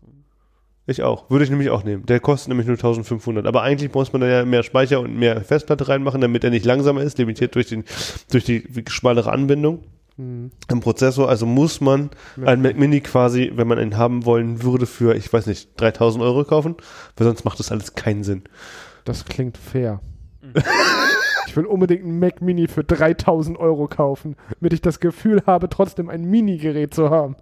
Ich 0.87 1.01
auch. 1.01 1.29
Würde 1.29 1.43
ich 1.43 1.49
nämlich 1.49 1.71
auch 1.71 1.83
nehmen. 1.83 2.05
Der 2.05 2.19
kostet 2.19 2.49
nämlich 2.49 2.67
nur 2.67 2.75
1500. 2.75 3.47
Aber 3.47 3.63
eigentlich 3.63 3.93
muss 3.93 4.13
man 4.13 4.21
da 4.21 4.27
ja 4.27 4.45
mehr 4.45 4.63
Speicher 4.63 4.99
und 4.99 5.17
mehr 5.17 5.41
Festplatte 5.41 5.87
reinmachen, 5.87 6.21
damit 6.21 6.43
er 6.43 6.51
nicht 6.51 6.65
langsamer 6.65 7.01
ist, 7.01 7.17
limitiert 7.17 7.55
durch, 7.55 7.67
den, 7.67 7.83
durch 8.29 8.43
die 8.43 8.63
schmalere 8.87 9.31
Anbindung 9.31 9.83
Hm. 10.17 10.51
im 10.69 10.79
Prozessor. 10.79 11.27
Also 11.27 11.45
muss 11.45 11.81
man 11.81 12.09
ein 12.43 12.61
Mac 12.61 12.77
Mini 12.77 13.01
quasi, 13.01 13.51
wenn 13.55 13.67
man 13.67 13.79
einen 13.79 13.97
haben 13.97 14.25
wollen 14.25 14.63
würde, 14.63 14.85
für, 14.85 15.13
ich 15.15 15.31
weiß 15.31 15.45
nicht, 15.47 15.69
3000 15.75 16.23
Euro 16.23 16.45
kaufen. 16.45 16.75
Weil 17.17 17.27
sonst 17.27 17.43
macht 17.43 17.59
das 17.59 17.71
alles 17.71 17.95
keinen 17.95 18.23
Sinn. 18.23 18.43
Das 19.03 19.25
klingt 19.25 19.57
fair. 19.57 19.99
ich 21.47 21.57
will 21.57 21.65
unbedingt 21.65 22.03
einen 22.03 22.19
Mac 22.19 22.41
Mini 22.41 22.67
für 22.67 22.83
3000 22.83 23.59
Euro 23.59 23.87
kaufen, 23.87 24.35
damit 24.59 24.73
ich 24.73 24.81
das 24.81 24.99
Gefühl 24.99 25.43
habe, 25.45 25.69
trotzdem 25.69 26.09
ein 26.09 26.23
Mini-Gerät 26.23 26.93
zu 26.93 27.09
haben. 27.09 27.35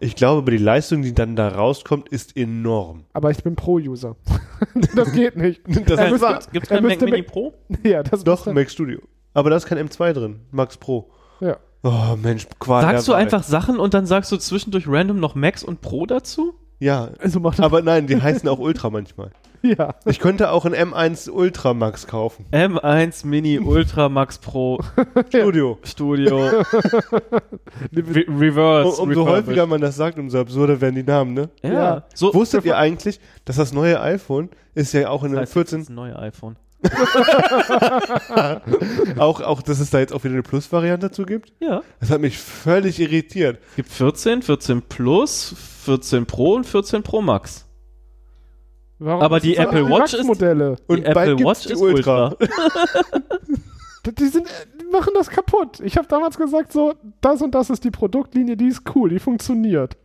Ich 0.00 0.14
glaube, 0.14 0.42
aber 0.42 0.50
die 0.52 0.58
Leistung, 0.58 1.02
die 1.02 1.12
dann 1.14 1.34
da 1.34 1.48
rauskommt, 1.48 2.08
ist 2.08 2.36
enorm. 2.36 3.04
Aber 3.12 3.30
ich 3.30 3.42
bin 3.42 3.56
Pro-User. 3.56 4.16
das 4.94 5.12
geht 5.12 5.36
nicht. 5.36 5.60
Das 5.66 6.00
ist 6.00 6.10
müsste- 6.10 6.20
wahr. 6.26 6.40
Gibt 6.52 6.66
es 6.66 6.70
er 6.70 6.76
keinen 6.78 6.88
Mac 6.88 7.00
Mini 7.00 7.16
Mac- 7.18 7.26
Pro? 7.26 7.54
Ja, 7.82 8.02
das 8.02 8.22
Doch, 8.24 8.38
müsste- 8.46 8.52
Mac 8.54 8.70
Studio. 8.70 9.00
Aber 9.34 9.50
da 9.50 9.56
ist 9.56 9.66
kein 9.66 9.78
M2 9.78 10.12
drin. 10.12 10.40
Max 10.50 10.76
Pro. 10.76 11.10
Ja. 11.40 11.56
Oh, 11.82 12.16
Mensch, 12.20 12.46
Qual. 12.58 12.82
Sagst 12.82 13.06
du 13.08 13.12
einfach 13.12 13.42
Sachen 13.42 13.78
und 13.78 13.94
dann 13.94 14.06
sagst 14.06 14.32
du 14.32 14.36
zwischendurch 14.36 14.84
random 14.88 15.20
noch 15.20 15.34
Max 15.34 15.62
und 15.62 15.80
Pro 15.80 16.06
dazu? 16.06 16.54
Ja. 16.80 17.10
Also 17.18 17.40
macht 17.40 17.58
das. 17.58 17.64
Aber 17.66 17.82
nein, 17.82 18.06
die 18.06 18.20
heißen 18.20 18.48
auch 18.48 18.58
Ultra 18.58 18.90
manchmal. 18.90 19.30
ja. 19.62 19.94
Ich 20.04 20.18
könnte 20.18 20.50
auch 20.50 20.64
ein 20.64 20.74
M1 20.74 21.30
Ultra 21.30 21.74
Max 21.74 22.06
kaufen. 22.06 22.46
M1 22.52 23.26
Mini 23.26 23.58
Ultra 23.58 24.08
Max 24.08 24.38
Pro 24.38 24.78
Studio. 25.28 25.78
Studio 25.84 26.36
Re 26.46 28.24
Reverse. 28.28 29.00
Um, 29.00 29.08
umso 29.08 29.26
häufiger 29.26 29.66
man 29.66 29.80
das 29.80 29.96
sagt, 29.96 30.18
umso 30.18 30.40
absurder 30.40 30.80
werden 30.80 30.94
die 30.94 31.02
Namen, 31.02 31.34
ne? 31.34 31.48
Ja. 31.62 31.72
Ja. 31.72 32.04
So, 32.14 32.32
Wusstet 32.34 32.64
ihr 32.64 32.76
eigentlich, 32.76 33.20
dass 33.44 33.56
das 33.56 33.72
neue 33.72 34.00
iPhone 34.00 34.48
ist 34.74 34.92
ja 34.92 35.08
auch 35.08 35.24
in 35.24 35.32
das 35.32 35.42
heißt, 35.42 35.52
14, 35.54 35.78
Das 35.80 35.88
neue 35.88 36.18
iPhone. 36.18 36.56
auch, 39.18 39.40
auch, 39.40 39.62
dass 39.62 39.80
es 39.80 39.90
da 39.90 39.98
jetzt 39.98 40.12
auch 40.12 40.22
wieder 40.24 40.34
eine 40.34 40.42
Plus-Variante 40.42 41.08
dazu 41.08 41.24
gibt? 41.24 41.52
Ja. 41.60 41.82
Das 42.00 42.10
hat 42.10 42.20
mich 42.20 42.38
völlig 42.38 43.00
irritiert. 43.00 43.58
Es 43.70 43.76
gibt 43.76 43.88
14, 43.90 44.42
14 44.42 44.82
Plus, 44.82 45.54
14 45.84 46.26
Pro 46.26 46.54
und 46.54 46.64
14 46.66 47.02
Pro 47.02 47.20
Max. 47.22 47.66
Warum 49.00 49.22
Aber 49.22 49.38
die 49.40 49.56
Apple 49.56 49.84
alle 49.84 49.90
Watch 49.90 50.14
ist- 50.14 50.24
Max-Modelle? 50.26 50.76
Und 50.86 50.98
Die 50.98 51.04
Apple 51.04 51.38
Watch 51.38 51.66
die 51.66 51.72
ist 51.72 51.80
Ultra. 51.80 52.34
Die, 54.18 54.26
sind, 54.28 54.46
die 54.80 54.86
machen 54.90 55.12
das 55.14 55.28
kaputt. 55.28 55.80
Ich 55.80 55.98
habe 55.98 56.08
damals 56.08 56.38
gesagt, 56.38 56.72
so, 56.72 56.94
das 57.20 57.42
und 57.42 57.54
das 57.54 57.68
ist 57.68 57.84
die 57.84 57.90
Produktlinie, 57.90 58.56
die 58.56 58.68
ist 58.68 58.82
cool, 58.94 59.10
die 59.10 59.18
funktioniert. 59.18 59.98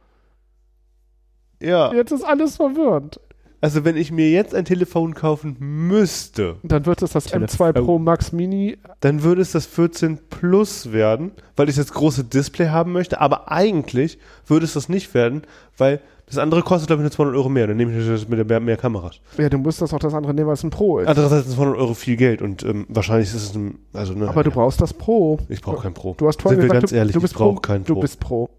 Ja. 1.62 1.94
Jetzt 1.94 2.12
ist 2.12 2.24
alles 2.24 2.58
verwirrend. 2.58 3.20
Also 3.62 3.86
wenn 3.86 3.96
ich 3.96 4.12
mir 4.12 4.30
jetzt 4.30 4.54
ein 4.54 4.66
Telefon 4.66 5.14
kaufen 5.14 5.56
müsste, 5.60 6.58
Dann 6.64 6.86
wird 6.86 7.02
es 7.02 7.12
das 7.14 7.26
Telefon. 7.26 7.72
M2 7.72 7.82
Pro 7.82 7.98
Max 7.98 8.34
Mini. 8.34 8.78
dann 9.00 9.24
würde 9.24 9.42
es 9.42 9.54
das 9.54 9.66
14 9.68 10.20
Plus 10.30 10.92
werden, 10.92 11.32
weil 11.56 11.70
ich 11.70 11.78
das 11.78 11.94
große 11.94 12.26
Display 12.26 12.68
haben 12.68 12.92
möchte. 12.92 13.22
Aber 13.22 13.50
eigentlich 13.54 14.18
würde 14.48 14.66
es 14.66 14.74
das 14.74 14.90
nicht 14.90 15.14
werden, 15.14 15.44
weil 15.78 16.02
Das 16.34 16.42
andere 16.42 16.64
kostet, 16.64 16.88
glaube 16.88 17.02
ich, 17.02 17.04
nur 17.04 17.12
200 17.12 17.36
Euro 17.36 17.50
mehr. 17.50 17.68
Dann 17.68 17.78
nehme 17.78 17.98
ich 17.98 18.08
das 18.08 18.28
mit 18.28 18.48
mehr, 18.48 18.60
mehr 18.60 18.78
Kameras. 18.78 19.20
Ja, 19.38 19.50
du 19.50 19.58
musst 19.58 19.82
das 19.82 19.94
auch 19.94 20.00
das 20.00 20.14
andere 20.14 20.34
nehmen, 20.34 20.48
weil 20.48 20.56
es 20.56 20.64
ein 20.64 20.70
Pro 20.70 21.00
ist. 21.00 21.08
Andererseits 21.08 21.46
sind 21.46 21.56
200 21.56 21.78
Euro 21.78 21.94
viel 21.94 22.16
Geld 22.16 22.42
und 22.42 22.64
ähm, 22.64 22.86
wahrscheinlich 22.90 23.30
ist 23.30 23.36
es 23.36 23.56
ein, 23.56 23.80
also 23.94 24.14
ne, 24.14 24.28
Aber 24.28 24.44
du 24.44 24.50
ja. 24.50 24.56
brauchst 24.56 24.82
das 24.82 24.94
Pro. 24.94 25.40
Ich 25.50 25.62
brauche 25.62 25.84
kein 25.84 25.94
Pro. 25.94 26.16
Du 26.18 26.28
hast 26.28 26.36
Sind 26.36 26.42
vorhin 26.42 26.62
wir 26.62 26.68
gesagt, 26.68 26.82
ganz 26.82 26.90
du, 26.92 26.96
ehrlich, 26.96 27.14
du 27.14 27.22
bist 27.22 27.34
ich 27.34 27.38
brauche 27.38 27.54
Pro. 27.56 27.62
kein 27.62 27.84
Du 27.84 27.94
Pro. 27.94 28.02
bist 28.02 28.20
Pro. 28.20 28.50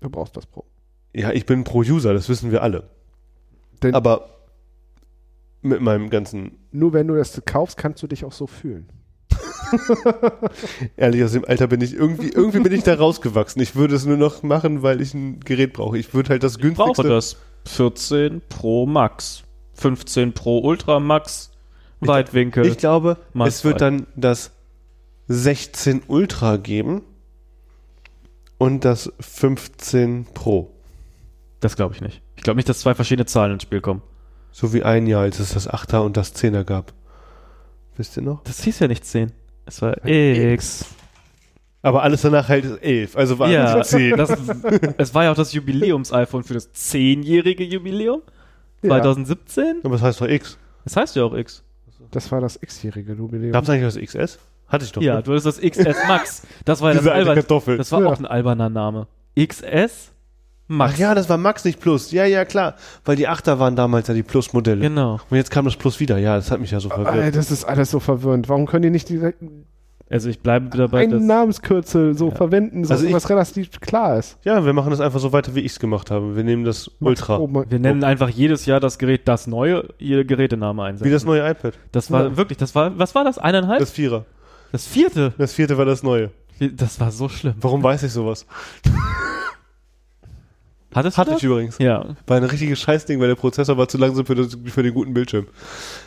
Du 0.00 0.10
brauchst 0.10 0.36
das 0.36 0.46
Pro. 0.46 0.64
Ja, 1.14 1.32
ich 1.32 1.46
bin 1.46 1.64
Pro-User, 1.64 2.12
das 2.14 2.28
wissen 2.28 2.50
wir 2.50 2.62
alle. 2.62 2.90
Denn 3.82 3.94
Aber 3.94 4.28
mit 5.62 5.80
meinem 5.80 6.10
ganzen, 6.10 6.52
nur 6.72 6.92
wenn 6.92 7.06
du 7.06 7.14
das 7.16 7.42
kaufst, 7.46 7.76
kannst 7.76 8.02
du 8.02 8.06
dich 8.06 8.24
auch 8.24 8.32
so 8.32 8.46
fühlen. 8.46 8.88
ehrlich, 10.96 11.22
aus 11.24 11.32
dem 11.32 11.44
Alter 11.44 11.66
bin 11.66 11.80
ich 11.80 11.94
irgendwie, 11.94 12.28
irgendwie 12.28 12.60
bin 12.60 12.72
ich 12.72 12.82
da 12.82 12.94
rausgewachsen. 12.94 13.60
Ich 13.62 13.74
würde 13.76 13.94
es 13.94 14.04
nur 14.06 14.16
noch 14.16 14.42
machen, 14.42 14.82
weil 14.82 15.00
ich 15.00 15.14
ein 15.14 15.40
Gerät 15.40 15.72
brauche. 15.72 15.98
Ich 15.98 16.14
würde 16.14 16.30
halt 16.30 16.42
das 16.42 16.56
Ich 16.56 16.62
günstigste. 16.62 17.02
brauche 17.02 17.08
das 17.08 17.36
14 17.66 18.42
Pro 18.48 18.86
Max, 18.86 19.42
15 19.74 20.32
Pro 20.32 20.58
Ultra 20.60 21.00
Max, 21.00 21.50
Ich- 22.00 22.08
Weitwinkel. 22.08 22.66
Ich 22.66 22.78
glaube, 22.78 23.16
Mal 23.32 23.48
es 23.48 23.64
wird 23.64 23.80
dann 23.80 24.06
das 24.16 24.50
16 25.28 26.02
Ultra 26.08 26.56
geben 26.58 27.02
und 28.58 28.84
das 28.84 29.12
15 29.20 30.26
Pro. 30.34 30.70
das 31.60 31.76
glaube 31.76 31.94
ich 31.94 32.00
nicht. 32.02 32.20
Ich 32.36 32.42
glaube 32.42 32.56
nicht, 32.56 32.68
dass 32.68 32.80
zwei 32.80 32.94
verschiedene 32.94 33.24
Zahlen 33.26 33.52
ins 33.54 33.62
Spiel 33.62 33.80
kommen. 33.80 34.02
So 34.52 34.72
wie 34.74 34.82
ein 34.82 35.06
Jahr, 35.06 35.22
als 35.22 35.40
es 35.40 35.54
das 35.54 35.68
8er 35.68 36.00
und 36.04 36.16
das 36.18 36.34
10er 36.36 36.62
gab. 36.62 36.92
Wisst 37.96 38.16
ihr 38.16 38.22
noch? 38.22 38.42
Das 38.44 38.62
hieß 38.62 38.80
ja 38.80 38.88
nicht 38.88 39.04
10. 39.04 39.32
Es 39.66 39.80
war 39.82 40.04
X. 40.06 40.86
Aber 41.82 42.02
alles 42.02 42.22
danach 42.22 42.48
halt 42.48 42.82
11. 42.82 43.16
Also 43.16 43.38
war 43.38 43.50
Ja, 43.50 43.78
es 43.78 43.88
10. 43.88 44.16
das, 44.16 44.30
es 44.96 45.14
war 45.14 45.24
ja 45.24 45.32
auch 45.32 45.36
das 45.36 45.52
Jubiläums-iPhone 45.52 46.42
für 46.42 46.54
das 46.54 46.72
10-jährige 46.74 47.64
Jubiläum. 47.64 48.22
Ja, 48.82 48.88
2017? 48.90 49.80
Aber 49.82 49.94
das 49.94 50.02
heißt 50.02 50.20
doch 50.20 50.28
X. 50.28 50.58
Das 50.84 50.96
heißt 50.96 51.16
ja 51.16 51.24
auch 51.24 51.34
X. 51.34 51.62
das 52.10 52.30
war 52.32 52.40
das 52.40 52.58
x-jährige 52.62 53.12
Jubiläum. 53.12 53.52
Gab 53.52 53.64
es 53.64 53.70
eigentlich 53.70 53.94
das 53.94 54.02
XS? 54.02 54.38
Hatte 54.68 54.84
ich 54.86 54.92
doch. 54.92 55.02
Ja, 55.02 55.16
ne? 55.16 55.22
du 55.22 55.32
hattest 55.32 55.46
das 55.46 55.60
XS 55.60 56.08
Max. 56.08 56.42
Das 56.64 56.80
war 56.80 56.88
ja 56.90 56.94
das 56.94 57.02
Diese 57.02 57.12
alte 57.12 57.28
albern, 57.30 57.34
Kartoffel. 57.42 57.76
Das 57.76 57.92
war 57.92 58.00
Ja. 58.00 58.06
auch 58.08 58.18
ein 58.18 58.26
alberner 58.26 58.70
Name. 58.70 59.06
XS 59.38 60.12
Max. 60.66 60.94
Ach 60.94 60.98
ja, 60.98 61.14
das 61.14 61.28
war 61.28 61.36
Max, 61.36 61.64
nicht 61.64 61.78
Plus. 61.80 62.10
Ja, 62.10 62.24
ja, 62.24 62.44
klar. 62.44 62.74
Weil 63.04 63.16
die 63.16 63.28
8er 63.28 63.58
waren 63.58 63.76
damals 63.76 64.08
ja 64.08 64.14
die 64.14 64.22
Plus-Modelle. 64.22 64.80
Genau. 64.80 65.20
Und 65.28 65.36
jetzt 65.36 65.50
kam 65.50 65.64
das 65.66 65.76
Plus 65.76 66.00
wieder. 66.00 66.16
Ja, 66.18 66.36
das 66.36 66.50
hat 66.50 66.60
mich 66.60 66.70
ja 66.70 66.80
so 66.80 66.88
Ey, 66.90 67.04
verwirrt. 67.04 67.36
das 67.36 67.50
ist 67.50 67.64
alles 67.64 67.90
so 67.90 68.00
verwirrend. 68.00 68.48
Warum 68.48 68.66
können 68.66 68.82
die 68.82 68.90
nicht 68.90 69.08
direkt 69.10 69.42
Also 70.10 70.28
ich 70.30 70.40
bleibe 70.40 70.74
dabei, 70.76 71.02
einen 71.02 71.26
Namenskürzel 71.26 72.16
so 72.16 72.28
Ja. 72.30 72.34
verwenden, 72.34 72.84
so 72.84 72.94
Also 72.94 73.12
was 73.12 73.28
relativ 73.28 73.78
klar 73.80 74.18
ist? 74.18 74.38
Ja, 74.44 74.64
wir 74.64 74.72
machen 74.72 74.90
das 74.90 75.00
einfach 75.00 75.20
so 75.20 75.32
weiter, 75.32 75.54
wie 75.54 75.60
ich 75.60 75.72
es 75.72 75.78
gemacht 75.78 76.10
habe. 76.10 76.34
Wir 76.36 76.44
nehmen 76.44 76.64
das 76.64 76.90
Ultra. 77.00 77.38
Oh, 77.38 77.48
wir 77.68 77.78
nennen 77.78 78.02
einfach 78.04 78.28
jedes 78.30 78.64
Jahr 78.64 78.80
das 78.80 78.98
Gerät 78.98 79.28
das 79.28 79.46
neue, 79.46 79.88
ihr 79.98 80.24
Gerätename 80.24 80.82
einsetzen. 80.82 81.06
Wie 81.06 81.12
das 81.12 81.24
neue 81.26 81.46
iPad. 81.46 81.74
Das 81.92 82.10
war 82.10 82.24
Ja. 82.24 82.36
wirklich, 82.38 82.56
das 82.58 82.74
war, 82.74 82.98
was 82.98 83.14
war 83.14 83.24
das? 83.24 83.36
Eineinhalb? 83.38 83.80
Das 83.80 83.90
Vierer. 83.90 84.24
Das 84.72 84.86
vierte? 84.86 85.34
Das 85.36 85.52
vierte 85.52 85.76
war 85.78 85.84
das 85.84 86.02
neue. 86.02 86.30
Das 86.58 87.00
war 87.00 87.10
so 87.10 87.28
schlimm. 87.28 87.54
Warum 87.60 87.82
weiß 87.82 88.02
ich 88.04 88.12
sowas? 88.12 88.46
Hattest 90.94 91.18
Hatte 91.18 91.30
du 91.30 91.36
ich 91.36 91.42
das? 91.42 91.50
übrigens. 91.50 91.78
Ja, 91.78 92.04
War 92.26 92.36
ein 92.36 92.44
richtiges 92.44 92.80
Scheißding, 92.80 93.20
weil 93.20 93.28
der 93.28 93.34
Prozessor 93.34 93.76
war 93.76 93.88
zu 93.88 93.98
langsam 93.98 94.24
für, 94.26 94.34
das, 94.34 94.56
für 94.66 94.82
den 94.82 94.94
guten 94.94 95.12
Bildschirm. 95.14 95.46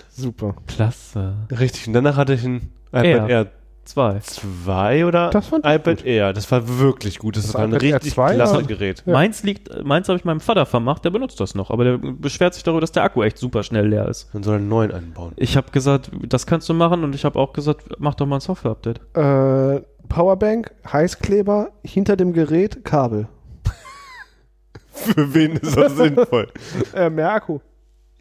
Super. 0.09 0.55
klasse. 0.67 1.35
Richtig. 1.51 1.87
Und 1.87 1.93
danach 1.93 2.17
hatte 2.17 2.33
ich 2.33 2.43
ein 2.43 2.71
iPad 2.91 3.05
Air. 3.05 3.29
Air 3.29 3.47
Zwei. 3.87 4.19
2 4.19 5.05
oder 5.05 5.29
Das 5.29 5.47
fand 5.47 5.65
ich 5.65 5.71
iPad 5.71 5.97
gut. 5.99 6.05
Air. 6.05 6.33
Das 6.33 6.51
war 6.51 6.77
wirklich 6.79 7.19
gut. 7.19 7.37
Das, 7.37 7.45
Das 7.45 7.53
war 7.53 7.61
ein 7.61 7.71
richtig 7.71 8.11
2 8.11 8.33
klasse 8.35 8.63
Gerät. 8.63 9.03
Ja. 9.05 9.13
Meins 9.13 9.43
liegt, 9.43 9.81
meins 9.85 10.09
habe 10.09 10.19
ich 10.19 10.25
meinem 10.25 10.41
Vater 10.41 10.65
vermacht, 10.65 11.05
der 11.05 11.09
benutzt 11.09 11.39
das 11.39 11.55
noch, 11.55 11.71
aber 11.71 11.85
der 11.85 11.97
beschwert 11.97 12.53
sich 12.53 12.63
darüber, 12.63 12.81
dass 12.81 12.91
der 12.91 13.03
Akku 13.03 13.23
echt 13.23 13.37
super 13.37 13.63
schnell 13.63 13.87
leer 13.87 14.09
ist. 14.09 14.27
Dann 14.33 14.43
soll 14.43 14.55
er 14.55 14.57
einen 14.57 14.67
neuen 14.67 14.91
einbauen. 14.91 15.31
Ich 15.37 15.55
habe 15.55 15.71
gesagt, 15.71 16.11
das 16.27 16.45
kannst 16.45 16.67
du 16.67 16.73
machen 16.73 17.05
und 17.05 17.15
ich 17.15 17.23
habe 17.23 17.39
auch 17.39 17.53
gesagt, 17.53 17.85
mach 17.97 18.15
doch 18.15 18.25
mal 18.25 18.35
ein 18.37 18.41
Software-Update. 18.41 18.99
Äh, 19.15 19.81
Powerbank, 20.09 20.71
Heißkleber, 20.91 21.69
hinter 21.85 22.17
dem 22.17 22.33
Gerät 22.33 22.83
Kabel. 22.83 23.29
Für 25.15 25.33
wen 25.33 25.53
ist 25.57 25.75
das 25.77 25.95
sinnvoll? 25.95 26.47
Äh, 26.93 27.09
mehr 27.09 27.31
Akku. 27.33 27.59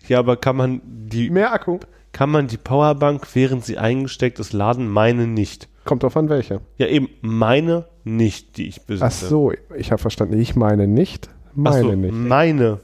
Ja, 0.08 0.18
aber 0.20 0.36
kann 0.36 0.56
man 0.56 0.80
die 0.84 1.30
Mehr 1.30 1.52
Akku. 1.52 1.78
kann 2.12 2.30
man 2.30 2.46
die 2.46 2.56
Powerbank, 2.58 3.26
während 3.34 3.64
sie 3.64 3.78
eingesteckt 3.78 4.38
ist, 4.38 4.52
laden? 4.52 4.88
Meine 4.88 5.26
nicht. 5.26 5.68
Kommt 5.84 6.02
drauf 6.02 6.16
an, 6.16 6.28
welche. 6.28 6.60
Ja, 6.78 6.86
eben 6.86 7.08
meine 7.20 7.86
nicht, 8.04 8.56
die 8.56 8.66
ich 8.68 8.82
besitze. 8.86 9.04
Ach 9.06 9.10
so, 9.12 9.52
ich 9.76 9.90
habe 9.92 10.00
verstanden. 10.00 10.38
Ich 10.38 10.56
meine 10.56 10.86
nicht. 10.86 11.28
Ach 11.52 11.56
Meine 11.56 11.80
so, 11.82 11.92
nicht. 11.92 12.12
meine. 12.14 12.80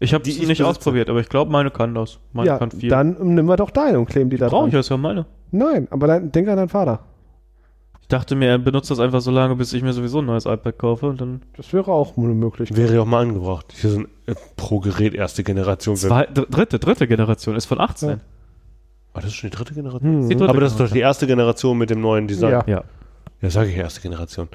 Ich 0.00 0.12
habe 0.12 0.22
Die 0.24 0.30
ich 0.30 0.38
nicht 0.40 0.48
besitze. 0.48 0.66
ausprobiert, 0.68 1.08
aber 1.08 1.20
ich 1.20 1.28
glaube, 1.28 1.50
meine 1.52 1.70
kann 1.70 1.94
das. 1.94 2.18
Meine 2.32 2.48
ja, 2.48 2.58
kann 2.58 2.70
viel. 2.72 2.90
dann 2.90 3.16
nimm 3.34 3.46
wir 3.46 3.56
doch 3.56 3.70
deine 3.70 3.98
und 3.98 4.06
kleben 4.06 4.28
die 4.30 4.36
da 4.36 4.48
Brauche 4.48 4.62
dran. 4.62 4.68
ich 4.68 4.74
das 4.74 4.88
ja 4.90 4.96
meine. 4.96 5.26
Nein, 5.50 5.86
aber 5.90 6.06
dann 6.08 6.30
denk 6.32 6.48
an 6.48 6.56
deinen 6.56 6.68
Vater. 6.68 7.00
Ich 8.04 8.08
dachte 8.08 8.34
mir, 8.36 8.48
er 8.50 8.58
benutzt 8.58 8.90
das 8.90 9.00
einfach 9.00 9.22
so 9.22 9.30
lange, 9.30 9.56
bis 9.56 9.72
ich 9.72 9.82
mir 9.82 9.94
sowieso 9.94 10.18
ein 10.18 10.26
neues 10.26 10.44
iPad 10.44 10.76
kaufe 10.76 11.06
und 11.06 11.22
dann 11.22 11.40
Das 11.56 11.72
wäre 11.72 11.90
auch 11.90 12.18
eine 12.18 12.28
Möglichkeit. 12.34 12.76
Wäre 12.76 12.94
ja 12.96 13.00
auch 13.00 13.06
mal 13.06 13.22
angebracht. 13.22 13.72
Hier 13.74 13.90
so 13.90 13.98
ein 14.00 14.08
äh, 14.26 14.34
Pro-Gerät 14.56 15.14
erste 15.14 15.42
Generation. 15.42 15.96
zwei, 15.96 16.26
dr- 16.26 16.46
dritte, 16.50 16.78
dritte 16.78 17.08
Generation 17.08 17.56
ist 17.56 17.64
von 17.64 17.80
18. 17.80 18.08
Ja. 18.10 18.16
Ah, 19.14 19.20
das 19.20 19.26
ist 19.30 19.36
schon 19.36 19.48
die 19.48 19.56
dritte 19.56 19.72
Generation? 19.72 20.02
Hm. 20.22 20.28
Die 20.28 20.36
dritte 20.36 20.50
Aber 20.50 20.60
das 20.60 20.72
ist 20.72 20.80
doch 20.80 20.90
die 20.90 21.00
erste 21.00 21.26
Generation 21.26 21.78
mit 21.78 21.88
dem 21.88 22.02
neuen 22.02 22.28
Design. 22.28 22.50
Ja. 22.52 22.64
Ja. 22.66 22.84
Ja, 23.40 23.50
sage 23.50 23.70
ich 23.70 23.76
erste 23.76 24.02
Generation. 24.02 24.48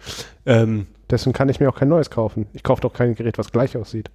Ähm, 0.45 0.85
Deswegen 1.09 1.33
kann 1.33 1.49
ich 1.49 1.59
mir 1.59 1.69
auch 1.69 1.75
kein 1.75 1.89
neues 1.89 2.11
kaufen. 2.11 2.45
Ich 2.53 2.61
kaufe 2.61 2.81
doch 2.81 2.93
kein 2.93 3.15
Gerät, 3.15 3.39
was 3.39 3.51
gleich 3.51 3.75
aussieht. 3.75 4.11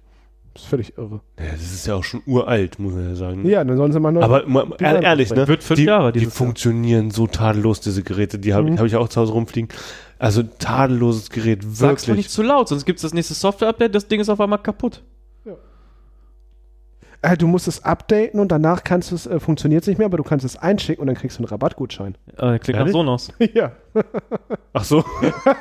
Das 0.55 0.63
ist 0.63 0.69
völlig 0.69 0.97
irre. 0.97 1.19
ja, 1.37 1.51
das 1.51 1.61
ist 1.61 1.85
ja 1.85 1.95
auch 1.95 2.03
schon 2.03 2.23
uralt, 2.25 2.79
muss 2.79 2.93
man 2.93 3.09
ja 3.09 3.15
sagen. 3.15 3.45
Ja, 3.45 3.63
dann 3.63 3.75
sollen 3.77 3.91
sie 3.91 3.99
mal 3.99 4.11
neu. 4.11 4.21
Aber 4.23 4.47
mal, 4.47 4.65
ehrlich, 4.79 5.29
ne? 5.31 5.47
Wird 5.47 5.63
fünf 5.63 5.77
die, 5.77 5.83
Jahre 5.85 6.11
die 6.13 6.19
dieses 6.19 6.33
Jahr. 6.33 6.37
funktionieren 6.47 7.11
so 7.11 7.27
tadellos, 7.27 7.81
diese 7.81 8.01
Geräte. 8.03 8.39
Die 8.39 8.53
habe 8.53 8.71
Mhm. 8.71 8.79
hab 8.79 8.85
ich 8.85 8.95
auch 8.95 9.09
zu 9.09 9.19
Hause 9.21 9.33
rumfliegen. 9.33 9.69
Also 10.17 10.43
tadelloses 10.43 11.29
Gerät, 11.29 11.61
Sag's 11.63 12.03
mal 12.07 12.13
wirklich. 12.13 12.17
nicht 12.27 12.31
zu 12.31 12.41
laut, 12.41 12.69
sonst 12.69 12.85
gibt 12.85 12.97
es 12.99 13.01
das 13.03 13.13
nächste 13.13 13.33
Software-Update, 13.33 13.93
das 13.93 14.07
Ding 14.07 14.21
ist 14.21 14.29
auf 14.29 14.39
einmal 14.39 14.59
kaputt. 14.59 15.03
äh, 17.21 17.35
du 17.35 17.47
musst 17.47 17.67
es 17.67 17.83
updaten 17.83 18.39
und 18.39 18.49
danach 18.49 18.83
kannst 18.83 19.11
du 19.11 19.15
es, 19.15 19.25
äh, 19.27 19.39
funktioniert 19.41 19.81
es 19.81 19.87
nicht 19.87 19.97
mehr, 19.97 20.05
aber 20.05 20.17
du 20.17 20.23
kannst 20.23 20.45
es 20.45 20.55
einschicken 20.55 21.01
und 21.01 21.07
dann 21.07 21.15
kriegst 21.17 21.37
du 21.37 21.41
einen 21.41 21.49
Rabattgutschein. 21.49 22.15
Äh, 22.37 22.59
klingt 22.59 22.79
nach? 22.79 22.87
Sonos. 22.87 23.33
ja. 23.53 23.71
Ach 24.73 24.83
so. 24.85 25.03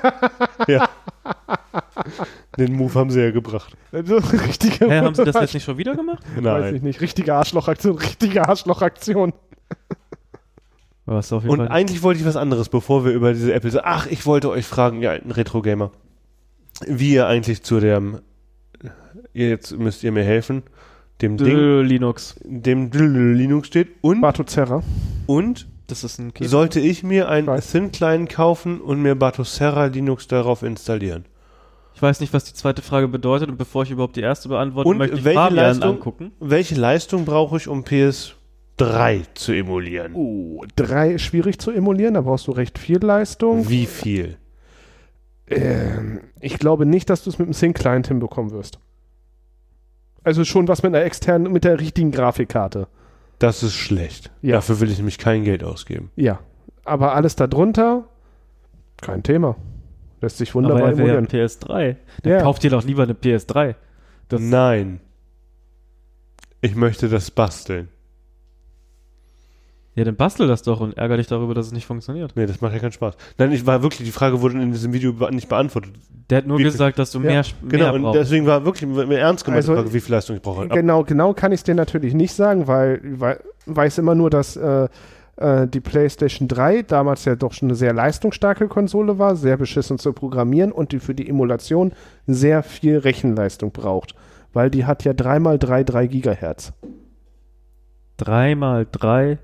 ja. 0.68 0.88
Den 2.58 2.74
Move 2.74 2.94
haben 2.94 3.10
sie 3.10 3.20
ja 3.20 3.30
gebracht. 3.30 3.76
Also, 3.92 4.16
richtige, 4.46 4.86
Hä, 4.88 5.00
haben 5.00 5.14
sie 5.14 5.24
das 5.24 5.34
jetzt 5.40 5.54
nicht 5.54 5.64
schon 5.64 5.78
wieder 5.78 5.94
gemacht? 5.96 6.22
Weiß 6.40 6.72
ich 6.74 6.82
nicht. 6.82 7.00
Richtige 7.00 7.34
Arschlochaktion, 7.34 7.98
richtige 7.98 8.46
Arschlochaktion. 8.48 9.32
Was 11.06 11.32
auf 11.32 11.42
jeden 11.42 11.52
Und 11.52 11.58
Fall. 11.66 11.68
eigentlich 11.68 12.02
wollte 12.02 12.20
ich 12.20 12.26
was 12.26 12.36
anderes, 12.36 12.68
bevor 12.68 13.04
wir 13.04 13.12
über 13.12 13.32
diese 13.34 13.52
Apple. 13.52 13.84
Ach, 13.84 14.06
ich 14.06 14.24
wollte 14.24 14.48
euch 14.50 14.64
fragen, 14.66 15.02
ihr 15.02 15.10
alten 15.10 15.30
Retro-Gamer, 15.32 15.90
wie 16.86 17.12
ihr 17.14 17.26
eigentlich 17.26 17.62
zu 17.62 17.78
dem. 17.80 18.20
Jetzt 19.34 19.76
müsst 19.76 20.02
ihr 20.02 20.12
mir 20.12 20.24
helfen. 20.24 20.62
Dem 21.20 21.36
Ding, 21.36 21.80
Linux. 21.82 22.36
dem 22.44 22.90
Linux 22.90 23.68
steht. 23.68 23.88
Und, 24.00 24.20
Batozerra. 24.20 24.82
und 25.26 25.68
Das 25.86 26.04
ist 26.04 26.18
ein 26.18 26.32
Keyboard. 26.32 26.50
sollte 26.50 26.80
ich 26.80 27.02
mir 27.02 27.28
ein 27.28 27.46
Weiß. 27.46 27.70
Thin 27.70 27.92
Client 27.92 28.30
kaufen 28.30 28.80
und 28.80 29.00
mir 29.02 29.14
Batocera 29.14 29.86
Linux 29.86 30.26
darauf 30.26 30.62
installieren. 30.62 31.24
Ich 31.94 32.02
weiß 32.02 32.20
nicht, 32.20 32.32
was 32.32 32.44
die 32.44 32.54
zweite 32.54 32.82
Frage 32.82 33.08
bedeutet 33.08 33.48
und 33.48 33.56
bevor 33.56 33.84
ich 33.84 33.90
überhaupt 33.90 34.16
die 34.16 34.20
erste 34.20 34.48
beantworte, 34.48 34.88
Und 34.88 34.98
möchte 34.98 35.16
ich 35.16 35.24
welche 35.24 35.38
Fabian 35.38 35.66
Leistung- 35.68 35.90
angucken. 35.90 36.32
Welche 36.40 36.74
Leistung 36.74 37.24
brauche 37.24 37.56
ich, 37.56 37.68
um 37.68 37.84
PS3 37.84 39.22
zu 39.34 39.52
emulieren? 39.52 40.12
Oh, 40.14 40.64
drei 40.76 41.12
ist 41.12 41.22
schwierig 41.22 41.58
zu 41.60 41.70
emulieren, 41.70 42.14
da 42.14 42.20
brauchst 42.22 42.46
du 42.48 42.52
recht 42.52 42.78
viel 42.78 42.98
Leistung. 42.98 43.68
Wie 43.68 43.86
viel? 43.86 44.38
Ähm, 45.46 46.20
ich 46.40 46.58
glaube 46.58 46.84
nicht, 46.86 47.10
dass 47.10 47.22
du 47.22 47.30
es 47.30 47.38
mit 47.38 47.46
dem 47.46 47.52
Sync-Client 47.52 48.08
hinbekommen 48.08 48.50
wirst. 48.50 48.78
Also 50.24 50.44
schon 50.44 50.66
was 50.68 50.82
mit 50.82 50.94
einer 50.94 51.04
externen, 51.04 51.52
mit 51.52 51.64
der 51.64 51.78
richtigen 51.80 52.10
Grafikkarte. 52.10 52.88
Das 53.38 53.62
ist 53.62 53.74
schlecht. 53.74 54.30
Ja. 54.42 54.56
Dafür 54.56 54.80
will 54.80 54.90
ich 54.90 54.96
nämlich 54.96 55.18
kein 55.18 55.44
Geld 55.44 55.62
ausgeben. 55.62 56.10
Ja. 56.16 56.38
Aber 56.84 57.14
alles 57.14 57.36
darunter, 57.36 58.04
kein 59.00 59.22
Thema. 59.22 59.56
Lässt 60.24 60.38
sich 60.38 60.50
Aber 60.50 60.54
wunderbar 60.64 60.82
er 60.86 60.92
emulieren. 60.92 61.18
eine 61.18 61.26
PS3. 61.28 61.96
Dann 62.22 62.32
Ja. 62.32 62.40
kauft 62.42 62.62
dir 62.62 62.70
doch 62.70 62.82
lieber 62.84 63.02
eine 63.04 63.14
PS3. 63.14 63.74
Das, 64.28 64.40
Nein. 64.40 65.00
Ich 66.60 66.74
möchte 66.74 67.08
das 67.10 67.30
basteln. 67.30 67.88
ja, 69.96 70.02
dann 70.02 70.16
bastel 70.16 70.48
das 70.48 70.62
doch 70.62 70.80
und 70.80 70.96
ärger 70.96 71.18
dich 71.18 71.26
darüber, 71.28 71.54
dass 71.54 71.66
es 71.66 71.72
nicht 71.72 71.86
funktioniert. 71.86 72.32
Nee, 72.34 72.46
das 72.46 72.60
macht 72.60 72.72
ja 72.72 72.80
keinen 72.80 72.90
Spaß. 72.92 73.14
Nein, 73.38 73.52
ich 73.52 73.64
war 73.64 73.82
wirklich, 73.82 74.04
die 74.08 74.12
Frage 74.12 74.40
wurde 74.40 74.60
in 74.60 74.72
diesem 74.72 74.92
Video 74.92 75.12
nicht 75.30 75.48
beantwortet. 75.48 75.92
Der 76.30 76.38
hat 76.38 76.46
nur 76.46 76.58
Wie 76.58 76.64
gesagt, 76.64 76.98
dass 76.98 77.12
du 77.12 77.18
Ja, 77.20 77.24
mehr, 77.26 77.44
Genau, 77.68 77.84
mehr 77.84 77.94
und 77.94 78.02
brauchst. 78.02 78.18
deswegen 78.20 78.46
war 78.46 78.64
wirklich 78.64 78.90
mir 78.90 79.18
ernst 79.18 79.44
gemeint, 79.44 79.58
Also- 79.58 79.74
Frage, 79.74 79.92
wie 79.92 80.00
viel 80.00 80.12
Leistung 80.14 80.34
ich 80.36 80.42
brauche. 80.42 80.66
Genau, 80.68 81.04
genau 81.04 81.32
kann 81.34 81.52
ich 81.52 81.60
es 81.60 81.64
dir 81.64 81.74
natürlich 81.76 82.14
nicht 82.14 82.32
sagen, 82.34 82.66
weil 82.66 83.00
ich 83.04 83.20
wei- 83.20 83.38
weiß 83.66 83.98
immer 83.98 84.14
nur, 84.16 84.30
dass 84.30 84.56
äh, 84.56 84.88
äh, 85.36 85.66
die 85.66 85.80
PlayStation 85.80 86.48
3 86.48 86.82
damals 86.82 87.24
ja 87.24 87.34
doch 87.36 87.52
schon 87.52 87.68
eine 87.68 87.76
sehr 87.76 87.92
leistungsstarke 87.92 88.68
Konsole 88.68 89.18
war, 89.18 89.36
sehr 89.36 89.56
beschissen 89.56 89.98
zu 89.98 90.12
programmieren 90.12 90.72
und 90.72 90.92
die 90.92 90.98
für 91.00 91.14
die 91.14 91.28
Emulation 91.28 91.92
sehr 92.26 92.62
viel 92.62 92.98
Rechenleistung 92.98 93.70
braucht. 93.72 94.14
weil 94.52 94.70
die 94.70 94.84
hat 94.84 95.02
ja 95.04 95.12
3x3 95.12 95.82
3 95.84 96.06
Gigahertz. 96.06 96.72
3 98.18 98.54
mal 98.54 98.86
3. 98.90 99.38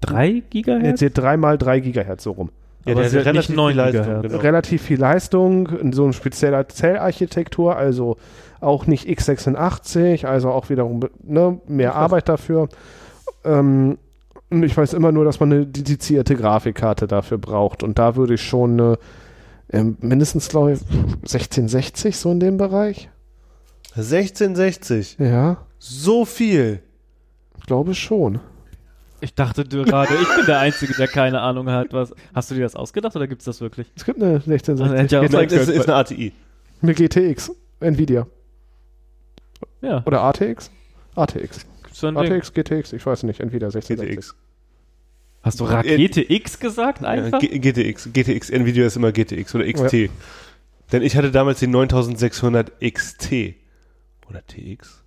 3 0.00 0.26
Jetzt 0.28 0.50
Gigahertz? 0.50 0.98
hier 1.00 1.10
3x3 1.10 1.80
Gigahertz 1.80 2.24
so 2.24 2.32
rum. 2.32 2.50
Ja, 2.84 2.92
Aber 2.92 3.02
der 3.02 3.20
hat 3.20 3.26
relativ 3.26 3.56
9 3.56 3.72
viel 3.72 3.76
Leistung, 3.76 4.02
Gigahertz. 4.02 4.22
genau. 4.22 4.38
Relativ 4.38 4.82
viel 4.82 4.98
Leistung, 5.00 5.92
so 5.92 6.04
ein 6.06 6.12
spezieller 6.12 6.68
Zellarchitektur, 6.68 7.76
also 7.76 8.16
auch 8.60 8.86
nicht 8.86 9.06
x86, 9.08 10.26
also 10.26 10.50
auch 10.50 10.70
wiederum 10.70 11.00
ne, 11.22 11.60
mehr 11.66 11.90
Ich 11.90 11.94
weiß. 11.94 12.02
Arbeit 12.02 12.28
dafür. 12.28 12.68
Ähm, 13.44 13.98
ich 14.50 14.76
weiß 14.76 14.92
immer 14.92 15.12
nur, 15.12 15.24
dass 15.24 15.40
man 15.40 15.52
eine 15.52 15.66
dedizierte 15.66 16.36
Grafikkarte 16.36 17.06
dafür 17.06 17.38
braucht. 17.38 17.82
Und 17.82 17.98
da 17.98 18.16
würde 18.16 18.34
ich 18.34 18.42
schon 18.42 18.72
eine, 18.80 18.98
ähm, 19.70 19.96
mindestens, 20.00 20.48
glaube 20.48 20.72
ich, 20.72 20.80
1660 21.22 22.16
so 22.16 22.30
in 22.30 22.40
dem 22.40 22.56
Bereich. 22.56 23.08
1660. 23.96 25.16
Ja, 25.18 25.58
So 25.78 26.24
viel. 26.24 26.80
glaube 27.66 27.94
schon. 27.94 28.40
Ich 29.20 29.34
dachte 29.34 29.64
gerade, 29.64 30.14
ich 30.14 30.36
bin 30.36 30.46
der 30.46 30.58
Einzige, 30.60 30.92
der 30.94 31.08
keine 31.08 31.40
Ahnung 31.40 31.68
hat. 31.70 31.92
Was. 31.92 32.12
Hast 32.34 32.50
du 32.50 32.54
dir 32.54 32.62
das 32.62 32.76
ausgedacht 32.76 33.16
oder 33.16 33.26
gibt 33.26 33.40
es 33.40 33.46
das 33.46 33.60
wirklich? 33.60 33.90
Es 33.96 34.04
gibt 34.04 34.22
eine 34.22 34.34
1660. 34.34 34.98
hätte 35.00 35.14
ja 35.16 35.22
ist, 35.62 35.68
ist 35.68 35.88
eine 35.88 35.96
ATI. 35.96 36.32
eine 36.82 36.94
GTX, 36.94 37.50
Nvidia. 37.80 38.26
Ja, 39.80 40.02
Oder 40.04 40.20
ATX? 40.22 40.70
ATX. 41.14 41.66
So 42.00 42.08
ein 42.08 42.14
Ding. 42.14 42.32
ATX, 42.32 42.52
GTX, 42.52 42.92
ich 42.92 43.04
weiß 43.04 43.22
nicht, 43.22 43.40
Nvidia 43.40 43.68
1660. 43.68 44.16
GTX. 44.16 44.36
Hast 45.42 45.60
du 45.60 45.64
Rakete 45.64 46.30
X 46.32 46.58
gesagt 46.58 47.02
Ja, 47.02 47.08
einfach? 47.08 47.38
G 47.38 47.58
GTX. 47.58 48.10
GTX. 48.12 48.50
Nvidia 48.50 48.86
ist 48.86 48.96
immer 48.96 49.12
GTX 49.12 49.54
oder 49.54 49.72
XT. 49.72 50.10
Denn 50.92 51.02
ich 51.02 51.16
hatte 51.16 51.30
damals 51.30 51.60
die 51.60 51.68
9600 51.68 52.72
XT. 52.80 53.54
Oder 54.28 54.42
TX? 54.46 55.02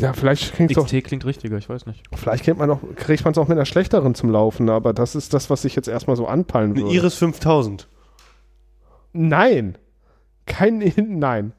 Ja, 0.00 0.12
vielleicht 0.12 0.54
klingt 0.54 0.76
XT 0.76 1.04
klingt 1.04 1.24
richtiger, 1.24 1.56
ich 1.58 1.68
weiß 1.68 1.86
nicht. 1.86 2.04
vielleicht 2.14 2.44
kennt 2.44 2.58
man 2.58 2.70
auch, 2.70 2.80
kriegt 2.94 3.24
man 3.24 3.32
es 3.32 3.38
auch 3.38 3.48
mit 3.48 3.56
einer 3.56 3.64
schlechteren 3.66 4.14
zum 4.14 4.30
Laufen, 4.30 4.68
aber 4.70 4.92
das 4.92 5.14
ist 5.14 5.34
das, 5.34 5.50
was 5.50 5.64
ich 5.64 5.74
jetzt 5.74 5.88
erstmal 5.88 6.14
so 6.16 6.26
anpeilen 6.26 6.72
Eine 6.72 6.82
würde. 6.82 6.94
Iris 6.94 7.14
5000. 7.14 7.88
Nein. 9.12 9.76
Kein, 10.46 10.78
nein. 10.96 11.52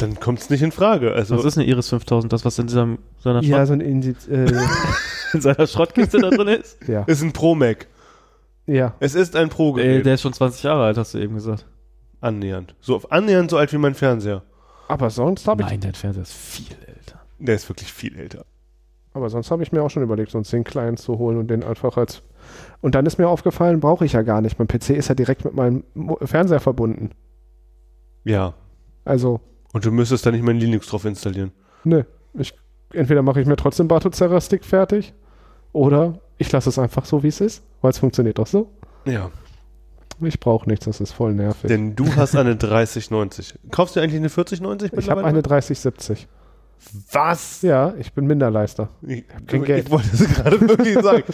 Dann 0.00 0.18
kommt 0.18 0.40
es 0.40 0.50
nicht 0.50 0.62
in 0.62 0.72
Frage. 0.72 1.12
Also, 1.12 1.36
Was 1.36 1.44
ist 1.44 1.58
eine 1.58 1.66
Iris 1.66 1.88
5000? 1.90 2.32
Das, 2.32 2.44
was 2.44 2.58
in 2.58 2.66
diesem, 2.66 2.98
seiner, 3.18 3.42
Ja, 3.42 3.66
so 3.66 3.74
ein 3.74 3.80
Indi 3.80 4.14
äh, 4.30 4.50
in 5.34 5.40
seiner 5.40 5.66
Schrottkiste 5.66 6.18
da 6.18 6.30
drin 6.30 6.48
ist? 6.48 6.78
ja. 6.88 7.02
ist 7.02 7.22
ein 7.22 7.32
Pro 7.32 7.54
Mac. 7.54 7.86
Ja. 8.66 8.94
Es 9.00 9.14
ist 9.14 9.36
ein 9.36 9.48
Pro-Gerät. 9.48 10.06
der 10.06 10.14
ist 10.14 10.22
schon 10.22 10.32
20 10.32 10.62
Jahre 10.62 10.84
alt, 10.84 10.96
hast 10.96 11.14
du 11.14 11.18
eben 11.18 11.34
gesagt. 11.34 11.66
annähernd. 12.20 12.74
So 12.80 13.00
annähernd 13.10 13.50
so 13.50 13.56
alt 13.58 13.72
wie 13.72 13.78
mein 13.78 13.94
Fernseher. 13.94 14.42
Aber 14.88 15.10
sonst 15.10 15.46
habe 15.46 15.62
ich, 15.62 15.68
Nein, 15.68 15.80
dein 15.80 15.94
Fernseher 15.94 16.22
ist 16.22 16.32
viel 16.32 16.74
älter. 16.86 17.20
Der 17.38 17.54
ist 17.56 17.68
wirklich 17.68 17.92
viel 17.92 18.16
älter. 18.16 18.44
aber 19.12 19.28
sonst 19.28 19.50
habe 19.50 19.62
ich 19.62 19.72
mir 19.72 19.82
auch 19.82 19.90
schon 19.90 20.02
überlegt, 20.02 20.30
so 20.30 20.38
einen 20.38 20.44
Sync-Client 20.44 20.98
zu 20.98 21.18
holen 21.18 21.36
und 21.38 21.48
den 21.48 21.62
einfach 21.64 21.96
als. 21.96 22.22
Und 22.80 22.94
dann 22.94 23.06
ist 23.06 23.18
mir 23.18 23.28
aufgefallen, 23.28 23.80
brauche 23.80 24.04
ich 24.04 24.12
ja 24.12 24.22
gar 24.22 24.40
nicht. 24.40 24.58
Mein 24.58 24.68
PC 24.68 24.90
ist 24.90 25.08
ja 25.08 25.14
direkt 25.14 25.44
mit 25.44 25.54
meinem 25.54 25.84
Fernseher 26.22 26.60
verbunden. 26.60 27.10
Ja. 28.24 28.54
Also, 29.04 29.40
Und 29.72 29.84
du 29.84 29.90
müsstest 29.92 30.26
da 30.26 30.30
nicht 30.30 30.42
mal 30.42 30.52
ein 30.52 30.58
Linux 30.60 30.86
drauf 30.88 31.04
installieren. 31.04 31.52
ne. 31.84 32.06
Ich, 32.34 32.54
entweder 32.92 33.22
mache 33.22 33.40
ich 33.40 33.46
mir 33.46 33.56
trotzdem 33.56 33.88
Bartozera-Stick 33.88 34.64
fertig 34.64 35.12
oder 35.72 36.20
ich 36.38 36.50
lasse 36.52 36.68
es 36.68 36.78
einfach 36.78 37.04
so, 37.04 37.22
wie 37.24 37.28
es 37.28 37.40
ist, 37.40 37.62
weil 37.82 37.90
es 37.90 37.98
funktioniert 37.98 38.38
doch 38.38 38.46
so. 38.46 38.70
Ja. 39.04 39.30
Ich 40.22 40.38
brauche 40.38 40.68
nichts, 40.68 40.84
das 40.84 41.00
ist 41.00 41.12
voll 41.12 41.34
nervig. 41.34 41.68
Denn 41.68 41.96
du 41.96 42.14
hast 42.14 42.36
eine 42.36 42.54
3090. 42.54 43.54
Kaufst 43.70 43.96
du 43.96 44.00
eigentlich 44.00 44.20
eine 44.20 44.28
4090 44.28 44.92
ich 44.92 45.10
habe 45.10 45.24
eine 45.24 45.42
3070. 45.42 46.28
Was? 47.10 47.62
Ja, 47.62 47.94
ich 47.98 48.12
bin 48.12 48.26
Minderleister. 48.26 48.88
Ich, 49.02 49.24
kein 49.46 49.60
ich 49.62 49.66
Geld. 49.66 49.90
wollte 49.90 50.08
es 50.12 50.24
gerade 50.34 50.60
wirklich 50.68 50.98
sagen. 51.00 51.24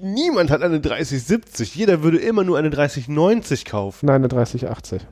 Niemand 0.00 0.50
hat 0.50 0.62
eine 0.62 0.80
3070. 0.80 1.74
Jeder 1.74 2.02
würde 2.02 2.18
immer 2.18 2.44
nur 2.44 2.58
eine 2.58 2.70
3090 2.70 3.64
kaufen. 3.64 4.06
Nein, 4.06 4.16
eine 4.16 4.28
3080. 4.28 5.06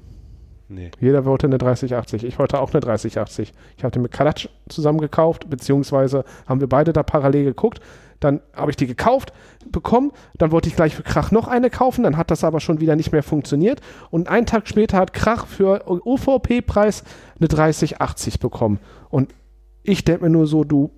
Nee. 0.70 0.92
Jeder 1.00 1.24
wollte 1.24 1.48
eine 1.48 1.58
3080. 1.58 2.22
Ich 2.24 2.38
wollte 2.38 2.60
auch 2.60 2.72
eine 2.72 2.80
3080. 2.80 3.52
Ich 3.76 3.82
habe 3.82 3.90
die 3.90 3.98
mit 3.98 4.12
Kalatsch 4.12 4.48
zusammen 4.68 5.00
gekauft, 5.00 5.50
beziehungsweise 5.50 6.24
haben 6.46 6.60
wir 6.60 6.68
beide 6.68 6.92
da 6.92 7.02
parallel 7.02 7.44
geguckt. 7.44 7.80
Dann 8.20 8.40
habe 8.54 8.70
ich 8.70 8.76
die 8.76 8.86
gekauft, 8.86 9.32
bekommen. 9.66 10.12
Dann 10.38 10.52
wollte 10.52 10.68
ich 10.68 10.76
gleich 10.76 10.94
für 10.94 11.02
Krach 11.02 11.32
noch 11.32 11.48
eine 11.48 11.70
kaufen. 11.70 12.04
Dann 12.04 12.16
hat 12.16 12.30
das 12.30 12.44
aber 12.44 12.60
schon 12.60 12.80
wieder 12.80 12.94
nicht 12.94 13.10
mehr 13.10 13.24
funktioniert. 13.24 13.80
Und 14.10 14.28
einen 14.28 14.46
Tag 14.46 14.68
später 14.68 14.98
hat 14.98 15.12
Krach 15.12 15.46
für 15.46 15.82
UVP-Preis 15.88 17.02
eine 17.38 17.48
3080 17.48 18.38
bekommen. 18.38 18.78
Und 19.08 19.34
ich 19.82 20.04
denke 20.04 20.24
mir 20.24 20.30
nur 20.30 20.46
so, 20.46 20.62
du 20.62 20.92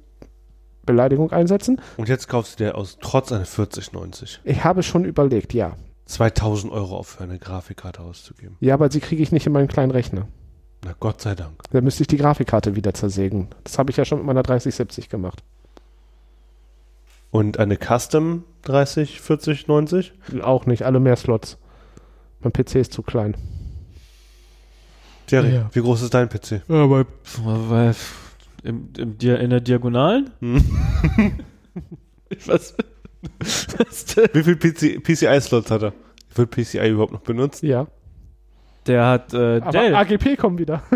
Beleidigung 0.85 1.31
einsetzen. 1.31 1.81
Und 1.97 2.09
jetzt 2.09 2.29
kaufst 2.29 2.59
du 2.61 2.65
dir 2.65 2.77
aus 2.77 2.99
trotz 3.01 3.33
eine 3.33 3.47
4090. 3.47 4.41
Ich 4.45 4.65
habe 4.65 4.83
schon 4.83 5.05
überlegt, 5.05 5.55
ja. 5.55 5.77
2000 6.07 6.73
Euro 6.73 6.97
auf 6.97 7.09
für 7.09 7.25
eine 7.25 7.39
Grafikkarte 7.39 8.01
auszugeben. 8.03 8.57
Ja, 8.61 8.75
aber 8.75 8.91
sie 8.91 9.01
kriege 9.01 9.23
ich 9.23 9.33
nicht 9.33 9.47
in 9.47 9.53
meinen 9.53 9.69
kleinen 9.69 9.91
Rechner. 9.93 10.27
Na 10.85 10.95
Gott 10.99 11.21
sei 11.21 11.35
Dank. 11.35 11.63
Da 11.71 11.81
müsste 11.81 12.03
ich 12.03 12.09
die 12.09 12.17
Grafikkarte 12.17 12.75
wieder 12.75 12.93
zersägen. 12.93 13.49
Das 13.65 13.79
habe 13.79 13.91
ich 13.91 13.97
ja 13.97 14.05
schon 14.05 14.19
mit 14.19 14.27
meiner 14.27 14.43
3070 14.43 15.09
gemacht. 15.09 15.43
Und 17.31 17.59
eine 17.59 17.77
Custom 17.79 18.45
30, 18.63 19.21
40, 19.21 19.69
90? 19.69 20.13
Auch 20.43 20.67
nicht, 20.67 20.83
alle 20.83 21.01
mehr 21.01 21.17
Slots. 21.17 21.57
Mein 22.41 22.53
PC 22.53 22.75
ist 22.77 22.93
zu 22.93 23.03
klein. 23.03 23.37
Jerry, 25.29 25.55
Ja. 25.55 25.71
wie 25.73 25.81
groß 25.81 26.03
ist 26.03 26.13
dein 26.15 26.29
PC? 26.29 26.63
Ja, 26.69 26.87
bei, 26.87 27.07
weil, 27.45 27.95
im, 28.65 28.89
im, 28.99 29.17
in 29.19 29.51
der 29.51 29.61
Diagonalen? 29.61 30.31
Hm. 30.41 30.65
Was? 32.47 32.49
Was 32.49 32.77
denn? 32.77 32.87
Wie 34.33 34.43
viel 34.43 34.57
PC, 34.57 35.03
PCI-Slots 35.03 35.71
hat 35.71 35.83
er? 35.83 35.93
Wird 36.35 36.51
PCI 36.51 36.89
überhaupt 36.91 37.13
noch 37.13 37.21
benutzt? 37.21 37.63
Ja. 37.63 37.87
Der 38.87 39.07
hat 39.07 39.33
äh, 39.35 39.61
Aber 39.63 39.71
Dell. 39.71 39.95
AGP 39.95 40.37
kommt 40.37 40.59
wieder. 40.59 40.83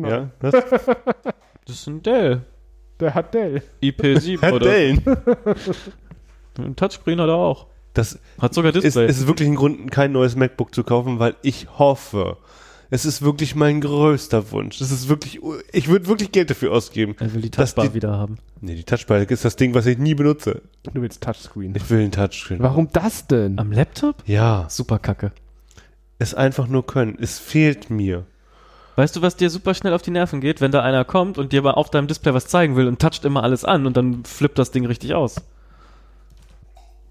Ja. 0.00 0.30
Was? 0.40 0.52
Das 1.66 1.76
ist 1.76 1.86
ein 1.88 2.02
Dell. 2.02 2.42
Der 3.00 3.14
hat 3.14 3.34
Dell. 3.34 3.62
IP7 3.82 4.40
Hat 4.40 4.52
oder 4.54 4.66
Dellen. 4.70 5.02
ein 6.58 6.76
Touchscreen 6.76 7.20
hat 7.20 7.28
er 7.28 7.34
auch. 7.34 7.66
Das 7.94 8.18
Hat 8.40 8.54
sogar 8.54 8.74
ist, 8.74 8.84
Display. 8.84 9.06
ist 9.06 9.26
wirklich 9.26 9.48
ein 9.48 9.56
Grund, 9.56 9.90
kein 9.90 10.12
neues 10.12 10.36
MacBook 10.36 10.72
zu 10.74 10.84
kaufen, 10.84 11.18
weil 11.18 11.34
ich 11.42 11.66
hoffe, 11.78 12.36
es 12.90 13.04
ist 13.04 13.22
wirklich 13.22 13.54
mein 13.54 13.80
größter 13.80 14.50
Wunsch. 14.50 14.78
Das 14.78 14.90
ist 14.90 15.08
wirklich, 15.08 15.40
ich 15.72 15.88
würde 15.88 16.06
wirklich 16.06 16.32
Geld 16.32 16.50
dafür 16.50 16.72
ausgeben. 16.72 17.14
er 17.18 17.32
will 17.34 17.42
die 17.42 17.50
Touchbar 17.50 17.88
die- 17.88 17.94
wieder 17.94 18.12
haben. 18.16 18.38
Nee, 18.60 18.74
die 18.74 18.84
Touchbar 18.84 19.18
ist 19.30 19.44
das 19.44 19.56
Ding, 19.56 19.74
was 19.74 19.86
ich 19.86 19.98
nie 19.98 20.14
benutze. 20.14 20.62
Du 20.92 21.00
willst 21.02 21.22
Touchscreen. 21.22 21.74
Ich 21.76 21.88
will 21.90 22.00
einen 22.00 22.12
Touchscreen. 22.12 22.60
Warum 22.60 22.88
das 22.92 23.26
denn? 23.26 23.58
Am 23.58 23.70
Laptop? 23.72 24.22
Ja, 24.26 24.66
Super 24.68 24.98
kacke. 24.98 25.32
es 26.18 26.34
einfach 26.34 26.66
nur 26.66 26.84
können. 26.86 27.16
Es 27.20 27.38
fehlt 27.38 27.90
mir. 27.90 28.24
Weißt 28.96 29.14
du, 29.14 29.22
was 29.22 29.36
dir 29.36 29.48
super 29.50 29.74
schnell 29.74 29.92
auf 29.94 30.02
die 30.02 30.10
Nerven 30.10 30.40
geht, 30.40 30.60
wenn 30.60 30.72
da 30.72 30.82
einer 30.82 31.04
kommt 31.04 31.38
und 31.38 31.52
dir 31.52 31.62
mal 31.62 31.70
auf 31.74 31.88
deinem 31.90 32.08
Display 32.08 32.34
was 32.34 32.48
zeigen 32.48 32.74
will 32.74 32.88
und 32.88 33.00
toucht 33.00 33.24
immer 33.24 33.44
alles 33.44 33.64
an 33.64 33.86
und 33.86 33.96
dann 33.96 34.24
flippt 34.24 34.58
das 34.58 34.72
Ding 34.72 34.84
richtig 34.86 35.14
aus? 35.14 35.36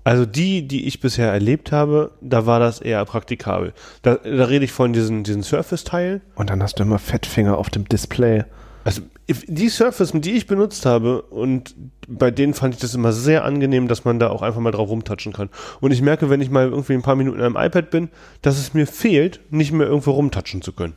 Also 0.07 0.25
die, 0.25 0.65
die 0.65 0.87
ich 0.87 1.01
bisher 1.01 1.33
erlebt 1.33 1.73
habe, 1.73 2.11
da 2.21 2.45
war 2.45 2.61
das 2.61 2.79
eher 2.79 3.03
praktikabel. 3.03 3.73
Da, 4.03 4.15
da 4.15 4.45
rede 4.45 4.63
ich 4.63 4.71
von 4.71 4.93
diesen, 4.93 5.25
diesen 5.25 5.43
Surface-Teilen. 5.43 6.21
Und 6.35 6.49
dann 6.49 6.63
hast 6.63 6.79
du 6.79 6.83
immer 6.83 6.97
Fettfinger 6.97 7.57
auf 7.57 7.69
dem 7.69 7.89
Display. 7.89 8.45
Also 8.85 9.01
if- 9.29 9.43
die 9.49 9.67
Surface, 9.67 10.13
die 10.15 10.31
ich 10.37 10.47
benutzt 10.47 10.85
habe, 10.85 11.23
und 11.23 11.75
bei 12.07 12.31
denen 12.31 12.53
fand 12.53 12.75
ich 12.75 12.79
das 12.79 12.95
immer 12.95 13.11
sehr 13.11 13.43
angenehm, 13.43 13.89
dass 13.89 14.05
man 14.05 14.17
da 14.17 14.29
auch 14.29 14.43
einfach 14.43 14.61
mal 14.61 14.71
drauf 14.71 14.87
rumtatschen 14.87 15.33
kann. 15.33 15.49
Und 15.81 15.91
ich 15.91 16.01
merke, 16.01 16.29
wenn 16.29 16.39
ich 16.39 16.49
mal 16.49 16.69
irgendwie 16.69 16.93
ein 16.93 17.01
paar 17.01 17.17
Minuten 17.17 17.41
am 17.41 17.57
iPad 17.57 17.89
bin, 17.89 18.07
dass 18.41 18.57
es 18.57 18.73
mir 18.73 18.87
fehlt, 18.87 19.41
nicht 19.49 19.73
mehr 19.73 19.87
irgendwo 19.87 20.11
rumtatschen 20.11 20.61
zu 20.61 20.71
können. 20.71 20.93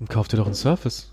Dann 0.00 0.08
kauf 0.08 0.26
dir 0.26 0.38
doch 0.38 0.48
ein 0.48 0.54
Surface. 0.54 1.12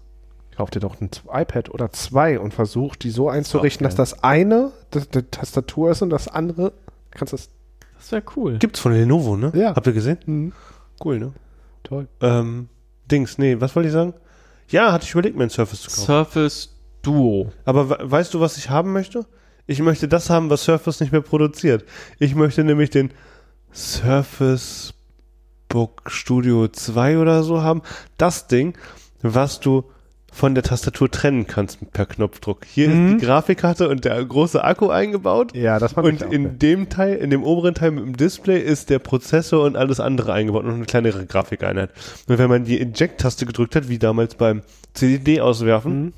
Kauf 0.58 0.72
dir 0.72 0.80
doch 0.80 1.00
ein 1.00 1.12
iPad 1.32 1.70
oder 1.70 1.92
zwei 1.92 2.40
und 2.40 2.54
versuch 2.56 2.96
die 2.96 3.10
so 3.12 3.30
einzurichten, 3.30 3.84
dass 3.84 3.98
geil. 3.98 4.06
das 4.06 4.24
eine 4.24 4.72
die 4.94 5.22
Tastatur 5.24 5.92
ist 5.92 6.02
und 6.02 6.10
das 6.10 6.28
andere 6.28 6.74
kannst 7.16 7.34
das. 7.34 7.50
Das 7.98 8.12
wäre 8.12 8.24
cool. 8.36 8.58
Gibt's 8.60 8.80
von 8.80 8.92
Lenovo, 8.94 9.38
ne? 9.38 9.52
Ja. 9.56 9.76
Habt 9.76 9.88
ihr 9.88 9.94
gesehen? 9.94 10.18
Hm, 10.26 10.54
Cool, 11.04 11.20
ne? 11.20 11.34
toll. 11.84 12.08
Ähm, 12.22 12.70
Dings, 13.12 13.38
nee, 13.38 13.60
was 13.60 13.76
wollte 13.76 13.88
ich 13.88 13.94
sagen? 13.94 14.14
Ja, 14.70 14.92
hatte 14.94 15.06
ich 15.06 15.12
überlegt, 15.12 15.36
mir 15.38 15.44
ein 15.44 15.50
Surface 15.50 15.82
zu 15.82 15.90
kaufen. 15.90 16.06
Surface 16.06 16.70
Duo. 17.02 17.52
Aber 17.66 17.90
we- 17.90 17.98
weißt 18.00 18.34
du, 18.34 18.40
was 18.40 18.58
ich 18.58 18.70
haben 18.70 18.94
möchte? 18.94 19.26
Ich 19.68 19.82
möchte 19.82 20.08
das 20.08 20.30
haben, 20.30 20.50
was 20.50 20.64
Surface 20.64 21.00
nicht 21.02 21.12
mehr 21.12 21.22
produziert. 21.22 21.84
Ich 22.20 22.36
möchte 22.36 22.64
nämlich 22.64 22.90
den 22.90 23.12
Surface 23.74 24.94
Book 25.70 26.04
Studio 26.08 26.68
2 26.68 27.18
oder 27.18 27.44
so 27.44 27.62
haben. 27.62 27.82
Das 28.18 28.48
Ding, 28.48 28.78
was 29.22 29.60
du 29.60 29.84
von 30.34 30.56
der 30.56 30.64
Tastatur 30.64 31.10
trennen 31.12 31.46
kannst 31.48 31.80
per 31.94 32.06
Knopfdruck. 32.06 32.66
Hier 32.66 32.90
Mhm. 32.90 33.16
ist 33.16 33.22
die 33.22 33.26
Grafikkarte 33.26 33.88
und 33.88 34.04
der 34.04 34.24
große 34.26 34.64
Akku 34.64 34.90
eingebaut. 34.90 35.56
Ja, 35.56 35.80
das 35.80 35.94
fand 35.94 36.08
Und 36.08 36.16
ich 36.16 36.26
auch 36.26 36.32
in 36.32 36.58
dem 36.60 36.90
Teil, 36.90 37.16
in 37.18 37.30
dem 37.30 37.44
oberen 37.44 37.76
Teil 37.76 37.92
mit 37.92 38.04
dem 38.04 38.18
Display 38.18 38.60
ist 38.60 38.90
der 38.90 39.00
Prozessor 39.00 39.64
und 39.64 39.76
alles 39.78 40.00
andere 40.00 40.34
eingebaut 40.34 40.64
und 40.64 40.70
noch 40.70 40.76
eine 40.76 40.86
kleinere 40.86 41.26
Grafikeinheit. 41.26 41.92
Und 42.28 42.38
wenn 42.40 42.50
man 42.50 42.66
die 42.66 42.82
Eject-Taste 42.82 43.46
gedrückt 43.46 43.76
hat, 43.76 43.90
wie 43.90 44.00
damals 44.00 44.36
beim 44.36 44.62
CDD 44.94 45.40
auswerfen, 45.40 46.06
Mhm. 46.06 46.14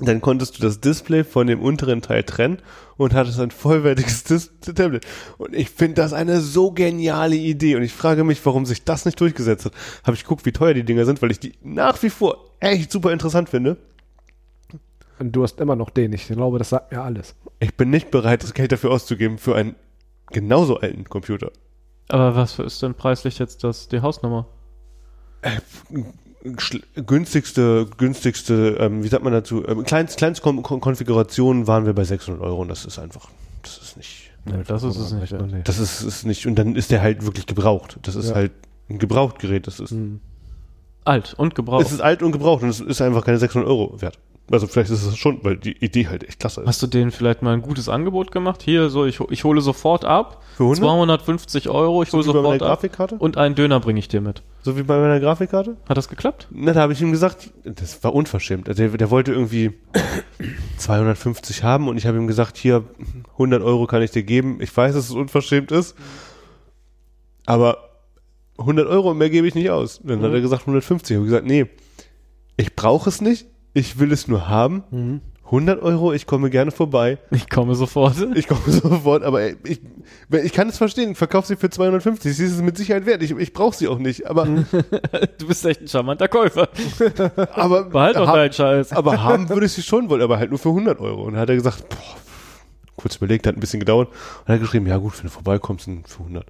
Dann 0.00 0.20
konntest 0.20 0.58
du 0.58 0.62
das 0.62 0.80
Display 0.80 1.24
von 1.24 1.46
dem 1.46 1.60
unteren 1.60 2.02
Teil 2.02 2.22
trennen 2.22 2.58
und 2.96 3.14
hattest 3.14 3.40
ein 3.40 3.50
vollwertiges 3.50 4.24
Dis 4.24 4.52
Tablet. 4.60 5.04
Und 5.38 5.54
ich 5.54 5.70
finde 5.70 5.94
das 5.94 6.12
eine 6.12 6.40
so 6.40 6.70
geniale 6.70 7.36
Idee 7.36 7.76
und 7.76 7.82
ich 7.82 7.92
frage 7.92 8.24
mich, 8.24 8.44
warum 8.46 8.64
sich 8.64 8.84
das 8.84 9.04
nicht 9.04 9.20
durchgesetzt 9.20 9.64
hat. 9.66 9.72
Habe 10.04 10.14
ich 10.14 10.22
geguckt, 10.22 10.46
wie 10.46 10.52
teuer 10.52 10.74
die 10.74 10.84
Dinger 10.84 11.04
sind, 11.04 11.20
weil 11.20 11.30
ich 11.30 11.40
die 11.40 11.54
nach 11.62 12.00
wie 12.02 12.10
vor 12.10 12.38
echt 12.60 12.92
super 12.92 13.12
interessant 13.12 13.48
finde. 13.48 13.76
Und 15.18 15.32
du 15.32 15.42
hast 15.42 15.60
immer 15.60 15.74
noch 15.74 15.90
den. 15.90 16.12
Ich 16.12 16.28
glaube, 16.28 16.58
das 16.58 16.70
sagt 16.70 16.92
mir 16.92 17.02
alles. 17.02 17.34
Ich 17.58 17.76
bin 17.76 17.90
nicht 17.90 18.10
bereit, 18.10 18.44
das 18.44 18.54
Geld 18.54 18.70
dafür 18.70 18.92
auszugeben 18.92 19.38
für 19.38 19.56
einen 19.56 19.74
genauso 20.30 20.78
alten 20.78 21.04
Computer. 21.04 21.50
Aber 22.08 22.36
was 22.36 22.58
ist 22.58 22.82
denn 22.82 22.94
preislich 22.94 23.38
jetzt 23.38 23.64
das, 23.64 23.88
die 23.88 24.00
Hausnummer? 24.00 24.46
Günstigste, 27.06 27.86
günstigste, 27.96 28.76
ähm, 28.78 29.02
wie 29.02 29.08
sagt 29.08 29.24
man 29.24 29.32
dazu, 29.32 29.66
ähm, 29.66 29.84
kleinst, 29.84 30.16
kleinst 30.18 30.42
Kon 30.42 30.62
Kon 30.62 30.80
Konfiguration 30.80 31.66
waren 31.66 31.84
wir 31.86 31.92
bei 31.94 32.04
600 32.04 32.40
Euro 32.42 32.62
und 32.62 32.68
das 32.68 32.84
ist 32.84 32.98
einfach, 32.98 33.28
das 33.62 33.78
ist 33.78 33.96
nicht, 33.96 34.30
Nö, 34.44 34.62
das 34.66 34.82
ist 34.82 34.96
es 34.96 35.12
nicht. 35.12 35.32
Nee. 35.32 35.60
das 35.64 35.78
ist, 35.78 36.02
ist 36.02 36.24
nicht, 36.24 36.46
und 36.46 36.54
dann 36.56 36.76
ist 36.76 36.90
der 36.90 37.02
halt 37.02 37.24
wirklich 37.24 37.46
gebraucht. 37.46 37.98
Das 38.02 38.14
ist 38.14 38.30
Ja. 38.30 38.36
halt 38.36 38.52
ein 38.88 38.98
Gebrauchtgerät, 38.98 39.66
das 39.66 39.80
ist, 39.80 39.90
Mhm. 39.92 40.20
Alt 41.04 41.34
und 41.38 41.54
gebraucht. 41.54 41.86
es 41.86 41.92
ist 41.92 42.00
alt 42.00 42.22
und 42.22 42.32
gebraucht 42.32 42.62
und 42.62 42.68
es 42.68 42.80
ist 42.80 43.00
einfach 43.00 43.24
keine 43.24 43.38
600 43.38 43.68
Euro 43.68 44.00
wert. 44.00 44.18
Also 44.50 44.66
vielleicht 44.66 44.90
ist 44.90 45.04
es 45.04 45.18
schon, 45.18 45.44
weil 45.44 45.56
die 45.56 45.76
Idee 45.84 46.08
halt 46.08 46.24
echt 46.26 46.40
klasse 46.40 46.62
ist. 46.62 46.66
Hast 46.66 46.82
du 46.82 46.86
denen 46.86 47.10
vielleicht 47.10 47.42
mal 47.42 47.52
ein 47.52 47.60
gutes 47.60 47.88
Angebot 47.88 48.32
gemacht? 48.32 48.62
Hier, 48.62 48.88
so, 48.88 49.04
ich, 49.04 49.20
ich 49.28 49.44
hole 49.44 49.60
sofort 49.60 50.06
ab. 50.06 50.42
Für 50.56 50.62
100? 50.62 50.78
250 50.78 51.68
Euro, 51.68 52.02
ich 52.02 52.12
hole 52.12 52.22
so 52.22 52.32
meiner 52.32 52.42
sofort 52.42 52.62
ab. 52.62 52.68
Grafikkarte? 52.68 53.16
Und 53.16 53.36
einen 53.36 53.54
Döner 53.54 53.78
bringe 53.80 53.98
ich 53.98 54.08
dir 54.08 54.22
mit. 54.22 54.42
So 54.62 54.78
wie 54.78 54.82
bei 54.82 54.98
meiner 54.98 55.20
Grafikkarte? 55.20 55.76
Hat 55.88 55.96
das 55.98 56.08
geklappt? 56.08 56.48
Na, 56.50 56.72
da 56.72 56.80
habe 56.80 56.94
ich 56.94 57.02
ihm 57.02 57.12
gesagt, 57.12 57.50
das 57.64 58.02
war 58.02 58.14
unverschämt. 58.14 58.68
Also 58.68 58.82
der, 58.82 58.96
der 58.96 59.10
wollte 59.10 59.32
irgendwie 59.32 59.72
250 60.78 61.62
haben 61.62 61.88
und 61.88 61.98
ich 61.98 62.06
habe 62.06 62.16
ihm 62.16 62.26
gesagt, 62.26 62.56
hier 62.56 62.84
100 63.32 63.62
Euro 63.62 63.86
kann 63.86 64.00
ich 64.00 64.12
dir 64.12 64.22
geben. 64.22 64.58
Ich 64.62 64.74
weiß, 64.74 64.94
dass 64.94 65.04
es 65.04 65.14
unverschämt 65.14 65.72
ist, 65.72 65.94
aber 67.44 67.78
100 68.58 68.88
Euro 68.88 69.14
mehr 69.14 69.30
gebe 69.30 69.46
ich 69.46 69.54
nicht 69.54 69.70
aus. 69.70 70.00
Dann 70.02 70.22
hat 70.22 70.32
er 70.32 70.40
gesagt 70.40 70.62
150. 70.62 71.10
Ich 71.10 71.16
habe 71.16 71.26
gesagt, 71.26 71.46
nee, 71.46 71.66
ich 72.56 72.74
brauche 72.74 73.08
es 73.10 73.20
nicht. 73.20 73.46
Ich 73.78 74.00
will 74.00 74.10
es 74.10 74.26
nur 74.26 74.48
haben. 74.48 74.82
Mhm. 74.90 75.20
100 75.44 75.80
Euro, 75.80 76.12
ich 76.12 76.26
komme 76.26 76.50
gerne 76.50 76.72
vorbei. 76.72 77.18
Ich 77.30 77.48
komme 77.48 77.76
sofort. 77.76 78.16
Ich 78.34 78.48
komme 78.48 78.60
sofort, 78.66 79.22
aber 79.22 79.48
ich, 79.48 79.80
ich 80.30 80.52
kann 80.52 80.68
es 80.68 80.76
verstehen. 80.76 81.14
Verkauf 81.14 81.46
sie 81.46 81.56
für 81.56 81.70
250. 81.70 82.36
Sie 82.36 82.44
ist 82.44 82.52
es 82.52 82.60
mit 82.60 82.76
Sicherheit 82.76 83.06
wert. 83.06 83.22
Ich, 83.22 83.30
ich 83.30 83.52
brauche 83.52 83.74
sie 83.74 83.88
auch 83.88 83.98
nicht. 83.98 84.26
Aber, 84.26 84.44
Du 85.38 85.46
bist 85.46 85.64
echt 85.64 85.80
ein 85.80 85.88
charmanter 85.88 86.28
Käufer. 86.28 86.68
aber 87.54 87.84
Behalt 87.84 88.16
doch 88.16 88.30
deinen 88.30 88.52
Scheiß. 88.52 88.92
Aber 88.92 89.22
haben 89.22 89.48
würde 89.48 89.66
ich 89.66 89.72
sie 89.72 89.82
schon 89.82 90.10
wollen, 90.10 90.22
aber 90.22 90.38
halt 90.38 90.50
nur 90.50 90.58
für 90.58 90.70
100 90.70 90.98
Euro. 91.00 91.22
Und 91.22 91.34
dann 91.34 91.40
hat 91.40 91.48
er 91.48 91.54
gesagt, 91.54 91.88
boah, 91.88 92.16
kurz 92.96 93.16
überlegt, 93.16 93.46
hat 93.46 93.56
ein 93.56 93.60
bisschen 93.60 93.80
gedauert. 93.80 94.08
Und 94.44 94.52
hat 94.52 94.60
geschrieben, 94.60 94.86
ja 94.86 94.98
gut, 94.98 95.16
wenn 95.18 95.28
du 95.28 95.32
vorbeikommst, 95.32 95.86
dann 95.86 96.02
für 96.04 96.24
100. 96.24 96.44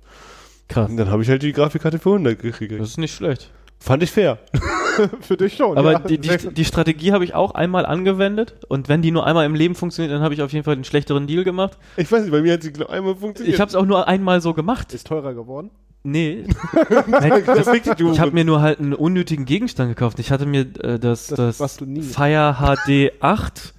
Krass. 0.66 0.90
Und 0.90 0.96
dann 0.96 1.10
habe 1.10 1.22
ich 1.22 1.28
halt 1.28 1.42
die 1.42 1.52
Grafikkarte 1.52 1.98
für 1.98 2.10
100 2.10 2.40
gekriegt. 2.40 2.72
Das 2.72 2.88
ist 2.88 2.98
nicht 2.98 3.14
schlecht. 3.14 3.52
Fand 3.80 4.02
ich 4.02 4.10
fair. 4.10 4.38
Für 5.20 5.36
dich 5.36 5.56
schon. 5.56 5.78
Aber 5.78 5.92
ja. 5.92 5.98
die, 6.00 6.18
die, 6.18 6.36
die 6.52 6.64
Strategie 6.64 7.12
habe 7.12 7.24
ich 7.24 7.34
auch 7.34 7.52
einmal 7.52 7.86
angewendet 7.86 8.56
und 8.68 8.88
wenn 8.88 9.02
die 9.02 9.12
nur 9.12 9.24
einmal 9.26 9.46
im 9.46 9.55
Leben 9.55 9.74
funktioniert, 9.76 10.12
dann 10.12 10.22
habe 10.22 10.34
ich 10.34 10.42
auf 10.42 10.52
jeden 10.52 10.64
Fall 10.64 10.74
einen 10.74 10.84
schlechteren 10.84 11.26
Deal 11.28 11.44
gemacht. 11.44 11.78
Ich 11.96 12.10
weiß 12.10 12.22
nicht, 12.22 12.32
bei 12.32 12.42
mir 12.42 12.55
hat 12.55 12.62
sie 12.62 12.72
genau 12.72 12.86
einmal 12.88 13.14
funktioniert. 13.14 13.55
Ich 13.55 13.60
habe 13.60 13.68
es 13.68 13.76
auch 13.76 13.86
nur 13.86 14.09
einmal 14.09 14.40
so 14.40 14.55
gemacht. 14.55 14.92
ist 14.92 15.06
teurer 15.06 15.34
geworden. 15.34 15.70
Nee. 16.02 16.44
Nein, 17.06 17.42
das, 17.46 17.66
ich 17.68 18.20
habe 18.20 18.30
mir 18.32 18.44
nur 18.44 18.60
halt 18.60 18.80
einen 18.80 18.94
unnötigen 18.94 19.44
Gegenstand 19.44 19.90
gekauft. 19.90 20.18
Ich 20.18 20.30
hatte 20.30 20.46
mir 20.46 20.60
äh, 20.82 20.98
das, 20.98 21.26
Das, 21.28 21.59
das, 21.59 21.78
Fire 22.12 22.56
HD 22.59 23.12
8 23.20 23.74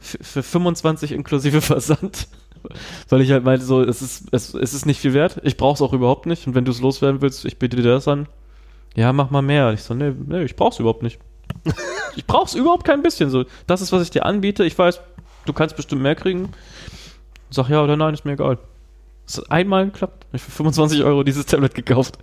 f- 0.00 0.18
für 0.20 0.42
25 0.42 1.12
inklusive 1.12 1.60
Versand. 1.60 2.28
Weil 3.08 3.20
ich 3.22 3.30
halt 3.30 3.44
meinte, 3.44 3.64
so, 3.64 3.82
es 3.82 4.02
ist, 4.02 4.28
es, 4.32 4.54
es 4.54 4.74
ist 4.74 4.86
nicht 4.86 5.00
viel 5.00 5.14
wert. 5.14 5.40
Ich 5.44 5.56
brauche 5.56 5.74
es 5.74 5.82
auch 5.82 5.92
überhaupt 5.92 6.26
nicht. 6.26 6.46
Und 6.46 6.54
wenn 6.54 6.64
du 6.64 6.70
es 6.72 6.80
loswerden 6.80 7.20
willst, 7.22 7.44
ich 7.44 7.58
biete 7.58 7.76
dir 7.76 7.82
das 7.82 8.06
an. 8.08 8.26
Ja, 9.00 9.14
mach 9.14 9.30
mal 9.30 9.40
mehr. 9.40 9.72
Ich 9.72 9.82
so, 9.82 9.94
nee, 9.94 10.12
nee, 10.26 10.42
ich 10.42 10.56
brauch's 10.56 10.78
überhaupt 10.78 11.02
nicht. 11.02 11.18
ich 12.16 12.26
brauch's 12.26 12.54
überhaupt 12.54 12.84
kein 12.84 13.00
bisschen. 13.00 13.30
So, 13.30 13.46
das 13.66 13.80
ist, 13.80 13.92
was 13.92 14.02
ich 14.02 14.10
dir 14.10 14.26
anbiete. 14.26 14.62
Ich 14.62 14.78
weiß, 14.78 15.00
du 15.46 15.54
kannst 15.54 15.74
bestimmt 15.74 16.02
mehr 16.02 16.14
kriegen. 16.14 16.52
Sag 17.48 17.70
ja 17.70 17.82
oder 17.82 17.96
nein, 17.96 18.12
ist 18.12 18.26
mir 18.26 18.32
egal. 18.32 18.58
Es 19.26 19.38
hat 19.38 19.50
einmal 19.50 19.86
geklappt. 19.86 20.26
Ich 20.34 20.42
hab 20.42 20.50
für 20.50 20.56
25 20.56 21.02
Euro 21.02 21.22
dieses 21.22 21.46
Tablet 21.46 21.74
gekauft. 21.74 22.18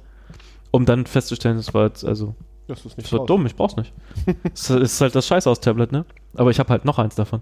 Um 0.69 0.85
dann 0.85 1.07
festzustellen, 1.07 1.57
es 1.57 1.73
war 1.73 1.87
jetzt, 1.87 2.05
also, 2.05 2.35
Das 2.67 2.85
ist 2.85 2.95
es 2.95 3.11
war 3.11 3.25
dumm, 3.25 3.47
ich 3.47 3.55
brauch's 3.55 3.75
nicht. 3.75 3.91
Es 4.53 4.69
ist 4.69 5.01
halt 5.01 5.15
das 5.15 5.25
Scheiß 5.25 5.47
aus 5.47 5.59
Tablet, 5.59 5.91
ne? 5.91 6.05
Aber 6.35 6.51
ich 6.51 6.59
habe 6.59 6.69
halt 6.69 6.85
noch 6.85 6.99
eins 6.99 7.15
davon. 7.15 7.41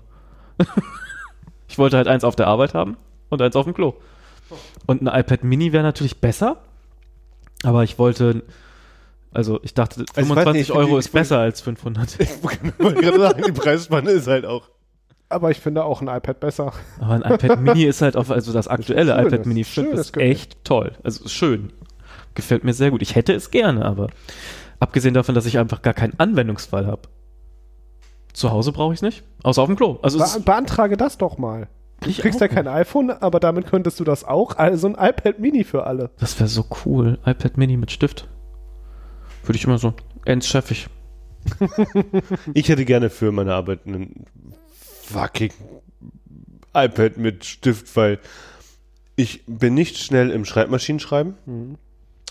ich 1.67 1.77
wollte 1.77 1.97
halt 1.97 2.07
eins 2.07 2.23
auf 2.23 2.37
der 2.37 2.47
Arbeit 2.47 2.73
haben 2.73 2.95
und 3.27 3.41
eins 3.41 3.57
auf 3.57 3.65
dem 3.65 3.73
Klo. 3.73 3.95
Und 4.85 5.01
ein 5.01 5.19
iPad 5.19 5.43
Mini 5.43 5.73
wäre 5.73 5.83
natürlich 5.83 6.21
besser, 6.21 6.61
aber 7.63 7.83
ich 7.83 7.99
wollte, 7.99 8.43
also 9.35 9.59
ich 9.63 9.73
dachte, 9.73 9.99
weiß 9.99 10.15
nicht, 10.15 10.27
25 10.27 10.61
ich 10.61 10.67
find 10.67 10.77
Euro 10.79 10.97
ist 10.97 11.11
besser 11.11 11.39
als 11.39 11.61
500. 11.61 12.17
Ich 12.19 12.43
wollte 12.43 13.01
gerade 13.01 13.19
sagen, 13.19 13.43
die 13.45 13.51
Preisspanne 13.51 14.11
ist 14.11 14.27
halt 14.27 14.45
auch. 14.45 14.69
Aber 15.27 15.51
ich 15.51 15.59
finde 15.59 15.83
auch 15.83 16.01
ein 16.01 16.07
iPad 16.07 16.39
besser. 16.39 16.71
Aber 16.99 17.13
ein 17.13 17.21
iPad 17.21 17.59
Mini 17.61 17.83
ist 17.83 18.01
halt 18.01 18.15
auf, 18.15 18.31
also 18.31 18.53
das 18.53 18.67
aktuelle 18.67 19.13
Schönes, 19.13 19.33
iPad 19.33 19.45
Mini 19.45 19.63
5 19.63 19.73
schönes 19.87 19.99
ist 20.01 20.13
Gerät. 20.13 20.31
echt 20.31 20.63
toll. 20.63 20.91
Also 21.03 21.25
ist 21.25 21.33
schön. 21.33 21.73
Gefällt 22.35 22.63
mir 22.63 22.73
sehr 22.73 22.91
gut. 22.91 23.01
Ich 23.01 23.15
hätte 23.15 23.33
es 23.33 23.51
gerne, 23.51 23.85
aber 23.85 24.07
abgesehen 24.79 25.13
davon, 25.13 25.35
dass 25.35 25.45
ich 25.45 25.57
einfach 25.57 25.81
gar 25.81 25.93
keinen 25.93 26.19
Anwendungsfall 26.19 26.85
habe. 26.85 27.01
Zu 28.33 28.51
Hause 28.51 28.71
brauche 28.71 28.93
ich 28.93 28.97
es 28.97 29.01
nicht, 29.01 29.23
außer 29.43 29.61
auf 29.61 29.67
dem 29.67 29.77
Klo. 29.77 29.97
Also 30.01 30.17
Be 30.19 30.25
ist, 30.25 30.45
beantrage 30.45 30.97
das 30.97 31.17
doch 31.17 31.37
mal. 31.37 31.67
Du 32.01 32.09
Ich 32.09 32.19
kriegst 32.19 32.37
auch 32.37 32.41
ja 32.41 32.47
kein 32.49 32.67
iPhone, 32.67 33.09
aber 33.09 33.39
damit 33.39 33.67
könntest 33.67 33.99
du 33.99 34.03
das 34.03 34.25
auch. 34.25 34.57
Also 34.57 34.87
ein 34.87 34.95
iPad 34.99 35.39
Mini 35.39 35.63
für 35.63 35.85
alle. 35.87 36.11
das 36.19 36.37
wäre 36.39 36.49
so 36.49 36.65
cool. 36.85 37.17
iPad 37.25 37.57
Mini 37.57 37.77
mit 37.77 37.91
Stift. 37.91 38.27
Würde 39.45 39.57
ich 39.57 39.63
immer 39.65 39.77
so 39.77 39.93
entscheffig. 40.26 40.88
Ich 42.55 42.69
hätte 42.69 42.85
gerne 42.85 43.11
für 43.11 43.31
meine 43.31 43.53
Arbeit 43.53 43.85
einen 43.85 44.26
fucking 45.03 45.53
iPad 46.73 47.17
mit 47.17 47.45
Stift, 47.45 47.95
weil 47.95 48.19
ich 49.15 49.43
bin 49.45 49.76
nicht 49.76 49.97
schnell 49.97 50.31
im 50.31 50.43
Schreibmaschinenschreiben. 50.43 51.35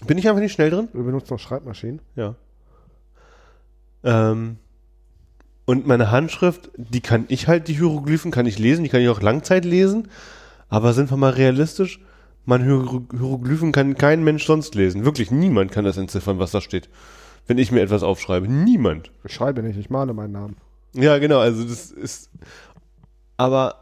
Bin 0.06 0.18
ich 0.18 0.28
einfach 0.28 0.40
nicht 0.40 0.52
schnell 0.52 0.70
drin? 0.70 0.88
Du 0.92 1.04
benutzt 1.04 1.30
noch 1.30 1.38
Schreibmaschinen. 1.38 2.00
Ja. 2.16 2.34
Ähm, 4.02 4.56
und 5.64 5.86
meine 5.86 6.10
Handschrift, 6.10 6.70
die 6.76 7.00
kann 7.00 7.24
ich 7.28 7.48
halt, 7.48 7.68
die 7.68 7.74
Hieroglyphen 7.74 8.30
kann 8.30 8.46
ich 8.46 8.58
lesen, 8.58 8.82
die 8.82 8.90
kann 8.90 9.00
ich 9.00 9.08
auch 9.08 9.22
Langzeit 9.22 9.64
lesen. 9.64 10.08
Aber 10.68 10.92
sind 10.92 11.10
wir 11.10 11.16
mal 11.16 11.32
realistisch? 11.32 12.00
Hiero- 12.46 13.02
Hieroglyphen 13.10 13.72
kann 13.72 13.94
kein 13.96 14.22
Mensch 14.24 14.46
sonst 14.46 14.74
lesen. 14.74 15.04
Wirklich 15.04 15.30
niemand 15.30 15.72
kann 15.72 15.84
das 15.84 15.96
entziffern, 15.96 16.38
was 16.38 16.50
da 16.50 16.60
steht. 16.60 16.88
Wenn 17.46 17.58
ich 17.58 17.72
mir 17.72 17.80
etwas 17.82 18.02
aufschreibe. 18.02 18.48
Niemand. 18.48 19.10
Ich 19.24 19.34
schreibe 19.34 19.62
nicht, 19.62 19.78
ich 19.78 19.90
male 19.90 20.12
meinen 20.14 20.32
Namen. 20.32 20.56
Ja, 20.94 21.18
genau, 21.18 21.38
also 21.38 21.62
das 21.64 21.90
ist. 21.90 22.30
Aber. 23.36 23.76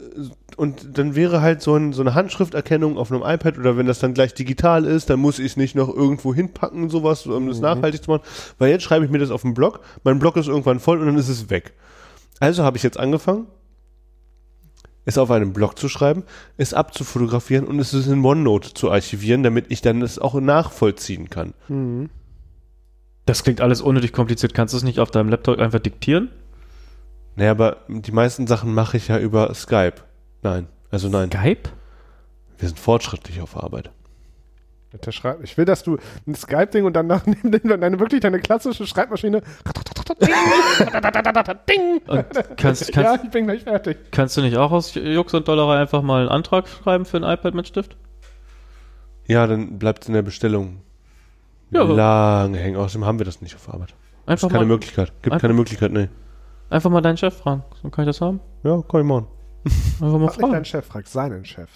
äh, 0.00 0.04
Und 0.56 0.98
dann 0.98 1.14
wäre 1.14 1.40
halt 1.40 1.62
so, 1.62 1.74
ein, 1.76 1.92
so 1.92 2.02
eine 2.02 2.14
Handschrifterkennung 2.14 2.96
auf 2.98 3.10
einem 3.12 3.22
iPad 3.22 3.58
oder 3.58 3.76
wenn 3.76 3.86
das 3.86 4.00
dann 4.00 4.14
gleich 4.14 4.34
digital 4.34 4.84
ist, 4.84 5.08
dann 5.10 5.20
muss 5.20 5.38
ich 5.38 5.46
es 5.52 5.56
nicht 5.56 5.74
noch 5.76 5.88
irgendwo 5.88 6.34
hinpacken, 6.34 6.90
sowas, 6.90 7.26
um 7.26 7.46
das 7.48 7.60
nachhaltig 7.60 8.02
zu 8.02 8.10
machen. 8.10 8.22
Weil 8.58 8.70
jetzt 8.70 8.82
schreibe 8.82 9.04
ich 9.04 9.10
mir 9.10 9.18
das 9.18 9.30
auf 9.30 9.42
den 9.42 9.54
Blog, 9.54 9.80
mein 10.04 10.18
Blog 10.18 10.36
ist 10.36 10.48
irgendwann 10.48 10.80
voll 10.80 10.98
und 11.00 11.06
dann 11.06 11.16
ist 11.16 11.28
es 11.28 11.48
weg. 11.50 11.72
Also 12.40 12.62
habe 12.64 12.76
ich 12.76 12.82
jetzt 12.82 12.98
angefangen, 12.98 13.46
es 15.08 15.16
auf 15.16 15.30
einem 15.30 15.54
Blog 15.54 15.78
zu 15.78 15.88
schreiben, 15.88 16.22
es 16.58 16.74
abzufotografieren 16.74 17.66
und 17.66 17.78
es 17.78 17.94
in 17.94 18.22
OneNote 18.22 18.74
zu 18.74 18.90
archivieren, 18.90 19.42
damit 19.42 19.64
ich 19.70 19.80
dann 19.80 20.02
es 20.02 20.18
auch 20.18 20.34
nachvollziehen 20.34 21.30
kann. 21.30 21.54
Mhm. 21.68 22.10
Das 23.24 23.42
klingt 23.42 23.62
alles 23.62 23.80
unnötig 23.80 24.12
kompliziert. 24.12 24.52
Kannst 24.52 24.74
du 24.74 24.76
es 24.76 24.84
nicht 24.84 25.00
auf 25.00 25.10
deinem 25.10 25.30
Laptop 25.30 25.58
einfach 25.58 25.78
diktieren? 25.78 26.30
Naja, 27.36 27.52
aber 27.52 27.78
die 27.88 28.12
meisten 28.12 28.46
Sachen 28.46 28.74
mache 28.74 28.98
ich 28.98 29.08
ja 29.08 29.18
über 29.18 29.54
Skype. 29.54 29.94
Nein, 30.42 30.66
also 30.90 31.08
nein. 31.08 31.30
Skype? 31.30 31.70
Wir 32.58 32.68
sind 32.68 32.78
fortschrittlich 32.78 33.40
auf 33.40 33.56
Arbeit. 33.56 33.90
Der 35.04 35.12
Schreib 35.12 35.42
ich 35.44 35.56
will, 35.58 35.66
dass 35.66 35.82
du 35.82 35.98
ein 36.26 36.34
Skype-Ding 36.34 36.84
und 36.84 36.94
danach 36.94 37.26
nimm 37.42 37.50
deine, 37.80 38.00
wirklich 38.00 38.20
deine 38.20 38.38
klassische 38.40 38.86
Schreibmaschine. 38.86 39.42
Ding! 41.68 42.00
Und 42.06 42.24
kannst, 42.56 42.92
kannst, 42.92 42.94
ja, 42.96 43.14
ich 43.22 43.30
bin 43.30 43.46
gleich 43.46 43.62
fertig. 43.62 43.98
kannst 44.10 44.36
du 44.36 44.40
nicht 44.40 44.56
auch 44.56 44.72
aus 44.72 44.94
Jux 44.94 45.34
und 45.34 45.46
Dollerei 45.46 45.78
einfach 45.78 46.02
mal 46.02 46.20
einen 46.22 46.28
Antrag 46.30 46.66
schreiben 46.68 47.04
für 47.04 47.18
ein 47.18 47.22
iPad 47.22 47.54
mit 47.54 47.68
Stift? 47.68 47.96
Ja, 49.26 49.46
dann 49.46 49.78
bleibt 49.78 50.02
es 50.04 50.08
in 50.08 50.14
der 50.14 50.22
Bestellung 50.22 50.80
Ja, 51.70 51.82
lange 51.82 52.58
hängen. 52.58 52.76
Außerdem 52.76 53.04
haben 53.04 53.18
wir 53.18 53.26
das 53.26 53.42
nicht 53.42 53.54
auf 53.54 53.68
Arbeit. 53.72 53.94
Einfach 54.26 54.48
keine 54.48 54.60
mal, 54.64 54.68
Möglichkeit. 54.68 55.12
Gibt 55.22 55.34
Einfach- 55.34 55.42
keine 55.42 55.54
Möglichkeit, 55.54 55.92
nee. 55.92 56.08
einfach 56.70 56.90
mal 56.90 57.00
deinen 57.02 57.16
Chef 57.18 57.36
fragen. 57.36 57.62
So 57.82 57.90
kann 57.90 58.04
ich 58.04 58.08
das 58.08 58.20
haben? 58.20 58.40
Ja, 58.64 58.82
kann 58.88 59.00
ich 59.02 59.06
machen. 59.06 59.26
Einfach 60.00 60.18
mal 60.18 60.18
Frag 60.18 60.20
nicht 60.20 60.40
fragen. 60.40 60.52
deinen 60.52 60.64
Chef, 60.64 60.86
frag 60.86 61.06
seinen 61.06 61.44
Chef. 61.44 61.68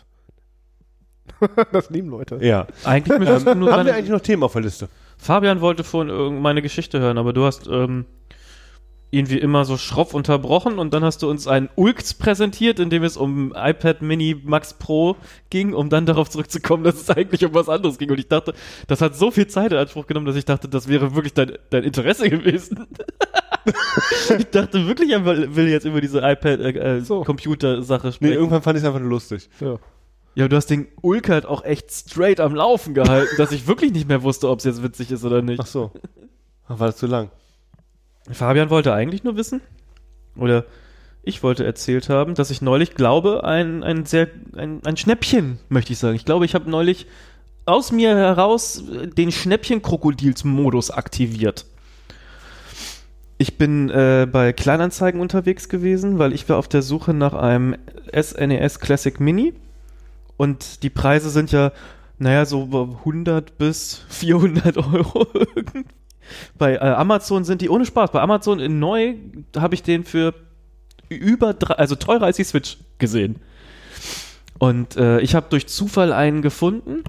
das 1.72 1.90
lieben 1.90 2.08
Leute. 2.08 2.38
Ja. 2.40 2.66
Eigentlich 2.84 3.18
müsstest 3.18 3.46
du 3.46 3.54
nur 3.54 3.72
Haben 3.72 3.86
wir 3.86 3.94
eigentlich 3.94 4.10
noch 4.10 4.20
Themen 4.20 4.42
auf 4.42 4.52
der 4.52 4.62
Liste? 4.62 4.88
Fabian 5.18 5.60
wollte 5.60 5.84
vorhin 5.84 6.40
meine 6.40 6.62
Geschichte 6.62 6.98
hören, 7.00 7.16
aber 7.18 7.32
du 7.32 7.44
hast 7.44 7.68
ähm, 7.68 8.06
ihn 9.12 9.28
wie 9.28 9.38
immer 9.38 9.64
so 9.64 9.76
schroff 9.76 10.14
unterbrochen 10.14 10.78
und 10.78 10.92
dann 10.94 11.04
hast 11.04 11.22
du 11.22 11.28
uns 11.30 11.46
einen 11.46 11.68
Ulks 11.76 12.14
präsentiert, 12.14 12.78
in 12.80 12.90
dem 12.90 13.04
es 13.04 13.16
um 13.16 13.52
iPad 13.54 14.02
Mini 14.02 14.34
Max 14.42 14.74
Pro 14.74 15.16
ging, 15.50 15.74
um 15.74 15.90
dann 15.90 16.06
darauf 16.06 16.30
zurückzukommen, 16.30 16.82
dass 16.82 16.96
es 16.96 17.10
eigentlich 17.10 17.44
um 17.44 17.54
was 17.54 17.68
anderes 17.68 17.98
ging. 17.98 18.10
Und 18.10 18.18
ich 18.18 18.28
dachte, 18.28 18.54
das 18.88 19.00
hat 19.00 19.14
so 19.14 19.30
viel 19.30 19.46
Zeit 19.46 19.70
in 19.72 19.78
Anspruch 19.78 20.06
genommen, 20.06 20.26
dass 20.26 20.34
ich 20.36 20.44
dachte, 20.46 20.68
das 20.68 20.88
wäre 20.88 21.14
wirklich 21.14 21.34
dein, 21.34 21.52
dein 21.70 21.84
Interesse 21.84 22.28
gewesen. 22.30 22.86
ich 24.38 24.46
dachte 24.50 24.86
wirklich, 24.88 25.10
er 25.10 25.24
will 25.24 25.68
jetzt 25.68 25.84
über 25.84 26.00
diese 26.00 26.18
iPad 26.18 26.60
äh, 26.60 26.96
äh, 26.96 27.00
So. 27.00 27.22
Computer-Sache 27.22 28.08
Nee, 28.08 28.12
sprechen. 28.14 28.32
irgendwann 28.32 28.62
fand 28.62 28.76
ich 28.78 28.82
es 28.82 28.88
einfach 28.88 29.00
nur 29.00 29.10
lustig. 29.10 29.48
Ja. 29.60 29.78
Ja, 30.34 30.48
du 30.48 30.56
hast 30.56 30.66
den 30.66 30.88
Ulk 31.02 31.28
halt 31.28 31.46
auch 31.46 31.64
echt 31.64 31.90
straight 31.90 32.40
am 32.40 32.54
Laufen 32.54 32.94
gehalten, 32.94 33.34
dass 33.36 33.52
ich 33.52 33.66
wirklich 33.66 33.92
nicht 33.92 34.08
mehr 34.08 34.22
wusste, 34.22 34.48
ob 34.48 34.58
es 34.58 34.64
jetzt 34.64 34.82
witzig 34.82 35.10
ist 35.10 35.24
oder 35.24 35.42
nicht. 35.42 35.60
Ach 35.60 35.66
so. 35.66 35.90
War 36.68 36.86
das 36.86 36.96
zu 36.96 37.06
lang? 37.06 37.30
Fabian 38.30 38.70
wollte 38.70 38.94
eigentlich 38.94 39.24
nur 39.24 39.36
wissen, 39.36 39.60
oder 40.36 40.64
ich 41.22 41.42
wollte 41.42 41.64
erzählt 41.64 42.08
haben, 42.08 42.34
dass 42.34 42.50
ich 42.50 42.62
neulich 42.62 42.94
glaube, 42.94 43.44
ein, 43.44 43.82
ein 43.82 44.06
sehr, 44.06 44.28
ein, 44.56 44.80
ein 44.84 44.96
Schnäppchen, 44.96 45.58
möchte 45.68 45.92
ich 45.92 45.98
sagen. 45.98 46.16
Ich 46.16 46.24
glaube, 46.24 46.44
ich 46.44 46.54
habe 46.54 46.70
neulich 46.70 47.06
aus 47.64 47.92
mir 47.92 48.16
heraus 48.16 48.82
den 49.16 49.30
Schnäppchen-Krokodils-Modus 49.30 50.90
aktiviert. 50.90 51.66
Ich 53.38 53.58
bin 53.58 53.90
äh, 53.90 54.26
bei 54.30 54.52
Kleinanzeigen 54.52 55.20
unterwegs 55.20 55.68
gewesen, 55.68 56.18
weil 56.18 56.32
ich 56.32 56.48
war 56.48 56.58
auf 56.58 56.68
der 56.68 56.82
Suche 56.82 57.12
nach 57.12 57.34
einem 57.34 57.76
SNES 58.12 58.80
Classic 58.80 59.18
Mini 59.20 59.54
und 60.36 60.82
die 60.82 60.90
Preise 60.90 61.30
sind 61.30 61.52
ja, 61.52 61.72
naja, 62.18 62.44
so 62.44 62.62
100 62.62 63.58
bis 63.58 64.04
400 64.08 64.76
Euro. 64.92 65.26
Bei 66.58 66.74
äh, 66.74 66.78
Amazon 66.78 67.44
sind 67.44 67.60
die 67.60 67.68
ohne 67.68 67.84
Spaß. 67.84 68.12
Bei 68.12 68.20
Amazon 68.20 68.60
in 68.60 68.78
neu 68.78 69.14
habe 69.56 69.74
ich 69.74 69.82
den 69.82 70.04
für 70.04 70.34
über 71.08 71.52
drei, 71.52 71.74
also 71.74 71.94
teurer 71.94 72.24
als 72.24 72.36
die 72.36 72.44
Switch 72.44 72.78
gesehen. 72.98 73.36
Und 74.58 74.96
äh, 74.96 75.20
ich 75.20 75.34
habe 75.34 75.46
durch 75.50 75.66
Zufall 75.66 76.12
einen 76.12 76.42
gefunden 76.42 77.02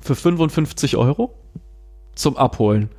für 0.00 0.14
55 0.14 0.96
Euro 0.96 1.34
zum 2.14 2.36
Abholen. 2.36 2.90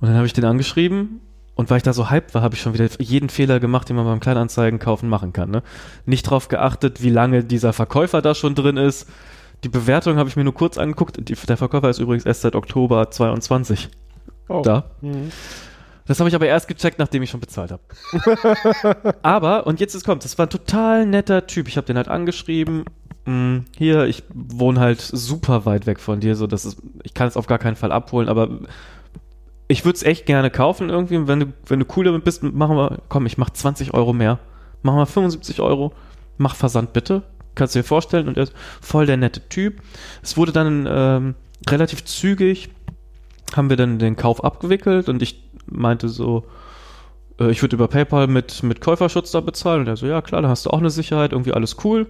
Und 0.00 0.08
dann 0.08 0.16
habe 0.16 0.26
ich 0.26 0.32
den 0.32 0.44
angeschrieben 0.44 1.20
und 1.54 1.70
weil 1.70 1.76
ich 1.78 1.82
da 1.82 1.92
so 1.92 2.10
hyped 2.10 2.34
war, 2.34 2.42
habe 2.42 2.54
ich 2.54 2.60
schon 2.62 2.74
wieder 2.74 2.88
jeden 2.98 3.28
Fehler 3.28 3.60
gemacht, 3.60 3.88
den 3.88 3.96
man 3.96 4.04
beim 4.06 4.20
Kleinanzeigen 4.20 4.78
kaufen 4.78 5.08
machen 5.08 5.32
kann. 5.32 5.50
Ne? 5.50 5.62
Nicht 6.06 6.22
drauf 6.24 6.48
geachtet, 6.48 7.02
wie 7.02 7.10
lange 7.10 7.44
dieser 7.44 7.72
Verkäufer 7.72 8.22
da 8.22 8.34
schon 8.34 8.54
drin 8.54 8.76
ist. 8.76 9.08
Die 9.64 9.68
Bewertung 9.68 10.16
habe 10.16 10.28
ich 10.28 10.36
mir 10.36 10.44
nur 10.44 10.54
kurz 10.54 10.78
angeguckt. 10.78 11.16
Die, 11.28 11.34
der 11.34 11.56
Verkäufer 11.56 11.88
ist 11.90 11.98
übrigens 11.98 12.24
erst 12.26 12.40
seit 12.42 12.54
Oktober 12.56 13.10
22 13.10 13.88
Oh. 14.48 14.60
da. 14.62 14.90
Mhm. 15.00 15.30
Das 16.06 16.18
habe 16.18 16.28
ich 16.28 16.34
aber 16.34 16.46
erst 16.46 16.66
gecheckt, 16.66 16.98
nachdem 16.98 17.22
ich 17.22 17.30
schon 17.30 17.38
bezahlt 17.40 17.70
habe. 17.70 17.82
aber, 19.22 19.66
und 19.66 19.78
jetzt 19.78 19.94
ist 19.94 20.04
kommt, 20.04 20.24
das 20.24 20.36
war 20.36 20.46
ein 20.46 20.50
total 20.50 21.06
netter 21.06 21.46
Typ. 21.46 21.68
Ich 21.68 21.76
habe 21.76 21.86
den 21.86 21.96
halt 21.96 22.08
angeschrieben. 22.08 22.84
"Mm, 23.24 23.58
Hier, 23.76 24.04
ich 24.06 24.24
wohne 24.34 24.80
halt 24.80 25.00
super 25.00 25.64
weit 25.64 25.86
weg 25.86 26.00
von 26.00 26.18
dir, 26.18 26.34
so 26.34 26.48
dass 26.48 26.76
ich 27.04 27.14
kann 27.14 27.28
es 27.28 27.36
auf 27.36 27.46
gar 27.46 27.58
keinen 27.58 27.76
Fall 27.76 27.92
abholen, 27.92 28.28
aber 28.28 28.48
ich 29.72 29.84
würde 29.84 29.96
es 29.96 30.02
echt 30.02 30.26
gerne 30.26 30.50
kaufen 30.50 30.90
irgendwie. 30.90 31.26
Wenn 31.26 31.40
du, 31.40 31.46
wenn 31.66 31.80
du 31.80 31.86
cool 31.96 32.04
damit 32.04 32.24
bist, 32.24 32.42
machen 32.42 32.76
wir, 32.76 32.98
komm, 33.08 33.26
ich 33.26 33.38
mach 33.38 33.50
20 33.50 33.94
Euro 33.94 34.12
mehr. 34.12 34.38
Machen 34.82 34.98
wir 34.98 35.06
75 35.06 35.60
Euro. 35.60 35.92
Mach 36.38 36.54
Versand 36.54 36.92
bitte. 36.92 37.22
Kannst 37.54 37.74
du 37.74 37.80
dir 37.80 37.84
vorstellen. 37.84 38.28
Und 38.28 38.36
er 38.36 38.44
ist 38.44 38.54
voll 38.80 39.06
der 39.06 39.16
nette 39.16 39.48
Typ. 39.48 39.80
Es 40.22 40.36
wurde 40.36 40.52
dann 40.52 40.86
ähm, 40.90 41.34
relativ 41.68 42.04
zügig 42.04 42.70
haben 43.56 43.68
wir 43.68 43.76
dann 43.76 43.98
den 43.98 44.16
Kauf 44.16 44.42
abgewickelt 44.42 45.10
und 45.10 45.20
ich 45.20 45.42
meinte 45.66 46.08
so, 46.08 46.46
äh, 47.38 47.50
ich 47.50 47.62
würde 47.62 47.76
über 47.76 47.88
PayPal 47.88 48.26
mit, 48.26 48.62
mit 48.62 48.80
Käuferschutz 48.80 49.30
da 49.30 49.40
bezahlen. 49.40 49.82
Und 49.82 49.88
er 49.88 49.96
so, 49.96 50.06
ja 50.06 50.22
klar, 50.22 50.42
da 50.42 50.48
hast 50.48 50.66
du 50.66 50.70
auch 50.70 50.78
eine 50.78 50.90
Sicherheit, 50.90 51.32
irgendwie 51.32 51.52
alles 51.52 51.76
cool. 51.84 52.06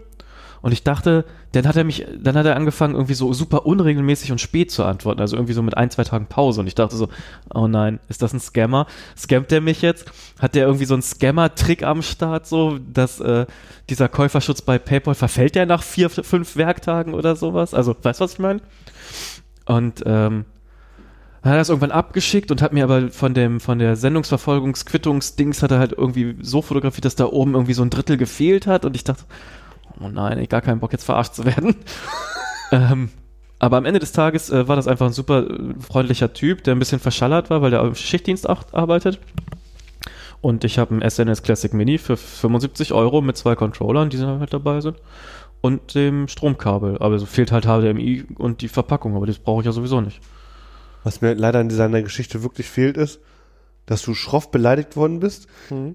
Und 0.62 0.70
ich 0.70 0.84
dachte, 0.84 1.24
dann 1.52 1.66
hat 1.66 1.76
er 1.76 1.82
mich, 1.82 2.06
dann 2.16 2.36
hat 2.36 2.46
er 2.46 2.54
angefangen, 2.54 2.94
irgendwie 2.94 3.14
so 3.14 3.32
super 3.32 3.66
unregelmäßig 3.66 4.30
und 4.30 4.40
spät 4.40 4.70
zu 4.70 4.84
antworten, 4.84 5.20
also 5.20 5.36
irgendwie 5.36 5.52
so 5.52 5.62
mit 5.62 5.76
ein, 5.76 5.90
zwei 5.90 6.04
Tagen 6.04 6.26
Pause. 6.26 6.60
Und 6.60 6.68
ich 6.68 6.76
dachte 6.76 6.96
so, 6.96 7.08
oh 7.52 7.66
nein, 7.66 7.98
ist 8.08 8.22
das 8.22 8.32
ein 8.32 8.40
Scammer? 8.40 8.86
Scammt 9.16 9.50
der 9.50 9.60
mich 9.60 9.82
jetzt? 9.82 10.10
Hat 10.38 10.54
der 10.54 10.66
irgendwie 10.66 10.84
so 10.84 10.94
einen 10.94 11.02
Scammer-Trick 11.02 11.82
am 11.82 12.00
Start, 12.00 12.46
so, 12.46 12.78
dass 12.78 13.20
äh, 13.20 13.46
dieser 13.90 14.08
Käuferschutz 14.08 14.62
bei 14.62 14.78
PayPal 14.78 15.16
verfällt 15.16 15.56
der 15.56 15.66
nach 15.66 15.82
vier, 15.82 16.08
fünf 16.08 16.56
Werktagen 16.56 17.12
oder 17.12 17.34
sowas? 17.34 17.74
Also, 17.74 17.96
weißt 18.00 18.20
du, 18.20 18.24
was 18.24 18.32
ich 18.34 18.38
meine? 18.38 18.60
Und 19.66 20.02
ähm, 20.06 20.44
dann 21.42 21.50
hat 21.50 21.56
er 21.56 21.58
das 21.58 21.70
irgendwann 21.70 21.90
abgeschickt 21.90 22.52
und 22.52 22.62
hat 22.62 22.72
mir 22.72 22.84
aber 22.84 23.10
von 23.10 23.34
dem 23.34 23.58
von 23.58 23.80
der 23.80 23.96
Sendungsverfolgungsquittungsdings 23.96 25.60
hat 25.62 25.72
er 25.72 25.80
halt 25.80 25.92
irgendwie 25.92 26.36
so 26.40 26.62
fotografiert, 26.62 27.04
dass 27.04 27.16
da 27.16 27.26
oben 27.26 27.54
irgendwie 27.54 27.74
so 27.74 27.82
ein 27.82 27.90
Drittel 27.90 28.16
gefehlt 28.16 28.68
hat 28.68 28.84
und 28.84 28.94
ich 28.94 29.02
dachte, 29.02 29.24
oh 30.04 30.08
nein, 30.08 30.38
ich 30.38 30.48
gar 30.48 30.60
keinen 30.60 30.80
Bock 30.80 30.92
jetzt 30.92 31.04
verarscht 31.04 31.34
zu 31.34 31.44
werden. 31.44 31.76
ähm, 32.72 33.10
aber 33.58 33.76
am 33.76 33.84
Ende 33.84 34.00
des 34.00 34.12
Tages 34.12 34.50
äh, 34.50 34.66
war 34.66 34.76
das 34.76 34.88
einfach 34.88 35.06
ein 35.06 35.12
super 35.12 35.48
äh, 35.48 35.74
freundlicher 35.80 36.32
Typ, 36.32 36.64
der 36.64 36.74
ein 36.74 36.78
bisschen 36.78 36.98
verschallert 36.98 37.48
war, 37.48 37.62
weil 37.62 37.70
der 37.70 37.82
im 37.82 37.94
Schichtdienst 37.94 38.48
auch 38.48 38.64
arbeitet. 38.72 39.20
Und 40.40 40.64
ich 40.64 40.78
habe 40.78 40.90
einen 40.90 41.08
SNS 41.08 41.44
Classic 41.44 41.72
Mini 41.72 41.98
für 41.98 42.16
75 42.16 42.92
Euro 42.92 43.20
mit 43.20 43.36
zwei 43.36 43.54
Controllern, 43.54 44.10
die 44.10 44.18
halt 44.18 44.52
dabei 44.52 44.80
sind. 44.80 44.96
Und 45.60 45.94
dem 45.94 46.26
Stromkabel. 46.26 46.98
Aber 46.98 47.20
so 47.20 47.26
fehlt 47.26 47.52
halt 47.52 47.64
HDMI 47.64 48.24
und 48.36 48.60
die 48.60 48.68
Verpackung, 48.68 49.14
aber 49.14 49.26
das 49.26 49.38
brauche 49.38 49.60
ich 49.60 49.66
ja 49.66 49.72
sowieso 49.72 50.00
nicht. 50.00 50.20
Was 51.04 51.20
mir 51.20 51.34
leider 51.34 51.60
in 51.60 51.70
seiner 51.70 52.02
Geschichte 52.02 52.42
wirklich 52.42 52.68
fehlt, 52.68 52.96
ist, 52.96 53.20
dass 53.86 54.02
du 54.02 54.14
schroff 54.14 54.50
beleidigt 54.50 54.96
worden 54.96 55.20
bist. 55.20 55.46
Mhm. 55.70 55.94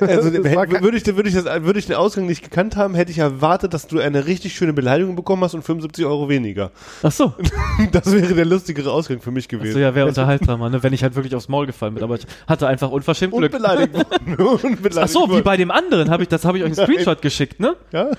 Also 0.00 0.30
würde 0.32 0.96
ich, 0.98 1.06
würde, 1.06 1.28
ich 1.28 1.34
das, 1.34 1.44
würde 1.62 1.78
ich 1.78 1.86
den 1.86 1.96
Ausgang 1.96 2.26
nicht 2.26 2.42
gekannt 2.42 2.76
haben, 2.76 2.94
hätte 2.94 3.10
ich 3.10 3.18
erwartet, 3.18 3.72
dass 3.72 3.86
du 3.86 3.98
eine 3.98 4.26
richtig 4.26 4.54
schöne 4.54 4.74
Beleidigung 4.74 5.16
bekommen 5.16 5.42
hast 5.42 5.54
und 5.54 5.62
75 5.62 6.04
Euro 6.04 6.28
weniger. 6.28 6.70
Ach 7.02 7.12
so. 7.12 7.32
Das 7.92 8.12
wäre 8.12 8.34
der 8.34 8.44
lustigere 8.44 8.92
Ausgang 8.92 9.20
für 9.20 9.30
mich 9.30 9.48
gewesen. 9.48 9.80
ja, 9.80 9.94
wäre 9.94 10.06
unterhaltsamer, 10.06 10.68
ne? 10.70 10.82
wenn 10.82 10.92
ich 10.92 11.02
halt 11.02 11.14
wirklich 11.16 11.34
aufs 11.34 11.48
Maul 11.48 11.66
gefallen 11.66 11.94
bin. 11.94 12.04
Aber 12.04 12.16
ich 12.16 12.26
hatte 12.46 12.66
einfach 12.68 12.90
unverschämt 12.90 13.32
und 13.32 13.40
Glück. 13.40 13.52
beleidigt 13.52 13.94
worden. 14.38 14.78
Ach 14.96 15.08
so, 15.08 15.28
wie 15.30 15.42
bei 15.42 15.56
dem 15.56 15.70
anderen 15.70 16.10
habe 16.10 16.22
ich, 16.22 16.28
das 16.28 16.44
habe 16.44 16.58
ich 16.58 16.64
euch 16.64 16.78
einen 16.78 16.86
Screenshot 16.86 17.22
geschickt, 17.22 17.58
ne? 17.58 17.74
Ja? 17.92 18.10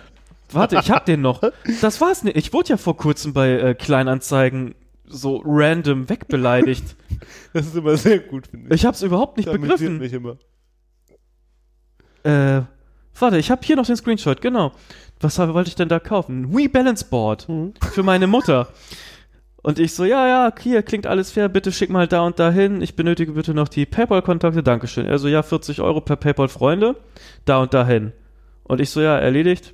Warte, 0.51 0.77
ich 0.79 0.91
hab 0.91 1.05
den 1.05 1.21
noch. 1.21 1.41
Das 1.81 2.01
war's 2.01 2.23
nicht. 2.23 2.37
Ich 2.37 2.53
wurde 2.53 2.69
ja 2.69 2.77
vor 2.77 2.97
kurzem 2.97 3.33
bei 3.33 3.51
äh, 3.51 3.75
Kleinanzeigen 3.75 4.75
so 5.07 5.41
random 5.45 6.09
wegbeleidigt. 6.09 6.95
Das 7.53 7.67
ist 7.67 7.75
immer 7.75 7.95
sehr 7.97 8.19
gut, 8.19 8.47
finde 8.47 8.67
ich. 8.69 8.81
Ich 8.81 8.85
hab's 8.85 9.01
überhaupt 9.03 9.37
nicht 9.37 9.47
Das 9.47 9.53
begriffen. 9.53 9.99
mich 9.99 10.13
immer. 10.13 10.37
Äh, 12.25 12.61
warte, 13.19 13.37
ich 13.37 13.51
habe 13.51 13.61
hier 13.63 13.75
noch 13.75 13.85
den 13.85 13.95
Screenshot, 13.95 14.41
genau. 14.41 14.71
Was 15.19 15.37
wollte 15.39 15.69
ich 15.69 15.75
denn 15.75 15.89
da 15.89 15.99
kaufen? 15.99 16.55
Wii 16.55 16.67
Balance 16.67 17.05
Board 17.09 17.47
für 17.93 18.03
meine 18.03 18.27
Mutter. 18.27 18.67
Und 19.61 19.79
ich 19.79 19.93
so, 19.95 20.05
ja, 20.05 20.27
ja, 20.27 20.53
hier 20.59 20.83
klingt 20.83 21.07
alles 21.07 21.31
fair, 21.31 21.49
bitte 21.49 21.71
schick 21.71 21.89
mal 21.89 22.07
da 22.07 22.21
und 22.21 22.37
da 22.39 22.51
hin. 22.51 22.81
Ich 22.81 22.95
benötige 22.95 23.31
bitte 23.31 23.53
noch 23.53 23.67
die 23.67 23.85
PayPal-Kontakte, 23.85 24.61
Dankeschön. 24.61 25.05
Er 25.07 25.17
so, 25.17 25.27
ja, 25.27 25.41
40 25.41 25.81
Euro 25.81 26.01
per 26.01 26.17
PayPal-Freunde, 26.17 26.95
da 27.45 27.57
und 27.61 27.73
da 27.73 27.85
hin. 27.87 28.11
Und 28.63 28.79
ich 28.81 28.89
so, 28.91 29.01
ja, 29.01 29.17
erledigt. 29.17 29.73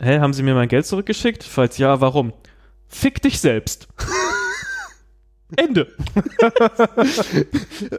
Hä, 0.00 0.18
haben 0.20 0.32
Sie 0.34 0.42
mir 0.42 0.54
mein 0.54 0.68
Geld 0.68 0.86
zurückgeschickt? 0.86 1.42
Falls 1.42 1.78
ja, 1.78 2.00
warum? 2.00 2.32
Fick 2.86 3.22
dich 3.22 3.40
selbst. 3.40 3.88
Ende. 5.56 5.88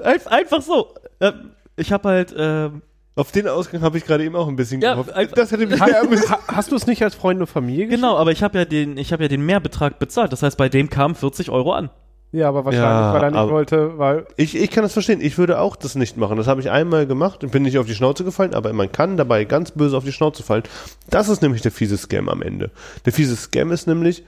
Einf- 0.03 0.27
Einfach 0.27 0.61
so. 0.61 0.93
Ähm, 1.19 1.51
Ich 1.77 1.91
habe 1.91 2.07
halt, 2.09 2.33
ähm, 2.37 2.81
Auf 3.17 3.31
den 3.31 3.47
Ausgang 3.47 3.81
habe 3.81 3.97
ich 3.97 4.05
gerade 4.05 4.25
eben 4.25 4.35
auch 4.35 4.47
ein 4.47 4.55
bisschen 4.57 4.81
Ja, 4.81 4.93
gehofft. 4.95 5.11
Das 5.37 5.51
hätte 5.51 5.65
mich 5.67 5.81
amüsiert. 5.81 6.29
Ha 6.29 6.39
hast 6.47 6.71
du 6.71 6.75
es 6.75 6.85
nicht 6.85 7.01
als 7.01 7.15
Freund 7.15 7.39
und 7.39 7.47
Familie 7.47 7.85
geschickt? 7.85 8.01
Genau, 8.01 8.17
aber 8.17 8.31
ich 8.31 8.43
habe 8.43 8.57
ja 8.57 8.65
den, 8.65 8.97
ich 8.97 9.13
habe 9.13 9.23
ja 9.23 9.29
den 9.29 9.45
Mehrbetrag 9.45 9.99
bezahlt. 9.99 10.33
Das 10.33 10.43
heißt, 10.43 10.57
bei 10.57 10.67
dem 10.67 10.89
kamen 10.89 11.15
40 11.15 11.49
Euro 11.49 11.71
an. 11.71 11.89
Ja, 12.33 12.49
aber 12.49 12.65
wahrscheinlich, 12.65 12.83
Ja, 12.89 13.13
weil 13.13 13.23
er 13.23 13.31
nicht 13.31 13.49
wollte, 13.49 13.97
weil 13.97 14.25
Ich, 14.35 14.57
ich 14.57 14.69
kann 14.69 14.83
das 14.83 14.91
verstehen. 14.91 15.21
Ich 15.21 15.37
würde 15.37 15.59
auch 15.59 15.77
das 15.77 15.95
nicht 15.95 16.17
machen. 16.17 16.35
Das 16.35 16.47
habe 16.47 16.59
ich 16.59 16.69
einmal 16.69 17.07
gemacht 17.07 17.45
und 17.45 17.51
bin 17.53 17.63
nicht 17.63 17.77
auf 17.77 17.85
die 17.85 17.95
Schnauze 17.95 18.25
gefallen, 18.25 18.53
aber 18.53 18.73
man 18.73 18.91
kann 18.91 19.15
dabei 19.15 19.45
ganz 19.45 19.71
böse 19.71 19.95
auf 19.95 20.03
die 20.03 20.11
Schnauze 20.11 20.43
fallen. 20.43 20.63
Das 21.09 21.29
ist 21.29 21.41
nämlich 21.41 21.61
der 21.61 21.71
fiese 21.71 21.95
Scam 21.97 22.27
am 22.27 22.41
Ende. 22.41 22.71
Der 23.05 23.13
fiese 23.13 23.37
Scam 23.37 23.71
ist 23.71 23.87
nämlich, 23.87 24.25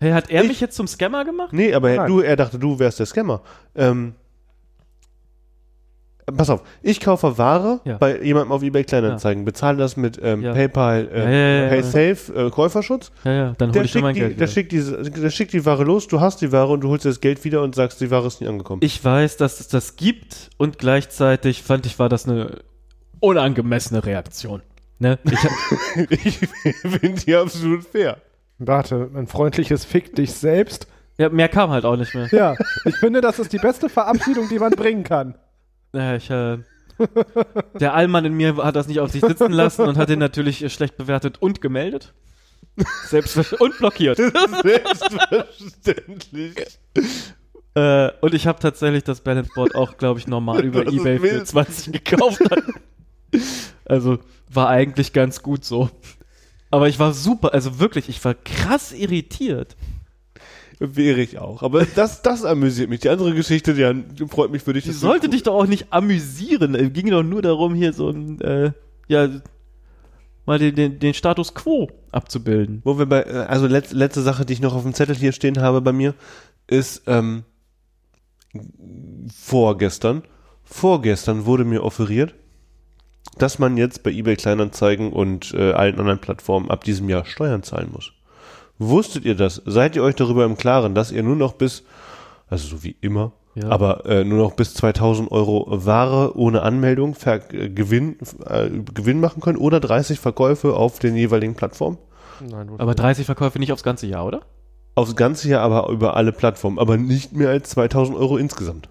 Hey, 0.00 0.12
hat 0.12 0.30
er 0.30 0.42
Ich- 0.42 0.48
mich 0.48 0.60
jetzt 0.62 0.74
zum 0.76 0.86
Scammer 0.88 1.26
gemacht? 1.26 1.52
nee, 1.52 1.74
aber 1.74 1.94
Nein. 1.94 2.08
du, 2.08 2.20
er 2.20 2.36
dachte, 2.36 2.58
du 2.58 2.78
wärst 2.78 2.98
der 2.98 3.06
Scammer. 3.06 3.42
Ähm, 3.76 4.14
Äh, 4.16 4.21
Pass 6.36 6.50
auf, 6.50 6.62
ich 6.82 7.00
kaufe 7.00 7.36
Ware 7.36 7.80
Ja. 7.84 7.98
bei 7.98 8.22
jemandem 8.22 8.52
auf 8.52 8.62
eBay 8.62 8.84
Kleinanzeigen, 8.84 9.44
bezahle 9.44 9.76
das 9.78 9.96
mit 9.96 10.20
ähm, 10.22 10.42
Ja. 10.42 10.52
PayPal, 10.54 11.08
äh, 11.12 11.18
Ja, 11.18 11.30
ja, 11.30 11.36
ja, 11.38 11.62
ja. 11.64 11.68
PaySafe, 11.70 12.32
äh, 12.46 12.50
Käuferschutz. 12.50 13.10
Ja, 13.24 13.32
ja, 13.32 13.54
dann 13.58 13.74
hol 13.74 13.84
ich 13.84 13.92
dir 13.92 14.00
mein 14.02 14.14
schickt, 14.14 14.24
die, 14.24 14.28
Geld. 14.36 14.40
der, 14.40 14.46
schickt 14.46 14.72
die, 14.72 15.20
der 15.20 15.30
schickt 15.30 15.52
die 15.52 15.66
Ware 15.66 15.82
los, 15.84 16.06
du 16.06 16.20
hast 16.20 16.40
die 16.40 16.52
Ware 16.52 16.68
und 16.72 16.80
du 16.82 16.88
holst 16.90 17.04
dir 17.04 17.08
das 17.08 17.20
Geld 17.20 17.42
wieder 17.44 17.62
und 17.62 17.74
sagst, 17.74 18.00
die 18.00 18.10
Ware 18.12 18.26
ist 18.28 18.40
nie 18.40 18.46
angekommen. 18.46 18.80
Ich 18.84 19.04
weiß, 19.04 19.36
dass 19.36 19.58
es 19.58 19.66
das 19.68 19.96
gibt 19.96 20.50
und 20.58 20.78
gleichzeitig 20.78 21.62
fand 21.64 21.86
ich, 21.86 21.98
war 21.98 22.08
das 22.08 22.28
eine 22.28 22.58
unangemessene 23.20 24.04
Reaktion. 24.04 24.62
Ne? 24.98 25.18
Ich, 26.10 26.38
Ich 26.64 26.76
finde 26.78 27.20
die 27.20 27.34
absolut 27.34 27.84
fair. 27.84 28.18
Warte, 28.58 29.10
ein 29.16 29.26
freundliches 29.26 29.84
Fick 29.84 30.14
dich 30.14 30.32
selbst. 30.32 30.86
ja, 31.18 31.28
mehr 31.28 31.48
kam 31.48 31.70
halt 31.70 31.84
auch 31.84 31.96
nicht 31.96 32.14
mehr. 32.14 32.28
Ja, 32.30 32.54
ich 32.84 32.94
finde, 32.96 33.20
das 33.20 33.38
ist 33.40 33.52
die 33.52 33.58
beste 33.58 33.88
Verabschiedung, 33.88 34.48
die 34.48 34.58
man 34.60 34.70
bringen 34.70 35.02
kann. 35.02 35.34
Naja, 35.92 36.16
ich, 36.16 36.30
äh, 36.30 36.58
der 37.78 37.94
Allmann 37.94 38.24
in 38.24 38.34
mir 38.34 38.56
hat 38.56 38.76
das 38.76 38.88
nicht 38.88 39.00
auf 39.00 39.10
sich 39.10 39.22
sitzen 39.22 39.52
lassen 39.52 39.82
und 39.82 39.96
hat 39.96 40.08
den 40.08 40.18
natürlich 40.18 40.62
äh, 40.62 40.70
schlecht 40.70 40.96
bewertet 40.96 41.40
und 41.40 41.60
gemeldet. 41.60 42.14
Selbstverständlich. 43.06 43.60
Und 43.60 43.78
blockiert. 43.78 44.16
Selbstverständlich. 44.62 46.54
Äh, 47.74 48.10
und 48.20 48.34
ich 48.34 48.46
habe 48.46 48.58
tatsächlich 48.60 49.04
das 49.04 49.20
Balance 49.20 49.50
Board 49.54 49.74
auch, 49.74 49.96
glaube 49.96 50.20
ich, 50.20 50.26
normal 50.26 50.64
über 50.64 50.84
Das 50.84 50.94
Ebay 50.94 51.18
für 51.18 51.22
wild. 51.22 51.46
20 51.46 51.92
gekauft. 51.92 52.42
also 53.84 54.18
war 54.48 54.68
eigentlich 54.68 55.12
ganz 55.12 55.42
gut 55.42 55.64
so. 55.64 55.90
Aber 56.70 56.88
ich 56.88 56.98
war 56.98 57.12
super, 57.12 57.52
also 57.52 57.78
wirklich, 57.78 58.08
ich 58.08 58.24
war 58.24 58.34
krass 58.34 58.92
irritiert. 58.92 59.76
Wäre 60.84 61.20
ich 61.20 61.38
auch. 61.38 61.62
Aber 61.62 61.86
das, 61.86 62.22
das 62.22 62.44
amüsiert 62.44 62.90
mich. 62.90 63.00
Die 63.00 63.08
andere 63.08 63.34
Geschichte, 63.34 63.74
die 63.74 64.26
freut 64.26 64.50
mich 64.50 64.64
für 64.64 64.72
dich. 64.72 64.82
Die 64.82 64.90
sollte 64.90 65.28
dich 65.28 65.44
doch 65.44 65.54
auch 65.54 65.66
nicht 65.66 65.92
amüsieren. 65.92 66.74
Es 66.74 66.92
ging 66.92 67.08
doch 67.08 67.22
nur 67.22 67.40
darum, 67.40 67.74
hier 67.74 67.92
so 67.92 68.08
ein, 68.08 68.40
äh, 68.40 68.72
ja, 69.06 69.28
mal 70.44 70.58
den, 70.58 70.74
den, 70.74 70.98
den 70.98 71.14
Status 71.14 71.54
quo 71.54 71.88
abzubilden. 72.10 72.80
Wo 72.82 72.98
wir 72.98 73.06
bei, 73.06 73.22
äh, 73.22 73.46
also 73.48 73.68
letzte, 73.68 73.94
letzte 73.94 74.22
Sache, 74.22 74.44
die 74.44 74.54
ich 74.54 74.60
noch 74.60 74.74
auf 74.74 74.82
dem 74.82 74.92
Zettel 74.92 75.14
hier 75.14 75.30
stehen 75.30 75.60
habe 75.60 75.80
bei 75.82 75.92
mir, 75.92 76.14
ist 76.66 77.02
ähm, 77.06 77.44
vorgestern. 79.32 80.22
Vorgestern 80.64 81.46
wurde 81.46 81.64
mir 81.64 81.84
offeriert, 81.84 82.34
dass 83.38 83.60
man 83.60 83.76
jetzt 83.76 84.02
bei 84.02 84.10
eBay 84.10 84.34
Kleinanzeigen 84.34 85.12
und 85.12 85.54
äh, 85.54 85.72
allen 85.72 86.00
anderen 86.00 86.20
Plattformen 86.20 86.72
ab 86.72 86.82
diesem 86.82 87.08
Jahr 87.08 87.24
Steuern 87.24 87.62
zahlen 87.62 87.90
muss. 87.92 88.12
Wusstet 88.88 89.24
ihr 89.24 89.34
das? 89.34 89.62
Seid 89.64 89.96
ihr 89.96 90.02
euch 90.02 90.14
darüber 90.14 90.44
im 90.44 90.56
Klaren, 90.56 90.94
dass 90.94 91.10
ihr 91.12 91.22
nur 91.22 91.36
noch 91.36 91.52
bis, 91.54 91.84
also 92.48 92.66
so 92.68 92.82
wie 92.84 92.96
immer, 93.00 93.32
Ja. 93.54 93.68
aber 93.68 94.06
äh, 94.06 94.24
nur 94.24 94.38
noch 94.38 94.52
bis 94.54 94.74
2000 94.74 95.30
Euro 95.30 95.66
Ware 95.68 96.36
ohne 96.36 96.62
Anmeldung 96.62 97.14
ver 97.14 97.52
äh, 97.52 97.68
Gewinn, 97.68 98.16
äh, 98.46 98.68
Gewinn 98.70 99.20
machen 99.20 99.40
könnt 99.42 99.60
oder 99.60 99.78
30 99.80 100.18
Verkäufe 100.18 100.74
auf 100.74 100.98
den 100.98 101.16
jeweiligen 101.16 101.54
Plattformen? 101.54 101.98
Nein, 102.40 102.70
Aber 102.78 102.94
30 102.94 103.26
Verkäufe 103.26 103.58
nicht 103.58 103.72
aufs 103.72 103.82
ganze 103.84 104.06
Jahr, 104.06 104.26
oder? 104.26 104.40
Aufs 104.94 105.16
ganze 105.16 105.48
Jahr 105.48 105.62
aber 105.62 105.88
über 105.90 106.16
alle 106.16 106.32
Plattformen, 106.32 106.78
aber 106.78 106.96
nicht 106.96 107.32
mehr 107.32 107.50
als 107.50 107.70
2000 107.70 108.16
Euro 108.16 108.36
insgesamt. 108.36 108.88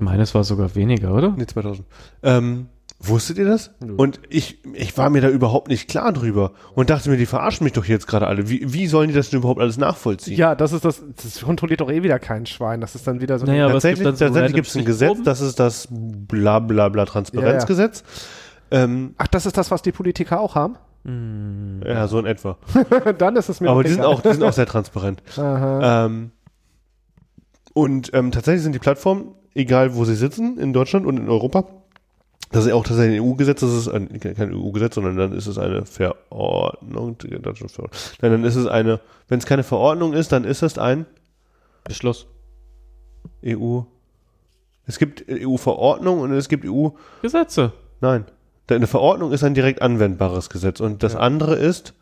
Meines 0.00 0.34
war 0.34 0.42
sogar 0.42 0.74
weniger, 0.74 1.14
oder? 1.14 1.34
Nee, 1.36 1.46
2000. 1.46 1.86
Ähm, 2.24 2.66
wusstet 3.02 3.38
ihr 3.38 3.44
das? 3.44 3.70
Nö. 3.80 3.94
Und 3.96 4.20
ich, 4.28 4.58
ich 4.74 4.96
war 4.96 5.10
mir 5.10 5.20
da 5.20 5.28
überhaupt 5.28 5.68
nicht 5.68 5.88
klar 5.88 6.12
drüber 6.12 6.52
und 6.74 6.90
dachte 6.90 7.10
mir, 7.10 7.16
die 7.16 7.26
verarschen 7.26 7.64
mich 7.64 7.72
doch 7.72 7.84
jetzt 7.84 8.06
gerade 8.06 8.26
alle. 8.26 8.48
Wie, 8.48 8.72
wie 8.72 8.86
sollen 8.86 9.08
die 9.08 9.14
das 9.14 9.30
denn 9.30 9.40
überhaupt 9.40 9.60
alles 9.60 9.76
nachvollziehen? 9.76 10.36
Ja, 10.36 10.54
das 10.54 10.72
ist 10.72 10.84
das, 10.84 11.02
das 11.22 11.40
kontrolliert 11.40 11.80
doch 11.80 11.90
eh 11.90 12.02
wieder 12.02 12.18
kein 12.18 12.46
Schwein. 12.46 12.80
Das 12.80 12.94
ist 12.94 13.06
dann 13.06 13.20
wieder 13.20 13.38
so. 13.38 13.46
Naja, 13.46 13.66
aber 13.66 13.76
es 13.76 13.82
gibt 13.82 14.02
tatsächlich 14.02 14.04
dann 14.04 14.16
so 14.16 14.24
tatsächlich 14.24 14.54
gibt 14.54 14.68
es 14.68 14.76
ein 14.76 14.84
Gesetz, 14.84 15.18
das 15.24 15.40
ist 15.40 15.58
das 15.58 15.88
bla 15.90 16.58
bla 16.58 16.88
bla 16.88 17.04
Transparenzgesetz. 17.04 18.04
Ähm, 18.70 19.14
Ach, 19.18 19.28
das 19.28 19.46
ist 19.46 19.56
das, 19.56 19.70
was 19.70 19.82
die 19.82 19.92
Politiker 19.92 20.40
auch 20.40 20.54
haben? 20.54 20.76
ja, 21.04 22.06
so 22.06 22.20
in 22.20 22.26
etwa. 22.26 22.58
dann 23.18 23.34
ist 23.34 23.48
es 23.48 23.60
mir 23.60 23.70
Aber 23.70 23.82
die 23.82 23.90
sind, 23.90 23.98
egal. 23.98 24.12
auch, 24.12 24.20
die 24.20 24.32
sind 24.32 24.44
auch 24.44 24.52
sehr 24.52 24.66
transparent. 24.66 25.20
Aha. 25.36 26.06
Ähm, 26.06 26.30
und 27.74 28.10
ähm, 28.14 28.30
tatsächlich 28.30 28.62
sind 28.62 28.72
die 28.72 28.78
Plattformen, 28.78 29.34
egal 29.54 29.96
wo 29.96 30.04
sie 30.04 30.14
sitzen, 30.14 30.58
in 30.58 30.72
Deutschland 30.72 31.04
und 31.06 31.16
in 31.16 31.28
Europa, 31.28 31.64
das 32.52 32.66
ist 32.66 32.72
auch 32.72 32.84
tatsächlich 32.84 33.20
ein 33.20 33.26
EU-Gesetz, 33.26 33.60
das 33.60 33.72
ist 33.72 33.88
ein, 33.88 34.08
kein 34.20 34.54
EU-Gesetz, 34.54 34.94
sondern 34.94 35.16
dann 35.16 35.32
ist 35.32 35.46
es 35.46 35.58
eine 35.58 35.84
Verordnung. 35.84 37.16
Nein, 37.28 37.40
dann 38.20 38.44
ist 38.44 38.56
es 38.56 38.66
eine, 38.66 39.00
wenn 39.28 39.38
es 39.38 39.46
keine 39.46 39.62
Verordnung 39.62 40.12
ist, 40.12 40.30
dann 40.32 40.44
ist 40.44 40.62
es 40.62 40.78
ein 40.78 41.06
Beschluss. 41.84 42.26
EU. 43.44 43.80
Es 44.86 44.98
gibt 44.98 45.24
EU-Verordnung 45.28 46.20
und 46.20 46.32
es 46.32 46.48
gibt 46.48 46.64
EU, 46.66 46.88
Gesetze. 47.22 47.72
nein. 48.00 48.24
Eine 48.70 48.86
Verordnung 48.86 49.32
ist 49.32 49.44
ein 49.44 49.52
direkt 49.52 49.82
anwendbares 49.82 50.48
Gesetz 50.48 50.80
und 50.80 51.02
das 51.02 51.12
Ja. 51.12 51.18
andere 51.18 51.56
ist, 51.56 51.92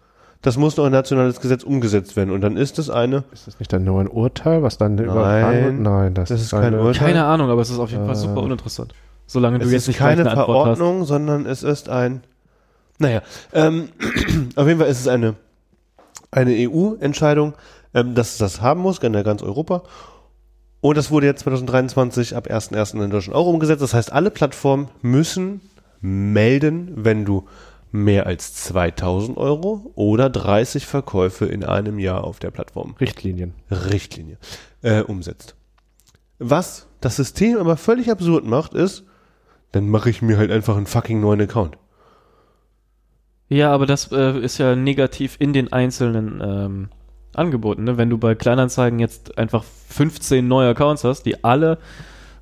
das 0.41 0.57
muss 0.57 0.77
noch 0.77 0.85
ein 0.85 0.93
nationales 0.93 1.41
Gesetz 1.41 1.65
umgesetzt 1.65 2.15
werden 2.15 2.31
und 2.31 2.43
dann 2.43 2.57
ist 2.57 2.79
es 2.79 2.89
eine, 2.91 3.25
Ist 3.33 3.49
das 3.49 3.59
nicht 3.59 3.73
dann 3.73 3.83
nur 3.83 4.01
ein 4.01 4.07
Urteil, 4.07 4.63
was 4.63 4.79
dann 4.79 4.97
übertragen 4.97 5.65
wird? 5.65 5.81
Nein, 5.81 6.15
das, 6.15 6.29
das 6.29 6.43
ist 6.43 6.51
kein 6.53 6.63
eine, 6.75 6.81
Urteil. 6.81 7.09
Keine 7.09 7.25
Ahnung, 7.25 7.51
aber 7.51 7.61
es 7.63 7.71
ist 7.71 7.79
auf 7.81 7.91
jeden 7.91 8.05
Fall 8.05 8.15
Äh. 8.15 8.19
super 8.19 8.43
uninteressant. 8.43 8.95
Solange 9.31 9.61
du 9.61 9.67
Es 9.67 9.71
jetzt 9.71 9.83
ist 9.83 9.89
nicht 9.89 9.99
keine 9.99 10.23
eine 10.23 10.31
Antwort 10.31 10.67
hast. 10.67 10.79
Verordnung, 10.79 11.05
sondern 11.05 11.47
es 11.47 11.63
ist 11.63 11.89
ein. 11.89 12.25
Naja, 12.99 13.23
ähm, 13.53 13.91
auf 14.57 14.67
jeden 14.67 14.81
Fall 14.81 14.89
ist 14.89 14.99
es 14.99 15.07
eine, 15.07 15.37
eine 16.33 16.51
EU-Entscheidung, 16.51 17.55
ähm, 17.95 18.17
dass 18.17 18.33
es 18.33 18.39
das 18.39 18.61
haben 18.61 18.81
muss, 18.81 18.99
in 18.99 19.13
ganz 19.13 19.41
Europa. 19.43 19.85
Und 20.81 20.97
das 20.97 21.13
wurde 21.13 21.27
jetzt 21.27 21.45
2023 21.45 22.35
ab 22.35 22.49
1.1. 22.51 23.05
in 23.05 23.11
Deutschland 23.11 23.37
auch 23.37 23.47
umgesetzt. 23.47 23.83
Das 23.83 23.95
heißt, 23.95 24.11
alle 24.11 24.33
Plattformen 24.33 24.89
müssen 25.01 25.61
melden, 26.01 26.91
wenn 26.97 27.25
du 27.25 27.47
mehr 27.93 28.27
als 28.27 28.55
2000 28.55 29.39
Euro 29.39 29.93
oder 29.95 30.29
30 30.29 30.87
Verkäufe 30.87 31.47
in 31.47 31.63
einem 31.63 32.01
Jahr 32.01 32.25
auf 32.25 32.41
der 32.41 32.51
Plattform 32.51 32.97
Richtlinien. 32.99 33.55
Richtlinie 33.71 34.39
äh, 34.83 35.03
umsetzt. 35.03 35.55
Was 36.41 36.89
das 37.01 37.15
System 37.15 37.59
aber 37.59 37.77
völlig 37.77 38.11
absurd 38.11 38.45
macht, 38.45 38.75
ist, 38.75 39.05
dann 39.73 39.89
mache 39.89 40.11
ich 40.11 40.23
mir 40.23 40.37
halt 40.37 40.51
einfach 40.51 40.77
einen 40.77 40.87
fucking 40.87 41.21
neuen 41.21 41.41
Account. 41.41 41.77
Ja, 43.49 43.73
aber 43.73 43.87
das 43.87 44.13
äh, 44.13 44.39
ist 44.39 44.59
ja 44.59 44.77
negativ 44.77 45.37
in 45.39 45.53
den 45.53 45.73
einzelnen 45.73 46.41
ähm, 46.43 46.89
Angeboten. 47.35 47.85
Ne? 47.85 47.99
Wenn 47.99 48.11
du 48.11 48.19
bei 48.19 48.35
Kleinanzeigen 48.35 48.99
jetzt 48.99 49.39
einfach 49.39 49.65
15 49.65 50.47
neue 50.47 50.71
Accounts 50.71 51.05
hast, 51.05 51.25
die 51.25 51.43
alle 51.43 51.79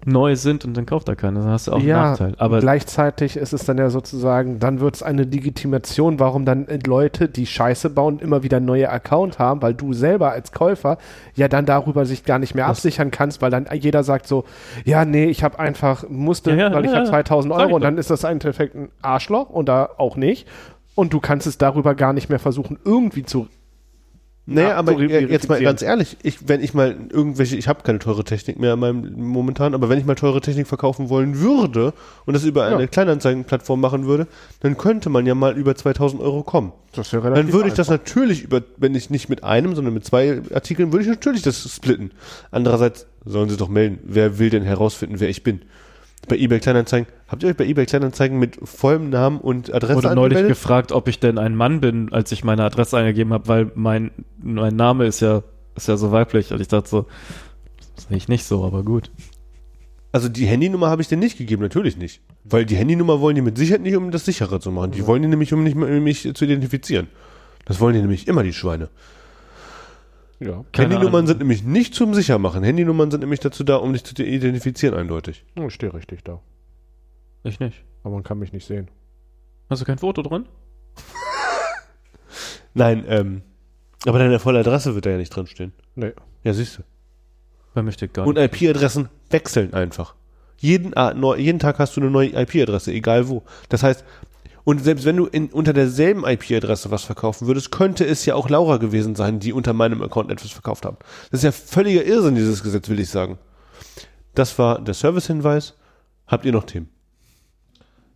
neu 0.04 0.36
sind 0.36 0.64
und 0.64 0.76
dann 0.76 0.86
kauft 0.86 1.08
da 1.08 1.14
keiner, 1.14 1.40
dann 1.40 1.50
hast 1.50 1.66
du 1.66 1.72
auch 1.72 1.78
einen 1.78 1.88
Nachteil. 1.88 2.34
Aber 2.38 2.60
gleichzeitig 2.60 3.36
ist 3.36 3.52
es 3.52 3.64
dann 3.64 3.78
ja 3.78 3.90
sozusagen, 3.90 4.58
dann 4.58 4.80
wird 4.80 4.96
es 4.96 5.02
eine 5.02 5.24
Legitimation, 5.24 6.20
warum 6.20 6.44
dann 6.44 6.66
Leute, 6.86 7.28
die 7.28 7.46
Scheiße 7.46 7.90
bauen, 7.90 8.20
immer 8.20 8.42
wieder 8.42 8.60
neue 8.60 8.90
Account 8.90 9.38
haben, 9.38 9.60
weil 9.60 9.74
du 9.74 9.92
selber 9.92 10.30
als 10.30 10.52
Käufer 10.52 10.98
ja 11.34 11.48
dann 11.48 11.66
darüber 11.66 12.06
sich 12.06 12.24
gar 12.24 12.38
nicht 12.38 12.54
mehr 12.54 12.66
absichern 12.66 13.10
kannst, 13.10 13.42
weil 13.42 13.50
dann 13.50 13.66
jeder 13.72 14.04
sagt 14.04 14.26
so, 14.26 14.44
ja, 14.84 15.04
nee, 15.04 15.26
ich 15.26 15.42
habe 15.42 15.58
einfach, 15.58 16.08
musste, 16.08 16.50
Ja, 16.52 16.68
ja, 16.68 16.72
weil 16.72 16.84
ich 16.84 16.90
ja, 16.90 16.98
habe 16.98 17.06
ja. 17.06 17.10
2000 17.10 17.52
Sag 17.52 17.60
ich 17.60 17.66
Euro 17.66 17.76
und 17.76 17.82
dann 17.82 17.98
ist 17.98 18.10
das 18.10 18.24
im 18.24 18.30
Endeffekt 18.30 18.74
ein 18.74 18.90
Arschloch 19.02 19.50
und 19.50 19.68
da 19.68 19.90
auch 19.96 20.16
nicht. 20.16 20.46
Und 20.94 21.12
du 21.12 21.20
kannst 21.20 21.46
es 21.46 21.58
darüber 21.58 21.94
gar 21.94 22.12
nicht 22.12 22.28
mehr 22.28 22.40
versuchen, 22.40 22.78
irgendwie 22.84 23.24
zu 23.24 23.48
Naja, 24.50 24.68
Ja, 24.70 24.76
aber 24.76 24.92
so 24.92 25.00
äh, 25.00 25.26
jetzt 25.26 25.46
mal 25.50 25.60
ganz 25.60 25.82
ehrlich, 25.82 26.16
ich, 26.22 26.48
wenn 26.48 26.62
ich 26.62 26.72
mal 26.72 26.96
irgendwelche, 27.10 27.54
ich 27.56 27.68
habe 27.68 27.82
keine 27.82 27.98
teure 27.98 28.24
Technik 28.24 28.58
mehr 28.58 28.72
in 28.74 28.80
meinem 28.80 29.12
momentan, 29.14 29.74
aber 29.74 29.90
wenn 29.90 29.98
ich 29.98 30.06
mal 30.06 30.14
teure 30.14 30.40
Technik 30.40 30.66
verkaufen 30.66 31.10
wollen 31.10 31.38
würde 31.38 31.92
und 32.24 32.32
das 32.32 32.44
über 32.44 32.64
eine 32.64 32.80
Ja. 32.80 32.86
Kleinanzeigenplattform 32.86 33.78
machen 33.78 34.06
würde, 34.06 34.26
dann 34.60 34.78
könnte 34.78 35.10
man 35.10 35.26
ja 35.26 35.34
mal 35.34 35.54
über 35.54 35.74
2000 35.74 36.22
Euro 36.22 36.42
kommen. 36.44 36.72
Das 36.92 37.12
wäre 37.12 37.30
Dann 37.30 37.52
würde 37.52 37.68
ich 37.68 37.74
das 37.74 37.90
natürlich 37.90 38.42
über, 38.42 38.62
wenn 38.78 38.94
ich 38.94 39.10
nicht 39.10 39.28
mit 39.28 39.44
einem, 39.44 39.74
sondern 39.74 39.92
mit 39.92 40.06
zwei 40.06 40.40
Artikeln, 40.54 40.92
würde 40.92 41.02
ich 41.04 41.10
natürlich 41.10 41.42
das 41.42 41.70
splitten. 41.70 42.12
Andererseits 42.50 43.06
sollen 43.26 43.50
sie 43.50 43.58
doch 43.58 43.68
melden, 43.68 43.98
wer 44.04 44.38
will 44.38 44.48
denn 44.48 44.62
herausfinden, 44.62 45.20
wer 45.20 45.28
ich 45.28 45.42
bin? 45.42 45.60
Bei 46.26 46.36
eBay 46.36 46.58
Kleinanzeigen, 46.58 47.06
habt 47.28 47.42
ihr 47.42 47.48
euch 47.48 47.56
bei 47.56 47.64
eBay 47.64 47.86
Kleinanzeigen 47.86 48.38
mit 48.38 48.58
vollem 48.62 49.08
Namen 49.10 49.40
und 49.40 49.72
Adresse 49.72 49.94
wurde 49.94 50.14
neulich 50.14 50.36
angemeldet? 50.36 50.48
gefragt, 50.48 50.92
ob 50.92 51.08
ich 51.08 51.20
denn 51.20 51.38
ein 51.38 51.54
Mann 51.54 51.80
bin, 51.80 52.12
als 52.12 52.32
ich 52.32 52.44
meine 52.44 52.64
Adresse 52.64 52.98
eingegeben 52.98 53.32
habe, 53.32 53.46
weil 53.48 53.70
mein, 53.74 54.10
mein 54.42 54.74
Name 54.74 55.06
ist 55.06 55.20
ja, 55.20 55.42
ist 55.76 55.88
ja 55.88 55.96
so 55.96 56.10
weiblich. 56.10 56.52
Und 56.52 56.60
ich 56.60 56.68
dachte 56.68 56.88
so, 56.88 57.06
das 57.94 58.08
sehe 58.08 58.16
ich 58.16 58.28
nicht 58.28 58.44
so, 58.44 58.64
aber 58.64 58.82
gut. 58.82 59.10
Also 60.10 60.28
die 60.28 60.46
Handynummer 60.46 60.88
habe 60.88 61.02
ich 61.02 61.08
dir 61.08 61.16
nicht 61.16 61.38
gegeben, 61.38 61.62
natürlich 61.62 61.96
nicht. 61.96 62.20
Weil 62.44 62.66
die 62.66 62.76
Handynummer 62.76 63.20
wollen 63.20 63.36
die 63.36 63.42
mit 63.42 63.56
Sicherheit 63.58 63.82
nicht, 63.82 63.96
um 63.96 64.10
das 64.10 64.24
sicherer 64.24 64.58
zu 64.60 64.70
machen. 64.70 64.90
Die 64.92 65.06
wollen 65.06 65.22
die 65.22 65.28
nämlich, 65.28 65.52
um 65.52 65.62
nicht 65.62 65.76
um 65.76 66.02
mich 66.02 66.22
zu 66.34 66.44
identifizieren. 66.44 67.08
Das 67.64 67.80
wollen 67.80 67.94
die 67.94 68.00
nämlich 68.00 68.26
immer, 68.26 68.42
die 68.42 68.54
Schweine. 68.54 68.88
Ja. 70.40 70.64
Handynummern 70.74 71.14
Ahnung. 71.14 71.26
sind 71.26 71.38
nämlich 71.38 71.64
nicht 71.64 71.94
zum 71.94 72.14
Sichermachen. 72.14 72.62
Handynummern 72.62 73.10
sind 73.10 73.20
nämlich 73.20 73.40
dazu 73.40 73.64
da, 73.64 73.76
um 73.76 73.92
dich 73.92 74.04
zu 74.04 74.22
identifizieren, 74.22 74.94
eindeutig. 74.96 75.44
Oh, 75.56 75.66
Ich 75.66 75.74
stehe 75.74 75.92
richtig 75.92 76.22
da. 76.24 76.40
Ich 77.42 77.58
nicht. 77.60 77.84
Aber 78.04 78.14
man 78.14 78.22
kann 78.22 78.38
mich 78.38 78.52
nicht 78.52 78.66
sehen. 78.66 78.88
Hast 79.68 79.82
du 79.82 79.86
kein 79.86 79.98
Foto 79.98 80.22
drin? 80.22 80.46
Nein, 82.74 83.04
ähm, 83.08 83.42
aber 84.06 84.18
deine 84.18 84.38
volle 84.38 84.60
Adresse 84.60 84.94
wird 84.94 85.06
da 85.06 85.10
ja 85.10 85.16
nicht 85.16 85.34
drin 85.34 85.46
stehen. 85.46 85.72
Nee. 85.94 86.12
Ja, 86.44 86.52
siehst 86.52 86.78
du. 86.78 86.82
Wer 87.74 87.82
möchte 87.82 88.08
gar 88.08 88.26
Und 88.26 88.36
nicht. 88.36 88.60
IP-Adressen 88.62 89.08
wechseln 89.30 89.74
einfach. 89.74 90.14
Jeden, 90.58 90.92
jeden 91.36 91.58
Tag 91.58 91.78
hast 91.78 91.96
du 91.96 92.00
eine 92.00 92.10
neue 92.10 92.30
IP-Adresse, 92.30 92.92
egal 92.92 93.28
wo. 93.28 93.42
Das 93.68 93.82
heißt, 93.82 94.04
und 94.68 94.84
selbst 94.84 95.06
wenn 95.06 95.16
du 95.16 95.24
in, 95.24 95.46
unter 95.46 95.72
derselben 95.72 96.26
IP-Adresse 96.26 96.90
was 96.90 97.02
verkaufen 97.02 97.46
würdest, 97.46 97.70
könnte 97.70 98.04
es 98.04 98.26
ja 98.26 98.34
auch 98.34 98.50
Laura 98.50 98.76
gewesen 98.76 99.14
sein, 99.14 99.40
die 99.40 99.54
unter 99.54 99.72
meinem 99.72 100.02
Account 100.02 100.30
etwas 100.30 100.50
verkauft 100.50 100.84
hat. 100.84 100.98
Das 101.30 101.40
ist 101.40 101.44
ja 101.44 101.52
völliger 101.52 102.04
Irrsinn, 102.04 102.34
dieses 102.34 102.62
Gesetz, 102.62 102.86
will 102.90 103.00
ich 103.00 103.08
sagen. 103.08 103.38
Das 104.34 104.58
war 104.58 104.78
der 104.78 104.92
Service-Hinweis. 104.92 105.72
Habt 106.26 106.44
ihr 106.44 106.52
noch 106.52 106.64
Themen? 106.64 106.90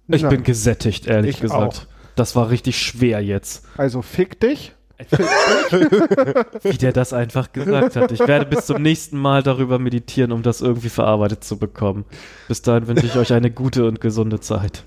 Ich 0.09 0.21
Na, 0.21 0.29
bin 0.29 0.43
gesättigt, 0.43 1.07
ehrlich 1.07 1.37
Ich 1.37 1.41
gesagt. 1.41 1.89
Das 2.17 2.37
war 2.37 2.51
richtig 2.51 2.77
schwer 2.77 3.25
jetzt, 3.25 3.65
Also 3.79 4.03
fick 4.03 4.39
dich. 4.39 4.75
wie 6.63 6.79
der 6.79 6.93
das 6.93 7.13
einfach 7.13 7.53
gesagt 7.53 7.97
hat. 7.97 8.13
Ich 8.13 8.21
werde 8.21 8.47
bis 8.47 8.67
zum 8.67 8.83
nächsten 8.83 9.19
Mal 9.19 9.43
darüber 9.43 9.79
meditieren, 9.79 10.33
um 10.33 10.43
das 10.43 10.61
irgendwie 10.61 10.89
verarbeitet 10.89 11.45
zu 11.45 11.59
bekommen. 11.59 12.05
Bis 12.49 12.63
dahin 12.63 12.87
wünsche 12.87 13.07
ich 13.07 13.17
euch 13.17 13.33
eine 13.33 13.51
gute 13.51 13.87
und 13.87 14.01
gesunde 14.01 14.41
Zeit. 14.41 14.85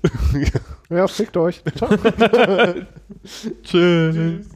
Ja, 0.88 1.08
fickt 1.08 1.36
euch. 1.36 1.62
Ciao. 1.76 1.90
Tschüss. 3.62 4.55